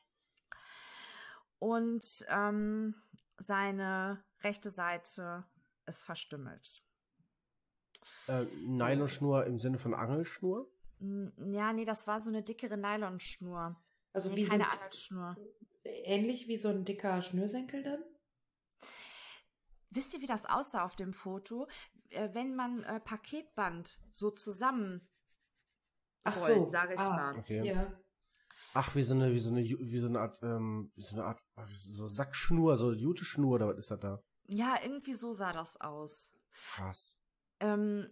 Und 1.60 2.26
ähm, 2.30 2.96
seine 3.38 4.24
rechte 4.42 4.70
Seite 4.72 5.46
ist 5.86 6.04
verstümmelt. 6.04 6.84
Äh, 8.28 8.46
Nylonschnur 8.66 9.46
im 9.46 9.60
Sinne 9.60 9.80
von 9.80 9.94
Angelschnur? 9.94 10.70
Ja, 11.00 11.74
nee, 11.74 11.86
das 11.86 12.08
war 12.08 12.20
so 12.20 12.30
eine 12.30 12.42
dickere 12.42 12.78
Nylonschnur. 12.78 13.76
Also 14.14 14.30
nee, 14.30 14.38
wie 14.38 14.46
so 14.46 14.52
keine 14.52 14.66
ein, 14.66 14.72
Angelschnur. 14.72 15.36
ähnlich 15.84 16.48
wie 16.48 16.58
so 16.58 16.70
ein 16.70 16.86
dicker 16.86 17.22
Schnürsenkel 17.22 17.84
dann? 17.84 18.04
Wisst 19.90 20.14
ihr, 20.14 20.22
wie 20.22 20.28
das 20.28 20.46
aussah 20.46 20.84
auf 20.84 20.96
dem 20.96 21.14
Foto? 21.14 21.68
Äh, 22.10 22.30
wenn 22.34 22.56
man 22.56 22.84
äh, 22.84 23.00
Paketband 23.00 24.00
so 24.12 24.32
zusammen 24.32 25.08
Ach 26.24 26.38
rollt, 26.38 26.56
so, 26.56 26.68
sage 26.68 26.96
ich 26.96 27.00
ah, 27.00 27.10
mal. 27.10 27.40
Okay. 27.40 27.62
Ja. 27.64 27.94
Ach, 28.78 28.94
wie 28.94 29.04
so 29.04 29.16
eine, 29.16 29.32
wie 29.32 29.40
so 29.40 29.52
eine, 29.52 29.64
wie 29.64 30.00
so 30.00 30.08
eine 30.08 30.20
Art, 30.20 30.38
ähm, 30.44 30.92
wie 30.96 31.02
so 31.02 31.16
eine 31.16 31.24
Art, 31.24 31.42
so 31.76 32.08
Sackschnur, 32.08 32.76
so 32.76 32.92
Jute-Schnur, 32.92 33.56
oder 33.56 33.70
was 33.70 33.78
ist 33.78 33.90
das 33.90 34.02
da? 34.02 34.22
Ja, 34.48 34.76
irgendwie 34.84 35.14
so 35.14 35.32
sah 35.32 35.54
das 35.54 35.80
aus. 35.80 36.30
Krass. 36.74 37.18
Ähm, 37.62 38.10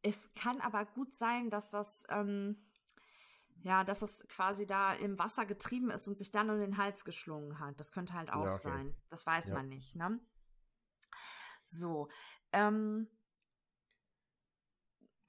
es 0.00 0.32
kann 0.32 0.62
aber 0.62 0.86
gut 0.86 1.14
sein, 1.14 1.50
dass 1.50 1.70
das, 1.70 2.02
ähm, 2.08 2.56
ja, 3.62 3.84
dass 3.84 4.00
es 4.00 4.26
quasi 4.28 4.66
da 4.66 4.94
im 4.94 5.18
Wasser 5.18 5.44
getrieben 5.44 5.90
ist 5.90 6.08
und 6.08 6.16
sich 6.16 6.30
dann 6.30 6.48
um 6.48 6.58
den 6.58 6.78
Hals 6.78 7.04
geschlungen 7.04 7.58
hat. 7.58 7.78
Das 7.78 7.92
könnte 7.92 8.14
halt 8.14 8.32
auch 8.32 8.44
Ja, 8.44 8.54
okay. 8.54 8.62
sein. 8.62 8.96
Das 9.10 9.26
weiß 9.26 9.48
Ja. 9.48 9.54
man 9.54 9.68
nicht, 9.68 9.94
ne? 9.96 10.18
So. 11.64 12.08
Ähm, 12.52 13.06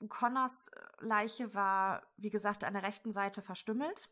Connors 0.08 0.72
Leiche 1.00 1.54
war, 1.54 2.08
wie 2.16 2.30
gesagt, 2.30 2.64
an 2.64 2.74
der 2.74 2.84
rechten 2.84 3.12
Seite 3.12 3.42
verstümmelt. 3.42 4.10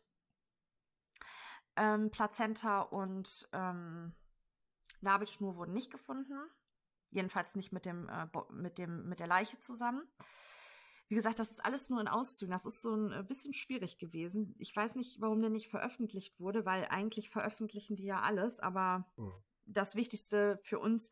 Ähm, 1.76 2.10
Plazenta 2.10 2.82
und 2.82 3.48
ähm, 3.52 4.14
Nabelschnur 5.00 5.56
wurden 5.56 5.72
nicht 5.72 5.90
gefunden. 5.90 6.38
Jedenfalls 7.10 7.54
nicht 7.54 7.72
mit 7.72 7.84
dem, 7.84 8.08
äh, 8.08 8.26
mit 8.50 8.78
dem, 8.78 9.08
mit 9.08 9.20
der 9.20 9.26
Leiche 9.26 9.58
zusammen. 9.60 10.02
Wie 11.08 11.14
gesagt, 11.14 11.38
das 11.38 11.50
ist 11.50 11.64
alles 11.64 11.90
nur 11.90 12.00
in 12.00 12.08
Auszügen. 12.08 12.52
Das 12.52 12.66
ist 12.66 12.80
so 12.80 12.94
ein 12.94 13.12
äh, 13.12 13.22
bisschen 13.22 13.52
schwierig 13.52 13.98
gewesen. 13.98 14.54
Ich 14.58 14.74
weiß 14.74 14.96
nicht, 14.96 15.20
warum 15.20 15.40
der 15.40 15.50
nicht 15.50 15.68
veröffentlicht 15.68 16.40
wurde, 16.40 16.64
weil 16.64 16.86
eigentlich 16.86 17.30
veröffentlichen 17.30 17.96
die 17.96 18.04
ja 18.06 18.22
alles, 18.22 18.60
aber 18.60 19.06
Hm. 19.16 19.32
das 19.66 19.94
Wichtigste 19.94 20.58
für 20.62 20.78
uns 20.78 21.10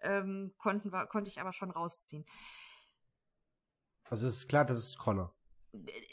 ähm, 0.00 0.52
konnten 0.58 0.92
wir, 0.92 1.06
konnte 1.06 1.30
ich 1.30 1.40
aber 1.40 1.52
schon 1.52 1.70
rausziehen. 1.70 2.24
Also 4.04 4.26
es 4.26 4.38
ist 4.38 4.48
klar, 4.48 4.64
das 4.64 4.78
ist 4.78 4.98
Connor. 4.98 5.34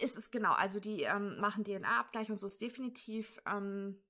Es 0.02 0.16
ist 0.16 0.32
genau, 0.32 0.54
also 0.54 0.80
die 0.80 1.04
ähm, 1.04 1.40
machen 1.40 1.64
DNA-Abgleich 1.64 2.32
und 2.32 2.40
so 2.40 2.48
ist 2.48 2.62
definitiv 2.62 3.42
ähm, 3.46 4.02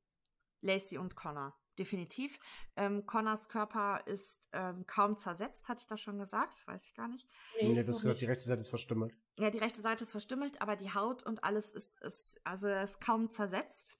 Lacey 0.61 0.97
und 0.97 1.15
Connor. 1.15 1.55
Definitiv. 1.77 2.37
Ähm, 2.75 3.05
Connors 3.05 3.47
Körper 3.47 4.03
ist 4.05 4.41
ähm, 4.51 4.85
kaum 4.85 5.15
zersetzt, 5.15 5.69
hatte 5.69 5.81
ich 5.81 5.87
das 5.87 6.01
schon 6.01 6.17
gesagt? 6.17 6.67
Weiß 6.67 6.85
ich 6.85 6.93
gar 6.93 7.07
nicht. 7.07 7.27
Nee, 7.61 7.73
du 7.73 7.83
noch 7.83 7.93
hast 7.93 8.01
gesagt, 8.01 8.21
die 8.21 8.25
rechte 8.25 8.43
Seite 8.43 8.61
ist 8.61 8.69
verstümmelt. 8.69 9.15
Ja, 9.39 9.49
die 9.49 9.59
rechte 9.59 9.81
Seite 9.81 10.03
ist 10.03 10.11
verstümmelt, 10.11 10.61
aber 10.61 10.75
die 10.75 10.93
Haut 10.93 11.23
und 11.23 11.43
alles 11.45 11.71
ist, 11.71 12.01
ist 12.01 12.41
also 12.43 12.67
er 12.67 12.83
ist 12.83 12.99
kaum 12.99 13.29
zersetzt. 13.29 13.97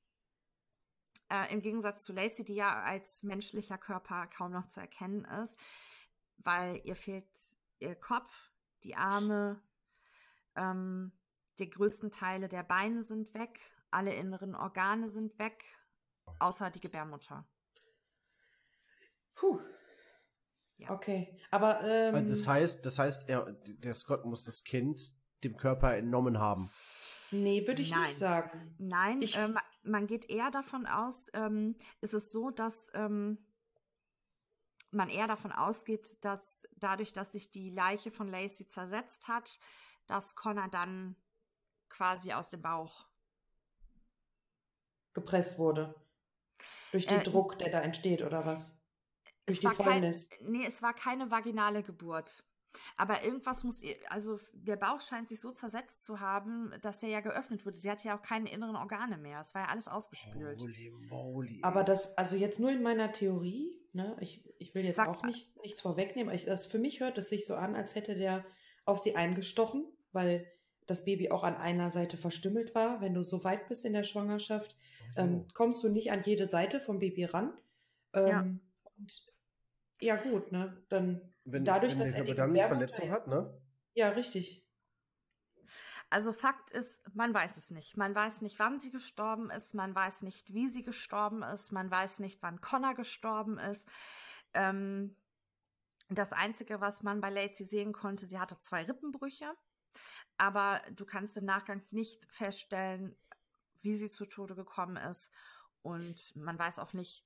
Äh, 1.29 1.53
Im 1.53 1.61
Gegensatz 1.61 2.03
zu 2.03 2.11
Lacey, 2.11 2.43
die 2.43 2.55
ja 2.55 2.83
als 2.83 3.23
menschlicher 3.23 3.77
Körper 3.77 4.27
kaum 4.27 4.51
noch 4.51 4.67
zu 4.67 4.81
erkennen 4.81 5.23
ist, 5.41 5.57
weil 6.37 6.81
ihr 6.83 6.97
fehlt 6.97 7.29
ihr 7.79 7.95
Kopf, 7.95 8.51
die 8.83 8.95
Arme, 8.95 9.61
ähm, 10.55 11.13
die 11.59 11.69
größten 11.69 12.11
Teile 12.11 12.47
der 12.47 12.63
Beine 12.63 13.03
sind 13.03 13.33
weg, 13.33 13.59
alle 13.91 14.13
inneren 14.15 14.55
Organe 14.55 15.09
sind 15.09 15.37
weg, 15.39 15.63
außer 16.39 16.69
die 16.69 16.79
Gebärmutter. 16.79 17.47
Puh. 19.35 19.59
Ja. 20.77 20.91
Okay, 20.91 21.37
aber 21.51 21.81
ähm, 21.83 22.27
Das 22.29 22.47
heißt, 22.47 22.85
das 22.85 22.99
heißt, 22.99 23.27
er, 23.27 23.51
der 23.51 23.93
Scott 23.93 24.25
muss 24.25 24.43
das 24.43 24.63
Kind 24.63 25.13
dem 25.43 25.57
Körper 25.57 25.95
entnommen 25.95 26.39
haben. 26.39 26.69
nee, 27.31 27.65
würde 27.67 27.81
ich 27.81 27.91
Nein. 27.91 28.01
nicht 28.03 28.17
sagen. 28.17 28.75
Nein, 28.77 29.21
Ich- 29.21 29.35
ähm, 29.37 29.57
man 29.83 30.07
geht 30.07 30.29
eher 30.29 30.51
davon 30.51 30.85
aus, 30.87 31.29
ähm, 31.33 31.75
ist 32.01 32.13
es 32.13 32.31
so, 32.31 32.49
dass 32.49 32.89
ähm, 32.93 33.37
man 34.91 35.09
eher 35.09 35.27
davon 35.27 35.51
ausgeht, 35.51 36.17
dass 36.23 36.67
dadurch, 36.77 37.13
dass 37.13 37.33
sich 37.33 37.51
die 37.51 37.69
Leiche 37.69 38.11
von 38.11 38.27
Lacey 38.27 38.67
zersetzt 38.67 39.27
hat, 39.27 39.59
dass 40.07 40.35
Connor 40.35 40.67
dann 40.69 41.15
quasi 41.89 42.33
aus 42.33 42.49
dem 42.49 42.61
Bauch. 42.61 43.05
Gepresst 45.13 45.57
wurde. 45.57 45.95
Durch 46.91 47.07
den 47.07 47.19
Äh, 47.19 47.23
Druck, 47.23 47.57
der 47.59 47.69
da 47.69 47.81
entsteht, 47.81 48.21
oder 48.21 48.45
was? 48.45 48.81
Durch 49.45 49.57
Es 49.57 49.59
die 49.61 49.65
war 49.65 49.75
kein, 49.75 49.85
Fäulnis. 49.85 50.29
nee, 50.41 50.65
es 50.65 50.81
war 50.81 50.93
keine 50.93 51.29
vaginale 51.31 51.83
Geburt. 51.83 52.43
Aber 52.97 53.23
irgendwas 53.23 53.63
muss, 53.63 53.81
ihr- 53.81 53.97
also 54.11 54.39
der 54.53 54.75
Bauch 54.75 55.01
scheint 55.01 55.27
sich 55.27 55.39
so 55.39 55.51
zersetzt 55.51 56.05
zu 56.05 56.19
haben, 56.19 56.71
dass 56.81 56.99
der 56.99 57.09
ja 57.09 57.19
geöffnet 57.19 57.65
wurde. 57.65 57.77
Sie 57.77 57.89
hatte 57.89 58.07
ja 58.07 58.17
auch 58.17 58.21
keine 58.21 58.51
inneren 58.51 58.75
Organe 58.75 59.17
mehr. 59.17 59.39
Es 59.41 59.55
war 59.55 59.63
ja 59.63 59.67
alles 59.69 59.87
ausgespült. 59.87 60.61
Holy 60.61 60.91
moly. 60.91 61.59
Aber 61.63 61.83
das, 61.83 62.15
also 62.17 62.35
jetzt 62.35 62.59
nur 62.59 62.69
in 62.71 62.83
meiner 62.83 63.11
Theorie, 63.11 63.75
ne, 63.93 64.15
ich, 64.19 64.45
ich 64.59 64.75
will 64.75 64.85
jetzt 64.85 64.97
Sag- 64.97 65.07
auch 65.07 65.23
nicht, 65.23 65.55
nichts 65.63 65.81
vorwegnehmen, 65.81 66.29
aber 66.29 66.35
ich, 66.35 66.45
das, 66.45 66.67
für 66.67 66.77
mich 66.77 66.99
hört 66.99 67.17
es 67.17 67.29
sich 67.29 67.47
so 67.47 67.55
an, 67.55 67.75
als 67.75 67.95
hätte 67.95 68.13
der 68.15 68.45
auf 68.85 68.99
sie 68.99 69.15
eingestochen, 69.15 69.91
weil 70.11 70.45
das 70.89 71.05
Baby 71.05 71.31
auch 71.31 71.43
an 71.43 71.55
einer 71.55 71.91
Seite 71.91 72.17
verstümmelt 72.17 72.73
war. 72.75 73.01
Wenn 73.01 73.13
du 73.13 73.23
so 73.23 73.43
weit 73.43 73.67
bist 73.67 73.85
in 73.85 73.93
der 73.93 74.03
Schwangerschaft, 74.03 74.77
ähm, 75.15 75.47
kommst 75.53 75.83
du 75.83 75.89
nicht 75.89 76.11
an 76.11 76.23
jede 76.23 76.47
Seite 76.47 76.79
vom 76.79 76.99
Baby 76.99 77.25
ran. 77.25 77.53
Ähm, 78.13 78.27
Ja. 78.27 78.41
Und 78.97 79.29
ja, 80.01 80.15
gut, 80.15 80.51
ne? 80.51 80.81
Dann 80.89 81.21
wenn, 81.45 81.65
dadurch, 81.65 81.93
wenn 81.93 81.99
dass 81.99 82.13
er 82.13 82.23
die 82.23 82.33
Verletzung 82.33 83.09
hat, 83.09 83.27
ne? 83.27 83.53
ja, 83.93 84.09
richtig. 84.09 84.65
Also 86.09 86.33
Fakt 86.33 86.71
ist, 86.71 87.03
man 87.13 87.33
weiß 87.33 87.57
es 87.57 87.69
nicht. 87.69 87.95
Man 87.95 88.15
weiß 88.15 88.41
nicht, 88.41 88.57
wann 88.57 88.79
sie 88.79 88.91
gestorben 88.91 89.51
ist, 89.51 89.75
man 89.75 89.93
weiß 89.93 90.23
nicht, 90.23 90.53
wie 90.53 90.67
sie 90.67 90.83
gestorben 90.83 91.43
ist, 91.43 91.71
man 91.71 91.91
weiß 91.91 92.19
nicht, 92.19 92.41
wann 92.41 92.61
Connor 92.61 92.95
gestorben 92.95 93.59
ist. 93.59 93.87
Ähm, 94.53 95.15
das 96.09 96.33
Einzige, 96.33 96.81
was 96.81 97.03
man 97.03 97.21
bei 97.21 97.29
Lacey 97.29 97.65
sehen 97.65 97.93
konnte, 97.93 98.25
sie 98.25 98.39
hatte 98.39 98.57
zwei 98.57 98.83
Rippenbrüche, 98.83 99.53
aber 100.39 100.81
du 100.95 101.05
kannst 101.05 101.37
im 101.37 101.45
Nachgang 101.45 101.83
nicht 101.91 102.25
feststellen, 102.31 103.15
wie 103.81 103.95
sie 103.95 104.09
zu 104.09 104.25
Tode 104.25 104.55
gekommen 104.55 104.95
ist 104.95 105.31
und 105.81 106.35
man 106.35 106.57
weiß 106.57 106.79
auch 106.79 106.93
nicht, 106.93 107.25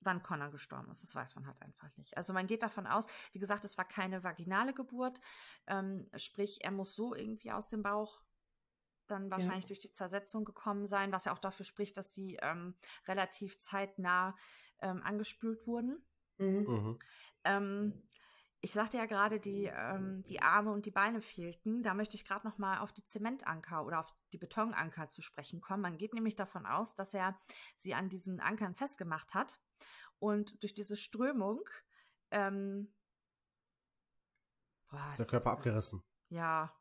wann 0.00 0.22
Connor 0.22 0.50
gestorben 0.50 0.90
ist. 0.90 1.02
Das 1.04 1.14
weiß 1.14 1.36
man 1.36 1.46
halt 1.46 1.60
einfach 1.62 1.88
nicht. 1.96 2.16
Also 2.16 2.32
man 2.32 2.48
geht 2.48 2.64
davon 2.64 2.88
aus, 2.88 3.06
wie 3.30 3.38
gesagt, 3.38 3.64
es 3.64 3.78
war 3.78 3.84
keine 3.84 4.24
vaginale 4.24 4.74
Geburt, 4.74 5.20
ähm, 5.68 6.10
sprich, 6.16 6.64
er 6.64 6.72
muss 6.72 6.96
so 6.96 7.14
irgendwie 7.14 7.52
aus 7.52 7.68
dem 7.68 7.82
Bauch 7.82 8.20
dann 9.06 9.30
wahrscheinlich 9.30 9.66
durch 9.66 9.80
die 9.80 9.92
Zersetzung 9.92 10.44
gekommen 10.44 10.86
sein, 10.86 11.12
was 11.12 11.26
ja 11.26 11.32
auch 11.32 11.38
dafür 11.38 11.64
spricht, 11.64 11.96
dass 11.96 12.10
die 12.10 12.38
ähm, 12.42 12.74
relativ 13.06 13.58
zeitnah 13.58 14.36
ähm, 14.80 15.02
angespült 15.02 15.66
wurden. 15.66 16.04
Mhm. 16.38 16.64
Mhm. 16.66 16.98
Ähm, 17.44 18.02
ich 18.64 18.72
sagte 18.72 18.96
ja 18.96 19.06
gerade, 19.06 19.40
die, 19.40 19.64
ähm, 19.64 20.22
die 20.28 20.40
Arme 20.40 20.70
und 20.70 20.86
die 20.86 20.92
Beine 20.92 21.20
fehlten. 21.20 21.82
Da 21.82 21.94
möchte 21.94 22.14
ich 22.14 22.24
gerade 22.24 22.46
noch 22.46 22.58
mal 22.58 22.78
auf 22.78 22.92
die 22.92 23.04
Zementanker 23.04 23.84
oder 23.84 23.98
auf 23.98 24.06
die 24.32 24.38
Betonanker 24.38 25.10
zu 25.10 25.20
sprechen 25.20 25.60
kommen. 25.60 25.82
Man 25.82 25.98
geht 25.98 26.14
nämlich 26.14 26.36
davon 26.36 26.64
aus, 26.64 26.94
dass 26.94 27.12
er 27.12 27.36
sie 27.76 27.92
an 27.94 28.08
diesen 28.08 28.38
Ankern 28.38 28.76
festgemacht 28.76 29.34
hat 29.34 29.60
und 30.20 30.62
durch 30.62 30.74
diese 30.74 30.96
Strömung 30.96 31.60
ähm, 32.30 32.94
boah, 34.88 35.08
ist 35.10 35.18
der 35.18 35.26
Körper 35.26 35.50
abgerissen. 35.50 36.04
Ja. 36.28 36.72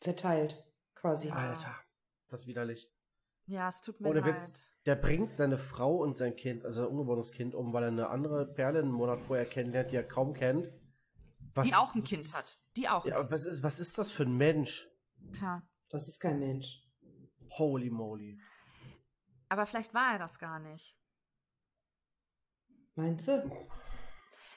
Zerteilt, 0.00 0.62
quasi. 0.94 1.28
Ja. 1.28 1.34
Alter, 1.34 1.74
ist 2.24 2.32
das 2.34 2.46
widerlich. 2.46 2.92
Ja, 3.46 3.68
es 3.68 3.80
tut 3.80 4.02
mir 4.02 4.10
Ohne 4.10 4.20
leid. 4.20 4.34
Witz. 4.34 4.52
Der 4.84 4.96
bringt 4.96 5.38
seine 5.38 5.56
Frau 5.56 5.96
und 5.96 6.18
sein 6.18 6.36
Kind, 6.36 6.66
also 6.66 6.82
sein 6.82 6.90
ungeborenes 6.90 7.32
Kind, 7.32 7.54
um, 7.54 7.72
weil 7.72 7.84
er 7.84 7.88
eine 7.88 8.10
andere 8.10 8.46
Perle 8.46 8.80
einen 8.80 8.90
Monat 8.90 9.22
vorher 9.22 9.46
kennenlernt, 9.46 9.92
die 9.92 9.96
er 9.96 10.06
kaum 10.06 10.34
kennt. 10.34 10.70
Was- 11.54 11.66
die 11.66 11.74
auch 11.74 11.94
ein 11.94 12.02
Kind 12.02 12.32
hat. 12.34 12.58
Die 12.76 12.88
auch. 12.88 13.04
Ja, 13.04 13.16
aber 13.18 13.30
was 13.30 13.44
ist, 13.46 13.62
was 13.62 13.78
ist 13.80 13.98
das 13.98 14.10
für 14.10 14.22
ein 14.24 14.36
Mensch? 14.36 14.88
Tja. 15.34 15.62
Das 15.90 16.08
ist 16.08 16.20
kein 16.20 16.38
Mensch. 16.38 16.82
Holy 17.50 17.90
moly. 17.90 18.40
Aber 19.48 19.66
vielleicht 19.66 19.92
war 19.92 20.14
er 20.14 20.18
das 20.18 20.38
gar 20.38 20.58
nicht. 20.58 20.96
Meinst 22.94 23.28
du? 23.28 23.50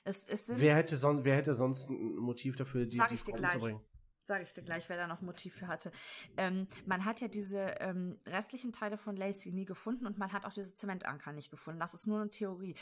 Es, 0.04 0.26
es 0.26 0.46
sind, 0.46 0.60
Wer 0.60 0.76
hätte, 0.76 0.98
son 0.98 1.24
wer 1.26 1.36
hätte 1.36 1.56
sonst 1.56 1.90
ein 1.90 2.16
Motiv 2.16 2.56
dafür, 2.56 2.86
die, 2.86 2.98
Sag 2.98 3.10
die 3.10 3.16
ich 3.16 3.24
dir 3.24 3.34
gleich. 3.34 3.54
umzubringen? 3.56 3.82
Sage 4.28 4.44
ich 4.44 4.54
dir 4.54 4.64
gleich, 4.64 4.90
wer 4.90 4.98
da 4.98 5.08
noch 5.08 5.22
Motiv 5.22 5.56
für 5.56 5.68
hatte. 5.68 5.92
Ähm, 6.38 6.68
man 6.86 7.06
hat 7.06 7.22
ja 7.22 7.28
diese 7.28 7.60
ähm, 7.80 8.20
restlichen 8.26 8.72
Teile 8.72 8.98
von 8.98 9.16
Lacey 9.16 9.52
nie 9.52 9.66
gefunden 9.66 10.06
und 10.06 10.18
man 10.18 10.34
hat 10.34 10.46
auch 10.46 10.54
diese 10.54 10.74
Zementanker 10.74 11.32
nicht 11.32 11.52
gefunden. 11.52 11.80
Das 11.80 11.94
ist 11.94 12.08
nur 12.08 12.22
eine 12.22 12.30
Theorie. 12.30 12.76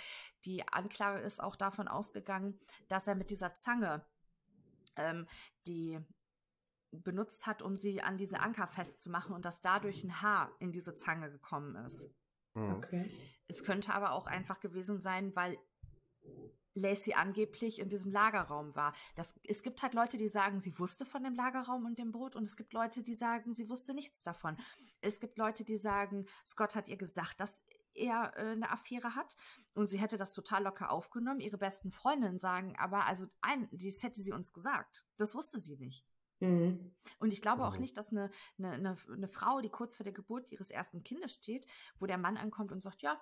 Die 0.45 0.67
Anklage 0.67 1.19
ist 1.19 1.41
auch 1.41 1.55
davon 1.55 1.87
ausgegangen, 1.87 2.59
dass 2.87 3.07
er 3.07 3.15
mit 3.15 3.29
dieser 3.29 3.53
Zange, 3.55 4.05
ähm, 4.95 5.27
die 5.67 5.99
benutzt 6.91 7.47
hat, 7.47 7.61
um 7.61 7.75
sie 7.75 8.01
an 8.01 8.17
diese 8.17 8.39
Anker 8.39 8.67
festzumachen 8.67 9.33
und 9.33 9.45
dass 9.45 9.61
dadurch 9.61 10.03
ein 10.03 10.21
Haar 10.21 10.51
in 10.59 10.71
diese 10.71 10.95
Zange 10.95 11.31
gekommen 11.31 11.75
ist. 11.85 12.07
Hm. 12.55 12.75
Okay. 12.75 13.11
Es 13.47 13.63
könnte 13.63 13.93
aber 13.93 14.11
auch 14.11 14.27
einfach 14.27 14.59
gewesen 14.59 14.99
sein, 14.99 15.35
weil 15.35 15.57
Lacey 16.75 17.13
angeblich 17.13 17.79
in 17.79 17.89
diesem 17.89 18.11
Lagerraum 18.11 18.75
war. 18.75 18.93
Das, 19.15 19.35
es 19.43 19.63
gibt 19.63 19.81
halt 19.81 19.93
Leute, 19.93 20.17
die 20.17 20.29
sagen, 20.29 20.59
sie 20.59 20.77
wusste 20.79 21.05
von 21.05 21.23
dem 21.23 21.35
Lagerraum 21.35 21.85
und 21.85 21.99
dem 21.99 22.11
Boot 22.11 22.35
und 22.35 22.43
es 22.43 22.55
gibt 22.57 22.73
Leute, 22.73 23.03
die 23.03 23.15
sagen, 23.15 23.53
sie 23.53 23.69
wusste 23.69 23.93
nichts 23.93 24.23
davon. 24.23 24.57
Es 25.01 25.19
gibt 25.19 25.37
Leute, 25.37 25.63
die 25.63 25.77
sagen, 25.77 26.25
Scott 26.45 26.75
hat 26.75 26.87
ihr 26.87 26.97
gesagt, 26.97 27.39
dass 27.39 27.63
er 27.93 28.33
äh, 28.37 28.51
eine 28.51 28.71
Affäre 28.71 29.15
hat 29.15 29.35
und 29.75 29.87
sie 29.87 29.99
hätte 29.99 30.17
das 30.17 30.33
total 30.33 30.63
locker 30.63 30.91
aufgenommen. 30.91 31.39
Ihre 31.39 31.57
besten 31.57 31.91
Freundinnen 31.91 32.39
sagen 32.39 32.75
aber, 32.77 33.05
also 33.05 33.27
ein, 33.41 33.69
das 33.71 34.01
hätte 34.01 34.21
sie 34.21 34.31
uns 34.31 34.51
gesagt. 34.51 35.05
Das 35.17 35.35
wusste 35.35 35.59
sie 35.59 35.77
nicht. 35.77 36.05
Mhm. 36.39 36.95
Und 37.19 37.31
ich 37.33 37.41
glaube 37.41 37.65
auch 37.65 37.75
Mhm. 37.75 37.81
nicht, 37.81 37.97
dass 37.97 38.09
eine, 38.09 38.31
eine, 38.57 38.71
eine, 38.71 38.97
eine 39.11 39.27
Frau, 39.27 39.61
die 39.61 39.69
kurz 39.69 39.95
vor 39.95 40.03
der 40.03 40.13
Geburt 40.13 40.51
ihres 40.51 40.71
ersten 40.71 41.03
Kindes 41.03 41.33
steht, 41.33 41.67
wo 41.99 42.07
der 42.07 42.17
Mann 42.17 42.37
ankommt 42.37 42.71
und 42.71 42.81
sagt, 42.81 43.01
ja, 43.03 43.21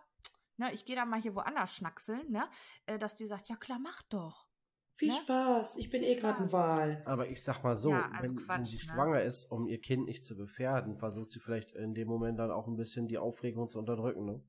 ne, 0.57 0.73
ich 0.73 0.85
gehe 0.85 0.95
da 0.95 1.05
mal 1.05 1.21
hier 1.21 1.35
woanders 1.35 1.73
schnackseln, 1.75 2.29
ne, 2.31 2.49
äh, 2.85 2.97
dass 2.99 3.15
die 3.15 3.25
sagt, 3.25 3.49
ja 3.49 3.55
klar, 3.55 3.79
mach 3.79 4.01
doch. 4.03 4.47
Viel 4.95 5.09
Ne? 5.09 5.15
Spaß. 5.15 5.77
Ich 5.77 5.89
bin 5.89 6.03
Viel 6.03 6.11
eh 6.11 6.15
gerade 6.15 6.43
ein. 6.43 6.51
Wal. 6.51 7.01
Aber 7.05 7.27
ich 7.27 7.43
sag 7.43 7.63
mal 7.63 7.75
so, 7.75 7.91
Ja, 7.91 8.09
also 8.11 8.35
wenn, 8.35 8.37
wenn 8.37 8.45
Quatsch, 8.45 8.67
sie 8.67 8.75
ne? 8.87 8.93
schwanger 8.93 9.21
ist, 9.23 9.45
um 9.45 9.65
ihr 9.67 9.79
Kind 9.81 10.05
nicht 10.05 10.23
zu 10.23 10.35
gefährden, 10.35 10.97
versucht 10.97 11.31
sie 11.31 11.39
vielleicht 11.39 11.71
in 11.71 11.93
dem 11.95 12.07
Moment 12.07 12.37
dann 12.39 12.51
auch 12.51 12.67
ein 12.67 12.75
bisschen 12.75 13.07
die 13.07 13.17
Aufregung 13.17 13.69
zu 13.69 13.79
unterdrücken. 13.79 14.25
Ne? 14.25 14.43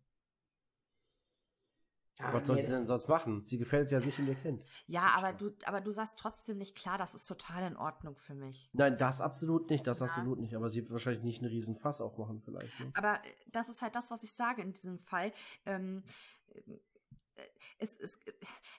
Ja, 2.18 2.32
Was 2.34 2.46
soll 2.46 2.56
nee, 2.56 2.62
sie 2.62 2.68
denn 2.68 2.86
sonst 2.86 3.08
machen? 3.08 3.44
Sie 3.46 3.58
gefährdet 3.58 3.90
ja 3.90 4.00
sich 4.00 4.18
und 4.18 4.28
ihr 4.28 4.34
Kind. 4.34 4.62
Ja, 4.86 5.14
aber 5.16 5.32
du, 5.32 5.50
aber 5.64 5.80
du 5.80 5.90
sagst 5.90 6.18
trotzdem 6.18 6.58
nicht 6.58 6.76
klar, 6.76 6.98
das 6.98 7.14
ist 7.14 7.26
total 7.26 7.66
in 7.70 7.76
Ordnung 7.76 8.16
für 8.18 8.34
mich. 8.34 8.68
Nein, 8.74 8.98
das 8.98 9.20
absolut 9.20 9.70
nicht, 9.70 9.86
das 9.86 10.00
Ja. 10.00 10.06
absolut 10.06 10.38
nicht. 10.38 10.54
Aber 10.54 10.68
sie 10.68 10.82
wird 10.82 10.92
wahrscheinlich 10.92 11.22
nicht 11.22 11.42
einen 11.42 11.50
riesen 11.50 11.74
Fass 11.76 12.00
aufmachen 12.00 12.42
vielleicht. 12.42 12.78
Ne? 12.80 12.90
Aber 12.94 13.14
äh, 13.24 13.32
das 13.50 13.68
ist 13.68 13.80
halt 13.80 13.94
das, 13.94 14.10
was 14.10 14.22
ich 14.22 14.34
sage 14.34 14.60
in 14.62 14.72
diesem 14.72 14.98
Fall. 14.98 15.32
Ähm, 15.64 16.04
äh, 16.54 16.78
es, 17.78 17.96
es, 17.98 18.18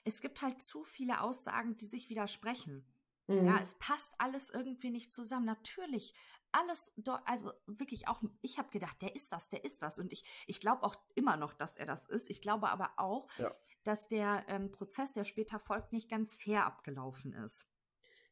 es 0.04 0.20
gibt 0.20 0.40
halt 0.40 0.62
zu 0.62 0.84
viele 0.84 1.20
Aussagen, 1.20 1.76
die 1.76 1.86
sich 1.86 2.08
widersprechen. 2.08 2.86
Mhm. 3.26 3.46
Ja, 3.46 3.58
es 3.60 3.74
passt 3.74 4.12
alles 4.18 4.50
irgendwie 4.50 4.90
nicht 4.90 5.12
zusammen. 5.12 5.46
Natürlich, 5.46 6.14
alles, 6.54 6.92
also 7.24 7.52
wirklich 7.66 8.08
auch, 8.08 8.22
ich 8.42 8.58
habe 8.58 8.70
gedacht, 8.70 9.00
der 9.02 9.14
ist 9.14 9.32
das, 9.32 9.48
der 9.48 9.64
ist 9.64 9.82
das. 9.82 9.98
Und 9.98 10.12
ich, 10.12 10.24
ich 10.46 10.60
glaube 10.60 10.82
auch 10.84 10.94
immer 11.14 11.36
noch, 11.36 11.52
dass 11.54 11.76
er 11.76 11.86
das 11.86 12.06
ist. 12.06 12.30
Ich 12.30 12.40
glaube 12.40 12.68
aber 12.70 12.92
auch, 12.96 13.28
Ja. 13.38 13.54
dass 13.82 14.08
der 14.08 14.44
ähm, 14.48 14.70
Prozess, 14.70 15.12
der 15.12 15.24
später 15.24 15.58
folgt, 15.58 15.92
nicht 15.92 16.08
ganz 16.08 16.34
fair 16.34 16.66
abgelaufen 16.66 17.32
ist. 17.32 17.66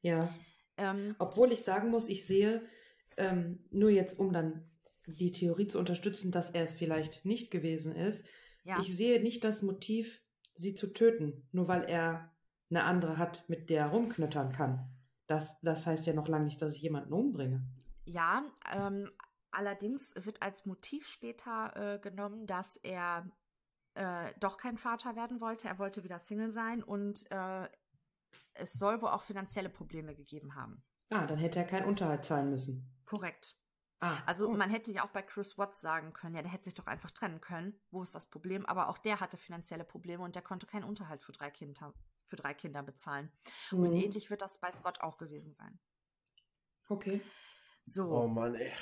ja. 0.03 0.33
Ähm, 0.79 1.14
Obwohl 1.18 1.53
ich 1.53 1.64
sagen 1.64 1.91
muss, 1.91 2.09
ich 2.09 2.25
sehe, 2.27 2.66
ähm, 3.18 3.59
nur 3.70 3.91
jetzt, 3.91 4.18
um 4.18 4.33
dann 4.33 4.70
die 5.07 5.31
Theorie 5.31 5.66
zu 5.66 5.79
unterstützen, 5.79 6.31
dass 6.31 6.51
er 6.51 6.64
es 6.64 6.73
vielleicht 6.73 7.27
nicht 7.27 7.51
gewesen 7.51 7.95
ist, 7.95 8.25
ja, 8.64 8.81
ich 8.81 8.97
sehe 8.97 9.20
nicht 9.23 9.45
das 9.45 9.61
Motiv, 9.61 10.23
sie 10.55 10.73
zu 10.75 10.95
töten, 10.95 11.47
nur 11.53 11.68
weil 11.68 11.85
er 11.85 12.33
eine 12.70 12.85
andere 12.85 13.18
hat, 13.18 13.47
mit 13.51 13.68
der 13.68 13.81
er 13.83 13.89
rumknüttern 13.91 14.53
kann. 14.53 14.89
Das, 15.27 15.61
das 15.61 15.87
heißt 15.87 16.07
ja 16.07 16.14
noch 16.14 16.27
lange 16.29 16.47
nicht, 16.47 16.62
dass 16.62 16.75
ich 16.75 16.81
jemanden 16.81 17.12
umbringe. 17.12 17.62
Ja 18.05 18.45
ähm, 18.71 19.11
allerdings 19.51 20.15
wird 20.17 20.43
als 20.43 20.65
Motiv 20.67 21.07
später 21.07 21.95
äh, 21.95 21.99
genommen, 21.99 22.47
dass 22.47 22.77
er 22.77 23.31
äh, 23.95 24.33
doch 24.41 24.57
kein 24.57 24.79
Vater 24.79 25.17
werden 25.17 25.41
wollte. 25.41 25.69
Er 25.69 25.79
wollte 25.79 26.03
wieder 26.05 26.19
Single 26.19 26.51
sein 26.51 26.83
und 26.83 27.31
äh, 27.31 27.69
es 28.55 28.73
soll 28.75 29.01
wohl 29.03 29.11
auch 29.11 29.23
finanzielle 29.23 29.69
Probleme 29.71 30.15
gegeben 30.15 30.55
haben. 30.55 30.83
Ah, 31.11 31.27
dann 31.27 31.39
hätte 31.39 31.59
er 31.59 31.67
keinen 31.67 31.87
Unterhalt 31.87 32.25
zahlen 32.25 32.51
müssen. 32.51 32.91
Korrekt. 33.05 33.57
Ah, 34.01 34.23
Also 34.27 34.49
oh. 34.49 34.53
man 34.55 34.71
hätte 34.71 34.91
ja 34.91 35.05
auch 35.05 35.11
bei 35.11 35.23
Chris 35.23 35.59
Watts 35.59 35.81
sagen 35.81 36.13
können, 36.13 36.35
ja, 36.35 36.43
der 36.43 36.51
hätte 36.51 36.65
sich 36.65 36.75
doch 36.75 36.87
einfach 36.87 37.11
trennen 37.11 37.41
können. 37.41 37.79
Wo 37.91 38.03
ist 38.03 38.15
das 38.15 38.29
Problem? 38.31 38.67
Aber 38.67 38.89
auch 38.89 38.99
der 38.99 39.21
hatte 39.21 39.37
finanzielle 39.37 39.85
Probleme 39.85 40.25
und 40.25 40.35
der 40.35 40.43
konnte 40.43 40.67
keinen 40.67 40.85
Unterhalt 40.85 41.23
für 41.23 41.33
drei 41.33 41.51
Kinder, 41.51 41.95
für 42.27 42.37
drei 42.37 42.55
Kinder 42.55 42.83
bezahlen. 42.83 43.31
Und 43.71 43.91
Mhm. 43.91 43.93
ähnlich 43.93 44.31
wird 44.31 44.43
das 44.43 44.59
bei 44.59 44.73
Scott 44.73 45.01
auch 45.03 45.19
gewesen 45.19 45.55
sein. 45.55 45.79
Okay. 46.91 47.21
So, 47.85 48.05
Oh 48.11 48.26
Mann, 48.28 48.55
ey. 48.55 48.72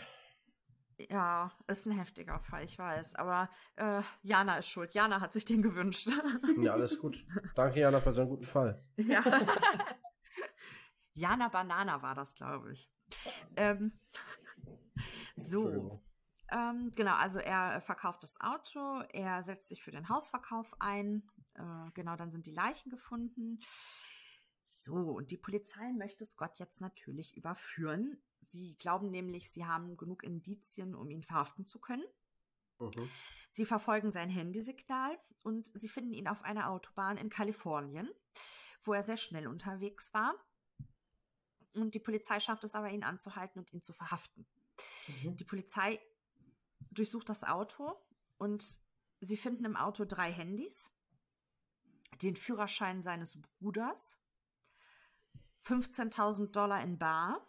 ja, 1.09 1.51
ist 1.67 1.87
ein 1.87 1.93
heftiger 1.93 2.39
Fall, 2.41 2.65
ich 2.65 2.79
weiß. 2.79 3.15
Aber 3.15 3.49
äh, 3.77 4.03
Jana 4.23 4.59
ist 4.59 4.69
schuld. 4.69 4.93
Jana 4.95 5.21
hat 5.21 5.33
sich 5.33 5.45
den 5.45 5.63
gewünscht. 5.63 6.09
Ja, 6.63 6.73
alles 6.73 6.99
gut. 6.99 7.25
Danke, 7.55 7.81
Jana, 7.81 8.01
für 8.01 8.13
so 8.13 8.21
einen 8.23 8.31
guten 8.31 8.45
Fall. 8.45 8.85
ja. 8.97 9.23
Jana 11.15 11.49
Banana 11.49 12.03
war 12.03 12.15
das, 12.15 12.35
glaube 12.35 12.73
ich. 12.73 12.91
Ähm, 13.57 13.99
so. 15.37 16.03
Ähm, 16.53 16.93
genau, 16.95 17.15
also 17.15 17.39
er 17.39 17.81
verkauft 17.81 18.23
das 18.23 18.41
Auto, 18.41 19.01
er 19.13 19.43
setzt 19.43 19.69
sich 19.69 19.83
für 19.83 19.91
den 19.93 20.09
Hausverkauf 20.09 20.75
ein. 20.81 21.29
Äh, 21.55 21.91
genau, 21.95 22.17
dann 22.17 22.31
sind 22.31 22.47
die 22.47 22.53
Leichen 22.53 22.91
gefunden. 22.91 23.61
So, 24.65 24.95
und 24.95 25.31
die 25.31 25.37
Polizei 25.37 25.93
möchte 25.93 26.25
Scott 26.25 26.59
jetzt 26.59 26.81
natürlich 26.81 27.37
überführen. 27.37 28.23
Sie 28.51 28.77
glauben 28.79 29.11
nämlich, 29.11 29.49
sie 29.51 29.65
haben 29.65 29.97
genug 29.97 30.25
Indizien, 30.25 30.97
um 30.97 31.09
ihn 31.09 31.23
verhaften 31.23 31.69
zu 31.69 31.79
können. 31.79 32.05
Mhm. 32.81 33.09
Sie 33.53 33.65
verfolgen 33.65 34.11
sein 34.11 34.29
Handysignal 34.29 35.17
und 35.43 35.71
sie 35.75 35.89
finden 35.89 36.13
ihn 36.13 36.27
auf 36.27 36.43
einer 36.43 36.69
Autobahn 36.69 37.17
in 37.17 37.31
Kalifornien, 37.31 38.11
wo 38.83 38.93
er 38.93 39.05
sehr 39.05 39.19
schnell 39.19 39.47
unterwegs 39.47 40.13
war. 40.13 40.35
Und 41.75 41.95
die 41.95 42.01
Polizei 42.01 42.41
schafft 42.41 42.65
es 42.65 42.75
aber, 42.75 42.91
ihn 42.91 43.05
anzuhalten 43.05 43.61
und 43.61 43.73
ihn 43.73 43.83
zu 43.83 43.93
verhaften. 43.93 44.45
Mhm. 45.23 45.37
Die 45.37 45.45
Polizei 45.45 46.01
durchsucht 46.91 47.29
das 47.29 47.45
Auto 47.45 47.95
und 48.37 48.81
sie 49.21 49.37
finden 49.37 49.65
im 49.65 49.77
Auto 49.77 50.05
drei 50.05 50.33
Handys, 50.33 50.91
den 52.21 52.35
Führerschein 52.35 53.05
seines 53.05 53.41
Bruders, 53.41 54.17
15.000 55.65 56.51
Dollar 56.51 56.83
in 56.83 56.99
Bar, 56.99 57.47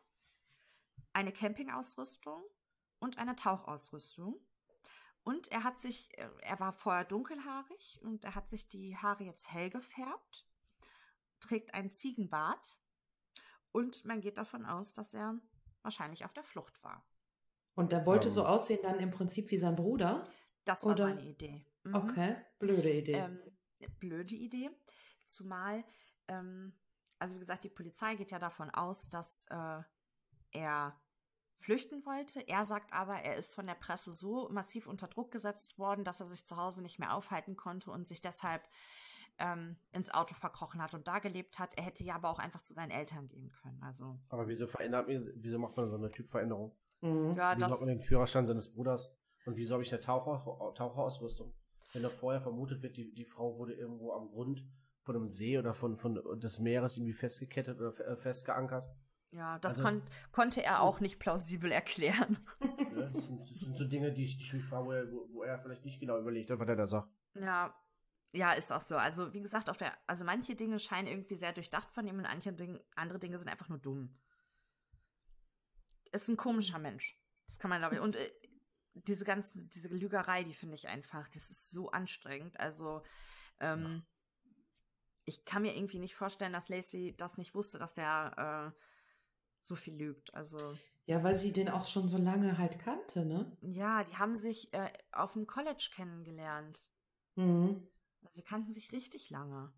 eine 1.13 1.31
Campingausrüstung 1.31 2.41
und 2.99 3.17
eine 3.17 3.35
Tauchausrüstung. 3.35 4.39
Und 5.23 5.51
er 5.51 5.63
hat 5.63 5.79
sich, 5.79 6.17
äh, 6.17 6.29
er 6.41 6.59
war 6.59 6.73
vorher 6.73 7.05
dunkelhaarig 7.05 7.99
und 8.03 8.25
er 8.25 8.33
hat 8.35 8.49
sich 8.49 8.67
die 8.67 8.97
Haare 8.97 9.23
jetzt 9.23 9.51
hell 9.53 9.69
gefärbt, 9.69 10.47
trägt 11.39 11.73
ein 11.73 11.91
Ziegenbart 11.91 12.77
und 13.71 14.03
man 14.05 14.21
geht 14.21 14.37
davon 14.37 14.65
aus, 14.65 14.93
dass 14.93 15.13
er 15.13 15.39
wahrscheinlich 15.83 16.25
auf 16.25 16.33
der 16.33 16.43
Flucht 16.43 16.83
war. 16.83 17.05
Und 17.75 17.91
der 17.91 18.05
wollte 18.05 18.27
Ähm. 18.29 18.33
so 18.33 18.45
aussehen 18.45 18.79
dann 18.83 18.99
im 18.99 19.11
Prinzip 19.11 19.49
wie 19.51 19.57
sein 19.57 19.75
Bruder. 19.75 20.27
Das 20.65 20.83
war 20.83 20.93
Oder- 20.93 21.07
seine 21.09 21.23
Idee. 21.23 21.65
Mhm. 21.83 21.95
Okay, 21.95 22.35
blöde 22.59 22.91
Idee. 22.91 23.13
Ähm, 23.13 23.39
blöde 23.99 24.35
Idee. 24.35 24.69
Zumal, 25.25 25.83
ähm, 26.27 26.73
also 27.19 27.35
wie 27.35 27.39
gesagt, 27.39 27.63
die 27.63 27.69
Polizei 27.69 28.15
geht 28.15 28.31
ja 28.31 28.39
davon 28.39 28.69
aus, 28.71 29.07
dass 29.09 29.45
äh, 29.49 29.81
er 30.51 30.95
flüchten 31.59 32.05
wollte. 32.05 32.47
Er 32.47 32.65
sagt 32.65 32.91
aber, 32.93 33.15
er 33.15 33.35
ist 33.35 33.53
von 33.53 33.67
der 33.67 33.75
Presse 33.75 34.11
so 34.11 34.49
massiv 34.49 34.87
unter 34.87 35.07
Druck 35.07 35.31
gesetzt 35.31 35.77
worden, 35.77 36.03
dass 36.03 36.19
er 36.19 36.27
sich 36.27 36.45
zu 36.45 36.57
Hause 36.57 36.81
nicht 36.81 36.99
mehr 36.99 37.15
aufhalten 37.15 37.55
konnte 37.55 37.91
und 37.91 38.07
sich 38.07 38.21
deshalb 38.21 38.63
ähm, 39.37 39.75
ins 39.91 40.13
Auto 40.13 40.33
verkrochen 40.33 40.81
hat 40.81 40.93
und 40.93 41.07
da 41.07 41.19
gelebt 41.19 41.59
hat. 41.59 41.77
Er 41.77 41.83
hätte 41.83 42.03
ja 42.03 42.15
aber 42.15 42.29
auch 42.29 42.39
einfach 42.39 42.61
zu 42.61 42.73
seinen 42.73 42.91
Eltern 42.91 43.27
gehen 43.27 43.51
können. 43.51 43.81
Also 43.83 44.19
Aber 44.29 44.47
wieso 44.47 44.67
verändert 44.67 45.07
wieso 45.07 45.59
macht 45.59 45.77
man 45.77 45.89
so 45.89 45.97
eine 45.97 46.11
Typveränderung? 46.11 46.75
Mhm. 47.01 47.35
ja, 47.35 47.55
wieso 47.55 47.65
das 47.65 47.71
hat 47.73 47.79
man 47.79 47.89
den 47.89 48.01
Führerstand 48.01 48.47
seines 48.47 48.73
Bruders? 48.73 49.15
Und 49.45 49.55
wieso 49.55 49.73
habe 49.73 49.83
ich 49.83 49.91
eine 49.91 50.01
Taucher, 50.01 50.43
Taucherausrüstung? 50.75 51.53
Wenn 51.93 52.03
da 52.03 52.09
vorher 52.09 52.41
vermutet 52.41 52.81
wird, 52.81 52.95
die, 52.95 53.13
die 53.13 53.25
Frau 53.25 53.57
wurde 53.57 53.73
irgendwo 53.73 54.13
am 54.13 54.29
Grund 54.29 54.63
von 55.03 55.15
einem 55.15 55.27
See 55.27 55.57
oder 55.57 55.73
von, 55.73 55.97
von 55.97 56.39
des 56.39 56.59
Meeres 56.59 56.97
irgendwie 56.97 57.13
festgekettet 57.13 57.79
oder 57.79 57.99
äh, 57.99 58.15
festgeankert. 58.15 58.87
Ja, 59.31 59.59
das 59.59 59.79
also- 59.79 59.83
kon 59.83 60.03
konnte 60.31 60.63
er 60.63 60.81
auch 60.81 60.99
nicht 60.99 61.19
plausibel 61.19 61.71
erklären. 61.71 62.37
Ne? 62.91 63.09
Das, 63.13 63.23
sind, 63.23 63.49
das 63.49 63.57
sind 63.57 63.77
so 63.77 63.85
Dinge, 63.85 64.11
die 64.11 64.25
ich, 64.25 64.37
die 64.37 64.43
ich 64.43 64.53
mich 64.53 64.65
frage, 64.65 64.85
wo 64.85 64.91
er, 64.91 65.11
wo, 65.31 65.43
er 65.43 65.57
vielleicht 65.59 65.85
nicht 65.85 66.01
genau 66.01 66.19
überlegt 66.19 66.49
hat, 66.49 66.59
was 66.59 66.67
er 66.67 66.75
da 66.75 66.87
sagt. 66.87 67.09
Ja, 67.35 67.73
ja, 68.33 68.51
ist 68.51 68.71
auch 68.71 68.81
so. 68.81 68.97
Also, 68.97 69.33
wie 69.33 69.41
gesagt, 69.41 69.69
auf 69.69 69.77
der, 69.77 69.97
also 70.07 70.25
manche 70.25 70.55
Dinge 70.55 70.77
scheinen 70.77 71.07
irgendwie 71.07 71.35
sehr 71.35 71.53
durchdacht 71.53 71.89
von 71.91 72.05
ihm 72.05 72.17
und 72.17 72.23
manche 72.23 72.51
Dinge, 72.51 72.83
andere 72.95 73.17
Dinge 73.17 73.37
sind 73.37 73.47
einfach 73.47 73.69
nur 73.69 73.77
dumm. 73.77 74.19
Ist 76.11 76.27
ein 76.27 76.35
komischer 76.35 76.79
Mensch. 76.79 77.17
Das 77.47 77.59
kann 77.59 77.69
man, 77.69 77.79
glaube 77.79 77.95
ich. 77.95 78.01
Und 78.01 78.17
äh, 78.17 78.29
diese 78.93 79.23
ganze, 79.23 79.57
diese 79.57 79.87
Lügerei, 79.87 80.43
die 80.43 80.53
finde 80.53 80.75
ich 80.75 80.89
einfach, 80.89 81.29
das 81.29 81.49
ist 81.49 81.71
so 81.71 81.91
anstrengend. 81.91 82.59
Also, 82.59 83.03
ähm, 83.61 84.03
ich 85.23 85.45
kann 85.45 85.61
mir 85.61 85.75
irgendwie 85.77 85.99
nicht 85.99 86.15
vorstellen, 86.15 86.53
dass 86.53 86.67
Lacey 86.67 87.15
das 87.15 87.37
nicht 87.37 87.55
wusste, 87.55 87.79
dass 87.79 87.93
der 87.93 88.73
äh, 88.75 88.81
so 89.61 89.75
viel 89.75 89.95
lügt. 89.95 90.33
Also, 90.33 90.57
Ja, 91.05 91.23
weil 91.23 91.35
sie 91.35 91.53
den 91.53 91.69
auch 91.69 91.85
schon 91.85 92.07
so 92.07 92.17
lange 92.17 92.57
halt 92.57 92.79
kannte, 92.79 93.25
ne? 93.25 93.55
ja, 93.61 94.03
die 94.03 94.15
haben 94.17 94.35
sich 94.35 94.73
äh, 94.73 94.91
auf 95.11 95.33
dem 95.33 95.47
College 95.47 95.89
kennengelernt. 95.93 96.89
Mhm. 97.35 97.87
Also, 98.21 98.35
sie 98.35 98.43
kannten 98.43 98.71
sich 98.71 98.91
richtig 98.91 99.29
lange. 99.29 99.73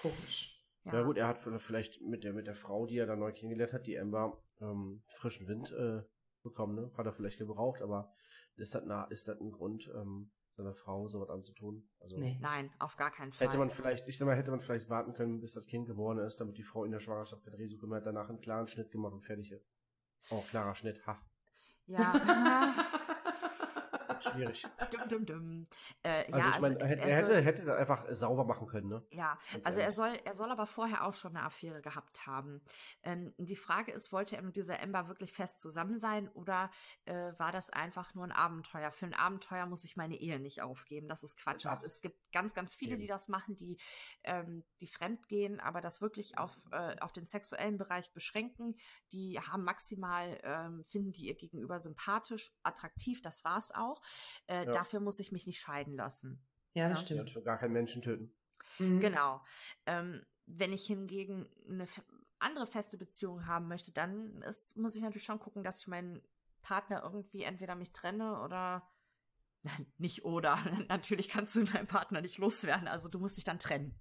Komisch. 0.00 0.58
Ja. 0.84 1.02
gut, 1.02 1.16
er 1.16 1.28
hat 1.28 1.40
vielleicht 1.58 2.00
mit 2.00 2.24
der, 2.24 2.32
mit 2.32 2.48
der 2.48 2.56
Frau, 2.56 2.86
die 2.86 2.98
er 2.98 3.06
da 3.06 3.14
neu 3.14 3.32
kennengelernt 3.32 3.72
hat, 3.72 3.86
die 3.86 3.98
Amber, 3.98 4.42
ähm, 4.60 5.04
frischen 5.06 5.46
Wind 5.46 5.70
äh, 5.70 6.02
bekommen, 6.42 6.74
ne? 6.74 6.90
Hat 6.96 7.06
er 7.06 7.12
vielleicht 7.12 7.38
gebraucht, 7.38 7.82
aber 7.82 8.12
ist 8.56 8.74
das, 8.74 8.82
na, 8.84 9.04
ist 9.04 9.28
das 9.28 9.40
ein 9.40 9.52
Grund, 9.52 9.88
ähm, 9.94 10.32
seiner 10.54 10.74
Frau 10.74 11.08
sowas 11.08 11.30
anzutun? 11.30 11.88
Also 12.00 12.18
Nee. 12.18 12.38
Nein, 12.40 12.70
auf 12.78 12.96
gar 12.96 13.10
keinen 13.10 13.32
Fall. 13.32 13.48
hätte 13.48 13.58
man 13.58 13.70
vielleicht, 13.70 14.06
ich 14.08 14.18
sag 14.18 14.26
mal, 14.26 14.36
hätte 14.36 14.50
man 14.50 14.60
vielleicht 14.60 14.88
warten 14.88 15.14
können, 15.14 15.40
bis 15.40 15.54
das 15.54 15.66
Kind 15.66 15.86
geboren 15.86 16.18
ist, 16.18 16.40
damit 16.40 16.58
die 16.58 16.62
Frau 16.62 16.84
in 16.84 16.92
der 16.92 17.00
Schwangerschaft 17.00 17.44
kein 17.44 17.54
Risiko 17.54 17.86
mehr 17.86 17.98
hat, 17.98 18.06
danach 18.06 18.28
einen 18.28 18.40
klaren 18.40 18.66
Schnitt 18.66 18.90
gemacht 18.90 19.12
und 19.12 19.22
fertig 19.22 19.50
ist. 19.52 19.72
Oh, 20.30 20.42
klarer 20.50 20.74
Schnitt, 20.74 21.04
ha. 21.06 21.20
Ja. 21.86 22.74
Schwierig. 24.22 24.66
dum, 24.90 25.08
dum, 25.08 25.26
dum. 25.26 25.66
Äh, 26.02 26.24
Also 26.32 26.38
ja, 26.48 26.54
ich 26.54 26.60
meine, 26.60 26.74
also 26.80 26.86
er, 26.86 26.98
er 26.98 27.06
er 27.08 27.26
soll- 27.26 27.34
hätte, 27.36 27.44
hätte 27.44 27.64
das 27.64 27.78
einfach 27.78 28.06
sauber 28.14 28.44
machen 28.44 28.66
können, 28.66 28.88
ne? 28.88 29.02
Ja, 29.10 29.38
Ganz 29.52 29.66
also 29.66 29.78
er 29.78 29.82
ehrlich. 29.84 29.96
soll, 29.96 30.12
er 30.24 30.34
soll 30.34 30.50
aber 30.50 30.66
vorher 30.66 31.04
auch 31.06 31.14
schon 31.14 31.36
eine 31.36 31.44
Affäre 31.44 31.82
gehabt 31.82 32.26
haben. 32.26 32.60
Ähm, 33.02 33.34
die 33.38 33.56
Frage 33.56 33.92
ist, 33.92 34.12
wollte 34.12 34.36
er 34.36 34.42
mit 34.42 34.56
dieser 34.56 34.80
Amber 34.82 35.08
wirklich 35.08 35.32
fest 35.32 35.60
zusammen 35.60 35.98
sein 35.98 36.28
oder 36.30 36.70
äh, 37.04 37.32
war 37.38 37.52
das 37.52 37.70
einfach 37.70 38.14
nur 38.14 38.24
ein 38.24 38.32
Abenteuer? 38.32 38.92
Für 38.92 39.06
ein 39.06 39.14
Abenteuer 39.14 39.66
muss 39.66 39.84
ich 39.84 39.96
meine 39.96 40.16
Ehe 40.16 40.38
nicht 40.40 40.62
aufgeben. 40.62 41.08
Das 41.08 41.22
ist 41.22 41.36
Quatsch. 41.36 41.64
Es, 41.66 41.80
es 41.82 42.00
gibt 42.00 42.16
ganz, 42.32 42.54
ganz 42.54 42.74
viele, 42.74 42.96
die 42.96 43.06
das 43.06 43.28
machen, 43.28 43.56
die, 43.56 43.78
ähm, 44.24 44.64
die 44.80 44.86
fremd 44.86 45.28
gehen, 45.28 45.60
aber 45.60 45.80
das 45.80 46.00
wirklich 46.00 46.38
auf, 46.38 46.56
äh, 46.70 46.96
auf 47.00 47.12
den 47.12 47.26
sexuellen 47.26 47.76
Bereich 47.78 48.12
beschränken. 48.12 48.76
Die 49.12 49.38
haben 49.40 49.64
maximal, 49.64 50.38
ähm, 50.42 50.84
finden 50.90 51.12
die 51.12 51.26
ihr 51.26 51.34
Gegenüber 51.34 51.78
sympathisch, 51.80 52.52
attraktiv, 52.62 53.20
das 53.22 53.44
war's 53.44 53.72
auch. 53.74 54.00
Äh, 54.46 54.64
Ja. 54.66 54.72
Dafür 54.72 55.00
muss 55.00 55.18
ich 55.20 55.32
mich 55.32 55.46
nicht 55.46 55.60
scheiden 55.60 55.94
lassen. 55.96 56.44
Ja, 56.74 56.88
das 56.88 56.98
Ja. 56.98 57.02
Er 57.02 57.06
stimmt. 57.06 57.20
hat 57.20 57.30
schon 57.30 57.44
gar 57.44 57.58
keinen 57.58 57.72
Menschen 57.72 58.02
töten. 58.02 58.34
Mhm. 58.78 59.00
Genau. 59.00 59.40
Ähm, 59.86 60.24
wenn 60.46 60.72
ich 60.72 60.86
hingegen 60.86 61.48
eine 61.68 61.86
andere 62.38 62.66
feste 62.66 62.98
Beziehung 62.98 63.46
haben 63.46 63.68
möchte, 63.68 63.92
dann 63.92 64.42
ist, 64.42 64.76
muss 64.76 64.94
ich 64.96 65.02
natürlich 65.02 65.24
schon 65.24 65.38
gucken, 65.38 65.62
dass 65.62 65.80
ich 65.80 65.86
meinen 65.86 66.22
Partner 66.62 67.02
irgendwie 67.04 67.42
entweder 67.42 67.74
mich 67.74 67.92
trenne 67.92 68.40
oder 68.42 68.88
Nein, 69.64 69.92
nicht 69.98 70.24
oder. 70.24 70.56
Natürlich 70.88 71.28
kannst 71.28 71.54
du 71.54 71.62
deinen 71.62 71.86
Partner 71.86 72.20
nicht 72.20 72.38
loswerden, 72.38 72.88
also 72.88 73.08
du 73.08 73.20
musst 73.20 73.36
dich 73.36 73.44
dann 73.44 73.60
trennen. 73.60 73.94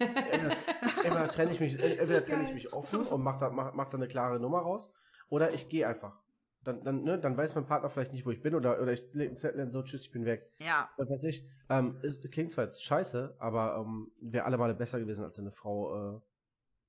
Entweder, 0.00 0.56
entweder 1.04 1.28
trenne 1.28 1.52
ich 1.52 1.60
mich, 1.60 1.78
entweder 1.78 2.24
trenne 2.24 2.48
ich 2.48 2.54
mich 2.54 2.72
offen 2.72 3.02
und 3.06 3.22
mache 3.22 3.38
da, 3.38 3.50
mach, 3.50 3.74
mach 3.74 3.88
da 3.90 3.96
eine 3.96 4.08
klare 4.08 4.40
Nummer 4.40 4.58
raus, 4.62 4.92
oder 5.28 5.54
ich 5.54 5.68
gehe 5.68 5.86
einfach. 5.86 6.20
Dann, 6.64 6.82
dann, 6.82 7.02
ne, 7.04 7.18
dann 7.18 7.36
weiß 7.36 7.54
mein 7.54 7.66
Partner 7.66 7.90
vielleicht 7.90 8.12
nicht, 8.12 8.24
wo 8.24 8.30
ich 8.30 8.40
bin, 8.42 8.54
oder, 8.54 8.80
oder 8.80 8.92
ich 8.92 9.12
lege 9.12 9.30
einen 9.30 9.36
Zettel 9.36 9.60
hin, 9.60 9.70
so, 9.70 9.82
tschüss, 9.82 10.02
ich 10.02 10.10
bin 10.10 10.24
weg. 10.24 10.50
Ja, 10.58 10.90
Was 10.96 11.10
weiß 11.10 11.24
ich. 11.24 11.46
Ähm, 11.68 12.00
es 12.02 12.20
klingt 12.30 12.50
zwar 12.50 12.64
jetzt 12.64 12.82
scheiße, 12.82 13.36
aber 13.38 13.76
ähm, 13.76 14.10
wäre 14.20 14.44
alle 14.46 14.56
Male 14.56 14.74
besser 14.74 14.98
gewesen 14.98 15.24
als 15.24 15.38
eine 15.38 15.52
Frau. 15.52 16.16
Äh, 16.16 16.20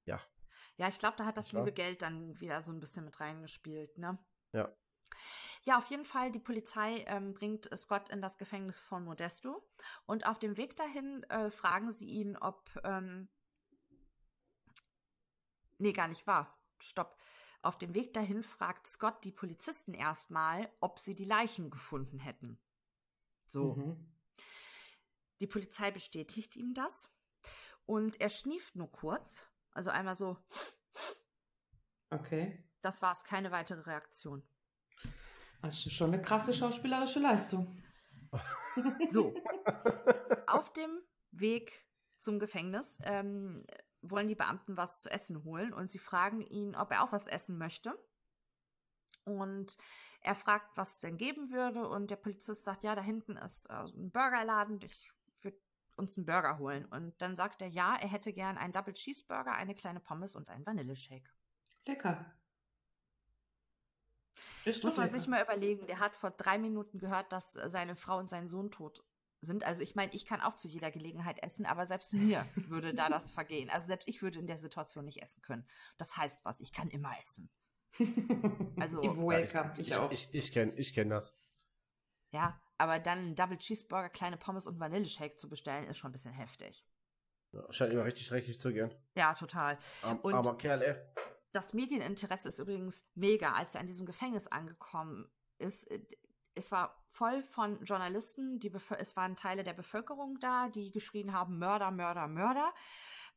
ja. 0.06 0.22
ja, 0.78 0.88
ich 0.88 1.00
glaube, 1.00 1.18
da 1.18 1.26
hat 1.26 1.38
das 1.38 1.50
Klar. 1.50 1.64
liebe 1.64 1.74
Geld 1.74 2.02
dann 2.02 2.40
wieder 2.40 2.62
so 2.62 2.72
ein 2.72 2.80
bisschen 2.80 3.06
mit 3.06 3.20
reingespielt, 3.20 3.98
ne? 3.98 4.18
Ja. 4.54 4.72
Ja, 5.64 5.80
auf 5.80 5.88
jeden 5.88 6.06
Fall, 6.06 6.32
die 6.32 6.40
Polizei 6.40 7.04
ähm, 7.08 7.34
bringt 7.34 7.70
Scott 7.76 8.10
in 8.10 8.22
das 8.22 8.38
Gefängnis 8.38 8.80
von 8.84 9.04
Modesto 9.04 9.68
und 10.06 10.28
auf 10.28 10.38
dem 10.38 10.58
Weg 10.58 10.76
dahin 10.76 11.24
äh, 11.24 11.50
fragen 11.50 11.92
sie 11.92 12.06
ihn, 12.06 12.38
ob. 12.38 12.70
Ähm, 12.84 13.28
nee, 15.80 15.92
gar 15.92 16.08
nicht 16.08 16.28
wahr. 16.28 16.56
Stopp. 16.80 17.18
Auf 17.66 17.80
dem 17.80 17.96
Weg 17.96 18.14
dahin 18.14 18.44
fragt 18.44 18.86
Scott 18.86 19.24
die 19.24 19.32
Polizisten 19.32 19.96
erstmal, 19.96 20.70
ob 20.82 21.00
sie 21.00 21.16
die 21.16 21.26
Leichen 21.26 21.72
gefunden 21.72 22.20
hätten. 22.20 22.60
So. 23.48 23.74
Mhm. 23.74 24.14
Die 25.40 25.48
Polizei 25.48 25.90
bestätigt 25.90 26.56
ihm 26.56 26.76
das 26.76 27.10
und 27.88 28.22
er 28.22 28.30
schnieft 28.30 28.76
nur 28.76 28.92
kurz. 28.92 29.42
Also 29.72 29.90
einmal 29.90 30.14
so, 30.14 30.38
Okay. 32.12 32.64
das 32.82 33.02
war's, 33.02 33.24
keine 33.24 33.50
weitere 33.50 33.82
Reaktion. 33.82 34.44
Das 35.64 35.84
ist 35.84 35.92
schon 35.94 36.14
eine 36.14 36.22
krasse 36.22 36.54
schauspielerische 36.54 37.20
Leistung. 37.20 37.82
So. 39.10 39.34
Auf 40.48 40.72
dem 40.74 41.02
Weg 41.32 41.84
zum 42.20 42.38
Gefängnis 42.38 43.00
ähm, 43.02 43.66
wollen 44.10 44.28
die 44.28 44.36
Beamten 44.36 44.78
was 44.78 45.02
zu 45.02 45.10
essen 45.10 45.44
holen 45.44 45.74
und 45.74 45.92
sie 45.92 46.00
fragen 46.00 46.42
ihn, 46.42 46.76
ob 46.76 46.92
er 46.92 47.04
auch 47.04 47.12
was 47.12 47.28
essen 47.28 47.58
möchte. 47.58 47.98
Und 49.24 49.78
er 50.22 50.36
fragt, 50.36 50.78
was 50.78 50.96
es 50.96 51.00
denn 51.00 51.18
geben 51.18 51.52
würde 51.52 51.88
und 51.88 52.12
der 52.12 52.16
Polizist 52.16 52.64
sagt, 52.64 52.84
ja, 52.84 52.96
da 52.96 53.02
hinten 53.02 53.38
ist 53.38 53.66
äh, 53.68 53.74
ein 53.74 54.12
Burgerladen, 54.12 54.80
ich 54.82 55.12
würde 55.42 55.58
uns 55.96 56.16
einen 56.18 56.26
Burger 56.26 56.60
holen. 56.60 56.86
Und 56.86 57.20
dann 57.22 57.36
sagt 57.36 57.62
er, 57.62 57.68
ja, 57.68 57.96
er 57.96 58.08
hätte 58.08 58.34
gern 58.34 58.58
einen 58.58 58.74
Double 58.74 58.94
Cheeseburger, 58.94 59.54
eine 59.54 59.74
kleine 59.74 60.00
Pommes 60.00 60.36
und 60.36 60.48
einen 60.48 60.66
Vanilleshake. 60.66 61.30
Lecker. 61.88 62.34
Ist 64.66 64.84
Muss 64.84 64.98
man 64.98 65.08
lecker. 65.08 65.20
sich 65.20 65.28
mal 65.28 65.44
überlegen, 65.44 65.86
der 65.88 66.00
hat 66.00 66.16
vor 66.16 66.32
drei 66.32 66.58
Minuten 66.58 67.00
gehört, 67.00 67.32
dass 67.32 67.54
seine 67.54 67.96
Frau 67.96 68.18
und 68.18 68.30
sein 68.30 68.48
Sohn 68.48 68.72
tot 68.72 69.04
sind. 69.42 69.64
Also 69.64 69.82
ich 69.82 69.96
meine, 69.96 70.14
ich 70.14 70.26
kann 70.26 70.42
auch 70.42 70.56
zu 70.56 70.68
jeder 70.68 70.92
Gelegenheit 70.92 71.42
essen, 71.44 71.66
aber 71.66 71.86
selbst 71.86 72.14
mir 72.14 72.46
würde 72.56 72.94
da 72.94 73.10
das 73.10 73.32
vergehen. 73.32 73.70
Also 73.70 73.88
selbst 73.88 74.08
ich 74.08 74.22
würde 74.22 74.40
in 74.40 74.48
der 74.48 74.58
Situation 74.58 75.06
nicht 75.06 75.22
essen 75.22 75.42
können. 75.42 75.68
Das 75.98 76.18
heißt 76.18 76.44
was, 76.46 76.60
ich 76.60 76.74
kann 76.74 76.90
immer 76.90 77.12
essen. 77.22 77.50
Also- 78.80 79.02
welcome. 79.28 79.74
ich, 79.78 79.88
ich, 79.88 79.96
auch. 79.96 80.12
Ich, 80.12 80.30
ich 80.34 80.52
kenne 80.52 80.74
ich 80.76 80.94
kenn 80.94 81.10
das. 81.10 81.36
Ja, 82.32 82.60
aber 82.78 83.00
dann 83.00 83.20
einen 83.20 83.36
Double 83.36 83.58
Cheeseburger, 83.58 84.10
kleine 84.10 84.38
Pommes 84.38 84.68
und 84.68 84.80
Vanilleshake 84.80 85.38
zu 85.38 85.48
bestellen, 85.50 85.88
ist 85.88 85.98
schon 85.98 86.10
ein 86.10 86.14
bisschen 86.14 86.34
heftig. 86.34 86.86
Ja, 87.54 87.72
scheint 87.72 87.94
immer 87.94 88.04
richtig 88.04 88.28
dreckig 88.28 88.60
zu 88.60 88.74
gehen. 88.74 88.94
Ja, 89.16 89.34
total. 89.34 89.78
Arm, 90.02 90.20
Und- 90.20 90.34
armer 90.34 90.58
Kerl, 90.58 90.82
ey. 90.82 90.96
Das 91.54 91.74
Medieninteresse 91.74 92.50
ist 92.50 92.60
übrigens 92.60 93.08
mega, 93.16 93.54
als 93.54 93.76
er 93.76 93.80
an 93.82 93.88
diesem 93.88 94.06
Gefängnis 94.06 94.48
angekommen 94.48 95.32
ist. 95.58 95.90
Es 96.56 96.72
war 96.72 97.04
voll 97.10 97.44
von 97.44 97.84
Journalisten, 97.84 98.60
die 98.60 98.72
es 98.98 99.16
waren 99.16 99.36
Teile 99.36 99.64
der 99.64 99.74
Bevölkerung 99.74 100.40
da, 100.40 100.70
die 100.70 100.92
geschrien 100.92 101.34
haben, 101.34 101.60
Mörder, 101.60 101.92
Mörder, 101.92 102.28
Mörder. 102.28 102.74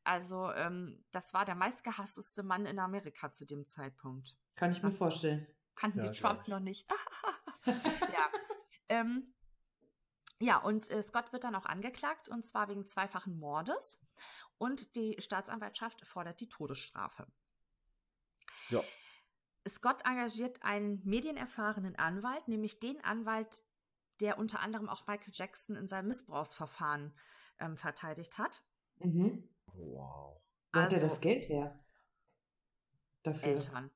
Also 0.04 0.50
ähm, 0.52 1.04
das 1.10 1.34
war 1.34 1.44
der 1.44 1.54
meistgehassteste 1.54 2.42
Mann 2.42 2.64
in 2.64 2.78
Amerika 2.78 3.30
zu 3.30 3.44
dem 3.44 3.66
Zeitpunkt. 3.66 4.36
Kann 4.56 4.72
ich 4.72 4.82
mir 4.82 4.92
vorstellen. 4.92 5.46
Kannten 5.74 5.98
Ja, 5.98 6.10
die 6.10 6.18
Trump 6.18 6.48
noch 6.48 6.60
nicht. 6.60 6.90
ja. 7.66 8.30
Ähm, 8.88 9.34
ja, 10.40 10.58
und 10.58 10.90
äh, 10.90 11.02
Scott 11.02 11.32
wird 11.32 11.44
dann 11.44 11.54
auch 11.54 11.66
angeklagt, 11.66 12.28
und 12.28 12.46
zwar 12.46 12.68
wegen 12.68 12.86
zweifachen 12.86 13.38
Mordes. 13.38 14.00
Und 14.56 14.94
die 14.96 15.16
Staatsanwaltschaft 15.18 16.06
fordert 16.06 16.40
die 16.40 16.48
Todesstrafe. 16.48 17.26
Ja. 18.70 18.82
Scott 19.68 20.02
engagiert 20.04 20.62
einen 20.62 21.00
medienerfahrenen 21.04 21.96
Anwalt, 21.96 22.48
nämlich 22.48 22.80
den 22.80 23.02
Anwalt, 23.04 23.62
der 24.20 24.38
unter 24.38 24.60
anderem 24.60 24.88
auch 24.88 25.06
Michael 25.06 25.32
Jackson 25.32 25.76
in 25.76 25.88
seinem 25.88 26.08
Missbrauchsverfahren 26.08 27.12
ähm, 27.60 27.76
verteidigt 27.76 28.38
hat. 28.38 28.62
Mhm. 28.98 29.48
Wow. 29.74 30.40
Wo 30.72 30.80
hat 30.80 30.92
er 30.92 30.98
Also- 30.98 31.00
das 31.00 31.20
Geld 31.20 31.48
her? 31.48 31.78
Dafür. 33.22 33.44
Eltern. 33.48 33.90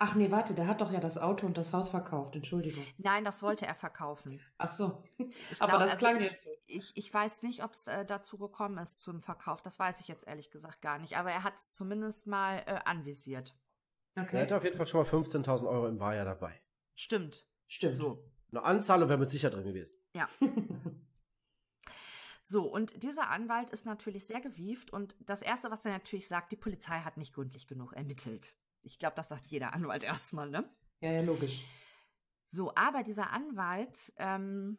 Ach 0.00 0.14
nee, 0.14 0.30
warte, 0.30 0.54
der 0.54 0.68
hat 0.68 0.80
doch 0.80 0.92
ja 0.92 1.00
das 1.00 1.18
Auto 1.18 1.44
und 1.44 1.58
das 1.58 1.72
Haus 1.72 1.88
verkauft, 1.88 2.36
Entschuldigung. 2.36 2.84
Nein, 2.98 3.24
das 3.24 3.42
wollte 3.42 3.66
er 3.66 3.74
verkaufen. 3.74 4.40
Ach 4.58 4.70
so. 4.70 5.02
Ich 5.50 5.60
Aber 5.60 5.70
glaub- 5.72 5.80
das 5.80 5.90
also 5.94 5.98
klang 6.06 6.16
ich, 6.18 6.30
jetzt 6.30 6.44
so. 6.44 6.50
Ich, 6.66 6.96
ich 6.96 7.12
weiß 7.12 7.42
nicht, 7.42 7.64
ob 7.64 7.72
es 7.72 7.88
äh, 7.88 8.04
dazu 8.04 8.38
gekommen 8.38 8.78
ist 8.78 9.00
zum 9.00 9.22
Verkauf. 9.22 9.60
Das 9.60 9.76
weiß 9.80 9.98
ich 10.00 10.06
jetzt 10.06 10.24
ehrlich 10.28 10.50
gesagt 10.52 10.82
gar 10.82 10.98
nicht. 11.00 11.16
Aber 11.18 11.32
er 11.32 11.42
hat 11.42 11.58
es 11.58 11.72
zumindest 11.74 12.28
mal 12.28 12.58
äh, 12.66 12.78
anvisiert. 12.84 13.56
Er 14.18 14.24
Okay. 14.24 14.38
hätte 14.38 14.56
auf 14.56 14.64
jeden 14.64 14.76
Fall 14.76 14.86
schon 14.86 15.00
mal 15.02 15.08
15.000 15.08 15.68
Euro 15.68 15.86
im 15.86 15.98
Barjahr 15.98 16.24
dabei. 16.24 16.60
Stimmt. 16.94 17.46
Stimmt. 17.66 17.96
So. 17.96 18.24
Eine 18.50 18.62
Anzahlung 18.64 19.08
wäre 19.08 19.18
mit 19.18 19.30
sicher 19.30 19.50
drin 19.50 19.64
gewesen. 19.64 19.96
So, 22.42 22.62
und 22.64 23.02
dieser 23.02 23.28
Anwalt 23.28 23.68
ist 23.70 23.84
natürlich 23.84 24.26
sehr 24.26 24.40
gewieft 24.40 24.90
und 24.90 25.14
das 25.20 25.42
Erste, 25.42 25.70
was 25.70 25.84
er 25.84 25.90
natürlich 25.92 26.28
sagt, 26.28 26.50
die 26.50 26.56
Polizei 26.56 27.00
hat 27.00 27.18
nicht 27.18 27.34
gründlich 27.34 27.66
genug 27.66 27.92
ermittelt. 27.92 28.54
Ich 28.82 28.98
glaube, 28.98 29.16
das 29.16 29.28
sagt 29.28 29.48
jeder 29.48 29.74
Anwalt 29.74 30.02
erstmal, 30.02 30.48
ne? 30.48 30.66
ja, 31.00 31.12
ja, 31.12 31.20
logisch. 31.20 31.62
So, 32.46 32.74
aber 32.74 33.02
dieser 33.02 33.32
Anwalt 33.32 34.14
ähm, 34.16 34.78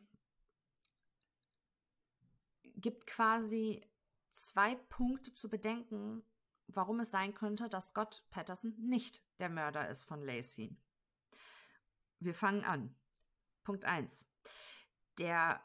gibt 2.75 3.05
quasi 3.05 3.85
zwei 4.31 4.73
Punkte 4.73 5.35
zu 5.35 5.47
bedenken, 5.47 6.23
warum 6.73 6.99
es 6.99 7.11
sein 7.11 7.33
könnte, 7.33 7.69
dass 7.69 7.89
Scott 7.89 8.23
Patterson 8.29 8.75
nicht 8.77 9.23
der 9.39 9.49
Mörder 9.49 9.87
ist 9.89 10.03
von 10.03 10.21
Lacey. 10.21 10.75
Wir 12.19 12.33
fangen 12.33 12.63
an. 12.63 12.95
Punkt 13.63 13.85
1. 13.85 14.25
Der 15.17 15.63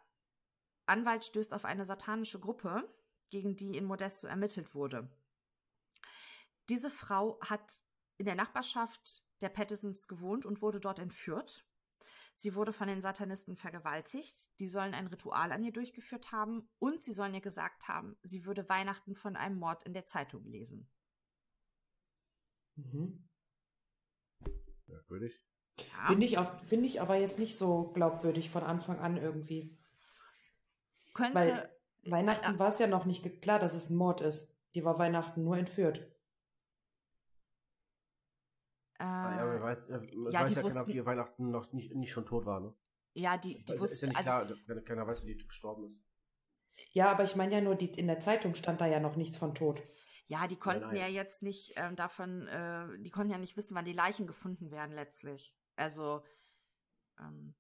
Anwalt 0.86 1.24
stößt 1.24 1.54
auf 1.54 1.64
eine 1.64 1.84
satanische 1.84 2.40
Gruppe, 2.40 2.88
gegen 3.30 3.56
die 3.56 3.76
in 3.76 3.84
Modesto 3.84 4.26
ermittelt 4.26 4.74
wurde. 4.74 5.08
Diese 6.68 6.90
Frau 6.90 7.38
hat 7.40 7.80
in 8.16 8.26
der 8.26 8.34
Nachbarschaft 8.34 9.24
der 9.40 9.48
Pattersons 9.48 10.06
gewohnt 10.08 10.46
und 10.46 10.62
wurde 10.62 10.80
dort 10.80 10.98
entführt. 10.98 11.66
Sie 12.36 12.54
wurde 12.54 12.72
von 12.72 12.88
den 12.88 13.00
Satanisten 13.00 13.56
vergewaltigt. 13.56 14.50
Die 14.58 14.68
sollen 14.68 14.92
ein 14.94 15.06
Ritual 15.06 15.52
an 15.52 15.62
ihr 15.64 15.72
durchgeführt 15.72 16.32
haben 16.32 16.68
und 16.78 17.02
sie 17.02 17.12
sollen 17.12 17.34
ihr 17.34 17.40
gesagt 17.40 17.86
haben, 17.88 18.16
sie 18.22 18.44
würde 18.44 18.68
Weihnachten 18.68 19.14
von 19.14 19.36
einem 19.36 19.58
Mord 19.58 19.84
in 19.84 19.94
der 19.94 20.04
Zeitung 20.06 20.44
lesen. 20.44 20.90
Mhm. 22.76 23.28
Merkwürdig. 24.86 25.40
Ja. 25.78 26.06
Finde 26.06 26.26
ich, 26.26 26.38
auf- 26.38 26.60
finde 26.68 26.86
ich 26.86 27.00
aber 27.00 27.16
jetzt 27.16 27.38
nicht 27.38 27.56
so 27.56 27.92
glaubwürdig 27.92 28.50
von 28.50 28.62
Anfang 28.64 28.98
an 28.98 29.16
irgendwie. 29.16 29.78
Könnte. 31.14 31.34
Weil 31.36 31.70
Weihnachten 32.10 32.56
äh, 32.56 32.58
war 32.58 32.68
es 32.68 32.78
ja 32.80 32.86
noch 32.88 33.04
nicht 33.04 33.42
klar, 33.42 33.58
dass 33.60 33.74
es 33.74 33.90
ein 33.90 33.96
Mord 33.96 34.20
ist. 34.20 34.52
Die 34.74 34.84
war 34.84 34.98
Weihnachten 34.98 35.44
nur 35.44 35.56
entführt. 35.56 35.98
äh, 38.98 39.04
Ah, 39.04 39.30
man 39.30 39.33
weiß, 39.76 39.88
äh, 40.02 40.30
ja, 40.32 40.40
weiß 40.40 40.50
die 40.50 40.56
ja 40.56 40.62
keiner, 40.62 40.80
ob 40.80 40.86
wussten- 40.86 40.92
die 40.92 41.06
Weihnachten 41.06 41.50
noch 41.50 41.72
nicht, 41.72 41.94
nicht 41.94 42.12
schon 42.12 42.26
tot 42.26 42.46
war, 42.46 42.60
ne? 42.60 42.74
ja, 43.16 43.36
die, 43.38 43.62
die 43.64 43.72
Also, 43.72 43.82
wussten. 43.82 43.94
ist 43.94 44.00
ja 44.02 44.08
nicht 44.08 44.28
also, 44.28 44.54
klar, 44.64 44.80
keiner 44.82 45.06
weiß, 45.06 45.24
wie 45.24 45.34
die 45.36 45.46
gestorben 45.46 45.84
ist. 45.86 46.04
Ja, 46.92 47.10
aber 47.12 47.22
ich 47.22 47.36
meine 47.36 47.54
ja 47.54 47.60
nur, 47.60 47.76
die, 47.76 47.86
in 47.86 48.08
der 48.08 48.18
Zeitung 48.20 48.54
stand 48.56 48.80
da 48.80 48.86
ja 48.86 48.98
noch 48.98 49.14
nichts 49.16 49.36
von 49.36 49.54
tot. 49.54 49.82
Ja, 50.26 50.48
die 50.48 50.56
konnten 50.56 50.88
nein. 50.88 50.96
ja 50.96 51.06
jetzt 51.06 51.42
nicht 51.42 51.74
ähm, 51.76 51.94
davon, 51.96 52.48
äh, 52.48 52.88
die 52.98 53.10
konnten 53.10 53.30
ja 53.30 53.38
nicht 53.38 53.56
wissen, 53.56 53.74
wann 53.76 53.84
die 53.84 53.92
Leichen 53.92 54.26
gefunden 54.26 54.70
werden 54.70 54.94
letztlich. 54.94 55.54
Also, 55.76 56.24
ähm, 57.20 57.54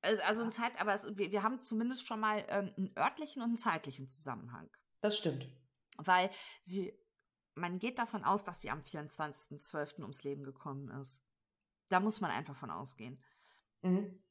also, 0.00 0.22
also 0.22 0.42
ein 0.44 0.52
Zeit, 0.52 0.80
aber 0.80 0.94
es, 0.94 1.16
wir, 1.16 1.32
wir 1.32 1.42
haben 1.42 1.60
zumindest 1.62 2.06
schon 2.06 2.20
mal 2.20 2.44
ähm, 2.48 2.72
einen 2.76 2.96
örtlichen 2.96 3.42
und 3.42 3.48
einen 3.48 3.56
zeitlichen 3.56 4.08
Zusammenhang. 4.08 4.70
Das 5.00 5.18
stimmt. 5.18 5.48
Weil 5.98 6.30
sie, 6.62 6.96
man 7.58 7.78
geht 7.78 7.98
davon 7.98 8.24
aus, 8.24 8.44
dass 8.44 8.60
sie 8.60 8.70
am 8.70 8.80
24.12. 8.80 10.00
ums 10.02 10.22
Leben 10.24 10.44
gekommen 10.44 10.88
ist. 11.00 11.22
Da 11.88 12.00
muss 12.00 12.20
man 12.20 12.30
einfach 12.30 12.54
von 12.56 12.70
ausgehen. 12.70 13.22
Mhm. 13.82 14.22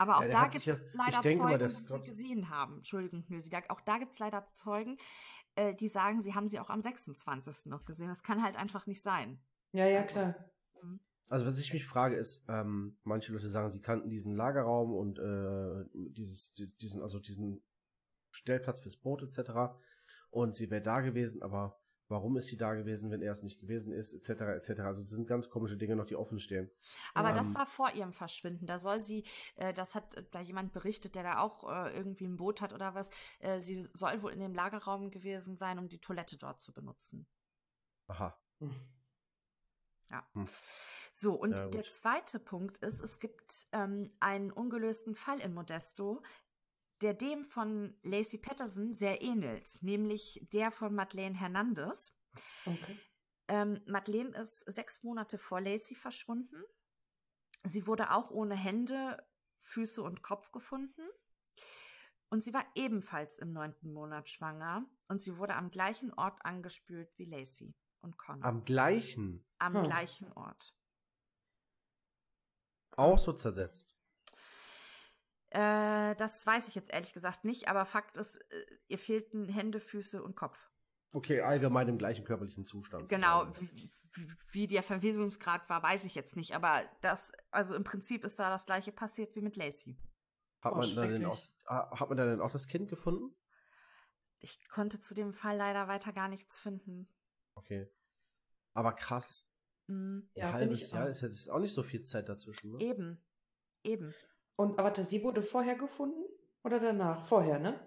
Aber 0.00 0.18
auch 0.18 0.22
der 0.22 0.30
da 0.30 0.46
gibt 0.46 0.66
es 0.66 0.80
ja- 0.80 0.88
leider 0.92 1.16
mal, 1.16 1.22
Zeugen, 1.22 1.58
dass 1.58 1.74
die 1.78 1.82
sie 1.82 1.88
Gott- 1.88 2.04
gesehen 2.04 2.48
haben. 2.50 2.76
Entschuldigung, 2.76 3.24
Nösi, 3.28 3.50
da- 3.50 3.62
auch 3.68 3.80
da 3.80 3.98
gibt 3.98 4.12
es 4.12 4.18
leider 4.20 4.46
Zeugen, 4.54 4.96
äh, 5.56 5.74
die 5.74 5.88
sagen, 5.88 6.22
sie 6.22 6.34
haben 6.34 6.48
sie 6.48 6.60
auch 6.60 6.70
am 6.70 6.80
26. 6.80 7.68
noch 7.70 7.84
gesehen. 7.84 8.08
Das 8.08 8.22
kann 8.22 8.42
halt 8.42 8.56
einfach 8.56 8.86
nicht 8.86 9.02
sein. 9.02 9.40
Ja, 9.72 9.86
ja, 9.86 10.02
klar. 10.04 10.34
Also 11.28 11.44
was 11.44 11.58
ich 11.58 11.72
mich 11.74 11.84
frage 11.84 12.16
ist, 12.16 12.44
ähm, 12.48 12.96
manche 13.02 13.32
Leute 13.32 13.48
sagen, 13.48 13.70
sie 13.70 13.82
kannten 13.82 14.08
diesen 14.08 14.34
Lagerraum 14.34 14.94
und 14.94 15.18
äh, 15.18 15.84
dieses, 15.92 16.54
dies- 16.54 16.76
diesen, 16.78 17.02
also 17.02 17.18
diesen 17.18 17.62
Stellplatz 18.30 18.80
fürs 18.80 18.96
Boot 18.96 19.22
etc. 19.22 19.76
Und 20.30 20.54
sie 20.56 20.70
wäre 20.70 20.80
da 20.82 21.00
gewesen, 21.00 21.42
aber 21.42 21.77
warum 22.08 22.36
ist 22.36 22.46
sie 22.48 22.56
da 22.56 22.74
gewesen, 22.74 23.10
wenn 23.10 23.22
er 23.22 23.32
es 23.32 23.42
nicht 23.42 23.60
gewesen 23.60 23.92
ist, 23.92 24.12
etc. 24.12 24.40
etc. 24.42 24.80
Also 24.80 25.02
es 25.02 25.10
sind 25.10 25.26
ganz 25.26 25.48
komische 25.48 25.76
Dinge 25.76 25.96
noch, 25.96 26.06
die 26.06 26.16
offen 26.16 26.40
stehen. 26.40 26.70
Aber 27.14 27.30
Ähm, 27.30 27.36
das 27.36 27.54
war 27.54 27.66
vor 27.66 27.92
ihrem 27.92 28.12
Verschwinden. 28.12 28.66
Da 28.66 28.78
soll 28.78 29.00
sie, 29.00 29.24
äh, 29.56 29.72
das 29.72 29.94
hat 29.94 30.14
äh, 30.14 30.24
da 30.30 30.40
jemand 30.40 30.72
berichtet, 30.72 31.14
der 31.14 31.22
da 31.22 31.38
auch 31.38 31.70
äh, 31.70 31.96
irgendwie 31.96 32.26
ein 32.26 32.36
Boot 32.36 32.60
hat 32.60 32.72
oder 32.72 32.94
was. 32.94 33.10
Äh, 33.38 33.60
sie 33.60 33.88
soll 33.92 34.22
wohl 34.22 34.32
in 34.32 34.40
dem 34.40 34.54
Lagerraum 34.54 35.10
gewesen 35.10 35.56
sein, 35.56 35.78
um 35.78 35.88
die 35.88 36.00
Toilette 36.00 36.36
dort 36.38 36.60
zu 36.60 36.72
benutzen. 36.72 37.26
Aha. 38.08 38.38
Mhm. 38.60 40.48
So, 41.12 41.34
und 41.34 41.52
Ja, 41.52 41.66
der 41.68 41.82
zweite 41.84 42.38
Punkt 42.38 42.78
ist, 42.78 43.00
es 43.00 43.18
gibt 43.18 43.66
ähm, 43.72 44.12
einen 44.20 44.52
ungelösten 44.52 45.14
Fall 45.14 45.40
in 45.40 45.52
Modesto, 45.52 46.22
der 47.00 47.14
dem 47.14 47.44
von 47.44 47.96
Lacey 48.02 48.38
Patterson 48.38 48.92
sehr 48.92 49.22
ähnelt, 49.22 49.78
nämlich 49.82 50.46
der 50.52 50.70
von 50.70 50.94
Madeleine 50.94 51.36
Hernandez. 51.36 52.16
Okay. 52.66 52.98
Ähm, 53.48 53.80
Madeleine 53.86 54.36
ist 54.36 54.60
sechs 54.70 55.02
Monate 55.02 55.38
vor 55.38 55.60
Lacey 55.60 55.94
verschwunden. 55.94 56.62
Sie 57.64 57.86
wurde 57.86 58.12
auch 58.12 58.30
ohne 58.30 58.54
Hände, 58.54 59.24
Füße 59.60 60.02
und 60.02 60.22
Kopf 60.22 60.52
gefunden. 60.52 61.02
Und 62.30 62.42
sie 62.44 62.52
war 62.52 62.64
ebenfalls 62.74 63.38
im 63.38 63.52
neunten 63.52 63.92
Monat 63.92 64.28
schwanger 64.28 64.84
und 65.08 65.22
sie 65.22 65.38
wurde 65.38 65.54
am 65.54 65.70
gleichen 65.70 66.12
Ort 66.12 66.44
angespült 66.44 67.10
wie 67.16 67.24
Lacey 67.24 67.74
und 68.00 68.18
Connor. 68.18 68.44
Am 68.44 68.64
gleichen, 68.64 69.46
am 69.58 69.74
Hm. 69.76 69.82
gleichen 69.84 70.32
Ort. 70.32 70.74
auch 72.96 73.18
so 73.18 73.32
zersetzt. 73.32 73.97
Äh, 75.50 76.14
das 76.16 76.46
weiß 76.46 76.68
ich 76.68 76.74
jetzt 76.74 76.92
ehrlich 76.92 77.12
gesagt 77.12 77.44
nicht, 77.44 77.68
aber 77.68 77.84
Fakt 77.86 78.16
ist, 78.16 78.36
äh, 78.36 78.66
ihr 78.88 78.98
fehlten 78.98 79.48
Hände, 79.48 79.80
Füße 79.80 80.22
und 80.22 80.36
Kopf. 80.36 80.58
Okay, 81.12 81.40
allgemein 81.40 81.88
im 81.88 81.96
gleichen 81.96 82.24
körperlichen 82.26 82.66
Zustand. 82.66 83.08
Genau, 83.08 83.46
wie, 83.58 83.90
wie- 84.52 84.66
der 84.66 84.82
Verwesungsgrad 84.82 85.66
war, 85.70 85.82
weiß 85.82 86.04
ich 86.04 86.14
jetzt 86.14 86.36
nicht, 86.36 86.54
aber 86.54 86.82
das, 87.00 87.32
also 87.50 87.74
im 87.74 87.82
Prinzip 87.84 88.24
ist 88.24 88.38
da 88.38 88.50
das 88.50 88.66
gleiche 88.66 88.92
passiert 88.92 89.34
wie 89.34 89.40
mit 89.40 89.56
Lacey. 89.56 89.96
Hat 90.60 90.74
Oh, 90.74 90.76
man, 90.76 90.94
da 90.94 91.06
denn 91.06 91.24
auch, 91.24 91.40
hat 91.66 92.08
man 92.10 92.18
da 92.18 92.26
denn 92.26 92.42
auch 92.42 92.50
das 92.50 92.68
Kind 92.68 92.90
gefunden? 92.90 93.34
Ich 94.40 94.68
konnte 94.68 95.00
zu 95.00 95.14
dem 95.14 95.32
Fall 95.32 95.56
leider 95.56 95.88
weiter 95.88 96.12
gar 96.12 96.28
nichts 96.28 96.60
finden. 96.60 97.08
Okay. 97.54 97.88
Aber 98.74 98.92
krass. 98.92 99.48
Mhm. 99.86 100.28
Ja, 100.34 100.48
Ein 100.48 100.52
halbes 100.54 100.82
ich 100.82 100.92
Jahr 100.92 101.06
auch. 101.06 101.08
ist 101.08 101.22
jetzt 101.22 101.48
auch 101.50 101.58
nicht 101.58 101.72
so 101.72 101.82
viel 101.82 102.02
Zeit 102.02 102.28
dazwischen, 102.28 102.72
ne? 102.72 102.80
Eben, 102.84 103.24
eben. 103.82 104.14
Und 104.58 104.76
warte, 104.76 105.04
sie 105.04 105.22
wurde 105.22 105.42
vorher 105.42 105.76
gefunden 105.76 106.24
oder 106.64 106.80
danach? 106.80 107.24
Vorher, 107.26 107.58
ne? 107.60 107.78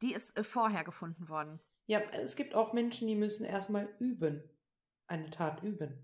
Die 0.00 0.14
ist 0.14 0.36
äh, 0.38 0.42
vorher 0.44 0.84
gefunden 0.84 1.28
worden. 1.28 1.60
Ja, 1.86 2.00
es 2.12 2.34
gibt 2.36 2.54
auch 2.54 2.72
Menschen, 2.72 3.08
die 3.08 3.14
müssen 3.14 3.44
erstmal 3.44 3.88
üben. 3.98 4.42
Eine 5.06 5.28
Tat 5.30 5.62
üben. 5.62 6.02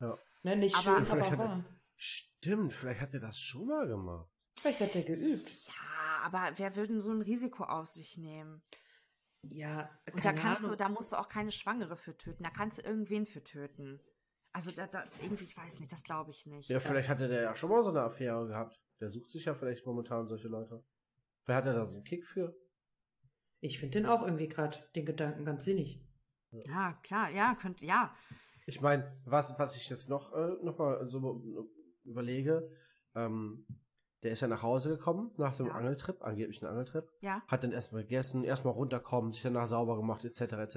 Ja. 0.00 0.16
Ne, 0.44 0.56
nicht 0.56 0.74
Aber- 0.76 0.96
schön, 0.96 1.06
Vielleicht 1.06 1.32
aber 1.32 1.42
er- 1.44 1.48
wahr. 1.50 1.64
Stimmt, 1.96 2.72
vielleicht 2.72 3.00
hat 3.00 3.12
er 3.14 3.20
das 3.20 3.40
schon 3.40 3.66
mal 3.66 3.88
gemacht. 3.88 4.30
Vielleicht 4.60 4.80
hat 4.80 4.94
er 4.94 5.02
geübt. 5.02 5.66
Ja, 5.66 6.20
aber 6.22 6.52
wer 6.56 6.76
würde 6.76 6.92
denn 6.92 7.00
so 7.00 7.10
ein 7.10 7.22
Risiko 7.22 7.64
auf 7.64 7.86
sich 7.88 8.16
nehmen? 8.16 8.62
Ja, 9.42 9.90
Und 10.12 10.24
da 10.24 10.32
kannst 10.32 10.62
du, 10.62 10.66
Ahnung. 10.66 10.78
da 10.78 10.88
musst 10.88 11.10
du 11.12 11.16
auch 11.16 11.28
keine 11.28 11.50
Schwangere 11.50 11.96
für 11.96 12.16
töten. 12.16 12.42
Da 12.44 12.50
kannst 12.50 12.78
du 12.78 12.82
irgendwen 12.82 13.26
für 13.26 13.42
töten. 13.42 14.00
Also 14.58 14.72
da, 14.72 14.88
da 14.88 15.04
irgendwie, 15.22 15.44
ich 15.44 15.56
weiß 15.56 15.78
nicht, 15.78 15.92
das 15.92 16.02
glaube 16.02 16.32
ich 16.32 16.44
nicht. 16.44 16.68
Ja, 16.68 16.80
vielleicht 16.80 17.08
hatte 17.08 17.28
der 17.28 17.42
ja 17.42 17.54
schon 17.54 17.70
mal 17.70 17.80
so 17.80 17.90
eine 17.90 18.00
Affäre 18.00 18.48
gehabt. 18.48 18.76
Der 18.98 19.08
sucht 19.08 19.30
sich 19.30 19.44
ja 19.44 19.54
vielleicht 19.54 19.86
momentan 19.86 20.26
solche 20.26 20.48
Leute. 20.48 20.82
Vielleicht 21.44 21.58
hat 21.58 21.66
er 21.66 21.74
da 21.74 21.84
so 21.84 21.94
einen 21.94 22.04
Kick 22.04 22.26
für. 22.26 22.56
Ich 23.60 23.78
finde 23.78 24.00
den 24.00 24.06
auch 24.06 24.22
irgendwie 24.22 24.48
gerade, 24.48 24.76
den 24.96 25.06
Gedanken 25.06 25.44
ganz 25.44 25.64
sinnig. 25.64 26.04
Ja, 26.50 26.98
klar, 27.04 27.30
ja, 27.30 27.54
könnte, 27.54 27.86
ja. 27.86 28.12
Ich 28.66 28.80
meine, 28.80 29.16
was, 29.24 29.56
was 29.60 29.76
ich 29.76 29.88
jetzt 29.90 30.08
noch, 30.08 30.32
äh, 30.32 30.56
noch 30.64 30.76
mal 30.76 31.08
so 31.08 31.70
überlege, 32.02 32.68
ähm, 33.14 33.64
der 34.22 34.32
ist 34.32 34.40
ja 34.40 34.48
nach 34.48 34.62
Hause 34.62 34.90
gekommen 34.90 35.30
nach 35.36 35.56
dem 35.56 35.66
Ja. 35.66 35.72
Angeltrip, 35.72 36.22
angeblichen 36.22 36.66
Angeltrip, 36.66 37.08
Ja, 37.20 37.42
hat 37.46 37.62
dann 37.62 37.72
erstmal 37.72 38.02
gegessen, 38.02 38.42
erstmal 38.44 38.74
runterkommen, 38.74 39.32
sich 39.32 39.42
danach 39.42 39.66
sauber 39.66 39.96
gemacht, 39.96 40.24
etc., 40.24 40.40
etc. 40.40 40.76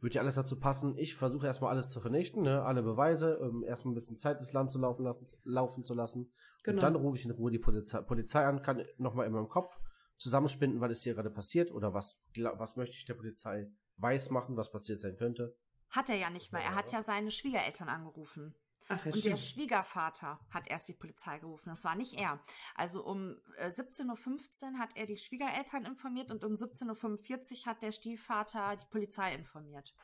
Würde 0.00 0.14
ja 0.14 0.22
alles 0.22 0.36
dazu 0.36 0.58
passen. 0.58 0.96
Ich 0.96 1.14
versuche 1.14 1.46
erstmal 1.46 1.70
alles 1.70 1.90
zu 1.90 2.00
vernichten, 2.00 2.42
ne? 2.42 2.62
alle 2.62 2.82
Beweise, 2.82 3.38
ähm, 3.42 3.62
erstmal 3.64 3.92
ein 3.92 3.94
bisschen 3.96 4.18
Zeit 4.18 4.38
ins 4.38 4.52
Land 4.52 4.70
zu 4.70 4.78
laufen, 4.78 5.04
lassen, 5.04 5.26
laufen 5.44 5.84
zu 5.84 5.94
lassen. 5.94 6.32
Genau. 6.62 6.76
Und 6.76 6.82
dann 6.82 6.96
rufe 6.96 7.16
ich 7.16 7.24
in 7.24 7.30
Ruhe 7.30 7.50
die 7.50 7.58
Polizei, 7.58 8.00
Polizei 8.00 8.44
an, 8.44 8.62
kann 8.62 8.82
nochmal 8.96 9.26
in 9.26 9.32
meinem 9.32 9.48
Kopf 9.48 9.78
zusammenspinnen, 10.16 10.80
was 10.80 10.90
ist 10.90 11.02
hier 11.04 11.14
gerade 11.14 11.30
passiert 11.30 11.70
oder 11.70 11.94
was, 11.94 12.20
was 12.34 12.76
möchte 12.76 12.96
ich 12.96 13.04
der 13.04 13.14
Polizei 13.14 13.70
weiß 13.98 14.30
machen, 14.30 14.56
was 14.56 14.70
passiert 14.70 15.00
sein 15.00 15.16
könnte. 15.16 15.54
Hat 15.90 16.10
er 16.10 16.16
ja 16.16 16.30
nicht 16.30 16.52
mehr. 16.52 16.62
Er 16.62 16.74
hat 16.74 16.92
ja 16.92 17.02
seine 17.02 17.30
Schwiegereltern 17.30 17.88
angerufen. 17.88 18.54
Ach, 18.88 19.04
ja, 19.04 19.12
Und 19.12 19.24
der. 19.24 19.36
Schwiegervater 19.36 20.40
hat 20.50 20.68
erst 20.68 20.88
die 20.88 20.94
Polizei 20.94 21.38
gerufen. 21.38 21.68
Das 21.68 21.84
war 21.84 21.94
nicht 21.94 22.14
er. 22.14 22.42
Also 22.74 23.04
um 23.04 23.36
äh, 23.56 23.68
17.15 23.68 24.72
Uhr 24.72 24.78
hat 24.78 24.96
er 24.96 25.06
die 25.06 25.18
Schwiegereltern 25.18 25.84
informiert 25.84 26.30
und 26.30 26.42
um 26.44 26.54
17.45 26.54 27.60
Uhr 27.60 27.66
hat 27.66 27.82
der 27.82 27.92
Stiefvater 27.92 28.76
die 28.76 28.86
Polizei 28.86 29.34
informiert. 29.34 29.94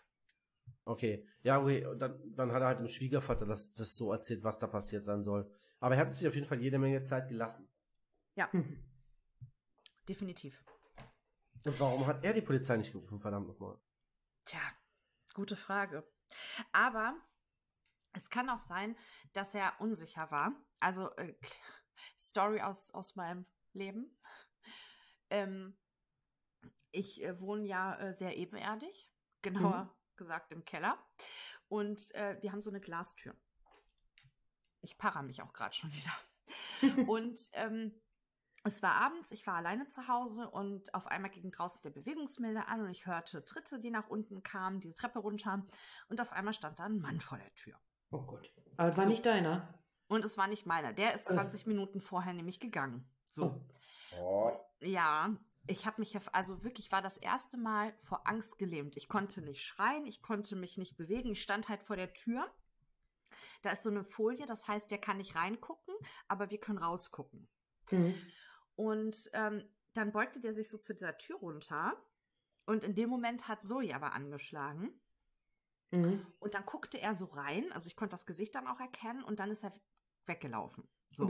Okay. 0.85 1.27
Ja, 1.43 1.61
okay. 1.61 1.87
und 1.87 1.99
Dann, 1.99 2.21
dann 2.35 2.53
hat 2.53 2.61
er 2.61 2.67
halt 2.67 2.81
dem 2.81 2.89
Schwiegervater 2.89 3.47
das, 3.47 3.73
das 3.73 3.97
so 3.97 4.13
erzählt, 4.13 4.45
was 4.45 4.59
da 4.59 4.67
passiert 4.67 5.07
sein 5.07 5.23
soll. 5.23 5.51
Aber 5.81 5.95
er 5.95 6.03
hat 6.03 6.13
sich 6.13 6.29
auf 6.29 6.35
jeden 6.35 6.47
Fall 6.47 6.61
jede 6.61 6.79
Menge 6.79 7.03
Zeit 7.05 7.29
gelassen. 7.29 7.69
Hm. 8.37 8.85
Definitiv. 10.09 10.63
Und 11.65 11.81
warum 11.81 12.07
hat 12.07 12.23
er 12.25 12.35
die 12.35 12.43
Polizei 12.43 12.77
nicht 12.77 12.93
gerufen, 12.93 13.21
verdammt 13.21 13.49
nochmal? 13.49 13.79
Tja, 14.45 14.61
gute 15.33 15.57
Frage. 15.57 16.07
Aber 16.73 17.17
es 18.15 18.31
kann 18.31 18.49
auch 18.49 18.59
sein, 18.59 18.97
dass 19.33 19.55
er 19.55 19.75
unsicher 19.81 20.31
war. 20.31 20.53
Also 20.81 21.11
äh, 21.17 21.35
Story 22.19 22.61
aus, 22.61 22.91
aus 22.93 23.17
meinem 23.17 23.45
Leben. 23.73 24.19
Ähm, 25.31 25.77
ich 26.91 27.23
äh, 27.23 27.41
wohne 27.41 27.67
ja 27.67 27.97
äh, 27.97 28.15
sehr 28.15 28.37
ebenerdig, 28.37 29.11
genauer 29.43 29.95
gesagt 30.17 30.53
im 30.53 30.65
Keller. 30.65 30.99
Und 31.69 32.15
äh, 32.15 32.39
wir 32.41 32.53
haben 32.53 32.63
so 32.63 32.71
eine 32.71 32.81
Glastür. 32.81 33.37
Ich 34.81 34.97
parra 34.97 35.23
mich 35.23 35.43
auch 35.43 35.53
gerade 35.53 35.75
schon 35.75 35.93
wieder. 35.93 36.13
und 37.09 37.39
ähm, 37.53 38.01
es 38.65 38.83
war 38.83 38.93
abends, 38.93 39.31
ich 39.31 39.47
war 39.47 39.55
alleine 39.57 39.89
zu 39.89 40.09
Hause 40.09 40.49
und 40.49 40.95
auf 40.95 41.07
einmal 41.07 41.31
ging 41.31 41.51
draußen 41.51 41.83
der 41.83 41.91
Bewegungsmelder 41.91 42.69
an 42.69 42.81
und 42.81 42.91
ich 42.91 43.07
hörte 43.07 43.45
Tritte, 43.45 43.79
die 43.79 43.91
nach 43.91 44.09
unten 44.09 44.43
kamen, 44.43 44.81
diese 44.81 44.95
Treppe 44.95 45.19
runter 45.19 45.67
und 46.09 46.21
auf 46.21 46.33
einmal 46.33 46.55
stand 46.55 46.79
da 46.79 46.85
ein 46.85 46.99
Mann 46.99 47.21
vor 47.21 47.39
der 47.39 47.53
Tür. 47.55 47.79
Oh 48.15 48.23
Gott. 48.23 48.51
Aber 48.77 48.89
das 48.89 48.97
war 48.97 49.05
So. 49.05 49.11
nicht 49.11 49.27
deiner. 49.27 49.75
Und 50.09 50.25
es 50.25 50.37
war 50.39 50.47
nicht 50.47 50.67
meiner, 50.67 50.93
der 50.93 51.15
ist 51.15 51.29
Äh. 51.31 51.35
20 51.35 51.67
Minuten 51.67 52.01
vorher 52.01 52.33
nämlich 52.33 52.61
gegangen. 52.61 53.09
So. 53.31 53.61
Oh. 54.17 54.21
Oh. 54.21 54.53
Ja, 54.81 55.37
ich 55.67 55.87
habe 55.87 56.01
mich, 56.01 56.13
ja- 56.13 56.21
also 56.33 56.63
wirklich 56.63 56.93
war 56.93 57.03
das 57.03 57.17
erste 57.17 57.57
Mal 57.57 57.95
vor 58.03 58.27
Angst 58.29 58.59
gelähmt. 58.59 58.97
Ich 58.97 59.09
konnte 59.09 59.41
nicht 59.43 59.63
schreien, 59.65 60.07
ich 60.07 60.23
konnte 60.23 60.57
mich 60.57 60.77
nicht 60.79 60.97
bewegen. 60.97 61.31
Ich 61.33 61.43
stand 61.43 61.69
halt 61.69 61.83
vor 61.83 61.97
der 61.97 62.13
Tür. 62.13 62.47
Da 63.63 63.71
ist 63.71 63.83
so 63.83 63.91
eine 63.91 64.05
Folie, 64.05 64.47
das 64.47 64.69
heißt, 64.69 64.91
der 64.91 64.99
kann 64.99 65.17
nicht 65.17 65.35
reingucken, 65.37 65.95
aber 66.29 66.51
wir 66.51 66.59
können 66.61 66.79
rausgucken. 66.79 67.49
Mhm. 67.91 68.15
Und 68.77 69.31
ähm, 69.33 69.65
dann 69.95 70.13
beugte 70.13 70.39
der 70.41 70.53
sich 70.55 70.69
so 70.69 70.79
zu 70.79 70.93
dieser 70.93 71.17
Tür 71.17 71.39
runter. 71.39 71.97
Und 72.67 72.85
in 72.85 72.95
dem 72.95 73.09
Moment 73.09 73.49
hat 73.49 73.63
Zoe 73.63 73.95
aber 73.95 74.13
angeschlagen. 74.13 75.01
Mhm. 75.95 76.27
Und 76.39 76.55
dann 76.55 76.67
guckte 76.67 77.01
er 77.01 77.15
so 77.15 77.27
rein. 77.27 77.73
Also 77.73 77.87
ich 77.87 77.97
konnte 77.97 78.15
das 78.15 78.27
Gesicht 78.27 78.55
dann 78.55 78.67
auch 78.67 78.81
erkennen. 78.81 79.25
Und 79.25 79.41
dann 79.41 79.51
ist 79.51 79.65
er 79.65 79.73
weggelaufen. 80.27 80.89
So. 81.15 81.27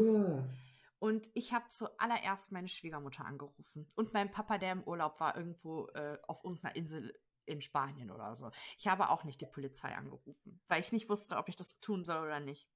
Und 0.98 1.30
ich 1.34 1.52
habe 1.52 1.68
zuallererst 1.68 2.52
meine 2.52 2.68
Schwiegermutter 2.68 3.24
angerufen. 3.24 3.90
Und 3.94 4.12
mein 4.14 4.30
Papa, 4.30 4.58
der 4.58 4.72
im 4.72 4.84
Urlaub 4.84 5.20
war, 5.20 5.36
irgendwo 5.36 5.88
äh, 5.88 6.18
auf 6.26 6.42
irgendeiner 6.44 6.76
Insel 6.76 7.12
in 7.46 7.60
Spanien 7.60 8.10
oder 8.10 8.34
so. 8.36 8.50
Ich 8.78 8.88
habe 8.88 9.10
auch 9.10 9.24
nicht 9.24 9.40
die 9.40 9.46
Polizei 9.46 9.94
angerufen, 9.94 10.60
weil 10.68 10.80
ich 10.80 10.92
nicht 10.92 11.08
wusste, 11.08 11.36
ob 11.36 11.48
ich 11.48 11.56
das 11.56 11.78
tun 11.80 12.04
soll 12.04 12.24
oder 12.24 12.40
nicht. 12.40 12.70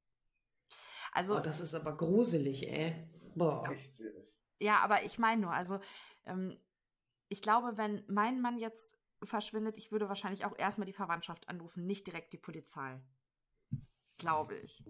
Also, 1.12 1.36
Oh, 1.36 1.41
das 1.41 1.61
ist 1.61 1.74
aber 1.74 1.97
gruselig, 1.97 2.68
ey. 2.70 3.09
Boah. 3.34 3.72
ja, 4.61 4.80
aber 4.80 5.05
ich 5.05 5.18
meine 5.18 5.41
nur, 5.41 5.53
also, 5.53 5.80
ähm, 6.26 6.59
ich 7.30 7.41
glaube, 7.41 7.76
wenn 7.76 8.05
mein 8.09 8.41
Mann 8.41 8.59
jetzt 8.59 8.97
verschwindet, 9.22 9.76
ich 9.76 9.92
würde 9.92 10.08
wahrscheinlich 10.08 10.44
auch 10.44 10.56
erstmal 10.58 10.86
die 10.86 10.92
Verwandtschaft 10.92 11.48
anrufen, 11.48 11.86
nicht 11.86 12.06
direkt 12.06 12.32
die 12.32 12.38
Polizei. 12.38 13.00
Glaube 14.18 14.56
ich. 14.56 14.84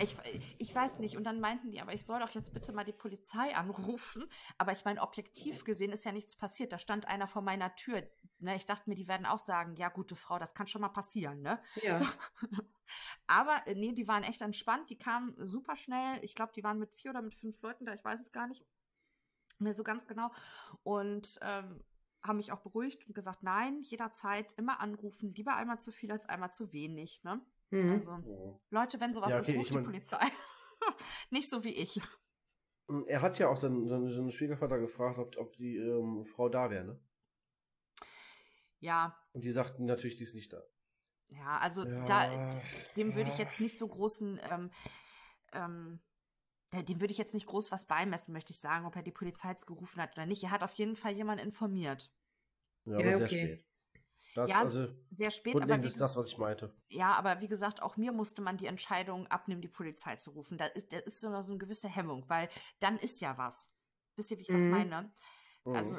Ich, 0.00 0.16
ich 0.58 0.74
weiß 0.74 0.98
nicht. 0.98 1.16
Und 1.16 1.24
dann 1.24 1.40
meinten 1.40 1.70
die, 1.70 1.80
aber 1.80 1.92
ich 1.92 2.04
soll 2.04 2.20
doch 2.20 2.30
jetzt 2.30 2.52
bitte 2.52 2.72
mal 2.72 2.84
die 2.84 2.92
Polizei 2.92 3.54
anrufen. 3.54 4.24
Aber 4.58 4.72
ich 4.72 4.84
meine, 4.84 5.02
objektiv 5.02 5.64
gesehen 5.64 5.92
ist 5.92 6.04
ja 6.04 6.12
nichts 6.12 6.34
passiert. 6.34 6.72
Da 6.72 6.78
stand 6.78 7.06
einer 7.06 7.26
vor 7.26 7.42
meiner 7.42 7.74
Tür. 7.76 8.02
Ne, 8.38 8.56
ich 8.56 8.66
dachte 8.66 8.88
mir, 8.88 8.96
die 8.96 9.08
werden 9.08 9.26
auch 9.26 9.38
sagen, 9.38 9.76
ja, 9.76 9.88
gute 9.88 10.16
Frau, 10.16 10.38
das 10.38 10.54
kann 10.54 10.66
schon 10.66 10.80
mal 10.80 10.88
passieren, 10.88 11.40
ne? 11.40 11.60
Ja. 11.82 12.02
Aber 13.26 13.66
äh, 13.66 13.74
nee, 13.74 13.92
die 13.92 14.08
waren 14.08 14.24
echt 14.24 14.42
entspannt. 14.42 14.90
Die 14.90 14.98
kamen 14.98 15.34
super 15.46 15.76
schnell. 15.76 16.22
Ich 16.22 16.34
glaube, 16.34 16.52
die 16.54 16.64
waren 16.64 16.78
mit 16.78 16.92
vier 16.94 17.12
oder 17.12 17.22
mit 17.22 17.34
fünf 17.34 17.60
Leuten 17.62 17.86
da. 17.86 17.94
Ich 17.94 18.04
weiß 18.04 18.20
es 18.20 18.32
gar 18.32 18.46
nicht 18.46 18.64
mehr 19.58 19.74
so 19.74 19.84
ganz 19.84 20.06
genau. 20.06 20.30
Und 20.82 21.38
ähm, 21.42 21.82
haben 22.26 22.36
mich 22.38 22.52
auch 22.52 22.60
beruhigt 22.60 23.06
und 23.06 23.14
gesagt, 23.14 23.42
nein, 23.42 23.82
jederzeit 23.82 24.52
immer 24.58 24.80
anrufen. 24.80 25.32
Lieber 25.34 25.56
einmal 25.56 25.80
zu 25.80 25.92
viel 25.92 26.10
als 26.12 26.26
einmal 26.26 26.52
zu 26.52 26.72
wenig, 26.72 27.22
ne? 27.24 27.40
Mhm. 27.70 27.90
Also, 27.90 28.12
Oh. 28.26 28.60
Leute, 28.70 29.00
wenn 29.00 29.12
sowas 29.12 29.30
Ja, 29.30 29.38
okay, 29.38 29.52
ist, 29.52 29.56
ruft 29.58 29.62
ich 29.62 29.68
die 29.68 29.74
mein- 29.74 29.84
Polizei. 29.84 30.20
Nicht 31.30 31.50
so 31.50 31.64
wie 31.64 31.74
ich. 31.74 32.00
Er 33.08 33.20
hat 33.22 33.38
ja 33.40 33.48
auch 33.48 33.56
seinen, 33.56 33.88
seinen, 33.88 34.08
seinen 34.10 34.30
Schwiegervater 34.30 34.78
gefragt, 34.78 35.18
ob, 35.18 35.36
ob 35.38 35.56
die 35.56 35.76
ähm, 35.76 36.24
Frau 36.26 36.48
da 36.48 36.70
wäre, 36.70 36.84
ne? 36.84 37.00
Ja, 38.80 39.16
Und 39.32 39.42
die 39.44 39.50
sagten 39.50 39.86
natürlich, 39.86 40.16
die 40.16 40.22
ist 40.22 40.34
nicht 40.34 40.52
da. 40.52 40.62
ja, 41.28 41.56
also 41.58 41.84
Ja, 41.86 42.04
da, 42.04 42.50
dem 42.96 43.14
würde 43.14 43.30
ich 43.30 43.38
jetzt 43.38 43.58
nicht 43.60 43.78
so 43.78 43.88
großen, 43.88 44.38
ähm, 44.50 44.70
ähm, 45.52 46.00
äh, 46.70 46.84
dem 46.84 47.00
würde 47.00 47.10
ich 47.12 47.18
jetzt 47.18 47.34
nicht 47.34 47.46
groß 47.46 47.72
was 47.72 47.86
beimessen, 47.86 48.32
möchte 48.32 48.52
ich 48.52 48.60
sagen, 48.60 48.86
ob 48.86 48.94
er 48.94 49.02
die 49.02 49.12
Polizei 49.12 49.48
jetzt 49.50 49.66
gerufen 49.66 50.00
hat 50.00 50.12
oder 50.16 50.26
nicht. 50.26 50.44
Er 50.44 50.50
hat 50.50 50.62
auf 50.62 50.74
jeden 50.74 50.94
Fall 50.94 51.12
jemanden 51.14 51.44
informiert. 51.44 52.12
Ja, 52.86 52.92
Ja, 52.92 52.98
aber 53.00 53.12
sehr 53.12 53.26
okay. 53.26 53.38
spät. 53.56 53.66
Das, 54.34 54.50
Ja, 54.50 54.60
also, 54.60 54.88
Sehr 55.10 55.30
spät, 55.30 55.54
aber 55.54 55.60
grundlegend 55.60 55.84
wie, 55.84 55.88
ist 55.88 56.00
das, 56.00 56.16
was 56.16 56.28
ich 56.28 56.38
meinte. 56.38 56.72
ja, 56.90 57.12
aber 57.14 57.40
wie 57.40 57.48
gesagt, 57.48 57.82
auch 57.82 57.96
mir 57.96 58.12
musste 58.12 58.42
man 58.42 58.56
die 58.56 58.66
Entscheidung 58.66 59.26
abnehmen, 59.28 59.62
die 59.62 59.68
Polizei 59.68 60.16
zu 60.16 60.30
rufen. 60.30 60.58
Da 60.58 60.66
ist, 60.66 60.92
da 60.92 60.98
ist 60.98 61.20
so 61.20 61.28
eine, 61.28 61.42
so 61.42 61.50
eine 61.52 61.58
gewisse 61.58 61.88
Hemmung, 61.88 62.24
weil 62.28 62.48
dann 62.80 62.98
ist 62.98 63.20
ja 63.20 63.36
was. 63.38 63.72
Wisst 64.16 64.30
ihr, 64.30 64.38
wie 64.38 64.42
ich 64.42 64.48
das 64.48 64.62
Mhm. 64.62 64.70
meine? 64.70 65.12
Mhm. 65.64 65.74
Also, 65.74 65.98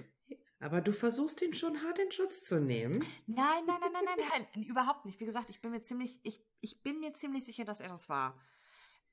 Aber 0.60 0.82
du 0.82 0.92
versuchst 0.94 1.42
ihn 1.42 1.54
schon 1.54 1.84
hart 1.84 2.00
in 2.00 2.12
Schutz 2.12 2.44
zu 2.44 2.60
nehmen. 2.60 3.06
Nein, 3.28 3.66
nein, 3.66 3.78
nein, 3.80 3.92
nein, 3.94 4.04
nein, 4.06 4.48
nein, 4.54 4.64
überhaupt 4.66 5.06
nicht. 5.06 5.20
Wie 5.20 5.26
gesagt, 5.26 5.50
ich 5.50 5.62
bin 5.62 5.72
mir 5.72 5.82
ziemlich, 5.82 6.20
ich, 6.24 6.44
ich 6.62 6.82
bin 6.82 7.00
mir 7.00 7.14
ziemlich 7.14 7.46
sicher, 7.46 7.66
dass 7.66 7.80
er 7.80 7.90
das 7.90 8.10
war. 8.10 8.40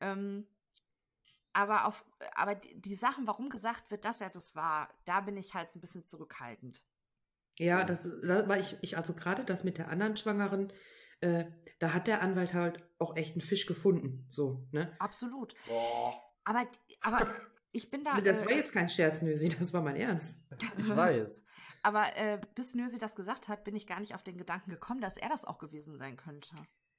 Ähm, 0.01 0.47
aber 1.53 1.87
auf, 1.87 2.05
aber 2.35 2.55
die, 2.57 2.81
die 2.81 2.95
Sachen, 2.95 3.27
warum 3.27 3.49
gesagt 3.49 3.91
wird, 3.91 4.05
dass 4.05 4.21
er 4.21 4.31
das 4.31 4.55
war, 4.57 4.93
da 5.05 5.21
bin 5.21 5.37
ich 5.37 5.55
halt 5.55 5.75
ein 5.75 5.81
bisschen 5.81 6.05
zurückhaltend. 6.05 6.85
Ja, 7.59 7.85
das, 7.85 8.03
da 8.23 8.49
war 8.49 8.59
ich, 8.59 8.77
ich, 8.81 8.97
also 8.97 9.15
gerade 9.15 9.45
das 9.45 9.65
mit 9.65 9.79
der 9.79 9.89
anderen 9.89 10.17
Schwangeren, 10.17 10.73
äh, 11.21 11.45
da 11.79 11.93
hat 11.95 12.07
der 12.07 12.21
Anwalt 12.21 12.55
halt 12.55 12.83
auch 12.99 13.17
echt 13.17 13.35
einen 13.35 13.41
Fisch 13.41 13.67
gefunden. 13.67 14.27
So, 14.29 14.67
ne? 14.73 14.95
Absolut. 14.99 15.55
Boah, 15.69 16.15
Aber, 16.45 16.67
aber 17.01 17.29
ich 17.73 17.91
bin 17.91 18.05
da. 18.05 18.21
Das 18.25 18.43
äh, 18.43 18.47
war 18.47 18.53
jetzt 18.53 18.73
kein 18.73 18.89
Scherz, 18.89 19.23
Nösi, 19.23 19.49
das 19.49 19.73
war 19.73 19.83
mein 19.83 19.97
Ernst. 19.97 20.41
ich 20.79 20.89
weiß. 20.89 21.47
Aber 21.83 22.17
äh, 22.17 22.41
bis 22.55 22.75
Nösi 22.75 22.97
das 22.97 23.15
gesagt 23.15 23.49
hat, 23.49 23.63
bin 23.63 23.77
ich 23.77 23.87
gar 23.87 24.01
nicht 24.01 24.15
auf 24.15 24.23
den 24.23 24.39
Gedanken 24.39 24.71
gekommen, 24.71 25.03
dass 25.03 25.19
er 25.19 25.29
das 25.29 25.45
auch 25.45 25.59
gewesen 25.59 25.99
sein 25.99 26.17
könnte. 26.17 26.57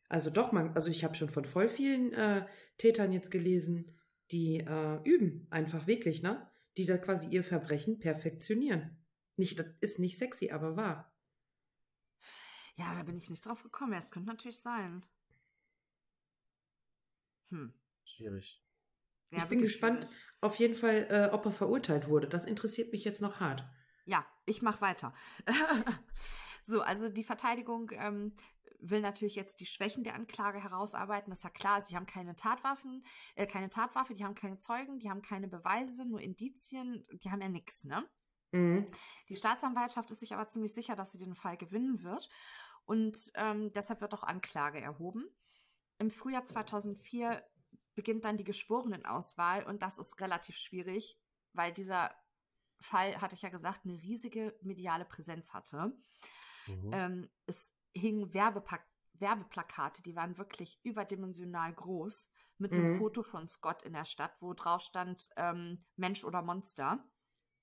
Also 0.09 0.29
doch, 0.29 0.51
man, 0.51 0.75
also 0.75 0.89
ich 0.89 1.03
habe 1.03 1.15
schon 1.15 1.29
von 1.29 1.45
voll 1.45 1.69
vielen 1.69 2.13
äh, 2.13 2.45
Tätern 2.77 3.11
jetzt 3.11 3.31
gelesen, 3.31 3.97
die 4.29 4.59
äh, 4.59 4.99
üben, 5.03 5.47
einfach 5.49 5.87
wirklich, 5.87 6.21
ne? 6.21 6.47
Die 6.77 6.85
da 6.85 6.97
quasi 6.97 7.27
ihr 7.29 7.43
Verbrechen 7.43 7.97
perfektionieren. 7.97 9.03
Nicht, 9.37 9.59
das 9.59 9.67
ist 9.81 9.99
nicht 9.99 10.17
sexy, 10.17 10.51
aber 10.51 10.75
wahr. 10.75 11.11
Ja, 12.75 12.93
da 12.93 13.03
bin 13.03 13.17
ich 13.17 13.29
nicht 13.29 13.45
drauf 13.45 13.63
gekommen. 13.63 13.93
Es 13.93 14.11
könnte 14.11 14.29
natürlich 14.29 14.59
sein. 14.59 15.05
Hm. 17.49 17.73
Schwierig. 18.03 18.61
Ja, 19.31 19.43
ich 19.43 19.49
bin 19.49 19.61
gespannt, 19.61 20.03
schwierig. 20.03 20.17
auf 20.41 20.55
jeden 20.55 20.75
Fall, 20.75 21.07
äh, 21.09 21.33
ob 21.33 21.45
er 21.45 21.51
verurteilt 21.51 22.07
wurde. 22.07 22.27
Das 22.27 22.45
interessiert 22.45 22.91
mich 22.91 23.03
jetzt 23.03 23.21
noch 23.21 23.39
hart. 23.39 23.65
Ja, 24.05 24.25
ich 24.45 24.61
mache 24.61 24.81
weiter. 24.81 25.13
so, 26.63 26.81
also 26.81 27.09
die 27.09 27.23
Verteidigung 27.23 27.91
ähm, 27.93 28.35
will 28.79 29.01
natürlich 29.01 29.35
jetzt 29.35 29.59
die 29.59 29.65
Schwächen 29.65 30.03
der 30.03 30.15
Anklage 30.15 30.61
herausarbeiten. 30.61 31.31
Das 31.31 31.39
ist 31.39 31.43
ja 31.43 31.49
klar, 31.49 31.83
sie 31.83 31.95
haben 31.95 32.05
keine 32.05 32.35
Tatwaffen, 32.35 33.03
äh, 33.35 33.47
keine 33.47 33.69
Tatwaffe, 33.69 34.13
die 34.13 34.23
haben 34.23 34.35
keine 34.35 34.57
Zeugen, 34.57 34.99
die 34.99 35.09
haben 35.09 35.21
keine 35.21 35.47
Beweise, 35.47 36.05
nur 36.05 36.21
Indizien, 36.21 37.05
die 37.11 37.31
haben 37.31 37.41
ja 37.41 37.49
nichts, 37.49 37.85
ne? 37.85 38.07
Mhm. 38.55 38.85
Die 39.29 39.35
Staatsanwaltschaft 39.35 40.09
ist 40.11 40.19
sich 40.19 40.33
aber 40.33 40.47
ziemlich 40.47 40.73
sicher, 40.73 40.95
dass 40.95 41.11
sie 41.11 41.19
den 41.19 41.35
Fall 41.35 41.57
gewinnen 41.57 42.03
wird. 42.03 42.29
Und 42.85 43.31
ähm, 43.35 43.71
deshalb 43.73 44.01
wird 44.01 44.13
auch 44.13 44.23
Anklage 44.23 44.79
erhoben. 44.79 45.25
Im 45.97 46.11
Frühjahr 46.11 46.45
2004 46.45 47.43
beginnt 47.95 48.25
dann 48.25 48.37
die 48.37 48.43
Geschworenenauswahl 48.43 49.63
und 49.63 49.81
das 49.81 49.97
ist 49.97 50.19
relativ 50.19 50.57
schwierig, 50.57 51.17
weil 51.53 51.73
dieser 51.73 52.13
Fall, 52.81 53.19
hatte 53.21 53.35
ich 53.35 53.41
ja 53.41 53.49
gesagt, 53.49 53.85
eine 53.85 54.01
riesige 54.01 54.57
mediale 54.61 55.05
Präsenz 55.05 55.53
hatte. 55.53 55.97
Mhm. 56.67 56.89
Ähm, 56.91 57.29
es 57.45 57.73
hingen 57.93 58.33
Werbepa 58.33 58.79
Werbeplakate, 59.17 60.03
die 60.03 60.13
waren 60.17 60.37
wirklich 60.37 60.77
überdimensional 60.83 61.73
groß, 61.73 62.29
mit 62.57 62.73
einem 62.73 62.85
Mhm. 62.93 62.97
Foto 62.97 63.23
von 63.23 63.47
Scott 63.47 63.83
in 63.83 63.93
der 63.93 64.03
Stadt, 64.03 64.41
wo 64.41 64.53
drauf 64.53 64.81
stand 64.81 65.29
ähm, 65.37 65.85
Mensch 65.95 66.25
oder 66.25 66.41
Monster. 66.41 67.01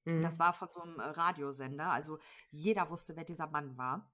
Mhm. 0.04 0.22
Das 0.22 0.38
war 0.38 0.52
von 0.52 0.68
so 0.70 0.82
einem 0.82 0.98
äh, 0.98 1.04
Radiosender, 1.04 1.90
also 1.90 2.18
jeder 2.50 2.90
wusste, 2.90 3.16
wer 3.16 3.24
dieser 3.24 3.46
Mann 3.46 3.76
war. 3.76 4.10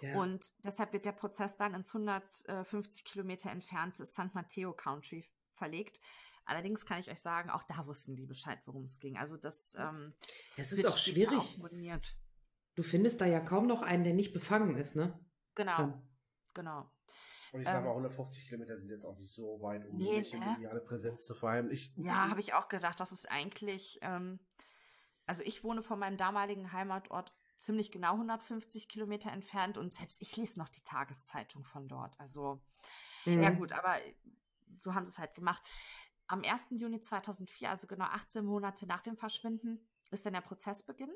Ja. 0.00 0.16
Und 0.16 0.52
deshalb 0.64 0.92
wird 0.92 1.04
der 1.04 1.12
Prozess 1.12 1.56
dann 1.56 1.74
ins 1.74 1.94
150 1.94 3.04
Kilometer 3.04 3.50
entfernte 3.50 4.04
San 4.04 4.30
Mateo 4.32 4.72
Country 4.72 5.24
verlegt. 5.54 6.00
Allerdings 6.44 6.86
kann 6.86 7.00
ich 7.00 7.10
euch 7.10 7.20
sagen, 7.20 7.50
auch 7.50 7.64
da 7.64 7.86
wussten 7.86 8.16
die 8.16 8.26
Bescheid, 8.26 8.58
worum 8.64 8.84
es 8.84 9.00
ging. 9.00 9.18
Also 9.18 9.36
das, 9.36 9.76
ähm, 9.78 10.14
das 10.56 10.72
ist 10.72 10.86
auch 10.86 10.96
schwierig. 10.96 11.60
Auch 11.60 11.68
du 12.74 12.82
findest 12.82 13.20
da 13.20 13.26
ja 13.26 13.40
kaum 13.40 13.66
noch 13.66 13.82
einen, 13.82 14.04
der 14.04 14.14
nicht 14.14 14.32
befangen 14.32 14.76
ist, 14.76 14.96
ne? 14.96 15.18
Genau, 15.54 15.76
dann. 15.76 16.08
genau. 16.54 16.90
Und 17.52 17.62
ich 17.62 17.66
sage 17.66 17.84
mal, 17.84 17.90
150 17.90 18.42
ähm, 18.42 18.48
Kilometer 18.48 18.78
sind 18.78 18.90
jetzt 18.90 19.04
auch 19.04 19.18
nicht 19.18 19.34
so 19.34 19.60
weit, 19.60 19.86
um 19.86 19.96
nee, 19.96 20.24
eine 20.32 20.44
ne? 20.44 20.52
mediale 20.52 20.80
Präsenz 20.80 21.26
zu 21.26 21.34
verheimlichen. 21.34 22.04
Ja, 22.04 22.30
habe 22.30 22.40
ich 22.40 22.54
auch 22.54 22.68
gedacht. 22.68 23.00
Das 23.00 23.12
ist 23.12 23.30
eigentlich, 23.30 23.98
ähm, 24.02 24.38
also 25.28 25.42
ich 25.44 25.62
wohne 25.62 25.82
von 25.82 25.98
meinem 25.98 26.16
damaligen 26.16 26.72
Heimatort 26.72 27.32
ziemlich 27.58 27.90
genau 27.90 28.12
150 28.12 28.88
Kilometer 28.88 29.30
entfernt 29.30 29.76
und 29.76 29.92
selbst 29.92 30.22
ich 30.22 30.36
lese 30.36 30.58
noch 30.58 30.68
die 30.68 30.82
Tageszeitung 30.82 31.64
von 31.64 31.86
dort. 31.86 32.18
Also, 32.18 32.62
mhm. 33.26 33.42
ja 33.42 33.50
gut, 33.50 33.72
aber 33.72 33.96
so 34.78 34.94
haben 34.94 35.04
sie 35.04 35.12
es 35.12 35.18
halt 35.18 35.34
gemacht. 35.34 35.62
Am 36.28 36.42
1. 36.42 36.68
Juni 36.70 37.00
2004, 37.00 37.68
also 37.68 37.86
genau 37.86 38.06
18 38.06 38.44
Monate 38.44 38.86
nach 38.86 39.02
dem 39.02 39.16
Verschwinden, 39.16 39.86
ist 40.10 40.24
dann 40.24 40.32
der 40.32 40.40
Prozessbeginn. 40.40 41.12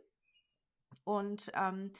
Und 1.05 1.51
ähm, 1.55 1.93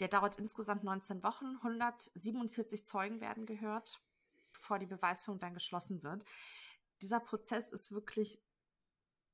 der 0.00 0.08
dauert 0.08 0.38
insgesamt 0.38 0.84
19 0.84 1.22
Wochen. 1.22 1.56
147 1.62 2.84
Zeugen 2.84 3.20
werden 3.20 3.46
gehört, 3.46 4.00
bevor 4.52 4.78
die 4.78 4.86
Beweisführung 4.86 5.40
dann 5.40 5.54
geschlossen 5.54 6.02
wird. 6.02 6.24
Dieser 7.00 7.20
Prozess 7.20 7.70
ist 7.70 7.92
wirklich 7.92 8.42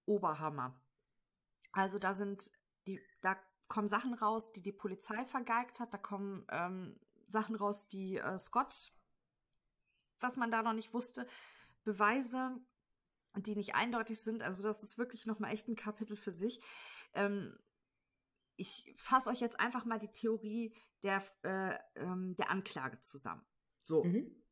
Oberhammer. 0.07 0.81
Also 1.73 1.99
da 1.99 2.15
sind 2.15 2.51
die, 2.87 3.01
da 3.21 3.37
kommen 3.69 3.89
Sachen 3.89 4.15
raus, 4.15 4.53
die 4.53 4.63
die 4.63 4.73
Polizei 4.73 5.25
vergeigt 5.25 5.81
hat. 5.81 5.95
Da 5.95 5.99
kommen 5.99 6.47
ähm, 6.51 6.99
Sachen 7.29 7.55
raus, 7.55 7.89
die 7.89 8.17
äh, 8.17 8.39
Scott, 8.39 8.93
was 10.19 10.37
man 10.37 10.51
da 10.51 10.63
noch 10.63 10.73
nicht 10.73 10.93
wusste, 10.93 11.27
Beweise, 11.85 12.59
die 13.37 13.55
nicht 13.55 13.75
eindeutig 13.75 14.21
sind. 14.21 14.43
Also 14.43 14.63
das 14.63 14.83
ist 14.83 14.99
wirklich 14.99 15.27
nochmal 15.27 15.53
echt 15.53 15.69
ein 15.69 15.77
Kapitel 15.77 16.17
für 16.17 16.33
sich. 16.33 16.61
Ähm, 17.15 17.59
ich 18.57 18.95
fasse 18.99 19.31
euch 19.31 19.41
jetzt 19.41 19.59
einfach 19.59 19.85
mal 19.85 19.99
die 19.99 20.13
Theorie 20.13 20.77
der, 21.03 21.23
äh, 21.43 21.79
ähm, 21.97 22.35
der 22.37 22.51
Anklage 22.51 23.01
zusammen. 23.01 23.45
So. 23.83 24.05
Mhm. 24.05 24.45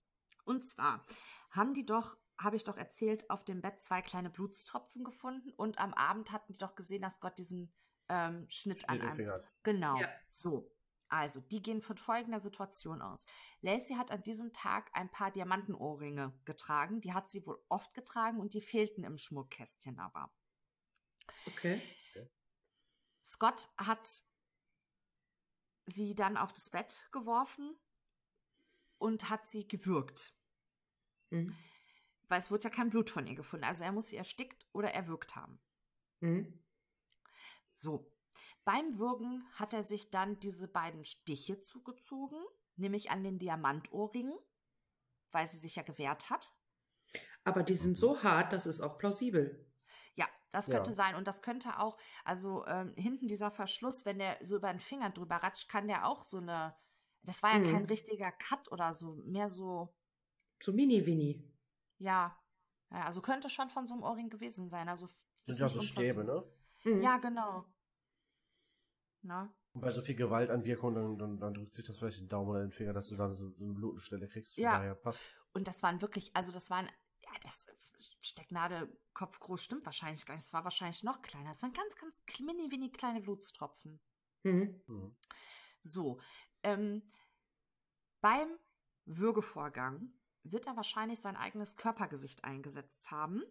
Und 0.44 0.64
zwar 0.64 1.04
haben 1.50 1.74
die 1.74 1.84
doch, 1.84 2.16
habe 2.38 2.56
ich 2.56 2.64
doch 2.64 2.76
erzählt, 2.76 3.28
auf 3.30 3.44
dem 3.44 3.60
Bett 3.60 3.80
zwei 3.80 4.00
kleine 4.02 4.30
Blutstropfen 4.30 5.04
gefunden 5.04 5.52
und 5.56 5.78
am 5.78 5.92
Abend 5.94 6.32
hatten 6.32 6.52
die 6.52 6.58
doch 6.58 6.76
gesehen, 6.76 7.02
dass 7.02 7.20
Gott 7.20 7.36
diesen 7.38 7.72
ähm, 8.08 8.46
Schnitt, 8.48 8.82
Schnitt 8.82 8.88
an 8.88 9.00
einem. 9.00 9.32
Genau. 9.62 9.98
Ja. 9.98 10.08
So. 10.28 10.70
Also, 11.10 11.40
die 11.40 11.62
gehen 11.62 11.80
von 11.80 11.96
folgender 11.96 12.38
Situation 12.38 13.00
aus. 13.00 13.24
Lacey 13.62 13.94
hat 13.94 14.10
an 14.10 14.22
diesem 14.22 14.52
Tag 14.52 14.90
ein 14.92 15.10
paar 15.10 15.30
Diamantenohrringe 15.30 16.38
getragen. 16.44 17.00
Die 17.00 17.14
hat 17.14 17.30
sie 17.30 17.46
wohl 17.46 17.58
oft 17.68 17.94
getragen 17.94 18.38
und 18.40 18.52
die 18.52 18.60
fehlten 18.60 19.04
im 19.04 19.16
Schmuckkästchen 19.16 19.98
aber. 19.98 20.30
Okay. 21.46 21.80
Scott 23.24 23.68
hat 23.76 24.24
sie 25.86 26.14
dann 26.14 26.36
auf 26.36 26.52
das 26.52 26.70
Bett 26.70 27.08
geworfen 27.12 27.74
und 28.98 29.28
hat 29.28 29.46
sie 29.46 29.66
gewürgt. 29.66 30.34
Mhm. 31.30 31.56
Weil 32.28 32.38
es 32.38 32.50
wird 32.50 32.64
ja 32.64 32.70
kein 32.70 32.90
Blut 32.90 33.10
von 33.10 33.26
ihr 33.26 33.34
gefunden. 33.34 33.64
Also 33.64 33.84
er 33.84 33.92
muss 33.92 34.08
sie 34.08 34.16
erstickt 34.16 34.66
oder 34.72 34.92
erwürgt 34.92 35.34
haben. 35.34 35.58
Mhm. 36.20 36.62
So. 37.74 38.12
Beim 38.64 38.98
Würgen 38.98 39.46
hat 39.54 39.72
er 39.72 39.82
sich 39.82 40.10
dann 40.10 40.38
diese 40.40 40.68
beiden 40.68 41.04
Stiche 41.06 41.60
zugezogen, 41.62 42.38
nämlich 42.76 43.10
an 43.10 43.24
den 43.24 43.38
Diamantohrringen, 43.38 44.36
weil 45.32 45.46
sie 45.46 45.56
sich 45.56 45.76
ja 45.76 45.82
gewehrt 45.82 46.28
hat. 46.28 46.52
Aber 47.44 47.62
die 47.62 47.74
sind 47.74 47.96
so 47.96 48.22
hart, 48.22 48.52
das 48.52 48.66
ist 48.66 48.82
auch 48.82 48.98
plausibel. 48.98 49.66
Ja, 50.16 50.26
das 50.52 50.66
könnte 50.66 50.90
ja. 50.90 50.96
sein. 50.96 51.14
Und 51.14 51.26
das 51.26 51.40
könnte 51.40 51.78
auch, 51.78 51.96
also 52.24 52.66
ähm, 52.66 52.92
hinten 52.96 53.26
dieser 53.26 53.50
Verschluss, 53.50 54.04
wenn 54.04 54.18
der 54.18 54.36
so 54.42 54.56
über 54.56 54.70
den 54.70 54.80
Finger 54.80 55.10
drüber 55.10 55.36
ratscht, 55.36 55.68
kann 55.68 55.88
der 55.88 56.06
auch 56.06 56.24
so 56.24 56.38
eine. 56.38 56.76
Das 57.22 57.42
war 57.42 57.52
ja 57.52 57.58
mhm. 57.60 57.72
kein 57.72 57.84
richtiger 57.86 58.30
Cut 58.32 58.70
oder 58.70 58.92
so, 58.92 59.14
mehr 59.24 59.48
so. 59.48 59.94
So 60.62 60.72
mini-winnie. 60.72 61.42
Ja. 61.98 62.36
ja. 62.90 63.04
Also 63.04 63.20
könnte 63.20 63.50
schon 63.50 63.68
von 63.70 63.86
so 63.86 63.94
einem 63.94 64.02
Ohrring 64.02 64.30
gewesen 64.30 64.68
sein. 64.68 64.88
Also 64.88 65.06
das 65.06 65.56
sind 65.56 65.58
ja 65.60 65.68
so 65.68 65.80
Stäbe, 65.80 66.24
ne? 66.24 66.44
Mhm. 66.84 67.02
Ja, 67.02 67.18
genau. 67.18 67.64
Na? 69.22 69.52
Und 69.72 69.80
bei 69.80 69.90
so 69.90 70.02
viel 70.02 70.14
Gewaltanwirkung, 70.14 70.94
dann, 70.94 71.18
dann, 71.18 71.38
dann 71.38 71.54
drückt 71.54 71.74
sich 71.74 71.84
das 71.84 71.98
vielleicht 71.98 72.18
den 72.18 72.28
Daumen 72.28 72.50
oder 72.50 72.60
den 72.60 72.72
Finger, 72.72 72.92
dass 72.92 73.08
du 73.08 73.16
dann 73.16 73.36
so 73.36 73.44
eine 73.60 73.74
Blutenstelle 73.74 74.28
kriegst. 74.28 74.56
ja. 74.56 74.72
Daher 74.72 74.94
passt. 74.94 75.22
Und 75.52 75.68
das 75.68 75.82
waren 75.82 76.00
wirklich, 76.00 76.34
also 76.34 76.52
das 76.52 76.70
waren, 76.70 76.86
ja, 77.24 77.30
das 77.42 77.66
Stecknadel 78.20 78.92
Kopf 79.14 79.40
groß 79.40 79.62
stimmt 79.62 79.84
wahrscheinlich 79.84 80.24
gar 80.26 80.34
nicht. 80.34 80.44
Es 80.44 80.52
war 80.52 80.64
wahrscheinlich 80.64 81.02
noch 81.02 81.22
kleiner. 81.22 81.50
Es 81.50 81.62
waren 81.62 81.72
ganz, 81.72 81.96
ganz 81.96 82.20
mini, 82.40 82.68
mini 82.68 82.90
kleine 82.90 83.20
Blutstropfen. 83.20 84.00
Mhm. 84.42 84.80
Mhm. 84.86 85.16
So. 85.82 86.20
Ähm, 86.62 87.02
beim 88.20 88.48
Würgevorgang 89.04 90.12
wird 90.42 90.66
er 90.66 90.76
wahrscheinlich 90.76 91.20
sein 91.20 91.36
eigenes 91.36 91.76
Körpergewicht 91.76 92.44
eingesetzt 92.44 93.10
haben. 93.10 93.42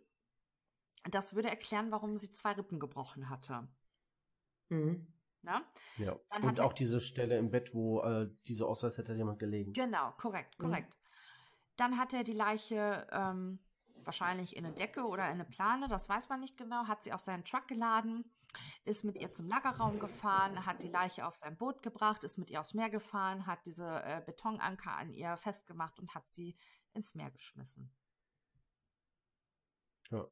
Das 1.09 1.35
würde 1.35 1.49
erklären, 1.49 1.91
warum 1.91 2.17
sie 2.17 2.31
zwei 2.31 2.53
Rippen 2.53 2.79
gebrochen 2.79 3.29
hatte. 3.29 3.67
Mhm. 4.69 5.07
Na? 5.41 5.61
Ja. 5.97 6.19
Dann 6.29 6.43
und 6.43 6.59
auch 6.59 6.73
diese 6.73 6.99
Stelle 6.99 7.37
im 7.37 7.51
Bett, 7.51 7.73
wo 7.73 8.01
äh, 8.01 8.29
diese 8.47 8.65
aussah, 8.65 8.87
als 8.87 8.97
hätte 8.97 9.13
jemand 9.13 9.39
gelegen. 9.39 9.73
Genau, 9.73 10.11
korrekt, 10.13 10.57
mhm. 10.59 10.63
korrekt. 10.63 10.97
Mhm. 10.97 11.07
Dann 11.77 11.97
hat 11.97 12.13
er 12.13 12.23
die 12.23 12.33
Leiche 12.33 13.07
ähm, 13.11 13.59
wahrscheinlich 14.03 14.57
in 14.57 14.65
eine 14.65 14.73
Decke 14.73 15.05
oder 15.05 15.25
in 15.25 15.33
eine 15.33 15.45
Plane, 15.45 15.87
das 15.87 16.09
weiß 16.09 16.29
man 16.29 16.39
nicht 16.39 16.57
genau, 16.57 16.87
hat 16.87 17.03
sie 17.03 17.13
auf 17.13 17.21
seinen 17.21 17.45
Truck 17.45 17.67
geladen, 17.67 18.25
ist 18.85 19.03
mit 19.03 19.17
ihr 19.17 19.31
zum 19.31 19.47
Lagerraum 19.47 19.99
gefahren, 19.99 20.65
hat 20.65 20.81
die 20.81 20.87
Leiche 20.87 21.27
auf 21.27 21.35
sein 21.35 21.57
Boot 21.57 21.83
gebracht, 21.83 22.23
ist 22.23 22.37
mit 22.37 22.49
ihr 22.49 22.59
aufs 22.59 22.73
Meer 22.73 22.89
gefahren, 22.89 23.45
hat 23.45 23.65
diese 23.65 23.85
äh, 23.85 24.21
Betonanker 24.25 24.91
an 24.91 25.13
ihr 25.13 25.37
festgemacht 25.37 25.99
und 25.99 26.15
hat 26.15 26.27
sie 26.29 26.57
ins 26.97 27.15
Meer 27.15 27.31
geschmissen. 27.31 27.89
Ja. 30.11 30.27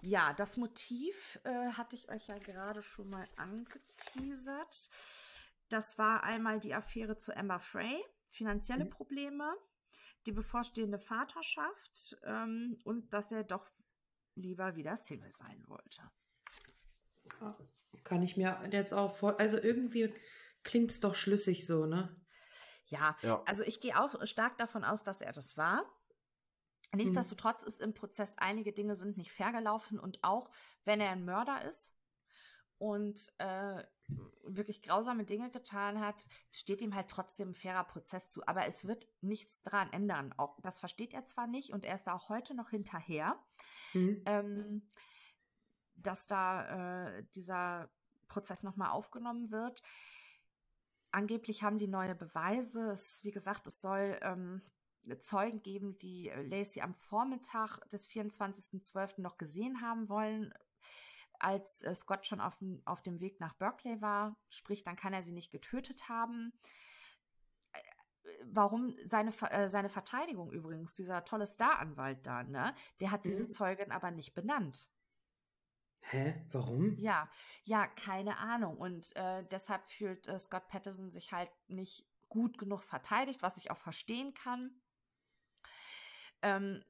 Ja, 0.00 0.32
das 0.32 0.56
Motiv 0.56 1.40
äh, 1.42 1.72
hatte 1.72 1.96
ich 1.96 2.08
euch 2.08 2.28
ja 2.28 2.38
gerade 2.38 2.82
schon 2.82 3.10
mal 3.10 3.28
angeteasert. 3.36 4.90
Das 5.68 5.98
war 5.98 6.22
einmal 6.22 6.60
die 6.60 6.72
Affäre 6.72 7.16
zu 7.16 7.32
Emma 7.32 7.58
Frey, 7.58 8.00
finanzielle 8.28 8.84
mhm. 8.84 8.90
Probleme, 8.90 9.56
die 10.26 10.32
bevorstehende 10.32 10.98
Vaterschaft 10.98 12.16
ähm, 12.22 12.78
und 12.84 13.12
dass 13.12 13.32
er 13.32 13.42
doch 13.42 13.66
lieber 14.36 14.76
wieder 14.76 14.96
Single 14.96 15.32
sein 15.32 15.64
wollte. 15.66 16.02
Kann 18.04 18.22
ich 18.22 18.36
mir 18.36 18.68
jetzt 18.70 18.94
auch 18.94 19.16
vor, 19.16 19.40
also 19.40 19.58
irgendwie 19.58 20.14
klingt 20.62 20.92
es 20.92 21.00
doch 21.00 21.16
schlüssig 21.16 21.66
so, 21.66 21.86
ne? 21.86 22.14
Ja, 22.88 23.16
ja, 23.22 23.42
also 23.44 23.62
ich 23.64 23.80
gehe 23.80 23.98
auch 23.98 24.26
stark 24.26 24.56
davon 24.58 24.84
aus, 24.84 25.02
dass 25.02 25.20
er 25.20 25.32
das 25.32 25.56
war. 25.56 25.82
Mhm. 26.92 26.98
Nichtsdestotrotz 26.98 27.62
ist 27.62 27.80
im 27.80 27.94
Prozess 27.94 28.34
einige 28.38 28.72
Dinge 28.72 28.96
sind 28.96 29.16
nicht 29.16 29.32
fair 29.32 29.52
gelaufen 29.52 29.98
und 29.98 30.22
auch 30.22 30.50
wenn 30.84 31.00
er 31.00 31.10
ein 31.10 31.24
Mörder 31.24 31.62
ist 31.64 31.94
und 32.78 33.32
äh, 33.38 33.82
wirklich 34.44 34.82
grausame 34.82 35.24
Dinge 35.24 35.50
getan 35.50 36.00
hat, 36.00 36.26
steht 36.50 36.80
ihm 36.80 36.94
halt 36.94 37.08
trotzdem 37.08 37.50
ein 37.50 37.54
fairer 37.54 37.84
Prozess 37.84 38.30
zu. 38.30 38.46
Aber 38.46 38.66
es 38.66 38.86
wird 38.86 39.06
nichts 39.20 39.62
dran 39.62 39.92
ändern. 39.92 40.32
Auch 40.36 40.58
das 40.62 40.78
versteht 40.78 41.12
er 41.12 41.26
zwar 41.26 41.46
nicht 41.46 41.72
und 41.72 41.84
er 41.84 41.96
ist 41.96 42.06
da 42.06 42.14
auch 42.14 42.28
heute 42.28 42.54
noch 42.54 42.70
hinterher, 42.70 43.38
mhm. 43.92 44.22
ähm, 44.26 44.90
dass 45.96 46.26
da 46.26 47.08
äh, 47.08 47.24
dieser 47.34 47.90
Prozess 48.28 48.62
nochmal 48.62 48.90
aufgenommen 48.90 49.50
wird. 49.50 49.82
Angeblich 51.10 51.62
haben 51.62 51.78
die 51.78 51.88
neue 51.88 52.14
Beweise. 52.14 52.90
Es, 52.90 53.22
wie 53.24 53.30
gesagt, 53.30 53.66
es 53.66 53.80
soll 53.80 54.18
ähm, 54.22 54.62
Zeugen 55.20 55.62
geben, 55.62 55.98
die 55.98 56.28
äh, 56.28 56.42
Lacey 56.42 56.82
am 56.82 56.94
Vormittag 56.94 57.78
des 57.88 58.08
24.12. 58.08 59.20
noch 59.20 59.38
gesehen 59.38 59.80
haben 59.80 60.08
wollen, 60.08 60.52
als 61.38 61.82
äh, 61.82 61.94
Scott 61.94 62.26
schon 62.26 62.40
auf, 62.40 62.58
auf 62.84 63.02
dem 63.02 63.20
Weg 63.20 63.40
nach 63.40 63.54
Berkeley 63.54 64.00
war. 64.02 64.36
Sprich, 64.48 64.84
dann 64.84 64.96
kann 64.96 65.12
er 65.14 65.22
sie 65.22 65.32
nicht 65.32 65.50
getötet 65.50 66.08
haben. 66.08 66.52
Äh, 67.72 67.80
warum 68.44 68.94
seine, 69.06 69.32
seine 69.68 69.88
Verteidigung 69.88 70.52
übrigens, 70.52 70.94
dieser 70.94 71.24
tolle 71.24 71.46
Star-Anwalt 71.46 72.26
da, 72.26 72.42
ne, 72.42 72.74
der 73.00 73.10
hat 73.10 73.24
diese 73.24 73.44
mhm. 73.44 73.50
Zeugin 73.50 73.92
aber 73.92 74.10
nicht 74.10 74.34
benannt. 74.34 74.90
Hä? 76.00 76.46
Warum? 76.52 76.96
Ja, 76.98 77.30
ja, 77.64 77.86
keine 77.86 78.38
Ahnung. 78.38 78.76
Und 78.76 79.14
äh, 79.16 79.44
deshalb 79.50 79.86
fühlt 79.88 80.26
äh, 80.28 80.38
Scott 80.38 80.68
Patterson 80.68 81.10
sich 81.10 81.32
halt 81.32 81.50
nicht 81.66 82.06
gut 82.28 82.58
genug 82.58 82.82
verteidigt, 82.84 83.42
was 83.42 83.56
ich 83.56 83.70
auch 83.70 83.76
verstehen 83.76 84.34
kann. 84.34 84.70
Ähm, 86.42 86.82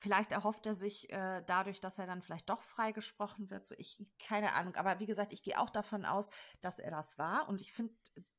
vielleicht 0.00 0.32
erhofft 0.32 0.66
er 0.66 0.74
sich 0.74 1.10
äh, 1.10 1.42
dadurch, 1.46 1.80
dass 1.80 1.98
er 1.98 2.06
dann 2.06 2.22
vielleicht 2.22 2.48
doch 2.48 2.62
freigesprochen 2.62 3.50
wird. 3.50 3.66
So, 3.66 3.74
ich, 3.78 4.04
keine 4.18 4.52
Ahnung. 4.54 4.74
Aber 4.76 4.98
wie 4.98 5.06
gesagt, 5.06 5.32
ich 5.32 5.42
gehe 5.42 5.58
auch 5.58 5.70
davon 5.70 6.04
aus, 6.04 6.30
dass 6.60 6.78
er 6.78 6.90
das 6.90 7.18
war. 7.18 7.48
Und 7.48 7.60
ich 7.60 7.72
finde 7.72 7.94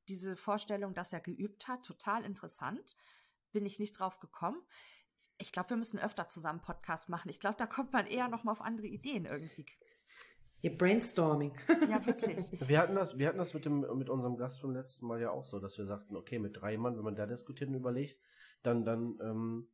diese 0.07 0.35
Vorstellung, 0.35 0.93
dass 0.93 1.13
er 1.13 1.21
geübt 1.21 1.67
hat, 1.67 1.85
total 1.85 2.25
interessant. 2.25 2.95
Bin 3.51 3.65
ich 3.65 3.79
nicht 3.79 3.93
drauf 3.93 4.19
gekommen. 4.19 4.61
Ich 5.41 5.51
glaube, 5.51 5.71
wir 5.71 5.77
müssen 5.77 5.99
öfter 5.99 6.27
zusammen 6.27 6.59
Podcast 6.59 7.09
machen. 7.09 7.29
Ich 7.29 7.39
glaube, 7.39 7.55
da 7.57 7.65
kommt 7.65 7.91
man 7.93 8.05
eher 8.05 8.27
noch 8.27 8.43
mal 8.43 8.51
auf 8.51 8.61
andere 8.61 8.85
Ideen 8.85 9.25
irgendwie. 9.25 9.65
Ihr 10.61 10.77
Brainstorming. 10.77 11.53
Ja, 11.89 12.05
wirklich. 12.05 12.51
Wir 12.69 12.77
hatten 12.77 12.93
das, 12.93 13.17
wir 13.17 13.27
hatten 13.27 13.39
das 13.39 13.55
mit 13.55 13.65
dem, 13.65 13.79
mit 13.97 14.09
unserem 14.09 14.37
Gast 14.37 14.61
vom 14.61 14.75
letzten 14.75 15.07
Mal 15.07 15.19
ja 15.19 15.31
auch 15.31 15.43
so, 15.43 15.59
dass 15.59 15.75
wir 15.79 15.87
sagten, 15.87 16.15
okay, 16.15 16.37
mit 16.37 16.61
drei 16.61 16.77
Mann, 16.77 16.95
wenn 16.97 17.03
man 17.03 17.15
da 17.15 17.25
diskutiert 17.25 17.71
und 17.71 17.75
überlegt, 17.75 18.19
dann, 18.61 18.85
dann, 18.85 19.17
ähm, 19.23 19.67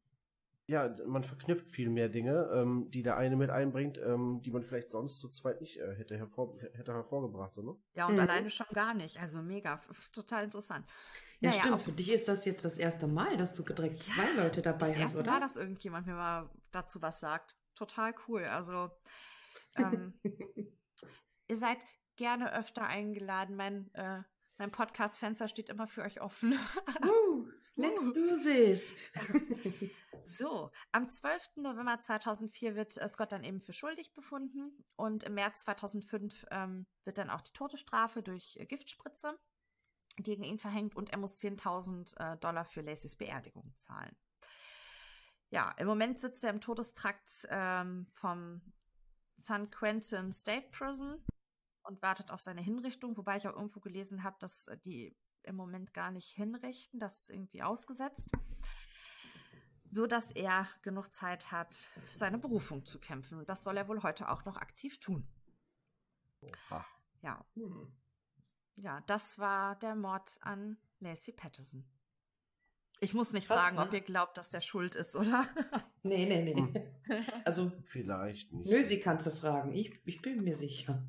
ja, 0.68 0.94
man 1.06 1.24
verknüpft 1.24 1.70
viel 1.70 1.90
mehr 1.90 2.10
Dinge, 2.10 2.50
ähm, 2.54 2.92
die 2.92 3.02
der 3.02 3.16
eine 3.18 3.36
mit 3.38 3.50
einbringt, 3.50 3.98
ähm, 3.98 4.42
die 4.44 4.52
man 4.52 4.64
vielleicht 4.64 4.92
sonst 4.92 5.20
zu 5.20 5.30
zweit 5.30 5.62
nicht 5.62 5.78
äh, 5.80 5.96
hätte, 5.96 6.18
hervor, 6.18 6.58
hätte 6.74 6.94
hervorgebracht, 6.94 7.54
so, 7.54 7.62
ne? 7.62 7.76
Ja, 7.94 8.08
und 8.08 8.16
Mhm. 8.16 8.20
alleine 8.20 8.50
schon 8.50 8.68
gar 8.74 8.94
nicht. 8.94 9.18
Also 9.20 9.42
mega, 9.42 9.82
total 10.12 10.44
interessant. 10.44 10.86
Ja, 11.40 11.52
Naja, 11.52 11.62
stimmt. 11.64 11.82
Für 11.82 11.92
dich 11.94 12.12
ist 12.12 12.28
das 12.28 12.46
jetzt 12.46 12.66
das 12.66 12.78
erste 12.78 13.08
Mal, 13.08 13.38
dass 13.38 13.54
du 13.54 13.64
direkt 13.64 14.04
zwei 14.04 14.30
Leute 14.32 14.62
dabei 14.62 14.88
das 14.88 14.96
hast, 14.96 15.02
erste 15.02 15.20
oder? 15.20 15.32
Mal, 15.32 15.40
dass 15.40 15.56
irgendjemand 15.56 16.06
mir 16.06 16.16
mal 16.16 16.50
dazu 16.72 17.02
was 17.02 17.20
sagt. 17.20 17.56
Total 17.76 18.14
cool. 18.28 18.44
Also, 18.44 18.90
ähm, 19.76 20.20
ihr 21.48 21.58
seid 21.58 21.78
gerne 22.18 22.54
öfter 22.54 22.84
eingeladen. 22.86 23.56
Mein, 23.56 23.94
äh, 23.94 24.22
mein 24.58 24.72
Podcast-Fenster 24.72 25.48
steht 25.48 25.70
immer 25.70 25.88
für 25.88 26.02
euch 26.02 26.20
offen. 26.20 26.54
Woo, 27.02 27.48
let's 27.78 28.04
do 28.14 28.38
this. 28.44 28.96
So, 30.28 30.72
am 30.92 31.08
12. 31.08 31.58
November 31.58 32.02
2004 32.02 32.76
wird 32.76 32.98
äh, 32.98 33.08
Scott 33.08 33.32
dann 33.32 33.46
eben 33.46 33.62
für 33.62 33.72
schuldig 33.72 34.14
befunden 34.14 34.84
und 34.98 35.24
im 35.24 35.36
März 35.36 35.62
2005 35.62 36.46
ähm, 36.52 36.86
wird 37.06 37.18
dann 37.18 37.30
auch 37.30 37.42
die 37.42 37.54
Todesstrafe 37.54 38.22
durch 38.22 38.58
äh, 38.58 38.66
Giftspritze 38.66 39.40
gegen 40.18 40.44
ihn 40.44 40.60
verhängt 40.60 40.96
und 40.96 41.12
er 41.12 41.18
muss 41.18 41.40
10.000 41.40 42.18
äh, 42.18 42.38
Dollar 42.38 42.66
für 42.66 42.82
Lacys 42.82 43.16
Beerdigung 43.16 43.74
zahlen. 43.78 44.16
Ja, 45.50 45.72
im 45.78 45.88
Moment 45.88 46.20
sitzt 46.20 46.44
er 46.44 46.50
im 46.50 46.60
Todestrakt 46.60 47.48
ähm, 47.50 48.08
vom 48.12 48.62
San 49.38 49.70
Quentin 49.72 50.34
State 50.34 50.68
Prison 50.72 51.24
und 51.84 52.02
wartet 52.02 52.32
auf 52.32 52.42
seine 52.42 52.62
Hinrichtung, 52.62 53.16
wobei 53.16 53.38
ich 53.38 53.48
auch 53.48 53.56
irgendwo 53.56 53.80
gelesen 53.80 54.24
habe, 54.24 54.36
dass 54.40 54.68
äh, 54.68 54.78
die 54.78 55.16
im 55.48 55.56
Moment 55.56 55.94
gar 55.94 56.12
nicht 56.12 56.30
hinrichten, 56.36 57.00
das 57.00 57.22
ist 57.24 57.30
irgendwie 57.30 57.64
ausgesetzt 57.64 58.30
so 59.90 60.06
dass 60.06 60.32
er 60.32 60.68
genug 60.82 61.14
Zeit 61.14 61.52
hat, 61.52 61.74
für 62.08 62.14
seine 62.16 62.38
Berufung 62.38 62.86
zu 62.86 63.00
kämpfen. 63.00 63.40
Und 63.40 63.48
das 63.48 63.64
soll 63.64 63.78
er 63.78 63.88
wohl 63.88 64.04
heute 64.04 64.30
auch 64.30 64.44
noch 64.44 64.58
aktiv 64.58 65.00
tun. 65.00 65.26
Oha. 66.42 66.86
Ja, 67.22 67.46
Hm. 67.56 67.92
ja, 68.76 69.02
das 69.08 69.40
war 69.40 69.78
der 69.78 69.96
Mord 69.96 70.38
an 70.42 70.78
Lacey 71.00 71.32
Patterson. 71.32 71.86
Ich 73.00 73.14
muss 73.14 73.32
nicht 73.32 73.48
Krass, 73.48 73.62
fragen, 73.64 73.78
ne? 73.78 73.84
ob 73.84 73.94
ihr 73.94 74.02
glaubt, 74.02 74.38
dass 74.38 74.50
der 74.50 74.60
schuld 74.62 74.96
ist, 74.96 75.16
oder? 75.16 75.48
Nee, 76.04 76.26
nee, 76.26 76.54
nee. 76.54 76.88
Also, 77.44 77.72
Vielleicht 77.86 78.52
nicht. 78.54 78.70
nö, 78.70 78.82
sie 78.84 79.00
kannst 79.00 79.28
du 79.28 79.32
fragen. 79.32 79.74
Ich, 79.74 80.00
ich 80.06 80.22
bin 80.22 80.44
mir 80.44 80.56
sicher. 80.56 81.02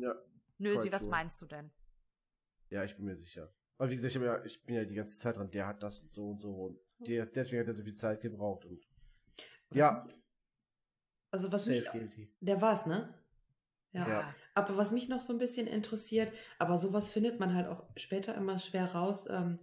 Ja, 0.00 0.14
Nösi, 0.58 0.82
Quite 0.82 0.92
was 0.94 1.02
sure. 1.02 1.10
meinst 1.10 1.42
du 1.42 1.46
denn? 1.46 1.70
ja, 2.70 2.82
ich 2.84 2.96
bin 2.96 3.04
mir 3.04 3.16
sicher. 3.16 3.52
Aber 3.78 3.90
wie 3.90 3.96
gesagt, 3.96 4.14
ich, 4.14 4.22
ja, 4.22 4.44
ich 4.44 4.62
bin 4.64 4.74
ja 4.76 4.84
die 4.84 4.94
ganze 4.94 5.18
Zeit 5.18 5.36
dran, 5.36 5.50
der 5.50 5.66
hat 5.66 5.82
das 5.82 6.02
und 6.02 6.12
so 6.12 6.30
und 6.30 6.40
so 6.40 6.52
und 6.52 6.78
der, 7.08 7.26
deswegen 7.26 7.60
hat 7.60 7.68
er 7.68 7.74
so 7.74 7.82
viel 7.82 7.94
Zeit 7.96 8.20
gebraucht 8.20 8.64
und 8.64 8.80
ja, 9.74 10.06
Also, 11.30 11.50
was 11.50 11.66
mich. 11.66 11.84
Der 12.40 12.60
war's, 12.60 12.86
ne? 12.86 13.14
Ja. 13.92 14.08
Ja. 14.08 14.34
Aber 14.54 14.76
was 14.76 14.92
mich 14.92 15.08
noch 15.08 15.20
so 15.20 15.32
ein 15.32 15.38
bisschen 15.38 15.66
interessiert, 15.66 16.32
aber 16.58 16.78
sowas 16.78 17.10
findet 17.10 17.40
man 17.40 17.54
halt 17.54 17.66
auch 17.66 17.84
später 17.96 18.34
immer 18.34 18.58
schwer 18.58 18.92
raus. 18.92 19.26
Ähm, 19.28 19.58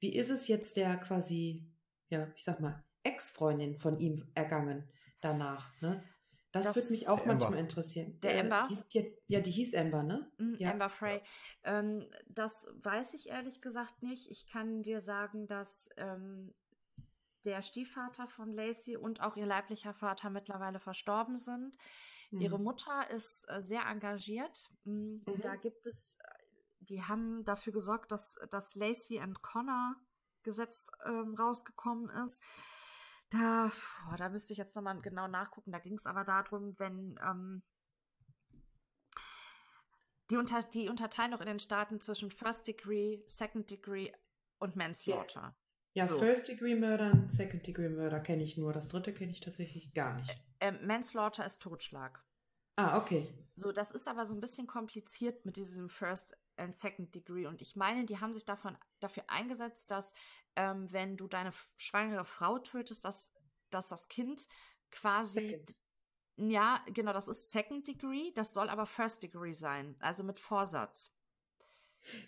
wie 0.00 0.14
ist 0.14 0.30
es 0.30 0.48
jetzt 0.48 0.76
der 0.76 0.96
quasi, 0.96 1.66
ja, 2.08 2.30
ich 2.36 2.44
sag 2.44 2.60
mal, 2.60 2.84
Ex-Freundin 3.04 3.78
von 3.78 3.98
ihm 3.98 4.30
ergangen 4.34 4.88
danach, 5.20 5.80
ne? 5.80 6.04
Das, 6.52 6.66
Das- 6.66 6.76
würde 6.76 6.90
mich 6.90 7.08
auch 7.08 7.20
Amber. 7.22 7.34
manchmal 7.34 7.58
interessieren. 7.58 8.20
Der 8.20 8.40
Amber? 8.40 8.68
Hieß, 8.68 8.84
ja, 8.90 9.02
ja, 9.26 9.40
die 9.40 9.50
hieß 9.50 9.74
Amber, 9.74 10.02
ne? 10.02 10.30
Mm, 10.38 10.54
Ja. 10.58 10.70
Amber 10.70 10.90
Frey. 10.90 11.22
Ähm, 11.64 12.06
das 12.28 12.66
weiß 12.82 13.14
ich 13.14 13.28
ehrlich 13.30 13.60
gesagt 13.62 14.02
nicht. 14.02 14.30
Ich 14.30 14.46
kann 14.46 14.82
dir 14.82 15.00
sagen, 15.00 15.46
dass 15.46 15.88
ähm, 15.96 16.52
der 17.44 17.62
Stiefvater 17.62 18.28
von 18.28 18.52
Lacey 18.52 18.96
und 18.96 19.20
auch 19.22 19.36
ihr 19.36 19.46
leiblicher 19.46 19.94
Vater 19.94 20.30
mittlerweile 20.30 20.78
verstorben 20.78 21.38
sind. 21.38 21.76
Ihre 22.30 22.56
Mhm. 22.58 22.64
Mutter 22.64 23.10
ist 23.10 23.44
äh, 23.48 23.60
sehr 23.60 23.84
engagiert. 23.86 24.70
Mm, 24.84 25.16
Mhm. 25.26 25.40
Da 25.40 25.56
gibt 25.56 25.86
es, 25.86 26.18
die 26.80 27.02
haben 27.02 27.44
dafür 27.44 27.72
gesorgt, 27.72 28.12
dass 28.12 28.36
das 28.50 28.74
Lacey 28.74 29.18
and 29.20 29.40
Connor 29.42 29.96
Gesetz 30.42 30.90
ähm, 31.06 31.34
rausgekommen 31.34 32.10
ist. 32.24 32.42
Da, 33.32 33.70
boah, 34.04 34.16
da 34.16 34.28
müsste 34.28 34.52
ich 34.52 34.58
jetzt 34.58 34.76
nochmal 34.76 35.00
genau 35.00 35.26
nachgucken. 35.26 35.72
Da 35.72 35.78
ging 35.78 35.96
es 35.96 36.04
aber 36.04 36.24
darum, 36.24 36.78
wenn 36.78 37.18
ähm, 37.26 37.62
die, 40.30 40.36
unter, 40.36 40.62
die 40.62 40.90
unterteilen 40.90 41.32
auch 41.32 41.40
in 41.40 41.46
den 41.46 41.58
Staaten 41.58 42.00
zwischen 42.00 42.30
First 42.30 42.66
Degree, 42.66 43.22
Second 43.26 43.70
Degree 43.70 44.12
und 44.58 44.76
Manslaughter. 44.76 45.56
Ja, 45.94 46.06
So. 46.06 46.18
First 46.18 46.48
Degree 46.48 46.74
Murder 46.74 47.12
und 47.12 47.32
Second 47.32 47.66
Degree 47.66 47.88
Murder 47.88 48.20
kenne 48.20 48.42
ich 48.42 48.58
nur. 48.58 48.72
Das 48.72 48.88
dritte 48.88 49.14
kenne 49.14 49.32
ich 49.32 49.40
tatsächlich 49.40 49.94
gar 49.94 50.14
nicht. 50.14 50.42
Ähm, 50.60 50.86
Manslaughter 50.86 51.44
ist 51.46 51.60
Totschlag. 51.62 52.22
Ah, 52.76 52.98
okay. 52.98 53.28
So, 53.54 53.72
das 53.72 53.90
ist 53.92 54.08
aber 54.08 54.26
so 54.26 54.34
ein 54.34 54.40
bisschen 54.40 54.66
kompliziert 54.66 55.44
mit 55.44 55.56
diesem 55.56 55.88
First 55.88 56.36
and 56.56 56.74
Second 56.74 57.14
Degree. 57.14 57.46
Und 57.46 57.62
ich 57.62 57.76
meine, 57.76 58.04
die 58.04 58.18
haben 58.18 58.32
sich 58.32 58.44
davon, 58.44 58.76
dafür 59.00 59.24
eingesetzt, 59.28 59.90
dass 59.90 60.12
ähm, 60.56 60.92
wenn 60.92 61.16
du 61.16 61.26
deine 61.28 61.52
schwangere 61.76 62.24
Frau 62.24 62.58
tötest, 62.58 63.04
dass, 63.04 63.32
dass 63.70 63.88
das 63.88 64.08
Kind 64.08 64.48
quasi. 64.90 65.48
Second. 65.48 65.74
Ja, 66.36 66.82
genau, 66.86 67.12
das 67.12 67.28
ist 67.28 67.50
Second 67.50 67.86
Degree, 67.86 68.32
das 68.34 68.54
soll 68.54 68.70
aber 68.70 68.86
First 68.86 69.22
Degree 69.22 69.52
sein, 69.52 69.96
also 70.00 70.24
mit 70.24 70.40
Vorsatz. 70.40 71.14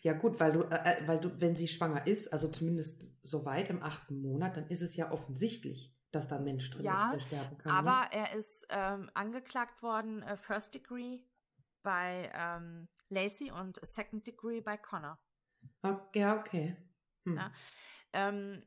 Ja, 0.03 0.13
gut, 0.13 0.39
weil 0.41 0.53
du, 0.53 0.63
äh, 0.65 0.99
äh, 0.99 1.09
weil 1.09 1.19
du, 1.19 1.41
wenn 1.41 1.57
sie 1.57 1.69
schwanger 1.69 2.07
ist, 2.07 2.33
also 2.33 2.49
zumindest 2.49 3.07
soweit 3.23 3.71
im 3.71 3.83
achten 3.83 4.21
Monat, 4.21 4.57
dann 4.57 4.69
ist 4.69 4.83
es 4.83 4.95
ja 4.95 5.11
offensichtlich, 5.11 5.97
dass 6.13 6.29
da 6.29 6.37
ein 6.37 6.45
Mensch 6.45 6.71
drin 6.71 6.85
Ja, 6.85 7.07
ist, 7.07 7.13
der 7.13 7.21
sterben 7.21 7.59
kann. 7.59 7.73
Aber 7.73 8.09
ne? 8.09 8.13
er 8.13 8.35
ist 8.35 8.67
ähm, 8.69 9.11
angeklagt 9.15 9.83
worden, 9.83 10.23
äh, 10.23 10.37
First 10.37 10.75
Degree 10.75 11.21
bei 11.85 12.33
ähm, 12.35 12.89
Lacey 13.11 13.53
und 13.53 13.79
Second 13.87 14.27
Degree 14.27 14.61
bei 14.61 14.77
Connor. 14.77 15.21
Ja, 16.15 16.41
okay. 16.41 16.77
Hm. 17.25 17.37
Ja. 17.37 17.53
Ähm, 18.13 18.67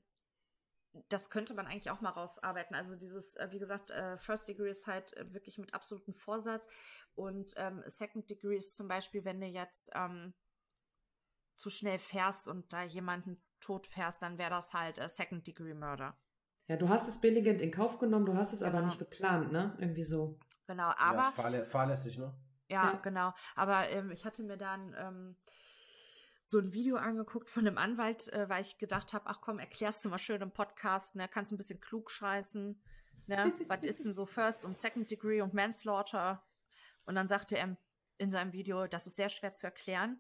das 1.09 1.29
könnte 1.29 1.53
man 1.53 1.67
eigentlich 1.67 1.91
auch 1.91 2.01
mal 2.01 2.09
rausarbeiten. 2.11 2.75
Also 2.75 2.95
dieses, 2.95 3.35
äh, 3.35 3.49
wie 3.51 3.59
gesagt, 3.59 3.91
äh, 3.91 4.17
First 4.17 4.47
Degree 4.47 4.69
ist 4.69 4.87
halt 4.87 5.15
äh, 5.17 5.33
wirklich 5.33 5.57
mit 5.57 5.73
absolutem 5.73 6.13
Vorsatz 6.15 6.65
und 7.13 7.53
ähm, 7.57 7.83
Second 7.87 8.29
Degree 8.29 8.57
ist 8.57 8.75
zum 8.75 8.87
Beispiel, 8.87 9.25
wenn 9.25 9.39
du 9.41 9.47
jetzt 9.47 9.91
ähm, 9.93 10.33
zu 11.55 11.69
schnell 11.69 11.99
fährst 11.99 12.47
und 12.47 12.71
da 12.73 12.83
jemanden 12.83 13.43
tot 13.59 13.87
fährst, 13.87 14.21
dann 14.21 14.37
wäre 14.37 14.51
das 14.51 14.73
halt 14.73 14.97
äh, 14.97 15.09
Second 15.09 15.45
Degree 15.45 15.73
Murder. 15.73 16.17
Ja, 16.67 16.77
du 16.77 16.89
hast 16.89 17.07
es 17.07 17.19
billigend 17.21 17.61
in 17.61 17.71
Kauf 17.71 17.97
genommen, 17.99 18.25
du 18.25 18.35
hast 18.35 18.53
es 18.53 18.61
aber 18.61 18.77
Genau. 18.77 18.85
nicht 18.85 18.99
geplant, 18.99 19.51
ne? 19.51 19.75
Irgendwie 19.79 20.03
so. 20.03 20.39
Genau, 20.67 20.89
ja, 20.89 20.97
aber 20.97 21.31
fahrlä 21.31 21.65
fahrlässig, 21.65 22.17
ne? 22.17 22.33
Ja, 22.69 22.93
Ja. 22.93 22.99
genau. 23.03 23.33
Aber 23.55 23.89
ähm, 23.89 24.11
ich 24.11 24.25
hatte 24.25 24.43
mir 24.43 24.57
dann 24.57 24.95
ähm, 24.97 25.35
so 26.43 26.59
ein 26.59 26.71
Video 26.73 26.95
angeguckt 26.97 27.49
von 27.49 27.67
einem 27.67 27.77
Anwalt, 27.77 28.31
äh, 28.31 28.47
weil 28.49 28.61
ich 28.61 28.77
gedacht 28.77 29.13
habe, 29.13 29.27
ach 29.27 29.41
komm, 29.41 29.59
erklärst 29.59 30.05
du 30.05 30.09
mal 30.09 30.17
schön 30.17 30.41
im 30.41 30.51
Podcast, 30.51 31.15
ne, 31.15 31.27
kannst 31.27 31.51
ein 31.51 31.57
bisschen 31.57 31.81
klug 31.81 32.09
scheißen, 32.09 32.81
ne, 33.27 33.53
was 33.67 33.83
ist 33.83 34.05
denn 34.05 34.13
so 34.13 34.25
First 34.25 34.63
und 34.63 34.77
Second 34.77 35.11
Degree 35.11 35.41
und 35.41 35.53
Manslaughter? 35.53 36.45
Und 37.05 37.15
dann 37.15 37.27
sagte 37.27 37.57
er 37.57 37.77
in 38.17 38.31
seinem 38.31 38.53
Video, 38.53 38.87
das 38.87 39.07
ist 39.07 39.17
sehr 39.17 39.29
schwer 39.29 39.53
zu 39.53 39.67
erklären, 39.67 40.19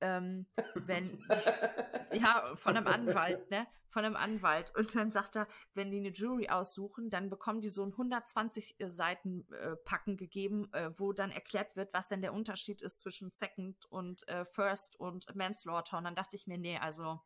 ähm, 0.00 0.46
wenn 0.74 1.24
ja, 2.12 2.52
von 2.56 2.76
einem 2.76 2.86
Anwalt, 2.86 3.50
ne? 3.50 3.66
Von 3.92 4.04
einem 4.04 4.14
Anwalt. 4.16 4.72
Und 4.76 4.94
dann 4.94 5.10
sagt 5.10 5.34
er, 5.36 5.48
wenn 5.74 5.90
die 5.90 5.98
eine 5.98 6.10
Jury 6.10 6.48
aussuchen, 6.48 7.10
dann 7.10 7.28
bekommen 7.28 7.60
die 7.60 7.68
so 7.68 7.82
ein 7.84 7.90
120 7.90 8.76
Seiten 8.86 9.46
äh, 9.52 9.74
Packen 9.84 10.16
gegeben, 10.16 10.72
äh, 10.72 10.90
wo 10.96 11.12
dann 11.12 11.32
erklärt 11.32 11.74
wird, 11.74 11.92
was 11.92 12.06
denn 12.06 12.20
der 12.20 12.32
Unterschied 12.32 12.82
ist 12.82 13.00
zwischen 13.00 13.32
Second 13.32 13.84
und 13.86 14.26
äh, 14.28 14.44
First 14.44 14.94
und 15.00 15.26
Manslaughter. 15.34 15.98
Und 15.98 16.04
dann 16.04 16.14
dachte 16.14 16.36
ich 16.36 16.46
mir, 16.46 16.56
nee, 16.58 16.78
also 16.78 17.20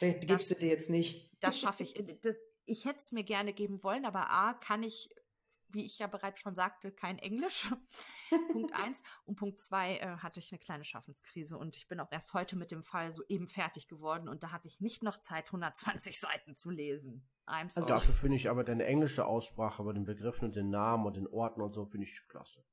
Das 0.00 0.14
gibst 0.20 0.50
du 0.52 0.54
dir 0.54 0.68
jetzt 0.68 0.90
nicht. 0.90 1.28
das 1.40 1.58
schaffe 1.58 1.82
ich. 1.82 1.96
Äh, 1.98 2.18
das- 2.22 2.36
Ich 2.66 2.84
hätte 2.84 2.98
es 2.98 3.10
mir 3.10 3.24
gerne 3.24 3.52
geben 3.52 3.82
wollen, 3.82 4.04
aber 4.04 4.30
A, 4.30 4.54
kann 4.54 4.84
ich, 4.84 5.08
wie 5.68 5.84
ich 5.84 5.98
ja 5.98 6.06
bereits 6.06 6.40
schon 6.40 6.54
sagte, 6.54 6.90
kein 6.92 7.18
Englisch. 7.18 7.68
Punkt 8.52 8.72
eins. 8.74 9.02
Und 9.24 9.36
Punkt 9.36 9.60
zwei 9.60 9.96
äh, 9.98 10.16
hatte 10.18 10.40
ich 10.40 10.52
eine 10.52 10.58
kleine 10.58 10.84
Schaffenskrise 10.84 11.58
und 11.58 11.76
ich 11.76 11.88
bin 11.88 12.00
auch 12.00 12.10
erst 12.12 12.34
heute 12.34 12.56
mit 12.56 12.70
dem 12.70 12.82
Fall 12.82 13.12
so 13.12 13.22
eben 13.28 13.48
fertig 13.48 13.88
geworden 13.88 14.28
und 14.28 14.42
da 14.42 14.52
hatte 14.52 14.68
ich 14.68 14.80
nicht 14.80 15.02
noch 15.02 15.18
Zeit, 15.20 15.46
120 15.46 16.18
Seiten 16.20 16.56
zu 16.56 16.70
lesen. 16.70 17.26
I'm 17.46 17.64
Also 17.64 17.82
sorry. 17.82 17.92
Dafür 17.92 18.14
finde 18.14 18.36
ich 18.36 18.48
aber 18.50 18.64
deine 18.64 18.84
englische 18.86 19.26
Aussprache 19.26 19.82
bei 19.84 19.92
den 19.92 20.04
Begriffen 20.04 20.46
und 20.46 20.56
den 20.56 20.70
Namen 20.70 21.06
und 21.06 21.16
den 21.16 21.28
Orten 21.28 21.60
und 21.60 21.72
so 21.74 21.84
finde 21.86 22.06
ich 22.06 22.26
klasse. 22.28 22.64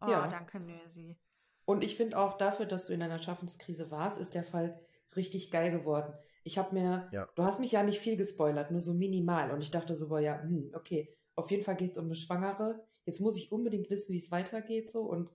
oh, 0.00 0.08
ja. 0.10 0.26
danke, 0.28 0.58
Nösi. 0.60 1.16
Und 1.64 1.82
ich 1.82 1.96
finde 1.96 2.18
auch 2.18 2.36
dafür, 2.36 2.66
dass 2.66 2.86
du 2.86 2.92
in 2.92 3.02
einer 3.02 3.18
Schaffenskrise 3.18 3.90
warst, 3.90 4.18
ist 4.18 4.34
der 4.34 4.44
Fall 4.44 4.80
richtig 5.16 5.50
geil 5.50 5.70
geworden. 5.70 6.12
Ich 6.44 6.58
habe 6.58 6.74
mir, 6.74 7.08
Ja. 7.12 7.28
du 7.34 7.42
hast 7.42 7.58
mich 7.58 7.72
ja 7.72 7.82
nicht 7.82 7.98
viel 7.98 8.16
gespoilert, 8.16 8.70
nur 8.70 8.80
so 8.80 8.94
minimal. 8.94 9.50
Und 9.50 9.60
ich 9.62 9.72
dachte 9.72 9.96
so, 9.96 10.08
boah, 10.08 10.20
ja, 10.20 10.40
hm, 10.42 10.70
okay, 10.74 11.15
auf 11.36 11.50
jeden 11.50 11.62
Fall 11.62 11.76
geht 11.76 11.92
es 11.92 11.98
um 11.98 12.06
eine 12.06 12.14
Schwangere. 12.14 12.82
Jetzt 13.04 13.20
muss 13.20 13.36
ich 13.36 13.52
unbedingt 13.52 13.88
wissen, 13.90 14.12
wie 14.12 14.18
es 14.18 14.32
weitergeht 14.32 14.90
so. 14.90 15.02
Und 15.02 15.30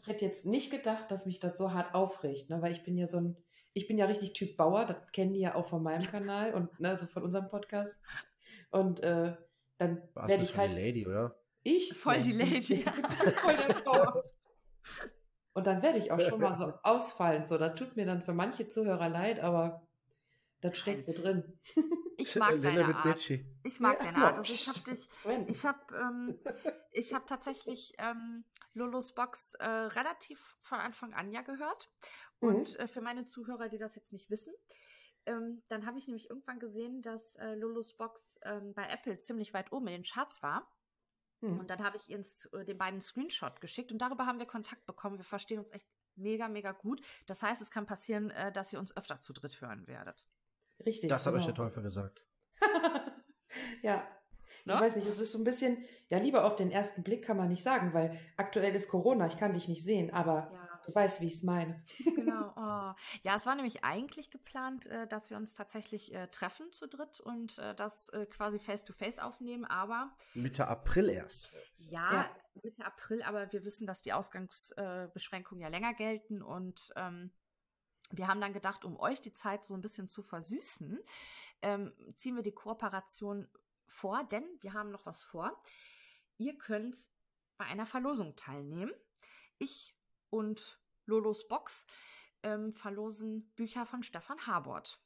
ich 0.00 0.06
hätte 0.06 0.24
jetzt 0.24 0.46
nicht 0.46 0.70
gedacht, 0.70 1.10
dass 1.10 1.26
mich 1.26 1.40
das 1.40 1.58
so 1.58 1.72
hart 1.72 1.94
aufregt, 1.94 2.48
ne? 2.48 2.62
weil 2.62 2.72
ich 2.72 2.82
bin 2.82 2.96
ja 2.96 3.06
so 3.06 3.18
ein, 3.18 3.36
ich 3.74 3.86
bin 3.86 3.98
ja 3.98 4.06
richtig 4.06 4.32
Typ 4.32 4.56
Bauer, 4.56 4.86
das 4.86 4.96
kennen 5.12 5.34
die 5.34 5.40
ja 5.40 5.54
auch 5.54 5.66
von 5.66 5.82
meinem 5.82 6.06
Kanal 6.06 6.54
und 6.54 6.80
ne, 6.80 6.96
so 6.96 7.06
von 7.06 7.22
unserem 7.22 7.48
Podcast. 7.48 7.94
Und 8.70 9.02
äh, 9.02 9.36
dann 9.78 10.02
werde 10.14 10.44
ich 10.44 10.56
halt, 10.56 10.72
die 10.72 10.76
Lady, 10.76 11.06
oder? 11.06 11.36
ich 11.62 11.92
Voll 11.94 12.22
die 12.22 12.32
Lady. 12.32 12.84
Voll 13.42 13.56
der 13.56 13.74
Bauer. 13.84 14.24
Und 15.52 15.66
dann 15.66 15.82
werde 15.82 15.98
ich 15.98 16.12
auch 16.12 16.20
schon 16.20 16.40
mal 16.40 16.54
so 16.54 16.72
ausfallen. 16.82 17.46
So, 17.46 17.58
das 17.58 17.74
tut 17.74 17.96
mir 17.96 18.06
dann 18.06 18.22
für 18.22 18.32
manche 18.32 18.68
Zuhörer 18.68 19.08
leid, 19.08 19.40
aber 19.40 19.86
das 20.60 20.78
steckt 20.78 21.04
so 21.04 21.12
drin. 21.12 21.58
Ich 22.16 22.36
mag 22.36 22.50
Lena 22.52 22.60
deine 22.82 22.94
Art. 22.96 23.02
Bitchy. 23.04 23.46
Ich 23.62 23.80
mag 23.80 23.98
Ja, 23.98 24.12
deine 24.12 24.24
Art. 24.24 24.36
Also 24.38 24.52
ich 24.52 24.68
habe 24.68 24.80
dich, 24.80 25.08
Sven. 25.10 25.48
ich 25.48 25.64
habe, 25.64 25.78
ähm, 25.96 26.38
ich 26.92 27.14
habe 27.14 27.24
tatsächlich 27.26 27.94
ähm, 27.98 28.44
Lolos 28.74 29.14
Box 29.14 29.54
äh, 29.54 29.66
relativ 29.66 30.56
von 30.60 30.78
Anfang 30.80 31.14
an 31.14 31.30
ja 31.32 31.40
gehört. 31.42 31.90
Mhm. 32.40 32.48
Und 32.48 32.78
äh, 32.78 32.88
für 32.88 33.00
meine 33.00 33.24
Zuhörer, 33.24 33.68
die 33.68 33.78
das 33.78 33.94
jetzt 33.96 34.12
nicht 34.12 34.28
wissen, 34.30 34.52
ähm, 35.26 35.62
dann 35.68 35.86
habe 35.86 35.98
ich 35.98 36.06
nämlich 36.06 36.28
irgendwann 36.28 36.58
gesehen, 36.60 37.00
dass 37.02 37.36
äh, 37.36 37.54
Lolos 37.54 37.96
Box 37.96 38.38
ähm, 38.42 38.74
bei 38.74 38.86
Apple 38.88 39.18
ziemlich 39.18 39.54
weit 39.54 39.72
oben 39.72 39.86
in 39.88 39.94
den 39.94 40.04
Charts 40.04 40.42
war. 40.42 40.70
Hm. 41.40 41.58
Und 41.60 41.70
dann 41.70 41.82
habe 41.82 41.96
ich 41.96 42.10
s- 42.10 42.50
äh, 42.52 42.64
den 42.66 42.76
beiden 42.76 43.00
Screenshot 43.00 43.60
geschickt 43.62 43.92
und 43.92 43.98
darüber 43.98 44.26
haben 44.26 44.38
wir 44.38 44.46
Kontakt 44.46 44.84
bekommen. 44.86 45.16
Wir 45.16 45.24
verstehen 45.24 45.58
uns 45.58 45.70
echt 45.72 45.88
mega, 46.16 46.48
mega 46.48 46.72
gut. 46.72 47.00
Das 47.26 47.42
heißt, 47.42 47.62
es 47.62 47.70
kann 47.70 47.86
passieren, 47.86 48.30
äh, 48.30 48.52
dass 48.52 48.72
ihr 48.74 48.78
uns 48.78 48.94
öfter 48.94 49.20
zu 49.20 49.32
dritt 49.32 49.58
hören 49.62 49.86
werdet. 49.86 50.26
Richtig. 50.86 51.08
Das 51.10 51.26
hat 51.26 51.34
euch 51.34 51.44
der 51.44 51.54
genau. 51.54 51.66
Teufel 51.68 51.82
gesagt. 51.82 52.24
ja. 53.82 54.06
Ne? 54.64 54.74
Ich 54.74 54.80
weiß 54.80 54.96
nicht, 54.96 55.06
es 55.08 55.20
ist 55.20 55.32
so 55.32 55.38
ein 55.38 55.44
bisschen, 55.44 55.84
ja, 56.08 56.18
lieber 56.18 56.44
auf 56.44 56.54
den 56.56 56.70
ersten 56.70 57.02
Blick 57.02 57.24
kann 57.24 57.36
man 57.36 57.48
nicht 57.48 57.62
sagen, 57.62 57.94
weil 57.94 58.18
aktuell 58.36 58.74
ist 58.74 58.88
Corona, 58.88 59.26
ich 59.26 59.36
kann 59.38 59.52
dich 59.54 59.68
nicht 59.68 59.84
sehen, 59.84 60.12
aber 60.12 60.50
Ja, 60.52 60.80
du 60.84 60.94
weißt, 60.94 61.20
wie 61.22 61.28
ich 61.28 61.34
es 61.34 61.42
meine. 61.42 61.82
genau. 62.14 62.52
Oh. 62.56 62.92
Ja, 63.22 63.36
es 63.36 63.46
war 63.46 63.54
nämlich 63.54 63.84
eigentlich 63.84 64.30
geplant, 64.30 64.86
äh, 64.86 65.06
dass 65.06 65.30
wir 65.30 65.36
uns 65.36 65.54
tatsächlich 65.54 66.12
äh, 66.14 66.26
treffen 66.28 66.70
zu 66.72 66.86
dritt 66.88 67.20
und 67.20 67.58
äh, 67.58 67.74
das 67.74 68.10
quasi 68.30 68.58
face-to-face 68.58 69.18
aufnehmen, 69.18 69.64
aber 69.64 70.10
Mitte 70.34 70.66
April 70.68 71.08
erst. 71.08 71.50
ja, 71.78 72.04
Ja. 72.12 72.30
Mitte 72.62 72.84
April, 72.84 73.22
aber 73.22 73.50
wir 73.52 73.64
wissen, 73.64 73.86
dass 73.86 74.02
die 74.02 74.12
Ausgangsbeschränkungen 74.12 75.12
Beschränkungen 75.12 75.62
ja 75.62 75.68
länger 75.68 75.94
gelten 75.94 76.42
und 76.42 76.92
ähm, 76.96 77.30
wir 78.10 78.28
haben 78.28 78.40
dann 78.40 78.52
gedacht, 78.52 78.84
um 78.84 78.98
euch 78.98 79.20
die 79.20 79.32
Zeit 79.32 79.64
so 79.64 79.74
ein 79.74 79.80
bisschen 79.80 80.08
zu 80.08 80.22
versüßen, 80.22 80.98
ähm, 81.62 81.92
ziehen 82.16 82.36
wir 82.36 82.42
die 82.42 82.54
Kooperation 82.54 83.48
vor, 83.86 84.24
denn 84.24 84.44
wir 84.60 84.72
haben 84.72 84.90
noch 84.90 85.06
was 85.06 85.22
vor. 85.22 85.60
Ihr 86.38 86.56
könnt 86.58 86.96
bei 87.56 87.66
einer 87.66 87.86
Verlosung 87.86 88.36
teilnehmen. 88.36 88.92
Ich 89.58 89.94
und 90.30 90.80
Lolos 91.06 91.48
Box 91.48 91.86
ähm, 92.42 92.72
verlosen 92.72 93.50
Bücher 93.54 93.86
von 93.86 94.02
Stefan 94.02 94.46
Habort. 94.46 95.00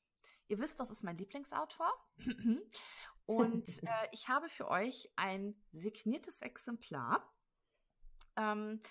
Ihr 0.49 0.59
wisst, 0.59 0.79
das 0.79 0.91
ist 0.91 1.03
mein 1.03 1.17
Lieblingsautor. 1.17 1.93
Und 3.27 3.83
äh, 3.83 4.09
ich 4.13 4.29
habe 4.29 4.49
für 4.49 4.69
euch 4.69 5.11
ein 5.17 5.57
signiertes 5.73 6.43
Exemplar. 6.43 7.27
Ähm, 8.37 8.83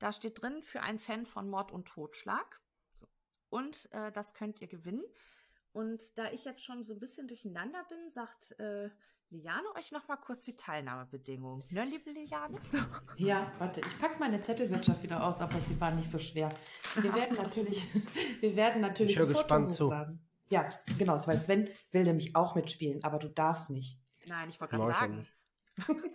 da 0.00 0.12
steht 0.12 0.42
drin 0.42 0.62
für 0.62 0.82
einen 0.82 0.98
Fan 0.98 1.26
von 1.26 1.48
Mord 1.48 1.70
und 1.70 1.86
Totschlag. 1.86 2.60
Und 3.52 3.92
äh, 3.92 4.10
das 4.12 4.32
könnt 4.32 4.62
ihr 4.62 4.66
gewinnen. 4.66 5.04
Und 5.72 6.16
da 6.16 6.30
ich 6.32 6.46
jetzt 6.46 6.64
schon 6.64 6.84
so 6.84 6.94
ein 6.94 7.00
bisschen 7.00 7.28
durcheinander 7.28 7.84
bin, 7.90 8.10
sagt 8.10 8.58
äh, 8.58 8.88
Liane 9.28 9.66
euch 9.76 9.92
noch 9.92 10.08
mal 10.08 10.16
kurz 10.16 10.44
die 10.44 10.56
Teilnahmebedingungen. 10.56 11.62
Ne, 11.70 11.84
liebe 11.84 12.10
Liane? 12.10 12.58
Ja, 13.18 13.52
warte, 13.58 13.80
ich 13.80 13.98
packe 13.98 14.18
meine 14.18 14.40
Zettelwirtschaft 14.40 15.02
wieder 15.02 15.22
aus, 15.22 15.42
aber 15.42 15.60
sie 15.60 15.78
war 15.78 15.90
nicht 15.90 16.10
so 16.10 16.18
schwer. 16.18 16.48
Wir 16.96 17.14
werden 17.14 17.36
natürlich, 17.36 17.86
wir 18.40 18.56
werden 18.56 18.80
natürlich 18.80 19.12
Ich 19.12 19.18
höre 19.18 19.26
gespannt 19.26 19.70
zu. 19.70 19.86
hochladen. 19.86 20.26
Ja, 20.48 20.66
genau, 20.98 21.14
weil 21.26 21.38
Sven 21.38 21.68
will 21.90 22.04
nämlich 22.04 22.34
auch 22.34 22.54
mitspielen, 22.54 23.04
aber 23.04 23.18
du 23.18 23.28
darfst 23.28 23.68
nicht. 23.68 23.98
Nein, 24.26 24.48
ich 24.48 24.60
wollte 24.60 24.76
gerade 24.76 24.92
sagen. 24.92 25.16
nicht. 25.18 25.32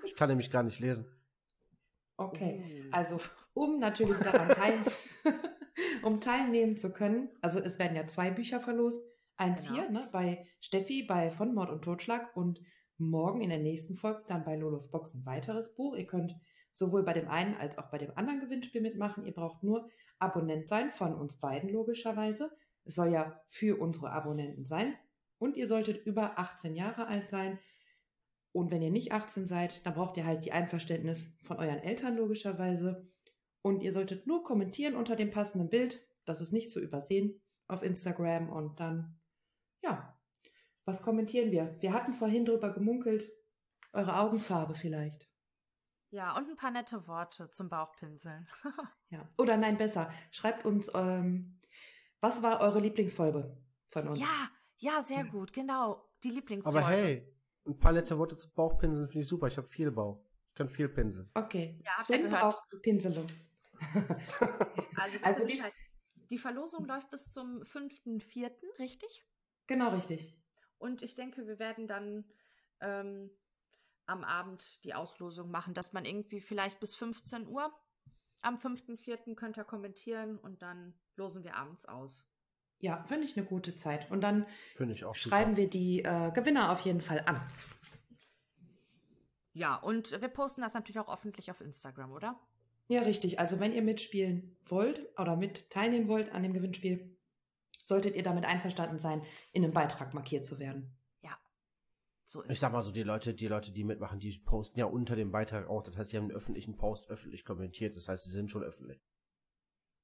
Ich 0.05 0.15
kann 0.15 0.29
nämlich 0.29 0.49
gar 0.49 0.63
nicht 0.63 0.79
lesen. 0.79 1.05
Okay. 2.17 2.87
Oh. 2.87 2.95
Also, 2.95 3.17
um 3.53 3.79
natürlich 3.79 4.17
daran 4.17 4.49
teil 4.49 4.79
um 6.03 6.21
teilnehmen 6.21 6.77
zu 6.77 6.91
können, 6.93 7.29
also 7.41 7.59
es 7.59 7.79
werden 7.79 7.95
ja 7.95 8.05
zwei 8.05 8.31
Bücher 8.31 8.59
verlost. 8.59 9.01
Eins 9.37 9.67
Genau. 9.67 9.81
hier, 9.81 9.89
ne, 9.91 10.09
bei 10.11 10.47
Steffi 10.59 11.03
bei 11.03 11.29
Von 11.29 11.53
Mord 11.53 11.69
und 11.69 11.83
Totschlag 11.83 12.35
und 12.35 12.59
morgen 12.97 13.41
in 13.41 13.49
der 13.49 13.59
nächsten 13.59 13.95
Folge 13.95 14.23
dann 14.27 14.43
bei 14.43 14.55
Lolos 14.55 14.89
Box 14.89 15.13
ein 15.13 15.25
weiteres 15.25 15.75
Buch. 15.75 15.95
Ihr 15.95 16.07
könnt 16.07 16.35
sowohl 16.73 17.03
bei 17.03 17.13
dem 17.13 17.27
einen 17.27 17.55
als 17.55 17.77
auch 17.77 17.89
bei 17.89 17.97
dem 17.97 18.11
anderen 18.15 18.39
Gewinnspiel 18.39 18.81
mitmachen. 18.81 19.25
Ihr 19.25 19.33
braucht 19.33 19.63
nur 19.63 19.89
Abonnent 20.19 20.67
sein 20.67 20.91
von 20.91 21.13
uns 21.13 21.39
beiden 21.39 21.69
logischerweise. 21.69 22.51
Es 22.85 22.95
soll 22.95 23.11
ja 23.11 23.41
für 23.49 23.79
unsere 23.79 24.11
Abonnenten 24.11 24.65
sein. 24.65 24.95
Und 25.39 25.57
ihr 25.57 25.67
solltet 25.67 26.05
über 26.05 26.39
18 26.39 26.75
Jahre 26.75 27.07
alt 27.07 27.29
sein. 27.29 27.59
Und 28.51 28.71
wenn 28.71 28.81
ihr 28.81 28.89
nicht 28.91 29.11
18 29.11 29.45
seid, 29.45 29.85
dann 29.85 29.93
braucht 29.93 30.17
ihr 30.17 30.25
halt 30.25 30.45
die 30.45 30.51
Einverständnis 30.51 31.35
von 31.43 31.57
euren 31.57 31.79
Eltern 31.79 32.15
logischerweise. 32.15 33.07
Und 33.61 33.81
ihr 33.83 33.91
solltet 33.93 34.27
nur 34.27 34.43
kommentieren 34.43 34.95
unter 34.95 35.15
dem 35.15 35.31
passenden 35.31 35.69
Bild. 35.69 36.05
Das 36.25 36.41
ist 36.41 36.51
nicht 36.53 36.71
zu 36.71 36.79
übersehen 36.79 37.41
auf 37.67 37.83
Instagram. 37.83 38.49
Und 38.49 38.79
dann, 38.79 39.19
ja, 39.81 40.17
was 40.85 41.01
kommentieren 41.01 41.51
wir? 41.51 41.75
Wir 41.81 41.93
hatten 41.93 42.13
vorhin 42.13 42.45
drüber 42.45 42.71
gemunkelt. 42.73 43.29
Eure 43.93 44.17
Augenfarbe 44.19 44.75
vielleicht. 44.75 45.27
Ja, 46.09 46.37
und 46.37 46.49
ein 46.49 46.55
paar 46.55 46.71
nette 46.71 47.07
Worte 47.07 47.49
zum 47.51 47.69
Bauchpinseln. 47.69 48.47
Ja. 49.09 49.25
Oder 49.37 49.55
nein, 49.55 49.77
besser. 49.77 50.11
Schreibt 50.31 50.65
uns, 50.65 50.91
ähm, 50.93 51.61
was 52.19 52.43
war 52.43 52.59
eure 52.59 52.81
Lieblingsfolge 52.81 53.57
von 53.89 54.09
uns? 54.09 54.19
ja, 54.19 54.49
ja, 54.79 55.01
sehr 55.01 55.23
Ja. 55.23 55.31
gut, 55.31 55.53
genau. 55.53 56.09
Die 56.23 56.29
Lieblingsfolge. 56.31 56.79
Aber 56.79 56.89
hey, 56.89 57.33
ein 57.65 57.79
paar 57.79 57.93
nette 57.93 58.17
Worte 58.17 58.35
zu 58.35 58.51
Bauchpinseln 58.53 59.07
finde 59.07 59.21
ich 59.23 59.27
super. 59.29 59.47
Ich 59.47 59.55
habe 59.55 59.67
viel 59.67 59.91
Bauch. 59.91 60.25
Ich 60.49 60.55
kann 60.55 60.67
viel 60.67 60.89
pinseln. 60.89 61.29
Okay. 61.35 61.79
Ja, 61.85 62.03
Sven 62.03 62.27
braucht 62.27 62.61
eine 62.69 62.81
Pinselung. 62.81 63.27
Also, 64.97 65.17
Also 65.23 65.45
die, 65.45 65.61
die- 66.29 66.37
Verlosung 66.37 66.85
läuft 66.85 67.09
bis 67.11 67.29
zum 67.29 67.61
5.4., 67.63 68.51
richtig? 68.79 69.25
genau 69.67 69.89
richtig. 69.89 70.35
Und 70.79 71.01
ich 71.01 71.15
denke, 71.15 71.47
wir 71.47 71.59
werden 71.59 71.87
dann 71.87 72.25
ähm, 72.81 73.31
am 74.05 74.23
Abend 74.23 74.83
die 74.83 74.93
Auslosung 74.93 75.49
machen, 75.51 75.73
dass 75.73 75.93
man 75.93 76.05
irgendwie 76.05 76.39
vielleicht 76.41 76.79
bis 76.79 76.95
15 76.95 77.47
Uhr 77.47 77.71
am 78.41 78.57
5.4. 78.57 79.35
könnt 79.35 79.57
ihr 79.57 79.63
kommentieren 79.63 80.37
und 80.37 80.61
dann 80.61 80.93
losen 81.15 81.43
wir 81.43 81.55
abends 81.55 81.85
aus. 81.85 82.25
Ja, 82.79 83.03
finde 83.05 83.25
ich 83.25 83.35
eine 83.35 83.45
gute 83.47 83.75
Zeit. 83.75 84.09
Und 84.11 84.21
dann 84.21 84.45
Finde 84.75 84.93
ich 84.93 85.03
auch 85.03 85.15
schreiben 85.15 85.51
super. 85.51 85.61
wir 85.63 85.69
die 85.69 85.99
äh, 86.03 86.31
Gewinner 86.31 86.71
auf 86.71 86.81
jeden 86.81 87.01
Fall 87.01 87.23
an. 87.25 87.41
Ja, 89.53 89.75
und 89.77 90.11
wir 90.21 90.27
posten 90.27 90.61
das 90.61 90.75
natürlich 90.75 90.99
auch 90.99 91.11
öffentlich 91.11 91.49
auf 91.49 91.61
Instagram, 91.61 92.11
oder? 92.11 92.39
Ja, 92.87 93.01
richtig. 93.01 93.39
Also 93.39 93.59
wenn 93.59 93.73
ihr 93.73 93.81
mitspielen 93.81 94.57
wollt 94.65 95.07
oder 95.19 95.35
mit 95.35 95.69
teilnehmen 95.69 96.07
wollt 96.07 96.31
an 96.31 96.43
dem 96.43 96.53
Gewinnspiel, 96.53 97.17
solltet 97.83 98.15
ihr 98.15 98.23
damit 98.23 98.45
einverstanden 98.45 98.99
sein, 98.99 99.23
in 99.51 99.63
einem 99.63 99.73
Beitrag 99.73 100.13
markiert 100.13 100.45
zu 100.45 100.59
werden. 100.59 100.97
So 102.29 102.41
ist 102.41 102.51
Ich 102.51 102.59
sag 102.59 102.73
mal 102.73 102.81
so, 102.81 102.91
die 102.91 103.03
Leute, 103.03 103.33
die 103.33 103.47
Leute, 103.47 103.71
die 103.71 103.85
mitmachen, 103.85 104.19
die 104.19 104.37
posten 104.37 104.77
ja 104.79 104.85
unter 104.85 105.15
dem 105.15 105.31
Beitrag 105.31 105.69
auch. 105.69 105.81
Das 105.81 105.95
heißt, 105.97 106.11
die 106.11 106.17
haben 106.17 106.25
einen 106.25 106.33
öffentlichen 106.35 106.75
Post 106.75 107.09
öffentlich 107.09 107.45
kommentiert. 107.45 107.95
Das 107.95 108.09
heißt, 108.09 108.25
sie 108.25 108.31
sind 108.31 108.51
schon 108.51 108.63
öffentlich. 108.63 109.01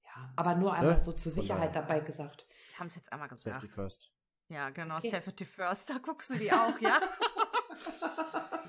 Ja, 0.06 0.32
aber 0.38 0.56
nur 0.56 0.74
einmal 0.74 0.94
Ne? 0.94 1.00
so 1.02 1.12
zur 1.12 1.34
Sicherheit 1.34 1.76
dabei 1.76 2.00
gesagt. 2.00 2.48
Haben 2.80 2.88
es 2.88 2.96
jetzt 2.96 3.12
einmal 3.12 3.28
Safety 3.28 3.68
gesagt. 3.68 3.76
first. 3.76 4.14
Ja, 4.48 4.70
genau, 4.70 4.98
Okay. 4.98 5.10
Safety 5.10 5.44
First. 5.44 5.90
Da 5.90 5.98
guckst 5.98 6.30
du 6.30 6.36
die 6.36 6.50
auch, 6.52 6.80
ja? 6.80 7.02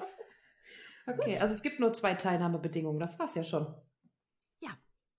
okay, 1.07 1.39
also 1.39 1.55
es 1.55 1.63
gibt 1.63 1.79
nur 1.79 1.93
zwei 1.93 2.15
Teilnahmebedingungen. 2.15 2.99
Das 2.99 3.19
war's 3.21 3.37
ja 3.37 3.45
schon. 3.45 3.73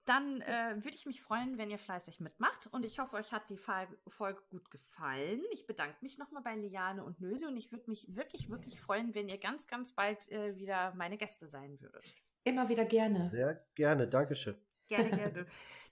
Dann 0.06 0.42
äh, 0.42 0.76
würde 0.78 0.96
ich 0.96 1.06
mich 1.08 1.22
freuen, 1.22 1.58
wenn 1.58 1.72
ihr 1.72 1.80
fleißig 1.80 2.20
mitmacht. 2.20 2.68
Und 2.68 2.86
ich 2.86 3.00
hoffe, 3.00 3.16
euch 3.16 3.32
hat 3.32 3.50
die 3.50 3.58
Fol- 3.58 3.88
Folge 4.08 4.42
gut 4.52 4.70
gefallen. 4.70 5.42
Ich 5.52 5.66
bedanke 5.66 5.98
mich 6.02 6.18
nochmal 6.20 6.44
bei 6.44 6.56
Liane 6.56 7.04
und 7.04 7.20
Nösi 7.20 7.46
und 7.48 7.58
ich 7.58 7.72
würde 7.72 7.90
mich 7.90 8.16
wirklich, 8.16 8.50
wirklich 8.50 8.80
freuen, 8.80 9.16
wenn 9.16 9.28
ihr 9.30 9.40
ganz, 9.40 9.66
ganz 9.68 9.94
bald 9.94 10.32
äh, 10.32 10.56
wieder 10.58 10.94
meine 10.96 11.18
Gäste 11.18 11.48
sein 11.48 11.82
würdet. 11.82 12.04
Immer 12.44 12.70
wieder 12.70 12.86
gerne. 12.86 13.30
Sehr 13.32 13.66
gerne. 13.74 14.08
Dankeschön. 14.08 14.56
Gerne, 14.88 15.10
gerne. 15.18 15.48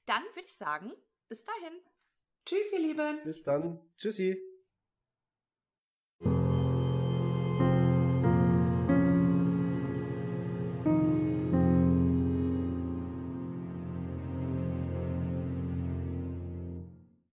Dann 0.06 0.24
würde 0.36 0.46
ich 0.46 0.54
sagen, 0.54 0.92
bis 1.28 1.44
dahin. 1.44 1.74
Tschüss, 2.46 2.72
ihr 2.72 2.80
Lieben. 2.80 3.20
Bis 3.24 3.42
dann. 3.42 3.80
Tschüssi. 3.98 4.53